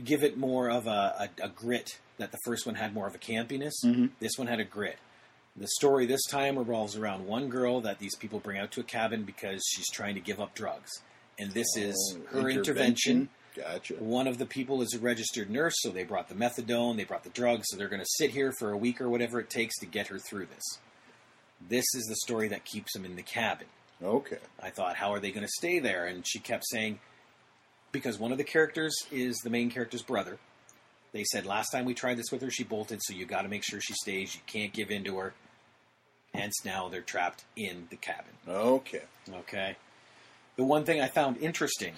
give 0.03 0.23
it 0.23 0.37
more 0.37 0.69
of 0.69 0.87
a, 0.87 1.29
a, 1.41 1.45
a 1.45 1.49
grit 1.49 1.99
that 2.17 2.31
the 2.31 2.37
first 2.45 2.65
one 2.65 2.75
had 2.75 2.93
more 2.93 3.07
of 3.07 3.15
a 3.15 3.17
campiness. 3.17 3.73
Mhm. 3.83 4.11
This 4.19 4.37
one 4.37 4.47
had 4.47 4.59
a 4.59 4.63
grit. 4.65 4.97
The 5.57 5.67
story 5.77 6.05
this 6.05 6.23
time 6.29 6.57
revolves 6.59 6.95
around 6.97 7.25
one 7.25 7.47
girl 7.49 7.79
that 7.81 7.99
these 7.99 8.15
people 8.15 8.39
bring 8.39 8.57
out 8.59 8.71
to 8.71 8.81
a 8.81 8.83
cabin 8.83 9.23
because 9.23 9.63
she's 9.73 9.89
trying 9.89 10.15
to 10.15 10.21
give 10.21 10.41
up 10.41 10.53
drugs. 10.53 10.91
And 11.39 11.51
this 11.51 11.67
is 11.77 12.17
Oh, 12.33 12.41
her 12.41 12.49
intervention. 12.49 13.29
Gotcha. 13.55 13.93
One 13.95 14.27
of 14.27 14.37
the 14.37 14.45
people 14.45 14.81
is 14.81 14.93
a 14.93 14.99
registered 14.99 15.49
nurse, 15.49 15.75
so 15.77 15.89
they 15.89 16.03
brought 16.03 16.27
the 16.27 16.35
methadone, 16.35 16.97
they 16.97 17.05
brought 17.05 17.23
the 17.23 17.29
drugs, 17.29 17.67
so 17.69 17.77
they're 17.77 17.87
going 17.87 18.01
to 18.01 18.15
sit 18.17 18.31
here 18.31 18.51
for 18.59 18.71
a 18.71 18.77
week 18.77 18.99
or 18.99 19.09
whatever 19.09 19.39
it 19.39 19.49
takes 19.49 19.77
to 19.79 19.85
get 19.85 20.07
her 20.07 20.19
through 20.19 20.47
this. 20.47 20.79
This 21.69 21.85
is 21.95 22.05
the 22.05 22.17
story 22.17 22.49
that 22.49 22.65
keeps 22.65 22.93
them 22.93 23.05
in 23.05 23.15
the 23.15 23.21
cabin. 23.21 23.67
Okay. 24.03 24.39
I 24.61 24.71
thought, 24.71 24.97
how 24.97 25.13
are 25.13 25.19
they 25.19 25.31
going 25.31 25.45
to 25.45 25.53
stay 25.57 25.79
there? 25.79 26.05
And 26.05 26.27
she 26.27 26.39
kept 26.39 26.65
saying, 26.67 26.99
because 27.93 28.19
one 28.19 28.33
of 28.33 28.37
the 28.37 28.43
characters 28.43 28.93
is 29.09 29.37
the 29.37 29.49
main 29.49 29.69
character's 29.69 30.01
brother. 30.01 30.37
They 31.13 31.23
said 31.23 31.45
last 31.45 31.69
time 31.69 31.85
we 31.85 31.93
tried 31.93 32.17
this 32.17 32.29
with 32.29 32.41
her, 32.41 32.51
she 32.51 32.65
bolted, 32.65 32.99
so 33.01 33.13
you 33.13 33.25
got 33.25 33.43
to 33.43 33.47
make 33.47 33.63
sure 33.63 33.79
she 33.79 33.93
stays. 33.93 34.35
You 34.35 34.41
can't 34.47 34.73
give 34.73 34.91
in 34.91 35.05
to 35.05 35.17
her. 35.17 35.33
Hence, 36.33 36.65
now 36.65 36.89
they're 36.89 36.99
trapped 36.99 37.45
in 37.55 37.87
the 37.89 37.95
cabin. 37.95 38.33
Okay. 38.45 39.03
Okay. 39.33 39.77
The 40.57 40.65
one 40.65 40.83
thing 40.83 40.99
I 40.99 41.07
found 41.07 41.37
interesting 41.37 41.93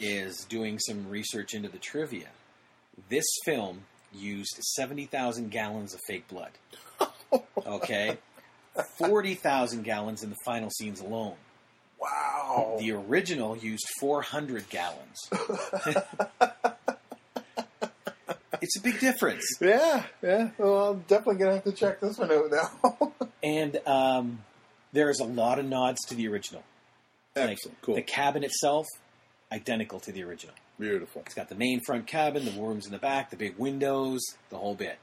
is 0.00 0.44
doing 0.48 0.78
some 0.78 1.08
research 1.08 1.54
into 1.54 1.68
the 1.68 1.78
trivia. 1.78 2.28
This 3.08 3.24
film 3.44 3.82
used 4.12 4.56
70,000 4.76 5.50
gallons 5.50 5.94
of 5.94 6.00
fake 6.06 6.28
blood. 6.28 6.50
Okay. 7.66 8.18
40,000 8.98 9.84
gallons 9.84 10.22
in 10.22 10.28
the 10.30 10.36
final 10.44 10.68
scenes 10.70 11.00
alone. 11.00 11.36
Wow. 11.98 12.76
The 12.78 12.92
original 12.92 13.56
used 13.56 13.86
400 14.00 14.68
gallons. 14.68 15.30
it's 18.60 18.76
a 18.76 18.80
big 18.82 19.00
difference. 19.00 19.44
yeah, 19.60 20.04
yeah. 20.22 20.50
Well, 20.58 20.90
I'm 20.90 21.00
definitely 21.08 21.36
gonna 21.36 21.54
have 21.54 21.64
to 21.64 21.72
check 21.72 22.00
this 22.00 22.18
one 22.18 22.30
out 22.32 22.50
now. 22.50 23.12
And 23.44 23.80
um, 23.88 24.38
there's 24.92 25.18
a 25.18 25.24
lot 25.24 25.58
of 25.58 25.64
nods 25.64 26.04
to 26.06 26.14
the 26.14 26.28
original. 26.28 26.62
Like, 27.34 27.50
Excellent. 27.50 27.82
Cool. 27.82 27.94
The 27.96 28.02
cabin 28.02 28.44
itself, 28.44 28.86
identical 29.52 30.00
to 30.00 30.10
the 30.12 30.22
original. 30.24 30.54
Beautiful. 30.80 31.22
It's 31.26 31.34
got 31.34 31.48
the 31.48 31.54
main 31.54 31.80
front 31.86 32.06
cabin, 32.06 32.44
the 32.44 32.50
rooms 32.52 32.86
in 32.86 32.92
the 32.92 32.98
back, 32.98 33.30
the 33.30 33.36
big 33.36 33.56
windows, 33.58 34.20
the 34.50 34.56
whole 34.58 34.74
bit. 34.74 34.98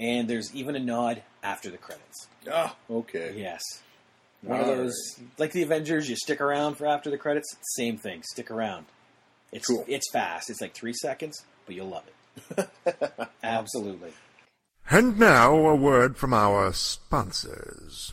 And 0.00 0.28
there's 0.28 0.54
even 0.54 0.74
a 0.74 0.80
nod 0.80 1.22
after 1.42 1.70
the 1.70 1.78
credits. 1.78 2.26
Ah, 2.50 2.74
okay. 2.90 3.34
Yes. 3.36 3.62
One 4.42 4.60
of 4.60 4.68
All 4.68 4.76
those, 4.76 5.20
like 5.38 5.52
the 5.52 5.62
Avengers, 5.62 6.08
you 6.10 6.16
stick 6.16 6.40
around 6.40 6.74
for 6.76 6.86
after 6.86 7.10
the 7.10 7.16
credits. 7.18 7.54
Same 7.76 7.96
thing. 7.96 8.22
Stick 8.32 8.50
around. 8.50 8.86
It's 9.52 9.66
Cool. 9.68 9.84
it's 9.88 10.10
fast. 10.12 10.50
It's 10.50 10.60
like 10.60 10.74
three 10.74 10.92
seconds, 10.92 11.44
but 11.66 11.74
you'll 11.74 11.88
love 11.88 12.04
it. 12.56 12.68
Absolutely. 13.42 14.12
And 14.90 15.18
now 15.18 15.54
a 15.56 15.74
word 15.74 16.16
from 16.16 16.32
our 16.34 16.72
sponsors. 16.72 18.12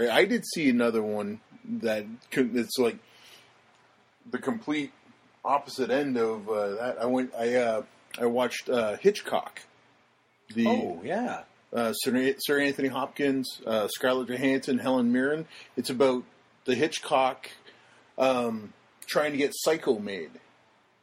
right, 0.00 0.10
I 0.10 0.24
did 0.24 0.44
see 0.46 0.68
another 0.68 1.02
one 1.02 1.40
that 1.64 2.06
it's 2.32 2.78
like 2.78 2.98
the 4.30 4.38
complete 4.38 4.92
opposite 5.44 5.90
end 5.90 6.16
of 6.16 6.48
uh, 6.48 6.68
that. 6.76 6.98
I 7.00 7.06
went, 7.06 7.32
I 7.38 7.54
uh, 7.56 7.82
I 8.18 8.26
watched 8.26 8.68
uh, 8.68 8.96
Hitchcock. 8.96 9.60
The 10.54 10.66
Oh 10.66 11.00
yeah. 11.04 11.42
uh, 11.72 11.92
Sir, 11.92 12.34
Sir 12.38 12.60
Anthony 12.60 12.88
Hopkins, 12.88 13.60
uh, 13.66 13.86
Scarlett 13.88 14.28
Johansson, 14.28 14.78
Helen 14.78 15.12
Mirren. 15.12 15.46
It's 15.76 15.90
about 15.90 16.24
the 16.64 16.74
Hitchcock 16.74 17.48
um, 18.18 18.72
trying 19.06 19.30
to 19.32 19.38
get 19.38 19.52
Psycho 19.54 19.98
made. 19.98 20.30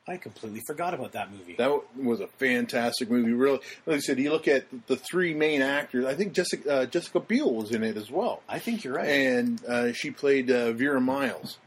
I 0.08 0.18
completely 0.18 0.62
forgot 0.66 0.94
about 0.94 1.12
that 1.14 1.32
movie. 1.32 1.56
That 1.58 1.82
was 1.98 2.22
a 2.22 2.28
fantastic 2.28 3.10
movie. 3.12 3.34
Really, 3.34 3.60
like 3.86 3.98
I 3.98 4.00
said, 4.00 4.20
you 4.20 4.32
look 4.32 4.48
at 4.48 4.66
the 4.88 4.96
three 4.96 5.34
main 5.34 5.62
actors. 5.62 6.06
I 6.06 6.16
think 6.16 6.34
Jessica 6.34 6.72
uh, 6.72 6.86
Jessica 6.86 7.20
Biel 7.20 7.54
was 7.54 7.72
in 7.72 7.84
it 7.84 7.98
as 7.98 8.10
well, 8.10 8.42
I 8.48 8.60
think 8.60 8.84
you're 8.84 8.96
right. 8.96 9.08
and 9.10 9.64
uh, 9.66 9.94
she 9.94 10.12
played 10.12 10.50
uh, 10.50 10.72
Vera 10.72 11.02
Miles. 11.02 11.58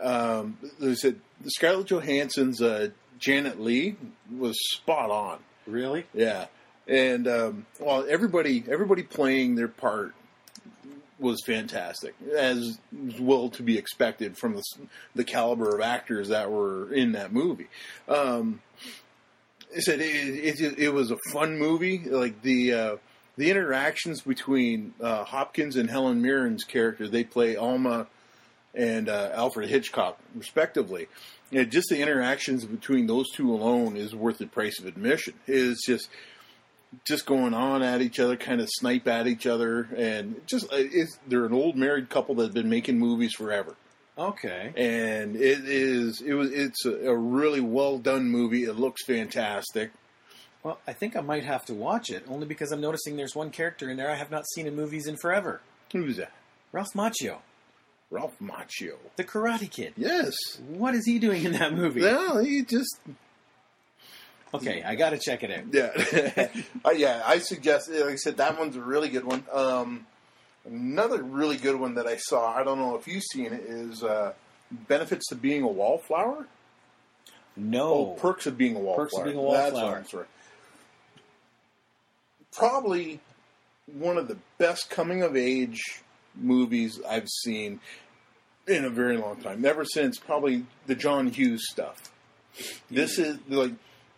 Um, 0.00 0.58
they 0.80 0.94
said 0.94 1.16
Scarlett 1.46 1.86
Johansson's 1.86 2.60
uh, 2.62 2.88
Janet 3.18 3.60
Leigh 3.60 3.96
was 4.34 4.56
spot 4.74 5.10
on. 5.10 5.38
really? 5.66 6.06
Yeah, 6.14 6.46
and 6.88 7.28
um, 7.28 7.66
well, 7.78 8.06
everybody 8.08 8.64
everybody 8.68 9.02
playing 9.02 9.56
their 9.56 9.68
part 9.68 10.14
was 11.18 11.42
fantastic, 11.44 12.14
as 12.36 12.78
well 13.18 13.48
to 13.50 13.62
be 13.62 13.78
expected 13.78 14.36
from 14.36 14.54
the, 14.54 14.62
the 15.14 15.24
caliber 15.24 15.74
of 15.74 15.80
actors 15.80 16.28
that 16.28 16.50
were 16.50 16.92
in 16.92 17.12
that 17.12 17.32
movie. 17.32 17.68
Um, 18.08 18.60
I 19.74 19.80
said 19.80 20.00
it, 20.00 20.60
it, 20.60 20.78
it 20.78 20.92
was 20.92 21.10
a 21.10 21.18
fun 21.32 21.58
movie. 21.58 21.98
Like 21.98 22.42
the 22.42 22.72
uh, 22.72 22.96
the 23.36 23.50
interactions 23.50 24.22
between 24.22 24.94
uh, 25.00 25.24
Hopkins 25.24 25.76
and 25.76 25.90
Helen 25.90 26.22
Mirren's 26.22 26.64
character, 26.64 27.08
they 27.08 27.24
play 27.24 27.56
Alma 27.56 28.06
and 28.74 29.08
uh, 29.08 29.30
Alfred 29.32 29.68
Hitchcock, 29.68 30.18
respectively. 30.34 31.08
You 31.50 31.60
know, 31.60 31.64
just 31.64 31.88
the 31.88 32.00
interactions 32.00 32.64
between 32.64 33.06
those 33.06 33.30
two 33.32 33.52
alone 33.52 33.96
is 33.96 34.14
worth 34.14 34.38
the 34.38 34.46
price 34.46 34.78
of 34.80 34.86
admission. 34.86 35.34
It's 35.46 35.86
just 35.86 36.08
just 37.06 37.26
going 37.26 37.54
on 37.54 37.82
at 37.82 38.00
each 38.00 38.18
other, 38.20 38.36
kind 38.36 38.60
of 38.60 38.68
snipe 38.70 39.06
at 39.08 39.26
each 39.26 39.46
other, 39.46 39.88
and 39.96 40.40
just 40.46 40.66
uh, 40.72 40.76
it's, 40.76 41.18
they're 41.26 41.44
an 41.46 41.52
old 41.52 41.76
married 41.76 42.08
couple 42.08 42.34
that's 42.36 42.54
been 42.54 42.68
making 42.70 42.98
movies 42.98 43.32
forever, 43.34 43.74
Okay. 44.16 44.72
and 44.76 45.36
it 45.36 45.64
is 45.68 46.20
it 46.22 46.34
was 46.34 46.50
it's 46.52 46.84
a, 46.86 47.10
a 47.10 47.16
really 47.16 47.60
well 47.60 47.98
done 47.98 48.28
movie. 48.30 48.64
It 48.64 48.74
looks 48.74 49.04
fantastic. 49.04 49.90
Well, 50.62 50.78
I 50.86 50.92
think 50.94 51.14
I 51.16 51.20
might 51.20 51.44
have 51.44 51.64
to 51.66 51.74
watch 51.74 52.10
it 52.10 52.24
only 52.28 52.46
because 52.46 52.72
I'm 52.72 52.80
noticing 52.80 53.16
there's 53.16 53.36
one 53.36 53.50
character 53.50 53.88
in 53.90 53.96
there 53.96 54.10
I 54.10 54.16
have 54.16 54.30
not 54.30 54.44
seen 54.54 54.66
in 54.66 54.74
movies 54.74 55.06
in 55.06 55.16
forever. 55.16 55.60
Who's 55.92 56.16
that? 56.16 56.32
Ralph 56.72 56.92
Macchio, 56.94 57.36
Ralph 58.10 58.34
Macchio. 58.42 58.94
the 59.16 59.22
Karate 59.24 59.70
Kid. 59.70 59.92
Yes. 59.96 60.34
What 60.66 60.94
is 60.94 61.04
he 61.06 61.18
doing 61.20 61.44
in 61.44 61.52
that 61.52 61.72
movie? 61.74 62.00
Well, 62.02 62.38
he 62.38 62.62
just 62.64 62.98
Okay, 64.56 64.82
I 64.82 64.94
got 64.94 65.10
to 65.10 65.18
check 65.18 65.42
it 65.42 65.50
out. 65.50 65.64
Yeah, 65.72 66.48
uh, 66.84 66.90
yeah. 66.90 67.22
I 67.24 67.38
suggest, 67.38 67.90
like 67.90 68.04
I 68.04 68.16
said, 68.16 68.36
that 68.38 68.58
one's 68.58 68.76
a 68.76 68.80
really 68.80 69.08
good 69.08 69.24
one. 69.24 69.44
Um, 69.52 70.06
another 70.64 71.22
really 71.22 71.56
good 71.56 71.76
one 71.76 71.94
that 71.94 72.06
I 72.06 72.16
saw. 72.16 72.54
I 72.54 72.64
don't 72.64 72.78
know 72.78 72.96
if 72.96 73.06
you've 73.06 73.22
seen 73.22 73.52
it. 73.52 73.64
Is 73.66 74.02
uh, 74.02 74.32
benefits 74.70 75.28
to 75.28 75.34
being 75.34 75.62
a 75.62 75.68
wallflower? 75.68 76.46
No. 77.56 77.88
Oh, 77.88 78.06
perks 78.18 78.46
of 78.46 78.58
being 78.58 78.76
a 78.76 78.80
wallflower. 78.80 79.06
Perks 79.06 79.18
of 79.18 79.24
being 79.24 79.36
a 79.36 79.40
wallflower. 79.40 80.26
Probably 82.52 83.20
one 83.86 84.18
of 84.18 84.28
the 84.28 84.38
best 84.58 84.90
coming 84.90 85.22
of 85.22 85.36
age 85.36 85.80
movies 86.34 87.00
I've 87.08 87.28
seen 87.28 87.80
in 88.66 88.84
a 88.84 88.90
very 88.90 89.16
long 89.16 89.36
time. 89.36 89.64
Ever 89.64 89.84
since 89.84 90.18
probably 90.18 90.66
the 90.86 90.94
John 90.94 91.28
Hughes 91.28 91.66
stuff. 91.70 92.10
This 92.90 93.18
is 93.18 93.38
like 93.48 93.72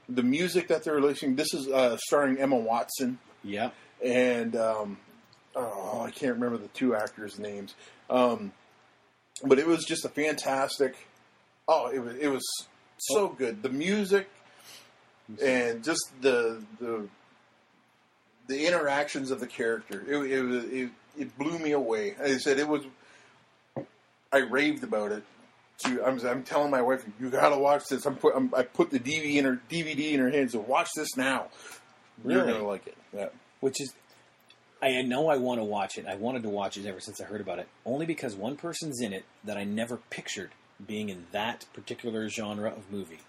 the 0.08 0.22
music 0.22 0.68
that 0.68 0.84
they're 0.84 0.94
releasing. 0.94 1.36
This 1.36 1.52
is 1.54 1.68
uh, 1.68 1.96
starring 1.98 2.38
Emma 2.38 2.56
Watson 2.56 3.18
yeah. 3.44 3.70
and 4.04 4.56
um, 4.56 4.98
oh, 5.54 6.02
I 6.06 6.10
can't 6.10 6.34
remember 6.34 6.56
the 6.56 6.68
two 6.68 6.94
actors' 6.94 7.38
names. 7.38 7.74
Um, 8.08 8.52
but 9.44 9.58
it 9.58 9.66
was 9.66 9.84
just 9.84 10.04
a 10.04 10.08
fantastic. 10.08 10.96
Oh, 11.66 11.90
it 11.92 11.98
was 11.98 12.16
it 12.16 12.28
was 12.28 12.44
so 12.98 13.28
good. 13.28 13.62
The 13.62 13.68
music 13.68 14.28
and 15.42 15.84
just 15.84 16.10
the 16.20 16.62
the 16.80 17.06
the 18.46 18.66
interactions 18.66 19.30
of 19.30 19.40
the 19.40 19.46
character. 19.46 20.02
It 20.08 20.32
it 20.32 20.72
it, 20.72 20.90
it 21.18 21.38
blew 21.38 21.58
me 21.58 21.72
away. 21.72 22.14
As 22.18 22.34
I 22.34 22.38
said, 22.38 22.58
it 22.58 22.68
was. 22.68 22.82
I 24.32 24.38
raved 24.38 24.84
about 24.84 25.12
it. 25.12 25.22
To, 25.84 26.04
I'm, 26.04 26.18
I'm 26.26 26.42
telling 26.42 26.70
my 26.70 26.82
wife, 26.82 27.04
you 27.20 27.30
got 27.30 27.50
to 27.50 27.58
watch 27.58 27.84
this. 27.88 28.04
I'm 28.04 28.16
put, 28.16 28.34
I'm, 28.34 28.52
I 28.54 28.62
put 28.64 28.90
the 28.90 28.98
DVD 28.98 29.36
in 29.36 29.44
her 29.44 29.60
DVD 29.70 30.12
in 30.12 30.20
her 30.20 30.30
hands. 30.30 30.52
So 30.52 30.60
watch 30.60 30.88
this 30.96 31.16
now. 31.16 31.46
You're 32.24 32.38
Really? 32.42 32.52
gonna 32.54 32.66
like 32.66 32.86
it. 32.88 32.96
Yeah. 33.14 33.28
Which 33.60 33.80
is, 33.80 33.94
I 34.82 35.02
know 35.02 35.28
I 35.28 35.36
want 35.36 35.60
to 35.60 35.64
watch 35.64 35.96
it. 35.98 36.06
I 36.06 36.16
wanted 36.16 36.42
to 36.42 36.48
watch 36.48 36.76
it 36.76 36.86
ever 36.86 36.98
since 37.00 37.20
I 37.20 37.24
heard 37.24 37.40
about 37.40 37.60
it. 37.60 37.68
Only 37.86 38.06
because 38.06 38.34
one 38.34 38.56
person's 38.56 39.00
in 39.00 39.12
it 39.12 39.24
that 39.44 39.56
I 39.56 39.62
never 39.64 39.98
pictured 40.10 40.50
being 40.84 41.08
in 41.10 41.26
that 41.32 41.64
particular 41.72 42.28
genre 42.28 42.70
of 42.70 42.90
movie. 42.90 43.20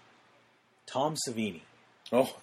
Tom 0.86 1.14
Savini. 1.28 1.60
Oh, 2.12 2.34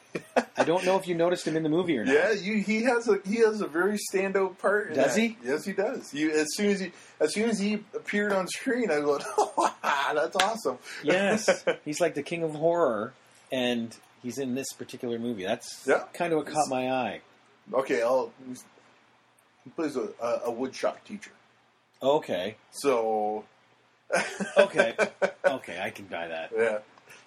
I 0.56 0.64
don't 0.64 0.85
know 0.85 0.98
if 0.98 1.07
you 1.07 1.14
noticed 1.15 1.45
him 1.45 1.57
in 1.57 1.64
the 1.64 1.69
movie 1.69 1.98
or 1.98 2.06
not. 2.06 2.14
yeah. 2.14 2.31
You, 2.31 2.61
he 2.64 2.84
has 2.84 3.07
a 3.10 3.19
he 3.27 3.35
has 3.38 3.60
a 3.61 3.68
very 3.68 3.98
standout 4.11 4.57
part. 4.60 4.89
in 4.89 4.95
Does 4.95 5.15
that. 5.15 5.22
he? 5.22 5.38
Yes, 5.44 5.65
he 5.65 5.73
does. 5.73 6.14
You 6.14 6.31
as 6.31 6.48
soon 6.56 6.69
as 6.69 6.80
he 6.80 6.91
as 7.19 7.34
soon 7.34 7.49
as 7.49 7.60
he 7.60 7.73
appeared 7.94 8.31
on 8.31 8.48
screen, 8.48 8.89
I 8.89 9.02
go, 9.02 9.19
oh, 9.38 9.73
that's 10.14 10.35
awesome. 10.38 10.77
Yes, 11.03 11.65
he's 11.85 11.99
like 11.99 12.15
the 12.15 12.23
king 12.23 12.44
of 12.44 12.56
horror, 12.56 13.14
and 13.52 13.95
he's 14.23 14.38
in 14.38 14.56
this 14.56 14.72
particular 14.73 15.19
movie. 15.19 15.44
That's 15.44 15.85
Yeah. 15.85 16.03
kind 16.14 16.31
of 16.34 16.38
what 16.38 16.48
caught 16.48 16.69
my 16.69 16.89
eye. 16.91 17.22
okay, 17.73 18.02
I'll. 18.02 18.31
He 19.65 19.69
plays 19.72 19.98
a, 19.98 20.07
a, 20.22 20.34
a 20.45 20.52
woodshop 20.52 20.95
teacher. 21.06 21.31
Okay, 22.02 22.56
So. 22.72 23.44
okay, 24.57 24.95
okay, 25.45 25.80
I 25.81 25.89
can 25.89 26.06
buy 26.06 26.30
that. 26.30 26.52
Yeah. 26.57 26.77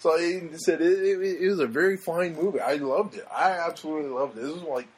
So 0.00 0.16
he 0.18 0.40
said 0.56 0.80
it, 0.80 0.98
it, 0.98 1.42
it 1.42 1.48
was 1.48 1.60
a 1.60 1.66
very 1.66 1.96
fine 1.98 2.34
movie. 2.34 2.60
I 2.60 2.74
loved 2.74 3.16
it. 3.16 3.26
I 3.34 3.50
absolutely 3.52 4.10
loved 4.10 4.36
it. 4.38 4.42
This 4.42 4.56
is 4.56 4.62
like 4.62 4.88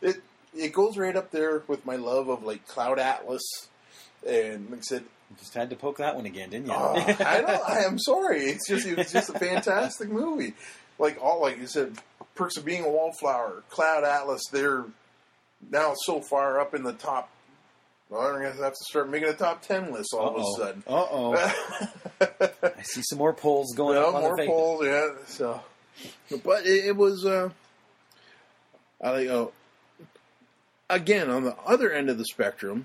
it. 0.00 0.22
It 0.54 0.72
goes 0.72 0.96
right 0.96 1.16
up 1.16 1.30
there 1.30 1.62
with 1.66 1.84
my 1.84 1.96
love 1.96 2.28
of 2.28 2.42
like 2.44 2.66
Cloud 2.68 2.98
Atlas, 2.98 3.42
and 4.26 4.70
like 4.70 4.80
I 4.80 4.82
said, 4.82 5.02
You 5.30 5.36
just 5.38 5.54
had 5.54 5.70
to 5.70 5.76
poke 5.76 5.98
that 5.98 6.14
one 6.14 6.26
again, 6.26 6.50
didn't 6.50 6.66
you? 6.66 6.72
oh, 6.74 6.94
I 6.96 7.40
don't. 7.40 7.62
I 7.68 7.84
am 7.84 7.98
sorry. 7.98 8.44
It's 8.44 8.68
just 8.68 8.86
it 8.86 8.96
was 8.96 9.10
just 9.12 9.30
a 9.30 9.38
fantastic 9.38 10.10
movie. 10.10 10.54
Like 10.98 11.18
all 11.20 11.40
like 11.42 11.58
you 11.58 11.66
said, 11.66 11.96
Perks 12.36 12.56
of 12.56 12.64
Being 12.64 12.84
a 12.84 12.88
Wallflower, 12.88 13.64
Cloud 13.68 14.04
Atlas. 14.04 14.42
They're 14.52 14.84
now 15.70 15.94
so 16.04 16.20
far 16.20 16.60
up 16.60 16.74
in 16.74 16.84
the 16.84 16.92
top. 16.92 17.28
Well, 18.12 18.20
I'm 18.20 18.34
gonna 18.42 18.52
have 18.62 18.74
to 18.74 18.84
start 18.84 19.08
making 19.08 19.30
a 19.30 19.32
top 19.32 19.62
ten 19.62 19.90
list 19.90 20.12
all 20.12 20.36
of 20.36 20.42
a 20.42 20.44
sudden. 20.60 20.82
Uh 20.86 21.06
oh. 21.10 21.34
I 22.62 22.82
see 22.82 23.00
some 23.08 23.16
more 23.18 23.32
polls 23.32 23.72
going 23.74 23.94
no 23.94 24.14
on 24.14 24.20
more 24.20 24.36
polls, 24.36 24.84
yeah. 24.84 25.08
So, 25.28 25.62
but 26.44 26.66
it, 26.66 26.84
it 26.88 26.96
was. 26.96 27.24
Uh, 27.24 27.48
I 29.00 29.10
like. 29.12 29.28
Oh, 29.28 29.52
again, 30.90 31.30
on 31.30 31.44
the 31.44 31.56
other 31.66 31.90
end 31.90 32.10
of 32.10 32.18
the 32.18 32.26
spectrum, 32.26 32.84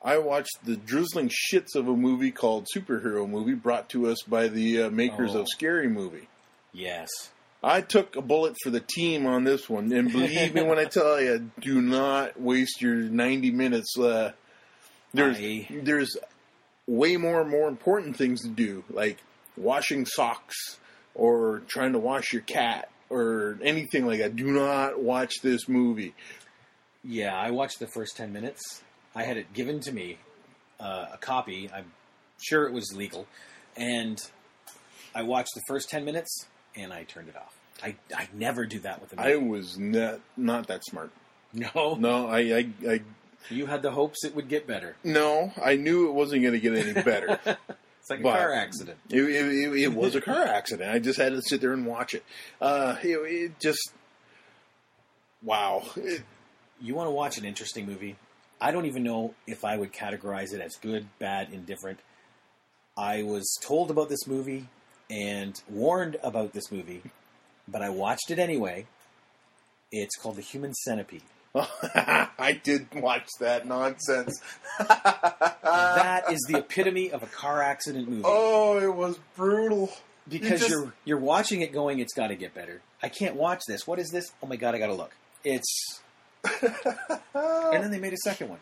I 0.00 0.18
watched 0.18 0.58
the 0.64 0.76
drizzling 0.76 1.28
shits 1.28 1.74
of 1.74 1.88
a 1.88 1.96
movie 1.96 2.30
called 2.30 2.68
Superhero 2.72 3.28
Movie, 3.28 3.54
brought 3.54 3.88
to 3.90 4.06
us 4.06 4.22
by 4.28 4.46
the 4.46 4.82
uh, 4.84 4.90
makers 4.90 5.34
Oh. 5.34 5.40
of 5.40 5.48
Scary 5.48 5.88
Movie. 5.88 6.28
Yes. 6.72 7.08
I 7.66 7.80
took 7.80 8.14
a 8.14 8.22
bullet 8.22 8.54
for 8.62 8.70
the 8.70 8.80
team 8.80 9.26
on 9.26 9.42
this 9.44 9.68
one, 9.68 9.92
and 9.92 10.10
believe 10.12 10.54
me 10.54 10.62
when 10.62 10.78
I 10.78 10.84
tell 10.84 11.20
you, 11.20 11.50
do 11.60 11.80
not 11.82 12.40
waste 12.40 12.80
your 12.80 12.94
ninety 12.94 13.50
minutes. 13.50 13.98
Uh, 13.98 14.32
there's 15.12 15.36
I- 15.38 15.66
there's 15.82 16.16
way 16.86 17.16
more 17.16 17.44
more 17.44 17.68
important 17.68 18.16
things 18.16 18.42
to 18.42 18.48
do, 18.48 18.84
like 18.90 19.18
washing 19.56 20.06
socks 20.06 20.78
or 21.14 21.62
trying 21.66 21.92
to 21.94 21.98
wash 21.98 22.32
your 22.32 22.42
cat 22.42 22.88
or 23.10 23.58
anything 23.62 24.06
like 24.06 24.20
that. 24.20 24.36
Do 24.36 24.46
not 24.52 25.00
watch 25.00 25.32
this 25.42 25.68
movie. 25.68 26.14
Yeah, 27.02 27.34
I 27.36 27.50
watched 27.50 27.78
the 27.80 27.86
first 27.88 28.16
10 28.16 28.32
minutes. 28.32 28.82
I 29.14 29.22
had 29.22 29.36
it 29.38 29.52
given 29.54 29.80
to 29.80 29.92
me, 29.92 30.18
uh, 30.78 31.06
a 31.14 31.18
copy. 31.18 31.70
I'm 31.74 31.92
sure 32.42 32.66
it 32.66 32.72
was 32.72 32.92
legal. 32.94 33.26
And 33.76 34.18
I 35.14 35.22
watched 35.22 35.54
the 35.54 35.62
first 35.68 35.88
10 35.88 36.04
minutes 36.04 36.46
and 36.76 36.92
I 36.92 37.04
turned 37.04 37.28
it 37.28 37.36
off. 37.36 37.55
I, 37.82 37.96
I 38.14 38.28
never 38.32 38.64
do 38.66 38.78
that 38.80 39.00
with 39.00 39.12
a 39.12 39.20
I 39.20 39.36
was 39.36 39.78
not 39.78 40.20
not 40.36 40.66
that 40.68 40.84
smart. 40.84 41.10
no, 41.52 41.96
No, 41.98 42.26
I 42.28 42.38
I, 42.38 42.68
I 42.88 43.00
You 43.50 43.66
had 43.66 43.82
the 43.82 43.90
hopes 43.90 44.24
it 44.24 44.34
would 44.34 44.48
get 44.48 44.66
better. 44.66 44.96
no, 45.04 45.52
I 45.62 45.76
knew 45.76 46.08
it 46.08 46.12
wasn't 46.12 46.42
going 46.42 46.54
to 46.54 46.60
get 46.60 46.74
any 46.74 47.02
better. 47.02 47.38
It's 48.08 48.10
like 48.12 48.20
a 48.20 48.22
car 48.22 48.52
accident. 48.52 48.98
It, 49.10 49.20
it, 49.20 49.46
it, 49.48 49.82
it 49.82 49.92
was 49.92 50.14
a 50.14 50.20
car 50.20 50.44
accident. 50.44 50.88
I 50.94 51.00
just 51.00 51.18
had 51.18 51.32
to 51.32 51.42
sit 51.42 51.60
there 51.60 51.72
and 51.72 51.84
watch 51.84 52.14
it. 52.14 52.22
Uh, 52.60 52.94
it, 53.02 53.58
just 53.58 53.90
wow. 55.42 55.82
You 56.80 56.94
want 56.94 57.08
to 57.08 57.10
watch 57.10 57.36
an 57.36 57.44
interesting 57.44 57.84
movie? 57.84 58.14
I 58.60 58.70
don't 58.70 58.86
even 58.86 59.02
know 59.02 59.34
if 59.48 59.64
I 59.64 59.76
would 59.76 59.92
categorize 59.92 60.52
it 60.54 60.60
as 60.60 60.76
good, 60.76 61.08
bad, 61.18 61.52
indifferent. 61.52 61.98
I 62.96 63.24
was 63.24 63.58
told 63.60 63.90
about 63.90 64.08
this 64.08 64.24
movie 64.28 64.68
and 65.10 65.60
warned 65.68 66.16
about 66.22 66.52
this 66.52 66.70
movie, 66.70 67.02
but 67.68 67.82
I 67.82 67.90
watched 67.90 68.30
it 68.30 68.38
anyway. 68.38 68.86
It's 69.92 70.16
called 70.16 70.36
The 70.36 70.42
Human 70.42 70.74
Centipede. 70.74 71.22
I 71.54 72.60
did 72.62 72.88
watch 72.94 73.28
that 73.40 73.66
nonsense. 73.66 74.40
that 74.78 76.24
is 76.30 76.40
the 76.48 76.58
epitome 76.58 77.10
of 77.10 77.22
a 77.22 77.26
car 77.26 77.62
accident 77.62 78.08
movie. 78.08 78.22
Oh, 78.24 78.78
it 78.78 78.94
was 78.94 79.18
brutal. 79.36 79.90
because 80.28 80.60
just- 80.60 80.70
you're 80.70 80.92
you're 81.04 81.18
watching 81.18 81.62
it 81.62 81.72
going, 81.72 81.98
it's 82.00 82.12
got 82.14 82.28
to 82.28 82.36
get 82.36 82.54
better. 82.54 82.82
I 83.02 83.08
can't 83.08 83.36
watch 83.36 83.62
this. 83.66 83.86
What 83.86 83.98
is 83.98 84.10
this? 84.10 84.30
Oh 84.42 84.46
my 84.46 84.56
god, 84.56 84.74
I 84.74 84.78
got 84.78 84.88
to 84.88 84.94
look. 84.94 85.14
It's 85.44 86.00
and 86.62 87.82
then 87.82 87.90
they 87.90 87.98
made 87.98 88.12
a 88.12 88.18
second 88.18 88.48
one. 88.50 88.58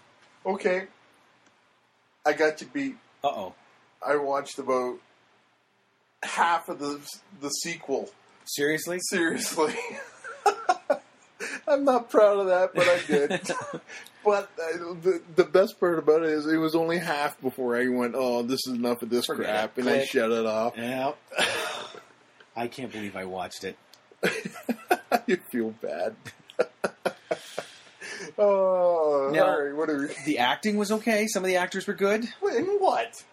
Okay. 0.46 0.86
I 2.26 2.32
got 2.32 2.60
you 2.60 2.68
beat. 2.72 2.96
Uh 3.22 3.28
oh. 3.28 3.54
I 4.06 4.16
watched 4.16 4.58
about 4.58 4.98
half 6.22 6.68
of 6.68 6.78
the 6.78 7.00
the 7.40 7.48
sequel. 7.50 8.10
Seriously? 8.44 8.98
Seriously. 9.00 9.74
I'm 11.68 11.84
not 11.84 12.10
proud 12.10 12.38
of 12.38 12.46
that, 12.46 12.74
but 12.74 12.86
I 12.86 13.00
did. 13.06 13.30
but 14.24 14.50
uh, 14.62 14.94
the 15.02 15.22
the 15.36 15.44
best 15.44 15.80
part 15.80 15.98
about 15.98 16.22
it 16.22 16.30
is 16.30 16.46
it 16.46 16.56
was 16.58 16.74
only 16.74 16.98
half 16.98 17.40
before 17.40 17.76
I 17.76 17.88
went, 17.88 18.14
"Oh, 18.16 18.42
this 18.42 18.60
is 18.66 18.74
enough 18.74 19.02
of 19.02 19.10
this 19.10 19.26
Forget 19.26 19.46
crap," 19.46 19.78
it. 19.78 19.86
and 19.86 19.90
I 19.90 20.04
shut 20.04 20.30
it 20.30 20.46
off. 20.46 20.74
Yeah. 20.76 21.12
I 22.56 22.68
can't 22.68 22.92
believe 22.92 23.16
I 23.16 23.24
watched 23.24 23.64
it. 23.64 23.76
you 25.26 25.38
feel 25.50 25.70
bad. 25.70 26.14
oh, 28.38 29.30
Now- 29.32 29.46
all 29.46 29.62
right. 29.64 29.74
What 29.74 29.90
are 29.90 29.98
we? 29.98 30.08
The 30.24 30.38
acting 30.38 30.76
was 30.76 30.92
okay. 30.92 31.26
Some 31.26 31.42
of 31.42 31.48
the 31.48 31.56
actors 31.56 31.86
were 31.86 31.94
good. 31.94 32.24
In 32.24 32.64
what? 32.78 33.24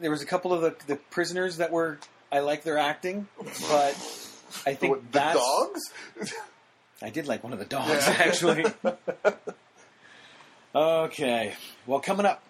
There 0.00 0.10
was 0.10 0.22
a 0.22 0.26
couple 0.26 0.52
of 0.52 0.60
the, 0.62 0.74
the 0.86 0.96
prisoners 0.96 1.58
that 1.58 1.70
were 1.70 1.98
I 2.30 2.40
like 2.40 2.62
their 2.64 2.78
acting, 2.78 3.28
but 3.68 4.21
I 4.66 4.74
think 4.74 4.90
What, 4.96 5.12
the 5.12 5.18
that's 5.18 5.38
dogs? 5.38 5.80
I 7.02 7.10
did 7.10 7.26
like 7.26 7.42
one 7.42 7.52
of 7.52 7.58
the 7.58 7.64
dogs 7.64 7.88
Yeah. 8.06 8.16
actually. 8.18 8.64
okay. 10.74 11.54
Well, 11.86 12.00
coming 12.00 12.26
up 12.26 12.42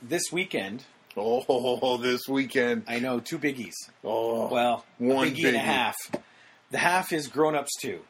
this 0.00 0.24
weekend, 0.32 0.84
Oh, 1.16 1.98
this 1.98 2.22
weekend. 2.28 2.84
I 2.88 2.98
know 2.98 3.20
two 3.20 3.38
biggies. 3.38 3.74
Oh, 4.02 4.48
Well, 4.48 4.84
One 4.98 5.28
a 5.28 5.30
biggie 5.30 5.46
and 5.48 5.56
a 5.56 5.60
half. 5.60 5.96
The 6.70 6.78
half 6.78 7.12
is 7.12 7.28
Grown 7.28 7.54
Ups 7.54 7.72
2. 7.82 8.00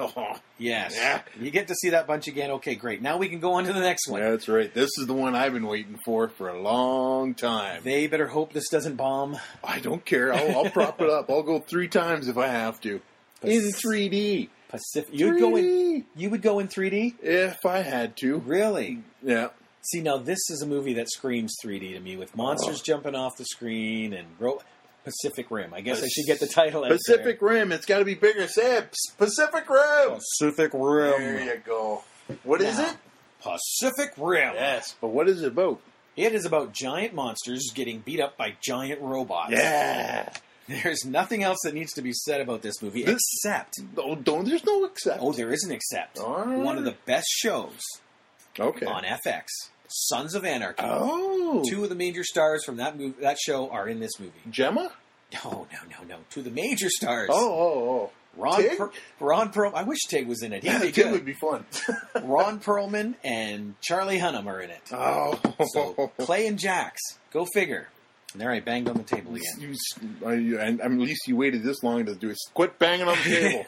oh. 0.16 0.36
Yes. 0.58 0.94
Yeah. 0.96 1.22
You 1.38 1.50
get 1.50 1.68
to 1.68 1.74
see 1.74 1.90
that 1.90 2.06
bunch 2.06 2.26
again. 2.26 2.50
Okay, 2.52 2.74
great. 2.74 3.02
Now 3.02 3.16
we 3.16 3.28
can 3.28 3.40
go 3.40 3.54
on 3.54 3.64
to 3.64 3.72
the 3.72 3.80
next 3.80 4.08
one. 4.08 4.20
Yeah, 4.20 4.30
that's 4.30 4.48
right. 4.48 4.72
This 4.72 4.90
is 4.98 5.06
the 5.06 5.14
one 5.14 5.34
I've 5.34 5.52
been 5.52 5.66
waiting 5.66 5.98
for 6.04 6.28
for 6.28 6.48
a 6.48 6.60
long 6.60 7.34
time. 7.34 7.82
They 7.84 8.06
better 8.06 8.26
hope 8.26 8.52
this 8.52 8.68
doesn't 8.68 8.96
bomb. 8.96 9.38
I 9.62 9.80
don't 9.80 10.04
care. 10.04 10.32
I'll, 10.32 10.58
I'll 10.58 10.70
prop 10.70 11.00
it 11.00 11.10
up. 11.10 11.30
I'll 11.30 11.42
go 11.42 11.60
three 11.60 11.88
times 11.88 12.28
if 12.28 12.36
I 12.36 12.48
have 12.48 12.80
to. 12.82 13.00
In 13.42 13.60
3D. 13.60 14.48
Pacific. 14.68 15.10
You'd 15.12 15.40
go 15.40 15.56
in. 15.56 15.64
3D. 15.64 16.04
You 16.16 16.30
would 16.30 16.42
go 16.42 16.58
in 16.58 16.68
3D. 16.68 17.14
If 17.22 17.66
I 17.66 17.78
had 17.78 18.16
to. 18.18 18.38
Really? 18.38 19.02
Yeah. 19.22 19.48
See, 19.82 20.00
now 20.00 20.18
this 20.18 20.38
is 20.50 20.62
a 20.62 20.66
movie 20.66 20.94
that 20.94 21.10
screams 21.10 21.54
3D 21.64 21.94
to 21.94 22.00
me, 22.00 22.16
with 22.16 22.36
monsters 22.36 22.80
oh. 22.80 22.84
jumping 22.84 23.14
off 23.14 23.36
the 23.38 23.46
screen 23.46 24.12
and 24.12 24.28
ro- 24.38 24.60
Pacific 25.04 25.50
Rim. 25.50 25.72
I 25.74 25.80
guess 25.80 26.02
I 26.02 26.08
should 26.08 26.26
get 26.26 26.40
the 26.40 26.46
title. 26.46 26.84
out 26.84 26.90
Pacific 26.90 27.40
Rim. 27.40 27.72
It's 27.72 27.86
got 27.86 28.00
to 28.00 28.04
be 28.04 28.14
bigger. 28.14 28.46
Say 28.48 28.78
it. 28.78 28.94
Pacific 29.18 29.68
Rim. 29.68 30.18
Pacific 30.18 30.70
Rim. 30.74 31.12
There 31.20 31.44
you 31.56 31.60
go. 31.64 32.02
What 32.44 32.60
is 32.60 32.78
Now, 32.78 32.90
it? 32.90 32.96
Pacific 33.40 34.12
Rim. 34.16 34.52
Yes. 34.54 34.94
But 35.00 35.08
what 35.08 35.28
is 35.28 35.42
it 35.42 35.48
about? 35.48 35.80
It 36.16 36.34
is 36.34 36.44
about 36.44 36.72
giant 36.72 37.14
monsters 37.14 37.70
getting 37.74 38.00
beat 38.00 38.20
up 38.20 38.36
by 38.36 38.54
giant 38.60 39.00
robots. 39.00 39.52
Yeah. 39.52 40.30
There's 40.68 41.04
nothing 41.04 41.42
else 41.42 41.58
that 41.64 41.74
needs 41.74 41.92
to 41.94 42.02
be 42.02 42.12
said 42.12 42.40
about 42.40 42.62
this 42.62 42.80
movie 42.82 43.02
This- 43.02 43.14
except. 43.14 43.80
Oh, 43.96 44.14
don't. 44.14 44.44
There's 44.44 44.64
no 44.64 44.84
except. 44.84 45.18
Oh, 45.20 45.32
there 45.32 45.52
is 45.52 45.64
an 45.64 45.72
except. 45.72 46.18
All 46.18 46.44
right. 46.44 46.58
One 46.58 46.78
of 46.78 46.84
the 46.84 46.94
best 47.06 47.26
shows 47.28 47.78
okay. 48.58 48.86
on 48.86 49.02
FX, 49.04 49.46
Sons 49.90 50.34
of 50.34 50.44
Anarchy. 50.44 50.82
Oh. 50.86 51.62
Two 51.68 51.82
of 51.84 51.88
the 51.90 51.94
major 51.96 52.22
stars 52.24 52.64
from 52.64 52.76
that 52.76 52.96
movie, 52.96 53.20
that 53.20 53.38
show, 53.38 53.68
are 53.70 53.88
in 53.88 54.00
this 54.00 54.12
movie. 54.18 54.32
Gemma. 54.50 54.92
No, 55.44 55.66
no, 55.72 55.78
no, 55.98 56.04
no. 56.08 56.16
Two 56.30 56.40
of 56.40 56.44
the 56.44 56.50
major 56.50 56.88
stars. 56.88 57.28
Oh, 57.32 57.52
oh, 57.52 57.90
oh. 57.90 58.10
Ron, 58.36 58.62
Tig? 58.62 58.78
per- 58.78 58.90
Ron 59.18 59.50
Perl. 59.50 59.72
I 59.74 59.82
wish 59.82 59.98
Tig 60.08 60.26
was 60.28 60.42
in 60.42 60.52
it. 60.52 60.64
oh. 60.66 60.68
He'd 60.70 60.82
Yeah, 60.82 60.84
it 60.88 60.94
good. 60.94 61.12
would 61.12 61.24
be 61.24 61.34
fun. 61.34 61.64
Ron 62.22 62.60
Perlman 62.60 63.14
and 63.24 63.74
Charlie 63.80 64.18
Hunnam 64.18 64.46
are 64.46 64.60
in 64.60 64.70
it. 64.70 64.82
oh. 64.92 65.38
So 65.72 66.12
Clay 66.18 66.46
and 66.46 66.58
Jax, 66.58 67.00
go 67.32 67.46
figure. 67.52 67.88
And 68.32 68.40
there 68.40 68.52
I 68.52 68.60
banged 68.60 68.88
on 68.88 68.96
the 68.96 69.02
table 69.02 69.34
again. 69.34 69.42
You, 69.58 69.70
s- 69.72 69.98
I, 70.24 70.32
and 70.64 70.80
at 70.80 70.90
least 70.92 71.26
you 71.26 71.34
waited 71.34 71.64
this 71.64 71.82
long 71.82 72.06
to 72.06 72.14
do 72.14 72.30
it. 72.30 72.38
Quit 72.54 72.78
banging 72.78 73.08
on 73.08 73.16
the 73.24 73.64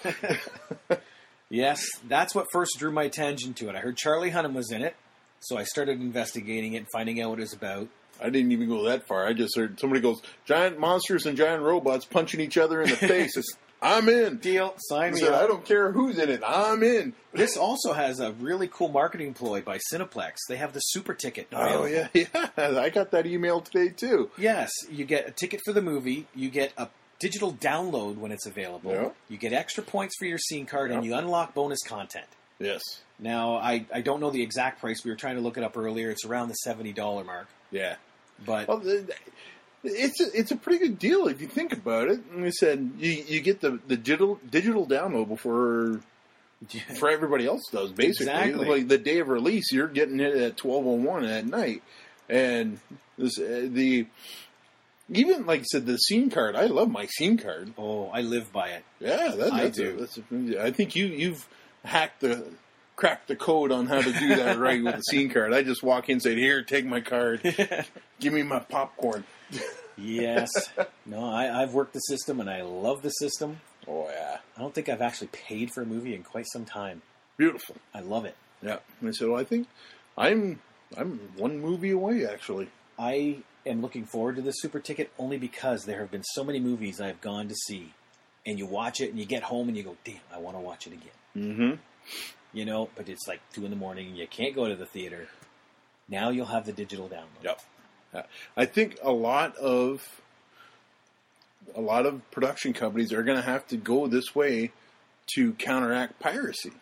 table. 0.88 0.98
Yes, 1.48 1.84
that's 2.08 2.34
what 2.34 2.46
first 2.50 2.76
drew 2.78 2.90
my 2.90 3.02
attention 3.02 3.52
to 3.54 3.68
it. 3.68 3.76
I 3.76 3.80
heard 3.80 3.96
Charlie 3.96 4.30
Hunnam 4.30 4.54
was 4.54 4.72
in 4.72 4.80
it, 4.82 4.96
so 5.42 5.56
I 5.56 5.64
started 5.64 6.00
investigating 6.00 6.74
it 6.74 6.78
and 6.78 6.86
finding 6.92 7.20
out 7.20 7.30
what 7.30 7.38
it 7.38 7.42
was 7.42 7.52
about. 7.52 7.88
I 8.20 8.30
didn't 8.30 8.52
even 8.52 8.68
go 8.68 8.84
that 8.84 9.06
far. 9.06 9.26
I 9.26 9.32
just 9.32 9.56
heard 9.56 9.80
somebody 9.80 10.00
goes, 10.00 10.22
giant 10.44 10.78
monsters 10.78 11.26
and 11.26 11.36
giant 11.36 11.62
robots 11.62 12.04
punching 12.04 12.40
each 12.40 12.56
other 12.56 12.80
in 12.82 12.90
the 12.90 12.96
face. 13.08 13.36
It's, 13.36 13.56
I'm 13.80 14.08
in. 14.08 14.36
Deal, 14.36 14.74
sign 14.78 15.08
I 15.08 15.14
me 15.14 15.20
said, 15.20 15.32
I 15.32 15.46
don't 15.48 15.64
care 15.64 15.90
who's 15.90 16.16
in 16.18 16.30
it. 16.30 16.40
I'm 16.46 16.84
in. 16.84 17.14
This 17.32 17.56
also 17.56 17.92
has 17.92 18.20
a 18.20 18.30
really 18.32 18.68
cool 18.68 18.88
marketing 18.88 19.34
ploy 19.34 19.60
by 19.60 19.78
Cineplex. 19.92 20.36
They 20.48 20.56
have 20.56 20.72
the 20.72 20.78
super 20.80 21.14
ticket. 21.14 21.48
Oh, 21.52 21.86
yeah, 21.86 22.06
yeah. 22.14 22.48
I 22.56 22.90
got 22.90 23.10
that 23.10 23.26
email 23.26 23.60
today, 23.60 23.88
too. 23.88 24.30
Yes, 24.38 24.70
you 24.88 25.04
get 25.04 25.28
a 25.28 25.32
ticket 25.32 25.60
for 25.64 25.72
the 25.72 25.82
movie. 25.82 26.26
You 26.32 26.48
get 26.48 26.72
a 26.78 26.88
digital 27.18 27.52
download 27.54 28.18
when 28.18 28.30
it's 28.30 28.46
available. 28.46 28.92
Yeah. 28.92 29.08
You 29.28 29.36
get 29.36 29.52
extra 29.52 29.82
points 29.82 30.14
for 30.16 30.26
your 30.26 30.38
scene 30.38 30.66
card, 30.66 30.92
and 30.92 31.04
you 31.04 31.14
unlock 31.14 31.52
bonus 31.54 31.82
content. 31.82 32.26
Yes. 32.58 32.82
Now, 33.18 33.56
I, 33.56 33.86
I 33.92 34.00
don't 34.00 34.20
know 34.20 34.30
the 34.30 34.42
exact 34.42 34.80
price. 34.80 35.04
We 35.04 35.10
were 35.10 35.16
trying 35.16 35.36
to 35.36 35.42
look 35.42 35.56
it 35.56 35.64
up 35.64 35.76
earlier. 35.76 36.10
It's 36.10 36.24
around 36.24 36.48
the 36.48 36.54
seventy 36.54 36.92
dollar 36.92 37.24
mark. 37.24 37.48
Yeah. 37.70 37.96
But 38.44 38.68
Well, 38.68 38.82
it's 39.84 40.20
a, 40.20 40.38
it's 40.38 40.50
a 40.50 40.56
pretty 40.56 40.78
good 40.78 40.98
deal 40.98 41.26
if 41.28 41.40
you 41.40 41.46
think 41.48 41.72
about 41.72 42.08
it. 42.08 42.20
And 42.32 42.44
I 42.44 42.50
said 42.50 42.92
you, 42.98 43.10
you 43.10 43.40
get 43.40 43.60
the, 43.60 43.78
the 43.86 43.96
digital 43.96 44.40
digital 44.48 44.86
download 44.86 45.28
before 45.28 46.00
for 46.98 47.10
everybody 47.10 47.46
else 47.46 47.62
does 47.70 47.92
basically. 47.92 48.32
Exactly. 48.32 48.68
Like 48.68 48.88
the 48.88 48.98
day 48.98 49.18
of 49.18 49.28
release, 49.28 49.72
you're 49.72 49.88
getting 49.88 50.20
it 50.20 50.34
at 50.36 50.56
twelve 50.56 50.86
oh 50.86 50.94
one 50.94 51.24
at 51.24 51.46
night, 51.46 51.82
and 52.28 52.78
this 53.18 53.38
uh, 53.38 53.66
the 53.68 54.06
even 55.10 55.46
like 55.46 55.60
I 55.60 55.64
said 55.64 55.86
the 55.86 55.96
scene 55.96 56.30
card. 56.30 56.56
I 56.56 56.66
love 56.66 56.90
my 56.90 57.06
scene 57.06 57.36
card. 57.36 57.72
oh, 57.76 58.08
I 58.08 58.20
live 58.22 58.52
by 58.52 58.68
it. 58.68 58.84
Yeah, 59.00 59.32
that, 59.36 59.52
I 59.52 59.64
that's 59.64 59.76
do. 59.76 59.90
A, 59.90 60.00
that's 60.00 60.18
a, 60.18 60.64
I 60.64 60.70
think 60.70 60.94
you 60.96 61.06
you've 61.06 61.48
hacked 61.84 62.20
the 62.20 62.44
cracked 62.96 63.28
the 63.28 63.36
code 63.36 63.72
on 63.72 63.86
how 63.86 64.00
to 64.00 64.12
do 64.12 64.28
that 64.36 64.58
right 64.58 64.82
with 64.82 64.94
the 64.94 65.02
scene 65.02 65.30
card. 65.30 65.52
I 65.52 65.62
just 65.62 65.82
walk 65.82 66.08
in 66.08 66.14
and 66.14 66.22
say, 66.22 66.34
"Here, 66.34 66.62
take 66.62 66.84
my 66.84 67.00
card. 67.00 67.42
Give 68.20 68.32
me 68.32 68.42
my 68.42 68.60
popcorn." 68.60 69.24
Yes. 69.96 70.50
no, 71.06 71.24
I, 71.24 71.62
I've 71.62 71.74
worked 71.74 71.92
the 71.94 72.00
system, 72.00 72.40
and 72.40 72.48
I 72.48 72.62
love 72.62 73.02
the 73.02 73.10
system. 73.10 73.60
Oh 73.88 74.08
yeah, 74.10 74.38
I 74.56 74.60
don't 74.60 74.74
think 74.74 74.88
I've 74.88 75.02
actually 75.02 75.28
paid 75.28 75.72
for 75.72 75.82
a 75.82 75.86
movie 75.86 76.14
in 76.14 76.22
quite 76.22 76.46
some 76.52 76.64
time. 76.64 77.02
beautiful. 77.36 77.76
I 77.92 78.00
love 78.00 78.24
it. 78.24 78.36
Yeah, 78.62 78.78
and 79.00 79.08
I 79.08 79.12
said, 79.12 79.28
"Well, 79.28 79.40
I 79.40 79.44
think 79.44 79.66
I'm 80.16 80.60
I'm 80.96 81.18
one 81.36 81.58
movie 81.60 81.90
away 81.90 82.26
actually." 82.26 82.68
I 82.98 83.38
am 83.66 83.80
looking 83.80 84.04
forward 84.04 84.36
to 84.36 84.42
this 84.42 84.60
super 84.60 84.78
ticket 84.78 85.10
only 85.18 85.38
because 85.38 85.84
there 85.84 86.00
have 86.00 86.10
been 86.10 86.22
so 86.22 86.44
many 86.44 86.60
movies 86.60 87.00
I've 87.00 87.20
gone 87.20 87.48
to 87.48 87.54
see, 87.54 87.92
and 88.46 88.58
you 88.58 88.66
watch 88.66 89.00
it 89.00 89.10
and 89.10 89.18
you 89.18 89.24
get 89.24 89.42
home 89.42 89.68
and 89.68 89.76
you 89.76 89.82
go, 89.82 89.96
"Damn, 90.04 90.20
I 90.32 90.38
want 90.38 90.56
to 90.56 90.60
watch 90.60 90.86
it 90.86 90.92
again." 90.92 91.10
Mm-hmm. 91.36 91.72
You 92.52 92.64
know, 92.64 92.88
but 92.96 93.08
it's 93.08 93.26
like 93.26 93.40
two 93.52 93.64
in 93.64 93.70
the 93.70 93.76
morning 93.76 94.08
and 94.08 94.16
you 94.16 94.26
can't 94.26 94.54
go 94.54 94.68
to 94.68 94.76
the 94.76 94.86
theater. 94.86 95.28
Now 96.08 96.30
you'll 96.30 96.46
have 96.46 96.66
the 96.66 96.72
digital 96.72 97.08
download. 97.08 97.42
Yep. 97.44 97.60
Yeah. 98.14 98.22
I 98.56 98.66
think 98.66 98.98
a 99.02 99.12
lot 99.12 99.56
of 99.56 100.02
a 101.74 101.80
lot 101.80 102.04
of 102.06 102.28
production 102.30 102.72
companies 102.72 103.12
are 103.12 103.22
going 103.22 103.38
to 103.38 103.42
have 103.44 103.66
to 103.68 103.76
go 103.76 104.06
this 104.08 104.34
way 104.34 104.72
to 105.34 105.52
counteract 105.54 106.18
piracy 106.18 106.72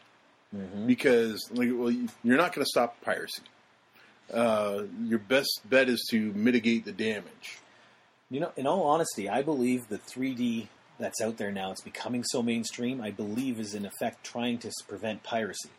Mhm. 0.57 0.87
because, 0.87 1.49
like, 1.53 1.69
well, 1.73 1.93
you're 2.25 2.37
not 2.39 2.53
going 2.55 2.65
to 2.65 2.69
stop 2.69 3.01
piracy. 3.03 3.43
Uh, 4.33 4.85
your 5.05 5.19
best 5.21 5.61
bet 5.69 5.89
is 5.89 6.05
to 6.11 6.33
mitigate 6.33 6.85
the 6.85 6.93
damage. 6.93 7.59
You 8.31 8.41
know, 8.41 8.53
in 8.57 8.67
all 8.67 8.85
honesty, 8.85 9.29
I 9.29 9.43
believe 9.43 9.89
the 9.89 9.99
3D 9.99 10.69
that's 11.01 11.21
out 11.21 11.37
there 11.37 11.51
now, 11.51 11.71
it's 11.71 11.81
becoming 11.81 12.25
so 12.25 12.43
mainstream, 12.43 13.01
I 13.01 13.11
believe 13.11 13.59
is 13.59 13.75
in 13.75 13.87
effect 13.87 14.25
trying 14.25 14.59
to 14.59 14.71
prevent 14.89 15.23
piracy. 15.23 15.71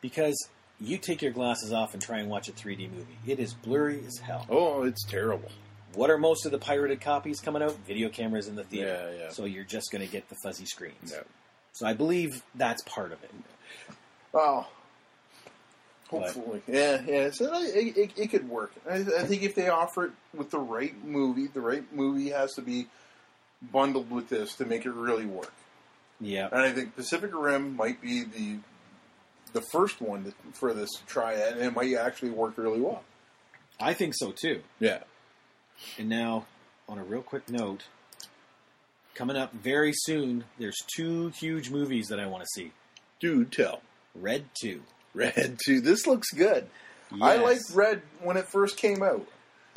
Because 0.00 0.48
you 0.80 0.98
take 0.98 1.22
your 1.22 1.32
glasses 1.32 1.72
off 1.72 1.92
and 1.92 2.02
try 2.02 2.18
and 2.18 2.28
watch 2.28 2.48
a 2.48 2.52
3D 2.52 2.90
movie. 2.90 3.18
It 3.26 3.38
is 3.38 3.54
blurry 3.54 4.02
as 4.06 4.18
hell. 4.18 4.46
Oh, 4.48 4.82
it's 4.84 5.04
terrible. 5.04 5.50
What 5.94 6.10
are 6.10 6.18
most 6.18 6.46
of 6.46 6.52
the 6.52 6.58
pirated 6.58 7.00
copies 7.00 7.40
coming 7.40 7.62
out? 7.62 7.76
Video 7.86 8.08
cameras 8.08 8.46
in 8.46 8.54
the 8.54 8.64
theater. 8.64 9.10
Yeah, 9.12 9.24
yeah. 9.24 9.30
So 9.30 9.44
you're 9.44 9.64
just 9.64 9.90
going 9.90 10.04
to 10.04 10.10
get 10.10 10.28
the 10.28 10.36
fuzzy 10.42 10.66
screens. 10.66 11.12
Yeah. 11.12 11.22
So 11.72 11.86
I 11.86 11.94
believe 11.94 12.42
that's 12.54 12.82
part 12.82 13.12
of 13.12 13.22
it. 13.22 13.30
Well, 14.32 14.68
Hopefully, 16.08 16.62
yeah, 16.66 17.02
yeah. 17.06 17.30
So 17.30 17.52
it, 17.54 17.96
it, 17.96 18.10
it 18.16 18.30
could 18.30 18.48
work. 18.48 18.72
I, 18.90 18.96
I 18.96 19.24
think 19.24 19.42
if 19.42 19.54
they 19.54 19.68
offer 19.68 20.06
it 20.06 20.12
with 20.34 20.50
the 20.50 20.58
right 20.58 20.94
movie, 21.04 21.48
the 21.48 21.60
right 21.60 21.84
movie 21.94 22.30
has 22.30 22.54
to 22.54 22.62
be 22.62 22.86
bundled 23.60 24.10
with 24.10 24.28
this 24.28 24.54
to 24.56 24.64
make 24.64 24.86
it 24.86 24.92
really 24.92 25.26
work. 25.26 25.52
Yeah. 26.20 26.48
And 26.50 26.60
I 26.60 26.72
think 26.72 26.96
Pacific 26.96 27.30
Rim 27.32 27.76
might 27.76 28.00
be 28.00 28.24
the 28.24 28.58
the 29.54 29.62
first 29.72 30.00
one 30.02 30.24
to, 30.24 30.34
for 30.52 30.74
this 30.74 30.90
triad, 31.06 31.54
and 31.54 31.62
it 31.62 31.74
might 31.74 31.94
actually 31.94 32.30
work 32.30 32.58
really 32.58 32.80
well. 32.80 33.02
I 33.80 33.94
think 33.94 34.14
so 34.16 34.32
too. 34.32 34.62
Yeah. 34.78 35.04
And 35.96 36.08
now, 36.08 36.46
on 36.88 36.98
a 36.98 37.04
real 37.04 37.22
quick 37.22 37.48
note, 37.48 37.84
coming 39.14 39.36
up 39.36 39.52
very 39.52 39.92
soon, 39.94 40.44
there's 40.58 40.76
two 40.94 41.28
huge 41.40 41.70
movies 41.70 42.08
that 42.08 42.20
I 42.20 42.26
want 42.26 42.42
to 42.42 42.48
see. 42.54 42.72
Dude, 43.20 43.52
tell. 43.52 43.80
Red 44.14 44.46
2. 44.60 44.82
Red 45.14 45.58
Two. 45.64 45.80
This 45.80 46.06
looks 46.06 46.30
good. 46.30 46.68
I 47.20 47.36
liked 47.36 47.62
Red 47.72 48.02
when 48.22 48.36
it 48.36 48.46
first 48.46 48.76
came 48.76 49.02
out. 49.02 49.26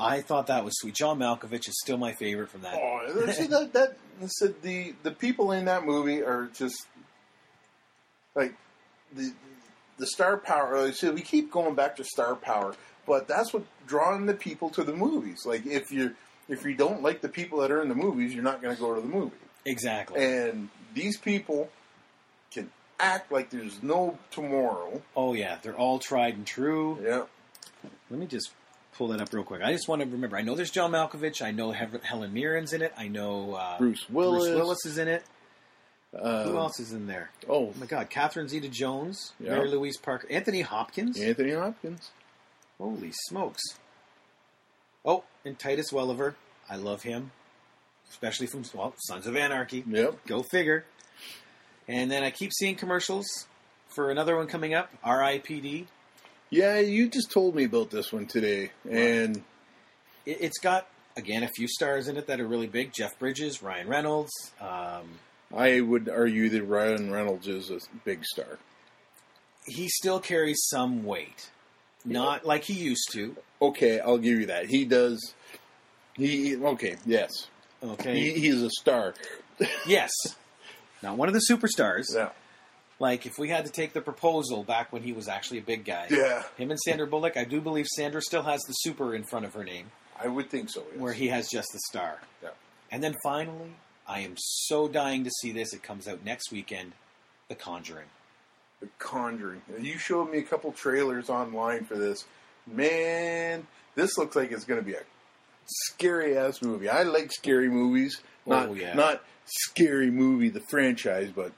I 0.01 0.21
thought 0.21 0.47
that 0.47 0.63
was 0.63 0.73
sweet. 0.77 0.95
John 0.95 1.19
Malkovich 1.19 1.67
is 1.67 1.79
still 1.81 1.97
my 1.97 2.13
favorite 2.13 2.49
from 2.49 2.61
that. 2.61 2.75
Oh, 2.75 3.31
see 3.31 3.47
that 3.47 3.73
that 3.73 3.97
said 4.27 4.61
the 4.61 4.93
the 5.03 5.11
people 5.11 5.51
in 5.51 5.65
that 5.65 5.85
movie 5.85 6.21
are 6.21 6.49
just 6.53 6.87
like 8.35 8.53
the 9.13 9.33
the 9.97 10.07
star 10.07 10.37
power. 10.37 10.91
So 10.91 11.11
we 11.11 11.21
keep 11.21 11.51
going 11.51 11.75
back 11.75 11.95
to 11.97 12.03
star 12.03 12.35
power, 12.35 12.75
but 13.05 13.27
that's 13.27 13.53
what 13.53 13.63
drawing 13.87 14.25
the 14.25 14.33
people 14.33 14.69
to 14.71 14.83
the 14.83 14.93
movies. 14.93 15.45
Like 15.45 15.65
if 15.65 15.91
you 15.91 16.15
if 16.49 16.65
you 16.65 16.75
don't 16.75 17.01
like 17.01 17.21
the 17.21 17.29
people 17.29 17.59
that 17.59 17.71
are 17.71 17.81
in 17.81 17.89
the 17.89 17.95
movies, 17.95 18.33
you're 18.33 18.43
not 18.43 18.61
going 18.61 18.75
to 18.75 18.81
go 18.81 18.93
to 18.93 19.01
the 19.01 19.07
movie. 19.07 19.35
Exactly. 19.65 20.23
And 20.23 20.69
these 20.93 21.17
people 21.17 21.69
can 22.51 22.69
act 22.99 23.31
like 23.31 23.49
there's 23.49 23.81
no 23.81 24.17
tomorrow. 24.31 25.01
oh, 25.15 25.33
yeah. 25.33 25.57
They're 25.61 25.75
all 25.75 25.99
tried 25.99 26.35
and 26.35 26.45
true. 26.45 26.99
Yeah. 27.01 27.23
Let 28.09 28.19
me 28.19 28.25
just 28.25 28.51
pull 28.97 29.07
that 29.09 29.21
up 29.21 29.33
real 29.33 29.43
quick. 29.43 29.61
I 29.61 29.71
just 29.73 29.87
want 29.87 30.01
to 30.01 30.07
remember. 30.07 30.37
I 30.37 30.41
know 30.41 30.55
there's 30.55 30.71
John 30.71 30.91
Malkovich. 30.91 31.41
I 31.41 31.51
know 31.51 31.71
Hev- 31.71 32.03
Helen 32.03 32.33
Mirren's 32.33 32.73
in 32.73 32.81
it. 32.81 32.93
I 32.97 33.07
know 33.07 33.55
uh, 33.55 33.77
Bruce 33.77 34.09
Willis. 34.09 34.47
Bruce 34.49 34.55
Willis 34.57 34.85
is 34.85 34.97
in 34.97 35.07
it. 35.07 35.23
Uh, 36.17 36.43
Who 36.43 36.57
else 36.57 36.77
is 36.79 36.91
in 36.91 37.07
there? 37.07 37.31
Oh, 37.47 37.67
Oh 37.67 37.73
my 37.79 37.85
God, 37.85 38.09
Catherine 38.09 38.49
Zeta-Jones, 38.49 39.31
Yeah. 39.39 39.51
Mary 39.51 39.69
Louise 39.69 39.95
Parker, 39.97 40.27
Anthony 40.29 40.59
Hopkins. 40.61 41.17
Anthony 41.19 41.51
Hopkins. 41.53 42.11
Holy 42.77 43.11
smokes! 43.29 43.61
Oh, 45.05 45.23
and 45.45 45.57
Titus 45.57 45.91
Welliver. 45.91 46.35
I 46.69 46.75
love 46.75 47.03
him, 47.03 47.31
especially 48.09 48.47
from 48.47 48.63
well, 48.73 48.93
Sons 48.97 49.25
of 49.25 49.35
Anarchy. 49.37 49.83
Yep. 49.87 50.25
Go 50.27 50.43
figure. 50.43 50.83
And 51.87 52.11
then 52.11 52.23
I 52.23 52.31
keep 52.31 52.51
seeing 52.53 52.75
commercials 52.75 53.25
for 53.87 54.11
another 54.11 54.35
one 54.35 54.47
coming 54.47 54.73
up. 54.73 54.89
R.I.P.D. 55.03 55.87
Yeah, 56.51 56.79
you 56.79 57.07
just 57.09 57.31
told 57.31 57.55
me 57.55 57.63
about 57.63 57.89
this 57.91 58.11
one 58.11 58.25
today, 58.27 58.71
and 58.89 59.37
It, 60.25 60.37
it's 60.41 60.59
got 60.59 60.85
again 61.17 61.43
a 61.43 61.47
few 61.47 61.67
stars 61.67 62.07
in 62.09 62.17
it 62.17 62.27
that 62.27 62.39
are 62.41 62.47
really 62.47 62.67
big. 62.67 62.91
Jeff 62.93 63.17
Bridges, 63.17 63.63
Ryan 63.63 63.87
Reynolds. 63.87 64.31
Um, 64.59 65.19
I 65.55 65.79
would 65.81 66.09
argue 66.09 66.49
that 66.49 66.63
Ryan 66.63 67.09
Reynolds 67.11 67.47
is 67.47 67.71
a 67.71 67.79
big 68.05 68.23
star. 68.25 68.59
he 69.65 69.87
still 69.89 70.19
carries 70.19 70.61
some 70.69 71.03
weight, 71.05 71.49
not 72.05 72.45
like 72.45 72.65
he 72.65 72.73
used 72.73 73.09
to. 73.13 73.35
Okay, 73.61 73.99
I'll 73.99 74.17
give 74.17 74.39
you 74.39 74.45
that. 74.47 74.65
He 74.67 74.83
does. 74.85 75.33
He 76.15 76.55
okay, 76.57 76.97
yes, 77.05 77.31
Okay. 77.81 78.19
he, 78.19 78.31
he's 78.39 78.61
a 78.61 78.69
star. 78.69 79.13
yes. 79.87 80.11
Not 81.03 81.17
one 81.17 81.27
of 81.29 81.33
the 81.33 81.41
superstars. 81.49 82.05
Yeah, 82.13 82.29
Like 83.01 83.25
if 83.25 83.33
we 83.39 83.49
had 83.49 83.65
to 83.65 83.71
take 83.71 83.93
the 83.93 84.01
proposal 84.01 84.63
back 84.63 84.93
when 84.93 85.01
he 85.01 85.11
was 85.11 85.27
actually 85.27 85.57
a 85.57 85.63
big 85.63 85.83
guy. 85.85 86.05
yeah, 86.11 86.43
Him 86.57 86.69
and 86.69 86.79
Sandra 86.79 87.07
Bullock, 87.07 87.35
I 87.35 87.43
do 87.43 87.59
believe 87.59 87.87
Sandra 87.87 88.21
still 88.21 88.43
has 88.43 88.61
the 88.61 88.73
super 88.73 89.15
in 89.15 89.23
front 89.23 89.45
of 89.45 89.53
her 89.55 89.63
name, 89.63 89.91
I 90.23 90.27
would 90.27 90.49
think 90.51 90.69
so. 90.69 90.83
Yes. 90.91 91.01
where 91.01 91.13
he 91.13 91.27
has 91.29 91.49
just 91.49 91.67
the 91.73 91.79
star. 91.89 92.19
Yeah. 92.43 92.49
And 92.91 93.03
then 93.03 93.15
finally, 93.23 93.71
I 94.07 94.19
am 94.19 94.35
so 94.37 94.87
dying 94.87 95.23
to 95.23 95.31
see 95.41 95.51
this. 95.51 95.73
It 95.73 95.81
comes 95.81 96.07
out 96.07 96.23
next 96.23 96.51
weekend. 96.51 96.91
The 97.47 97.55
Conjuring. 97.55 98.07
The 98.81 98.89
Conjuring. 98.99 99.61
You 99.79 99.97
showed 99.97 100.29
me 100.31 100.37
a 100.37 100.43
couple 100.43 100.71
trailers 100.71 101.29
online 101.29 101.85
for 101.85 101.95
this. 101.97 102.25
Man, 102.67 103.65
this 103.95 104.17
looks 104.17 104.35
like 104.35 104.51
it's 104.51 104.65
going 104.65 104.79
to 104.79 104.85
be 104.85 104.93
a 104.93 105.01
scary 105.65 106.37
ass 106.37 106.61
movie. 106.61 106.87
I 106.89 107.03
like 107.03 107.31
scary 107.31 107.69
movies. 107.69 108.21
Oh, 108.45 108.51
not 108.51 108.69
Oh, 108.69 108.73
yeah. 108.73 108.93
not 108.93 109.21
scary 109.45 110.11
movie 110.11 110.49
the 110.49 110.61
franchise, 110.69 111.29
but 111.35 111.51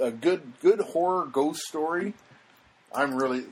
a 0.00 0.10
good 0.10 0.52
good 0.60 0.80
horror 0.80 1.26
ghost 1.26 1.60
story. 1.62 2.14
I'm 2.94 3.14
really 3.14 3.44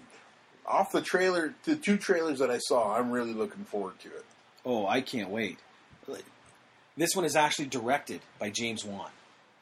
off 0.67 0.93
the 0.93 1.03
trailer. 1.03 1.55
The 1.65 1.77
two 1.77 1.97
trailers 1.97 2.39
that 2.39 2.51
I 2.51 2.59
saw, 2.59 2.97
I'm 2.97 3.11
really 3.11 3.35
looking 3.35 3.65
forward 3.65 3.99
to 4.01 4.09
it. 4.09 4.25
Oh, 4.65 4.87
I 4.87 5.01
can't 5.01 5.31
wait. 5.31 5.59
This 6.97 7.15
one 7.15 7.27
is 7.27 7.37
actually 7.37 7.67
directed 7.67 8.21
by 8.39 8.51
James 8.51 8.85
Wan. 8.85 9.11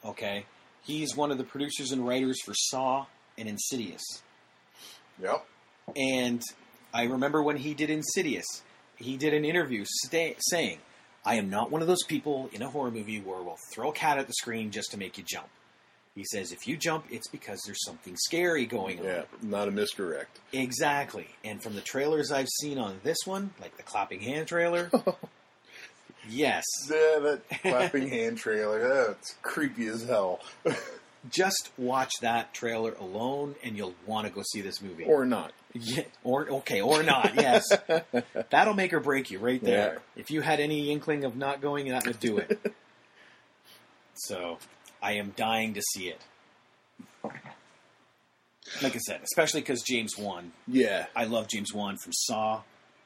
Okay? 0.04 0.46
He's 0.82 1.16
one 1.16 1.32
of 1.32 1.38
the 1.38 1.44
producers 1.44 1.90
and 1.90 2.06
writers 2.06 2.40
for 2.44 2.54
Saw 2.54 3.06
and 3.36 3.48
Insidious. 3.48 4.02
Yep. 5.20 5.44
And 5.96 6.42
I 6.92 7.04
remember 7.04 7.42
when 7.42 7.56
he 7.56 7.74
did 7.74 7.90
Insidious, 7.90 8.62
he 8.96 9.16
did 9.16 9.34
an 9.34 9.44
interview 9.44 9.84
sta 9.84 10.36
saying, 10.38 10.78
I 11.24 11.36
am 11.36 11.50
not 11.50 11.70
one 11.70 11.82
of 11.82 11.88
those 11.88 12.04
people 12.04 12.50
in 12.52 12.62
a 12.62 12.68
horror 12.68 12.90
movie 12.90 13.20
where 13.20 13.42
we'll 13.42 13.58
throw 13.72 13.90
a 13.90 13.94
cat 13.94 14.18
at 14.18 14.28
the 14.28 14.34
screen 14.34 14.70
just 14.70 14.92
to 14.92 14.98
make 14.98 15.18
you 15.18 15.24
jump. 15.24 15.48
He 16.14 16.24
says, 16.24 16.52
if 16.52 16.68
you 16.68 16.76
jump, 16.76 17.06
it's 17.10 17.26
because 17.28 17.60
there's 17.66 17.84
something 17.84 18.14
scary 18.16 18.66
going 18.66 19.00
on. 19.00 19.04
Yeah, 19.04 19.22
not 19.42 19.66
a 19.66 19.72
misdirect. 19.72 20.38
Exactly. 20.52 21.26
And 21.42 21.60
from 21.60 21.74
the 21.74 21.80
trailers 21.80 22.30
I've 22.30 22.48
seen 22.60 22.78
on 22.78 23.00
this 23.02 23.18
one, 23.24 23.50
like 23.60 23.76
the 23.76 23.82
clapping 23.82 24.20
hand 24.20 24.46
trailer, 24.46 24.90
yes, 26.28 26.64
Yeah, 26.88 27.18
that 27.18 27.40
clapping 27.62 28.08
hand 28.08 28.38
trailer. 28.38 29.06
That's 29.08 29.34
creepy 29.42 29.88
as 29.88 30.04
hell. 30.04 30.38
just 31.30 31.70
watch 31.76 32.12
that 32.20 32.54
trailer 32.54 32.92
alone 32.94 33.56
and 33.64 33.76
you'll 33.76 33.94
want 34.06 34.28
to 34.28 34.32
go 34.32 34.42
see 34.52 34.60
this 34.60 34.80
movie. 34.80 35.04
or 35.04 35.24
not. 35.26 35.52
Yeah, 35.72 36.04
or 36.22 36.48
okay, 36.48 36.80
or 36.80 37.02
not. 37.02 37.34
Yes, 37.34 37.64
that'll 38.50 38.74
make 38.74 38.92
or 38.92 39.00
break 39.00 39.32
you 39.32 39.40
right 39.40 39.60
there. 39.60 39.94
Yeah. 39.94 40.20
If 40.20 40.30
you 40.30 40.40
had 40.42 40.60
any 40.60 40.92
inkling 40.92 41.24
of 41.24 41.34
not 41.34 41.60
going, 41.60 41.88
that 41.88 42.06
would 42.06 42.20
do 42.20 42.38
it. 42.38 42.72
so, 44.14 44.58
I 45.04 45.12
am 45.12 45.34
dying 45.36 45.74
to 45.74 45.82
see 45.92 46.08
it. 46.08 46.20
Like 48.82 48.96
I 48.96 48.98
said, 48.98 49.20
especially 49.22 49.60
because 49.60 49.82
James 49.82 50.16
Wan. 50.16 50.52
Yeah. 50.66 51.06
I 51.14 51.24
love 51.24 51.46
James 51.48 51.74
Wan 51.74 51.98
from 51.98 52.12
Saw 52.14 52.62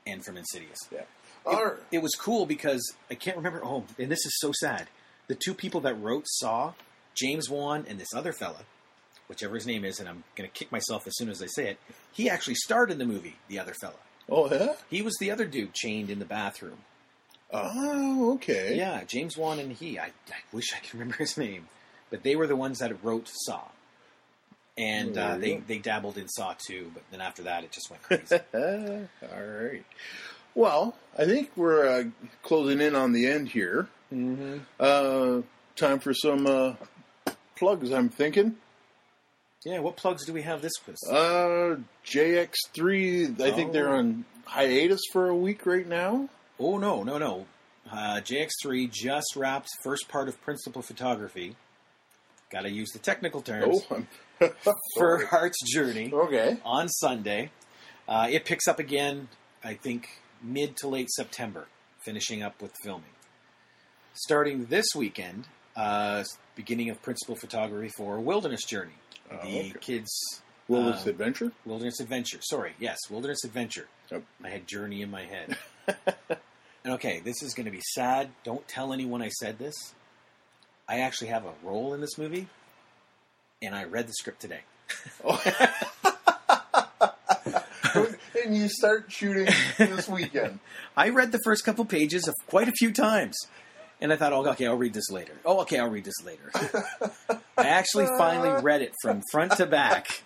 and 0.07 0.25
from 0.25 0.36
Insidious. 0.36 0.78
Yeah. 0.93 1.02
It, 1.44 1.83
it 1.91 2.02
was 2.02 2.15
cool 2.15 2.47
because 2.47 2.94
I 3.10 3.17
can't 3.17 3.36
remember. 3.36 3.60
Oh, 3.65 3.85
and 3.99 4.10
this 4.10 4.25
is 4.25 4.39
so 4.39 4.52
sad. 4.52 4.86
The 5.27 5.35
two 5.35 5.55
people 5.55 5.81
that 5.81 5.94
wrote 6.01 6.25
Saw, 6.27 6.75
James 7.15 7.51
Wan 7.51 7.85
and 7.89 7.99
this 7.99 8.15
other 8.15 8.33
fella, 8.33 8.60
whichever 9.28 9.57
his 9.57 9.67
name 9.67 9.85
is, 9.85 9.99
and 9.99 10.09
I'm 10.09 10.23
going 10.36 10.49
to 10.49 10.55
kick 10.55 10.70
myself 10.70 11.07
as 11.09 11.17
soon 11.17 11.28
as 11.28 11.43
I 11.43 11.47
say 11.47 11.68
it. 11.70 11.78
He 12.12 12.31
actually 12.31 12.55
starred 12.55 12.93
in 12.93 12.99
the 12.99 13.07
movie. 13.07 13.36
The 13.49 13.59
other 13.59 13.75
fella. 13.81 13.94
oh, 14.31 14.49
yeah? 14.55 14.75
He 14.89 15.02
was 15.02 15.17
the 15.18 15.33
other 15.33 15.47
dude 15.47 15.75
chained 15.75 16.10
in 16.10 16.20
the 16.20 16.25
bathroom. 16.25 16.78
Oh, 17.51 18.35
okay. 18.35 18.77
Yeah, 18.77 19.02
James 19.05 19.36
Wan 19.36 19.59
and 19.59 19.73
he. 19.73 19.99
I, 19.99 20.07
I 20.07 20.41
wish 20.52 20.73
I 20.75 20.78
could 20.78 20.94
remember 20.94 21.17
his 21.17 21.36
name, 21.36 21.67
but 22.11 22.23
they 22.23 22.37
were 22.37 22.47
the 22.47 22.57
ones 22.57 22.78
that 22.78 23.03
wrote 23.05 23.28
Saw, 23.31 23.62
and 24.77 25.17
uh, 25.19 25.37
they 25.39 25.57
they 25.57 25.78
dabbled 25.78 26.19
in 26.19 26.28
Saw 26.28 26.55
too. 26.59 26.91
But 26.95 27.03
then 27.11 27.20
after 27.20 27.43
that, 27.45 27.65
it 27.65 27.73
just 27.73 27.91
went 27.91 28.03
crazy. 28.03 28.41
All 28.55 29.43
right. 29.45 29.85
Well, 30.55 30.97
I 31.17 31.25
think 31.25 31.51
we're 31.57 31.87
uh, 31.87 32.05
closing 32.43 32.81
in 32.81 32.95
on 32.97 33.12
the 33.12 33.27
end 33.27 33.49
here. 33.51 33.89
mm-hmm. 34.12 34.59
Uh, 34.81 35.43
time 35.77 36.01
for 36.01 36.12
some 36.12 36.47
uh, 36.47 36.73
plugs, 37.57 37.93
I'm 37.93 38.09
thinking. 38.09 38.57
Yeah, 39.65 39.81
what 39.81 39.97
plugs 39.97 40.25
do 40.25 40.33
we 40.33 40.43
have 40.43 40.62
this 40.62 40.73
quiz? 40.83 40.97
Uh, 41.09 41.77
JX3, 42.07 43.41
I 43.41 43.51
think 43.53 43.73
they're 43.73 43.93
Oh. 43.93 43.99
on 43.99 44.25
hiatus 44.47 45.01
for 45.12 45.28
a 45.28 45.37
week 45.37 45.67
right 45.67 45.87
now. 45.87 46.28
Oh 46.59 46.78
no, 46.78 47.03
no, 47.03 47.19
no. 47.19 47.47
Uh, 47.91 48.20
JX3 48.20 48.91
just 48.91 49.35
wrapped 49.37 49.69
first 49.83 50.09
part 50.09 50.28
of 50.28 50.41
principal 50.43 50.83
photography. 50.83 51.57
Got 52.51 52.62
to 52.62 52.70
use 52.70 52.91
the 52.93 52.99
technical 52.99 53.43
terms 53.43 53.81
Oh, 53.91 54.07
for. 54.97 55.27
Heart's 55.27 55.62
Journey 55.70 56.10
Okay. 56.12 56.59
on 56.65 56.89
Sunday. 56.89 57.51
Uh, 58.09 58.28
it 58.31 58.44
picks 58.47 58.67
up 58.67 58.78
again, 58.78 59.28
I 59.62 59.75
think, 59.75 60.09
mid 60.43 60.77
to 60.78 60.89
late 60.89 61.10
September, 61.10 61.67
finishing 62.05 62.43
up 62.43 62.62
with 62.62 62.73
filming. 62.83 63.10
Starting 64.15 64.67
this 64.67 64.86
weekend, 64.97 65.47
uh, 65.77 66.25
beginning 66.55 66.89
of 66.91 67.02
principal 67.02 67.36
photography 67.36 67.91
for 67.97 68.18
Wilderness 68.18 68.65
Journey, 68.65 68.93
Oh, 69.31 69.36
the 69.43 69.59
okay. 69.59 69.73
kids' 69.81 70.41
Wilderness 70.68 71.07
uh, 71.07 71.10
Adventure? 71.10 71.52
Wilderness 71.67 72.01
Adventure. 72.01 72.39
Sorry, 72.41 72.73
yes, 72.81 72.97
Wilderness 73.10 73.44
Adventure. 73.44 73.89
Yep. 74.10 74.23
I 74.43 74.49
had 74.49 74.67
Journey 74.67 75.02
in 75.02 75.10
my 75.10 75.25
head. 75.25 75.57
and 76.85 76.94
okay, 76.94 77.20
this 77.20 77.43
is 77.43 77.52
going 77.52 77.67
to 77.67 77.70
be 77.73 77.83
sad. 77.93 78.31
Don't 78.43 78.67
tell 78.67 78.93
anyone 78.94 79.20
I 79.20 79.28
said 79.28 79.59
this. 79.59 79.75
I 80.89 81.00
actually 81.00 81.28
have 81.28 81.44
a 81.44 81.52
role 81.62 81.94
in 81.94 82.00
this 82.00 82.17
movie, 82.17 82.49
and 83.60 83.75
I 83.75 83.84
read 83.84 84.07
the 84.08 84.15
script 84.15 84.41
today. 84.41 84.60
And 88.44 88.57
you 88.57 88.68
start 88.68 89.12
shooting 89.12 89.52
this 89.76 90.08
weekend? 90.08 90.60
I 90.97 91.10
read 91.10 91.33
the 91.33 91.41
first 91.44 91.65
couple 91.65 91.84
pages 91.84 92.26
of 92.28 92.34
quite 92.47 92.68
a 92.68 92.73
few 92.73 92.92
times. 92.92 93.36
And 94.00 94.12
I 94.12 94.17
thought, 94.17 94.33
oh, 94.33 94.47
okay, 94.50 94.67
I'll 94.67 94.76
read 94.76 94.94
this 94.94 95.10
later. 95.10 95.33
Oh, 95.44 95.60
okay, 95.62 95.78
I'll 95.78 95.91
read 95.91 96.05
this 96.05 96.25
later. 96.25 96.50
I 97.58 97.68
actually 97.68 98.07
finally 98.07 98.62
read 98.62 98.81
it 98.81 98.94
from 99.02 99.23
front 99.33 99.52
to 99.57 99.67
back. 99.67 100.23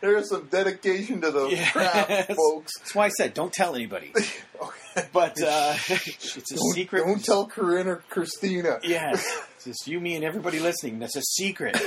There's 0.00 0.30
some 0.30 0.46
dedication 0.46 1.20
to 1.20 1.30
the 1.30 1.68
craft, 1.72 2.32
folks. 2.32 2.72
That's 2.78 2.94
why 2.94 3.06
I 3.06 3.08
said, 3.10 3.34
don't 3.34 3.52
tell 3.52 3.74
anybody. 3.74 4.12
But 5.12 5.40
uh, 5.40 5.74
it's 5.88 6.36
a 6.36 6.56
Don't, 6.56 6.74
secret. 6.74 7.04
don't 7.06 7.24
tell 7.24 7.46
Corinne 7.46 7.86
or 7.86 8.02
Christina. 8.10 8.80
Yes, 8.82 9.24
it's 9.54 9.64
just 9.64 9.86
you, 9.86 10.00
me, 10.00 10.16
and 10.16 10.24
everybody 10.24 10.58
listening. 10.58 10.98
That's 10.98 11.14
a 11.14 11.22
secret. 11.22 11.78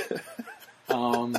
Um, 0.88 1.36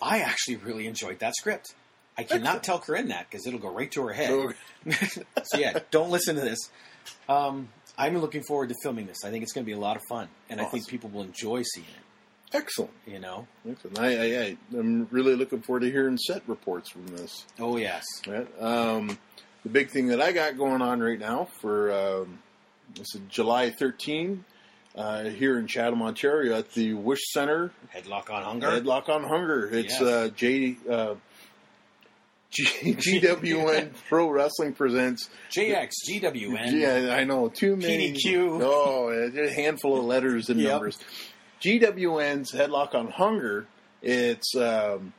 I 0.00 0.20
actually 0.20 0.56
really 0.56 0.86
enjoyed 0.86 1.18
that 1.18 1.34
script. 1.36 1.74
I 2.16 2.22
cannot 2.22 2.62
tell 2.62 2.78
Corinne 2.78 3.08
that 3.08 3.26
because 3.30 3.46
it'll 3.46 3.60
go 3.60 3.70
right 3.70 3.90
to 3.92 4.06
her 4.06 4.14
head. 4.14 4.54
So, 5.44 5.58
yeah, 5.58 5.78
don't 5.90 6.10
listen 6.10 6.36
to 6.36 6.40
this. 6.40 6.58
Um, 7.28 7.68
I'm 7.98 8.16
looking 8.16 8.42
forward 8.42 8.70
to 8.70 8.74
filming 8.82 9.06
this. 9.06 9.18
I 9.26 9.30
think 9.30 9.42
it's 9.42 9.52
going 9.52 9.64
to 9.66 9.70
be 9.70 9.76
a 9.76 9.78
lot 9.78 9.96
of 9.96 10.02
fun, 10.08 10.28
and 10.48 10.58
I 10.58 10.64
think 10.64 10.88
people 10.88 11.10
will 11.10 11.22
enjoy 11.22 11.62
seeing 11.62 11.86
it. 11.86 12.02
Excellent. 12.52 12.92
You 13.06 13.18
know? 13.18 13.46
excellent. 13.68 13.98
I, 13.98 14.06
I, 14.06 14.40
I, 14.42 14.56
I'm 14.78 15.06
really 15.10 15.34
looking 15.36 15.60
forward 15.62 15.80
to 15.80 15.90
hearing 15.90 16.16
set 16.18 16.42
reports 16.46 16.90
from 16.90 17.06
this. 17.08 17.44
Oh 17.58 17.76
yes. 17.76 18.04
Right? 18.26 18.46
Um, 18.60 19.18
the 19.64 19.68
big 19.70 19.90
thing 19.90 20.08
that 20.08 20.20
I 20.20 20.32
got 20.32 20.56
going 20.56 20.82
on 20.82 21.00
right 21.00 21.18
now 21.18 21.48
for 21.60 21.92
um, 21.92 22.38
this 22.94 23.14
is 23.14 23.20
July 23.28 23.70
13 23.70 24.44
uh, 24.96 25.24
here 25.24 25.58
in 25.58 25.66
Chatham, 25.66 26.02
Ontario, 26.02 26.56
at 26.58 26.72
the 26.72 26.94
Wish 26.94 27.20
Center 27.32 27.70
Headlock 27.94 28.30
on 28.30 28.42
hunger. 28.42 28.68
Headlock 28.68 29.08
on 29.08 29.22
Hunger. 29.24 29.68
It's 29.72 29.92
Yes. 30.00 30.02
uh, 30.02 30.28
J, 30.34 30.76
uh, 30.90 31.14
G, 32.50 32.64
GWN 32.94 33.92
Pro 34.08 34.30
Wrestling 34.30 34.72
presents. 34.72 35.28
JX 35.54 35.90
GWN. 36.08 36.72
Yeah, 36.72 37.14
I 37.14 37.24
know 37.24 37.48
too 37.48 37.76
many. 37.76 38.14
PDQ. 38.14 38.60
Oh, 38.62 39.10
a 39.10 39.50
handful 39.50 39.98
of 39.98 40.04
letters 40.06 40.48
and 40.48 40.58
Yep. 40.60 40.70
numbers. 40.72 40.98
GWN's 41.60 42.52
Headlock 42.52 42.94
on 42.94 43.08
Hunger. 43.08 43.66
It's 44.02 44.54
um, 44.54 45.12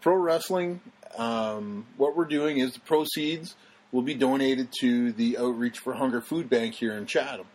pro 0.00 0.14
wrestling. 0.14 0.80
Um, 1.16 1.86
what 1.96 2.16
we're 2.16 2.24
doing 2.24 2.58
is 2.58 2.72
the 2.72 2.80
proceeds 2.80 3.54
will 3.92 4.02
be 4.02 4.14
donated 4.14 4.68
to 4.80 5.12
the 5.12 5.38
Outreach 5.38 5.78
for 5.78 5.94
Hunger 5.94 6.20
Food 6.20 6.48
Bank 6.48 6.74
here 6.74 6.92
in 6.92 7.06
Chatham. 7.06 7.46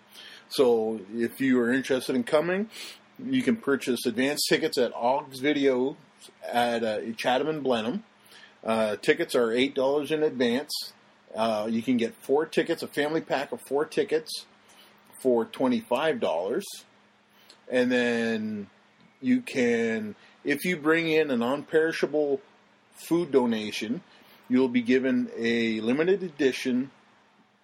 So 0.50 1.02
if 1.16 1.42
you 1.42 1.60
are 1.62 1.72
interested 1.72 2.16
in 2.16 2.24
coming, 2.24 2.70
you 3.24 3.42
can 3.42 3.56
purchase 3.56 4.06
advance 4.06 4.42
tickets 4.48 4.78
at 4.78 4.94
Oggs 4.94 5.40
Video 5.40 5.98
at 6.48 6.84
uh, 6.84 7.00
Chatham 7.18 7.48
and 7.48 7.64
Blenheim. 7.64 8.04
Uh, 8.64 8.96
tickets 8.98 9.36
are 9.36 9.52
eight 9.52 9.74
dollars 9.74 10.12
in 10.12 10.24
advance. 10.24 10.72
Uh, 11.36 11.68
you 11.70 11.82
can 11.82 11.98
get 11.98 12.14
four 12.22 12.46
tickets, 12.46 12.84
a 12.84 12.88
family 12.88 13.22
pack 13.22 13.52
of 13.52 13.60
four 13.68 13.86
tickets, 13.86 14.46
for 15.20 15.46
twenty 15.46 15.80
five 15.80 16.20
dollars, 16.20 16.66
and 17.70 17.92
then 17.92 18.68
you 19.22 19.42
can, 19.42 20.16
if 20.44 20.66
you 20.66 20.78
bring 20.78 21.08
in 21.08 21.32
a 21.32 21.38
non 21.38 21.64
perishable 21.64 22.42
food 23.08 23.32
donation, 23.32 24.02
you'll 24.50 24.70
be 24.70 24.82
given 24.82 25.30
a 25.38 25.80
limited 25.82 26.24
edition 26.24 26.92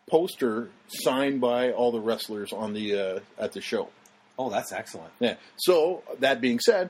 poster 0.10 0.70
signed 0.88 1.40
by 1.40 1.72
all 1.72 1.92
the 1.92 2.00
wrestlers 2.00 2.52
on 2.52 2.74
the 2.74 3.00
uh, 3.00 3.20
at 3.38 3.54
the 3.54 3.62
show. 3.62 3.90
Oh, 4.38 4.50
that's 4.50 4.72
excellent. 4.72 5.12
Yeah. 5.20 5.36
So 5.58 6.04
that 6.20 6.42
being 6.42 6.60
said, 6.60 6.90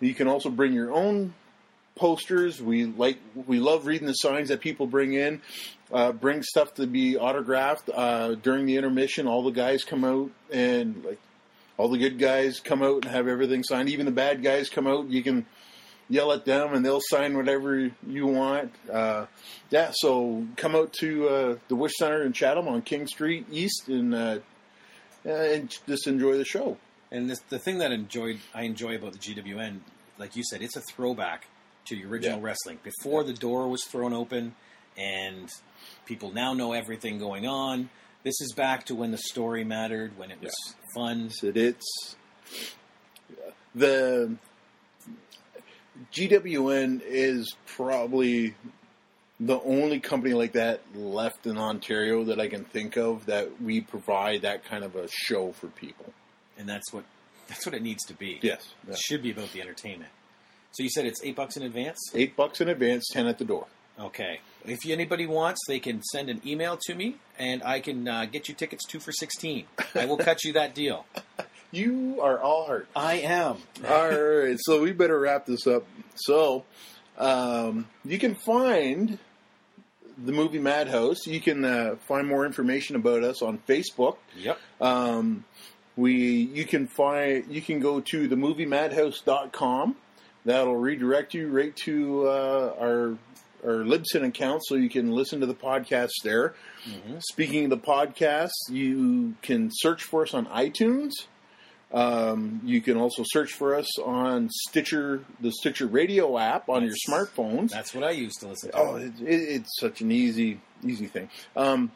you 0.00 0.14
can 0.14 0.28
also 0.28 0.50
bring 0.50 0.72
your 0.72 0.92
own 0.92 1.34
posters. 1.94 2.60
We 2.60 2.86
like 2.86 3.18
we 3.46 3.58
love 3.58 3.86
reading 3.86 4.06
the 4.06 4.14
signs 4.14 4.48
that 4.48 4.60
people 4.60 4.86
bring 4.86 5.12
in. 5.14 5.40
Uh, 5.90 6.12
bring 6.12 6.42
stuff 6.42 6.74
to 6.74 6.86
be 6.86 7.16
autographed 7.16 7.88
uh, 7.94 8.34
during 8.34 8.66
the 8.66 8.76
intermission. 8.76 9.26
All 9.26 9.42
the 9.42 9.50
guys 9.50 9.84
come 9.84 10.04
out 10.04 10.30
and 10.52 11.02
like 11.04 11.18
all 11.78 11.88
the 11.88 11.96
good 11.98 12.18
guys 12.18 12.60
come 12.60 12.82
out 12.82 13.04
and 13.04 13.14
have 13.14 13.26
everything 13.28 13.62
signed. 13.62 13.88
Even 13.88 14.04
the 14.04 14.12
bad 14.12 14.42
guys 14.42 14.68
come 14.68 14.86
out. 14.86 15.08
You 15.08 15.22
can 15.22 15.46
yell 16.10 16.32
at 16.32 16.44
them 16.44 16.74
and 16.74 16.84
they'll 16.84 17.00
sign 17.08 17.36
whatever 17.36 17.90
you 18.06 18.26
want. 18.26 18.72
Uh, 18.92 19.26
yeah, 19.70 19.92
so 19.94 20.44
come 20.56 20.74
out 20.74 20.92
to 20.94 21.28
uh, 21.28 21.56
the 21.68 21.76
Wish 21.76 21.92
Center 21.98 22.22
in 22.22 22.32
Chatham 22.32 22.68
on 22.68 22.82
King 22.82 23.06
Street 23.06 23.46
East 23.50 23.88
and 23.88 24.14
uh, 24.14 24.38
and 25.24 25.74
just 25.86 26.06
enjoy 26.06 26.36
the 26.36 26.44
show. 26.44 26.76
And 27.10 27.30
this, 27.30 27.40
the 27.48 27.58
thing 27.58 27.78
that 27.78 27.92
enjoyed 27.92 28.38
I 28.54 28.62
enjoy 28.62 28.96
about 28.96 29.12
the 29.12 29.18
GWN, 29.18 29.80
like 30.18 30.36
you 30.36 30.42
said, 30.44 30.60
it's 30.62 30.76
a 30.76 30.80
throwback 30.82 31.46
to 31.86 31.96
the 31.96 32.04
original 32.04 32.38
Yeah. 32.38 32.44
wrestling 32.44 32.78
before 32.82 33.24
the 33.24 33.32
door 33.32 33.68
was 33.68 33.84
thrown 33.84 34.12
open, 34.12 34.54
and 34.96 35.48
people 36.06 36.32
now 36.32 36.52
know 36.54 36.72
everything 36.72 37.18
going 37.18 37.46
on. 37.46 37.88
This 38.24 38.40
is 38.40 38.52
back 38.52 38.86
to 38.86 38.94
when 38.94 39.10
the 39.10 39.18
story 39.18 39.64
mattered, 39.64 40.16
when 40.18 40.30
it 40.30 40.38
was 40.42 40.52
fun. 40.94 41.30
that 41.40 41.56
it's 41.56 42.16
the 43.74 44.34
GWN 46.12 47.02
is 47.06 47.54
probably 47.66 48.54
the 49.40 49.60
only 49.60 50.00
company 50.00 50.34
like 50.34 50.52
that 50.52 50.80
left 50.94 51.46
in 51.46 51.56
Ontario 51.58 52.24
that 52.24 52.40
I 52.40 52.48
can 52.48 52.64
think 52.64 52.96
of 52.96 53.26
that 53.26 53.62
we 53.62 53.80
provide 53.80 54.42
that 54.42 54.64
kind 54.64 54.84
of 54.84 54.96
a 54.96 55.08
show 55.08 55.52
for 55.52 55.68
people. 55.68 56.12
and 56.58 56.68
that's 56.68 56.92
what 56.92 57.04
that's 57.46 57.64
what 57.64 57.74
it 57.74 57.82
needs 57.82 58.04
to 58.06 58.14
be. 58.14 58.38
Yes, 58.42 58.74
It 58.88 58.98
should 58.98 59.22
be 59.22 59.30
about 59.30 59.52
the 59.52 59.62
entertainment. 59.62 60.10
So 60.72 60.82
you 60.82 60.90
said 60.90 61.06
it's 61.06 61.22
eight 61.24 61.34
bucks 61.36 61.56
in 61.56 61.62
advance. 61.62 61.98
eight 62.14 62.36
bucks 62.36 62.60
in 62.60 62.68
advance, 62.68 63.08
ten 63.10 63.26
at 63.26 63.38
the 63.38 63.44
door. 63.44 63.66
Okay. 63.98 64.40
If 64.64 64.78
anybody 64.88 65.26
wants, 65.26 65.60
they 65.66 65.80
can 65.80 66.02
send 66.02 66.28
an 66.28 66.40
email 66.46 66.78
to 66.86 66.94
me, 66.94 67.16
and 67.38 67.62
I 67.62 67.80
can 67.80 68.06
uh, 68.06 68.26
get 68.26 68.48
you 68.48 68.54
tickets 68.54 68.84
two 68.86 69.00
for 69.00 69.12
sixteen. 69.12 69.66
I 69.94 70.06
will 70.06 70.18
cut 70.18 70.44
you 70.44 70.52
that 70.54 70.74
deal. 70.74 71.04
You 71.70 72.20
are 72.22 72.38
all 72.40 72.64
heart. 72.64 72.88
I 72.96 73.16
am. 73.16 73.58
All 73.86 74.08
right, 74.10 74.56
so 74.58 74.80
we 74.80 74.92
better 74.92 75.20
wrap 75.20 75.44
this 75.44 75.66
up. 75.66 75.84
So, 76.14 76.64
um, 77.18 77.86
you 78.06 78.18
can 78.18 78.36
find 78.36 79.18
the 80.16 80.32
movie 80.32 80.58
Madhouse. 80.58 81.26
You 81.26 81.40
can 81.40 81.64
uh, 81.64 81.96
find 82.06 82.26
more 82.26 82.46
information 82.46 82.96
about 82.96 83.22
us 83.22 83.42
on 83.42 83.58
Facebook. 83.68 84.16
Yep. 84.38 84.58
Um, 84.80 85.44
we 85.94 86.14
you 86.14 86.64
can 86.64 86.86
find 86.86 87.44
you 87.50 87.60
can 87.60 87.80
go 87.80 88.00
to 88.00 88.28
themoviemadhouse.com. 88.28 89.96
That'll 90.44 90.76
redirect 90.76 91.34
you 91.34 91.48
right 91.48 91.76
to 91.84 92.28
uh, 92.28 92.74
our 92.80 93.18
our 93.64 93.84
Libsyn 93.84 94.24
account, 94.24 94.62
so 94.66 94.74
you 94.74 94.88
can 94.88 95.10
listen 95.12 95.40
to 95.40 95.46
the 95.46 95.54
podcast 95.54 96.10
there. 96.24 96.54
Speaking 97.18 97.64
of 97.64 97.70
the 97.70 97.78
podcast, 97.78 98.50
you 98.70 99.34
can 99.42 99.70
search 99.72 100.02
for 100.02 100.22
us 100.22 100.34
on 100.34 100.46
iTunes. 100.46 101.10
Um, 101.92 102.60
you 102.64 102.82
can 102.82 102.96
also 102.98 103.22
search 103.26 103.52
for 103.52 103.74
us 103.74 103.98
on 103.98 104.50
Stitcher, 104.50 105.24
the 105.40 105.50
Stitcher 105.50 105.86
Radio 105.86 106.36
app 106.38 106.68
on 106.68 106.84
your 106.84 106.94
smartphones. 107.08 107.70
That's 107.70 107.94
what 107.94 108.04
I 108.04 108.10
used 108.10 108.40
to 108.40 108.48
listen 108.48 108.70
to. 108.72 108.76
Oh, 108.76 108.96
it, 108.96 109.12
it, 109.20 109.26
it's 109.26 109.78
such 109.80 110.02
an 110.02 110.12
easy, 110.12 110.60
easy 110.84 111.06
thing. 111.06 111.30
Um, 111.56 111.90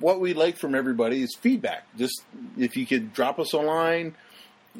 what 0.00 0.20
we'd 0.20 0.36
like 0.36 0.56
from 0.58 0.74
everybody 0.74 1.22
is 1.22 1.36
feedback. 1.40 1.86
Just 1.98 2.22
if 2.56 2.76
you 2.76 2.86
could 2.86 3.12
drop 3.12 3.38
us 3.38 3.52
a 3.52 3.58
line 3.58 4.14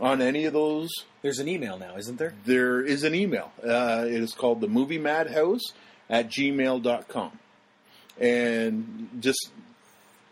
on 0.01 0.23
any 0.23 0.47
of 0.47 0.55
those, 0.55 0.89
There's 1.21 1.41
an 1.41 1.49
email 1.49 1.79
now, 1.79 1.97
isn't 1.97 2.19
there? 2.19 2.33
there 2.47 2.81
is 2.81 3.05
an 3.05 3.15
email. 3.15 3.53
Uh, 3.63 4.05
it 4.07 4.23
is 4.23 4.33
called 4.33 4.61
the 4.63 4.69
movie 4.69 4.99
madhouse 4.99 5.63
at 6.09 6.29
gmail.com. 6.31 7.33
And 8.21 9.09
just 9.21 9.51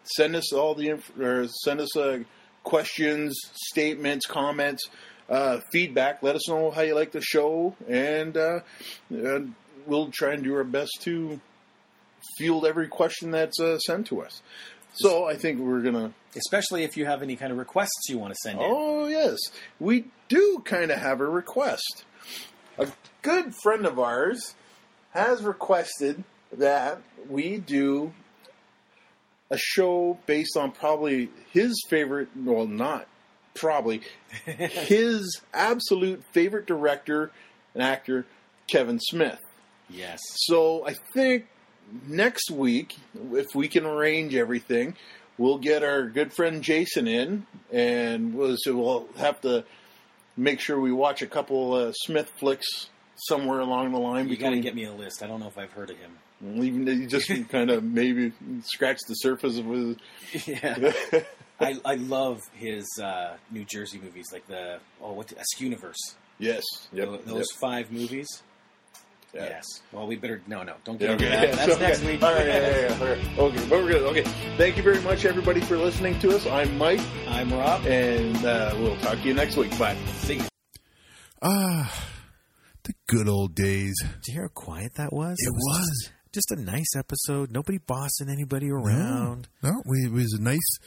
send 0.05 0.37
us 0.37 0.53
all 0.53 0.75
the 0.75 0.89
inf- 0.89 1.19
or 1.19 1.47
send 1.49 1.81
us 1.81 1.97
uh, 1.97 2.21
questions, 2.65 3.39
statements, 3.55 4.27
comments, 4.27 4.89
uh, 5.29 5.61
feedback. 5.73 6.23
Let 6.23 6.37
us 6.37 6.49
know 6.49 6.71
how 6.71 6.83
you 6.83 6.95
like 6.95 7.13
the 7.13 7.21
show, 7.21 7.75
and 7.89 8.37
uh, 8.37 8.61
uh, 9.15 9.41
we'll 9.87 10.11
try 10.13 10.33
and 10.33 10.43
do 10.43 10.55
our 10.55 10.65
best 10.65 10.91
to 11.03 11.41
field 12.39 12.67
every 12.67 12.89
question 12.89 13.31
that's 13.31 13.61
uh, 13.61 13.79
sent 13.79 14.09
to 14.09 14.23
us. 14.23 14.43
So 14.95 15.27
I 15.27 15.37
think 15.37 15.61
we're 15.61 15.83
gonna. 15.83 16.13
Especially 16.37 16.85
if 16.85 16.97
you 16.97 17.07
have 17.07 17.23
any 17.23 17.37
kind 17.37 17.53
of 17.53 17.59
requests 17.59 18.09
you 18.09 18.19
want 18.19 18.33
to 18.33 18.39
send 18.43 18.59
in. 18.61 18.67
Oh 18.69 19.07
yes, 19.07 19.39
we 19.79 20.07
do 20.29 20.63
kind 20.65 20.91
of 20.91 20.99
have 20.99 21.21
a 21.21 21.27
request. 21.27 22.05
A 22.79 22.89
good 23.23 23.55
friend 23.63 23.87
of 23.87 23.99
ours 23.99 24.55
has 25.17 25.43
requested 25.43 26.23
that 26.53 27.01
we 27.29 27.57
do 27.57 28.13
a 29.51 29.57
show 29.57 30.19
based 30.27 30.57
on 30.59 30.73
probably 30.73 31.31
his 31.53 31.73
favorite, 31.89 32.29
well, 32.37 32.67
not 32.67 33.09
probably, 33.55 34.03
his 34.45 35.41
absolute 35.55 36.23
favorite 36.33 36.67
director 36.67 37.31
and 37.73 37.83
actor, 37.83 38.27
Kevin 38.69 39.01
Smith. 39.01 39.41
Yes. 39.89 40.21
So 40.35 40.87
I 40.87 40.95
think 41.15 41.47
next 42.07 42.51
week, 42.51 42.97
if 43.33 43.47
we 43.55 43.69
can 43.69 43.87
arrange 43.87 44.35
everything, 44.35 44.97
we'll 45.39 45.59
get 45.59 45.83
our 45.83 46.09
good 46.09 46.35
friend 46.35 46.63
Jason 46.63 47.09
in, 47.09 47.47
and 47.73 48.35
we'll, 48.35 48.57
so 48.59 48.77
we'll 48.77 49.09
have 49.17 49.41
to 49.43 49.65
make 50.37 50.61
sure 50.61 50.79
we 50.79 50.93
watch 50.93 51.23
a 51.23 51.27
couple 51.27 51.73
uh, 51.73 51.93
Smith 51.93 52.31
flicks 52.39 52.91
somewhere 53.17 53.61
along 53.61 53.93
the 53.93 53.99
line 53.99 54.29
You 54.29 54.37
got 54.37 54.51
to 54.51 54.61
get 54.61 54.75
me 54.75 54.85
a 54.85 54.93
list. 54.93 55.23
I 55.23 55.27
don't 55.27 55.41
know 55.41 55.49
if 55.49 55.59
I've 55.59 55.73
heard 55.73 55.91
of 55.91 55.97
him. 55.99 56.13
even 56.43 56.87
he 56.87 57.07
just 57.07 57.29
kind 57.51 57.71
of 57.71 57.83
maybe 57.83 58.33
scratch 58.65 58.99
the 59.09 59.15
surface 59.15 59.59
of 59.59 59.67
his. 59.67 59.97
yeah. 60.47 60.93
I, 61.61 61.77
I 61.87 61.95
love 61.95 62.43
his 62.55 62.87
uh, 63.03 63.37
New 63.51 63.65
Jersey 63.65 63.99
movies, 64.03 64.27
like 64.33 64.47
the 64.47 64.79
oh 65.01 65.13
what 65.15 65.29
the, 65.29 65.37
Universe. 65.59 65.97
yes. 66.39 66.63
Yep. 66.93 67.09
Tho- 67.09 67.17
Those 67.35 67.51
five 67.53 67.91
movies. 67.91 68.27
Yeah. 69.35 69.45
Yes. 69.45 69.65
Well, 69.93 70.07
we 70.07 70.17
better 70.17 70.41
no 70.47 70.63
no 70.63 70.75
don't 70.85 71.01
Yeah, 71.01 71.15
get 71.17 71.23
into 71.23 71.27
okay. 71.37 71.47
that. 71.47 71.57
That's 71.57 71.73
Okay. 71.77 71.83
next 71.87 72.05
week. 72.05 72.23
All 72.23 72.33
right, 72.35 72.47
yeah, 72.47 72.59
yeah, 72.59 72.89
yeah. 72.91 73.01
All 73.01 73.07
right. 73.07 73.39
Okay, 73.39 73.67
but 73.69 73.83
we're 73.83 73.89
good. 73.89 74.03
Okay, 74.03 74.23
thank 74.59 74.77
you 74.77 74.83
very 74.83 75.01
much, 75.01 75.25
everybody, 75.25 75.61
for 75.63 75.77
listening 75.79 76.19
to 76.21 76.37
us. 76.37 76.47
I'm 76.47 76.77
Mike, 76.79 77.01
I'm 77.29 77.51
Rob. 77.53 77.85
and 77.87 78.37
uh, 78.45 78.75
we'll 78.79 78.97
talk 78.99 79.15
to 79.21 79.25
you 79.27 79.33
next 79.35 79.57
week. 79.57 79.77
Bye. 79.79 79.97
See 80.19 80.37
you. 80.37 80.45
Ah, 81.43 82.09
the 82.87 82.95
good 83.09 83.29
old 83.29 83.55
days. 83.55 83.95
Did 84.01 84.27
you 84.29 84.35
hear 84.35 84.43
how 84.45 84.49
quiet 84.63 84.93
that 84.97 85.13
was? 85.13 85.37
It 85.39 85.53
was. 85.53 86.11
just 86.33 86.51
a 86.51 86.57
nice 86.57 86.95
episode. 86.97 87.51
Nobody 87.51 87.79
bossing 87.79 88.29
anybody 88.29 88.71
around. 88.71 89.49
No, 89.63 89.71
no, 89.71 89.83
we- 89.87 90.05
it 90.07 90.13
was 90.13 90.37
a 90.39 90.43
nice, 90.43 90.79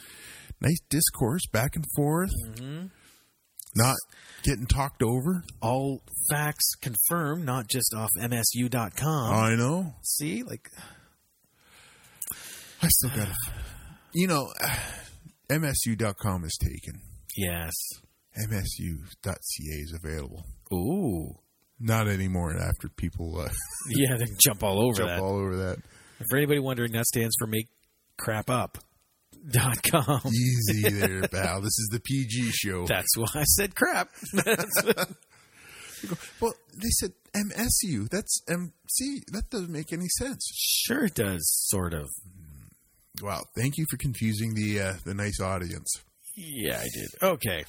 nice 0.60 0.78
discourse 0.88 1.42
back 1.52 1.76
and 1.76 1.84
forth. 1.96 2.30
Mm-hmm. 2.48 2.86
Not 3.76 3.96
getting 4.42 4.66
talked 4.66 5.02
over. 5.02 5.44
All 5.62 6.02
facts 6.28 6.70
confirmed, 6.80 7.44
not 7.44 7.68
just 7.68 7.94
off 7.96 8.08
MSU.com. 8.20 9.32
I 9.34 9.54
know. 9.54 9.94
See, 10.02 10.42
like 10.42 10.68
I 12.82 12.88
still 12.88 13.10
got 13.10 13.28
to. 13.28 13.34
You 14.12 14.26
know, 14.26 14.52
MSU.com 15.50 16.44
is 16.44 16.58
taken. 16.60 17.00
yes. 17.36 17.72
MSU.ca 18.48 19.34
is 19.82 19.92
available. 19.92 20.44
Ooh, 20.72 21.34
Not 21.80 22.08
anymore 22.08 22.54
after 22.56 22.88
people 22.88 23.40
uh, 23.40 23.48
yeah. 23.88 24.16
Then 24.18 24.28
jump 24.38 24.62
all 24.62 24.84
over 24.86 24.98
jump 24.98 25.08
that. 25.08 25.20
all 25.20 25.36
over 25.36 25.56
that. 25.56 25.78
For 26.28 26.36
anybody 26.36 26.58
wondering, 26.60 26.92
that 26.92 27.06
stands 27.06 27.34
for 27.38 27.46
make 27.46 27.66
crap 28.18 28.50
up. 28.50 28.78
Dot 29.50 29.82
com. 29.82 30.20
Easy 30.26 30.82
there, 30.90 31.22
pal. 31.28 31.60
This 31.62 31.78
is 31.78 31.88
the 31.90 32.00
PG 32.00 32.50
show. 32.52 32.84
That's 32.84 33.16
why 33.16 33.28
I 33.34 33.44
said 33.44 33.74
crap. 33.74 34.08
Well, 36.40 36.54
they 36.74 36.88
said 36.98 37.12
MSU. 37.36 38.08
That's 38.08 38.40
MC. 38.48 39.22
That 39.32 39.50
doesn't 39.50 39.70
make 39.70 39.92
any 39.92 40.06
sense. 40.18 40.50
sure 40.86 41.04
it 41.04 41.14
does, 41.14 41.40
sort 41.68 41.92
of. 41.92 42.08
Wow. 43.22 43.42
Thank 43.54 43.76
you 43.76 43.84
for 43.90 43.98
confusing 43.98 44.54
the 44.54 44.80
uh, 44.80 44.92
the 45.04 45.12
nice 45.14 45.40
audience. 45.40 45.92
Yeah, 46.36 46.78
I 46.78 46.84
did. 46.84 47.08
Okay. 47.22 47.64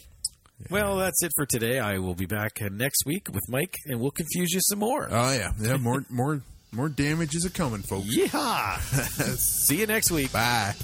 Well, 0.69 0.97
that's 0.97 1.23
it 1.23 1.31
for 1.35 1.45
today. 1.45 1.79
I 1.79 1.97
will 1.97 2.15
be 2.15 2.25
back 2.25 2.59
next 2.71 3.03
week 3.05 3.27
with 3.33 3.43
Mike, 3.49 3.75
and 3.85 3.99
we'll 3.99 4.11
confuse 4.11 4.51
you 4.53 4.59
some 4.61 4.79
more. 4.79 5.07
Oh 5.09 5.33
yeah, 5.33 5.51
yeah. 5.59 5.77
More 5.77 6.05
more 6.09 6.41
more 6.71 6.89
damages 6.89 7.45
are 7.45 7.49
coming, 7.49 7.81
folks. 7.81 8.15
Yeehaw! 8.15 8.79
See 9.37 9.79
you 9.79 9.87
next 9.87 10.11
week. 10.11 10.31
Bye. 10.31 10.75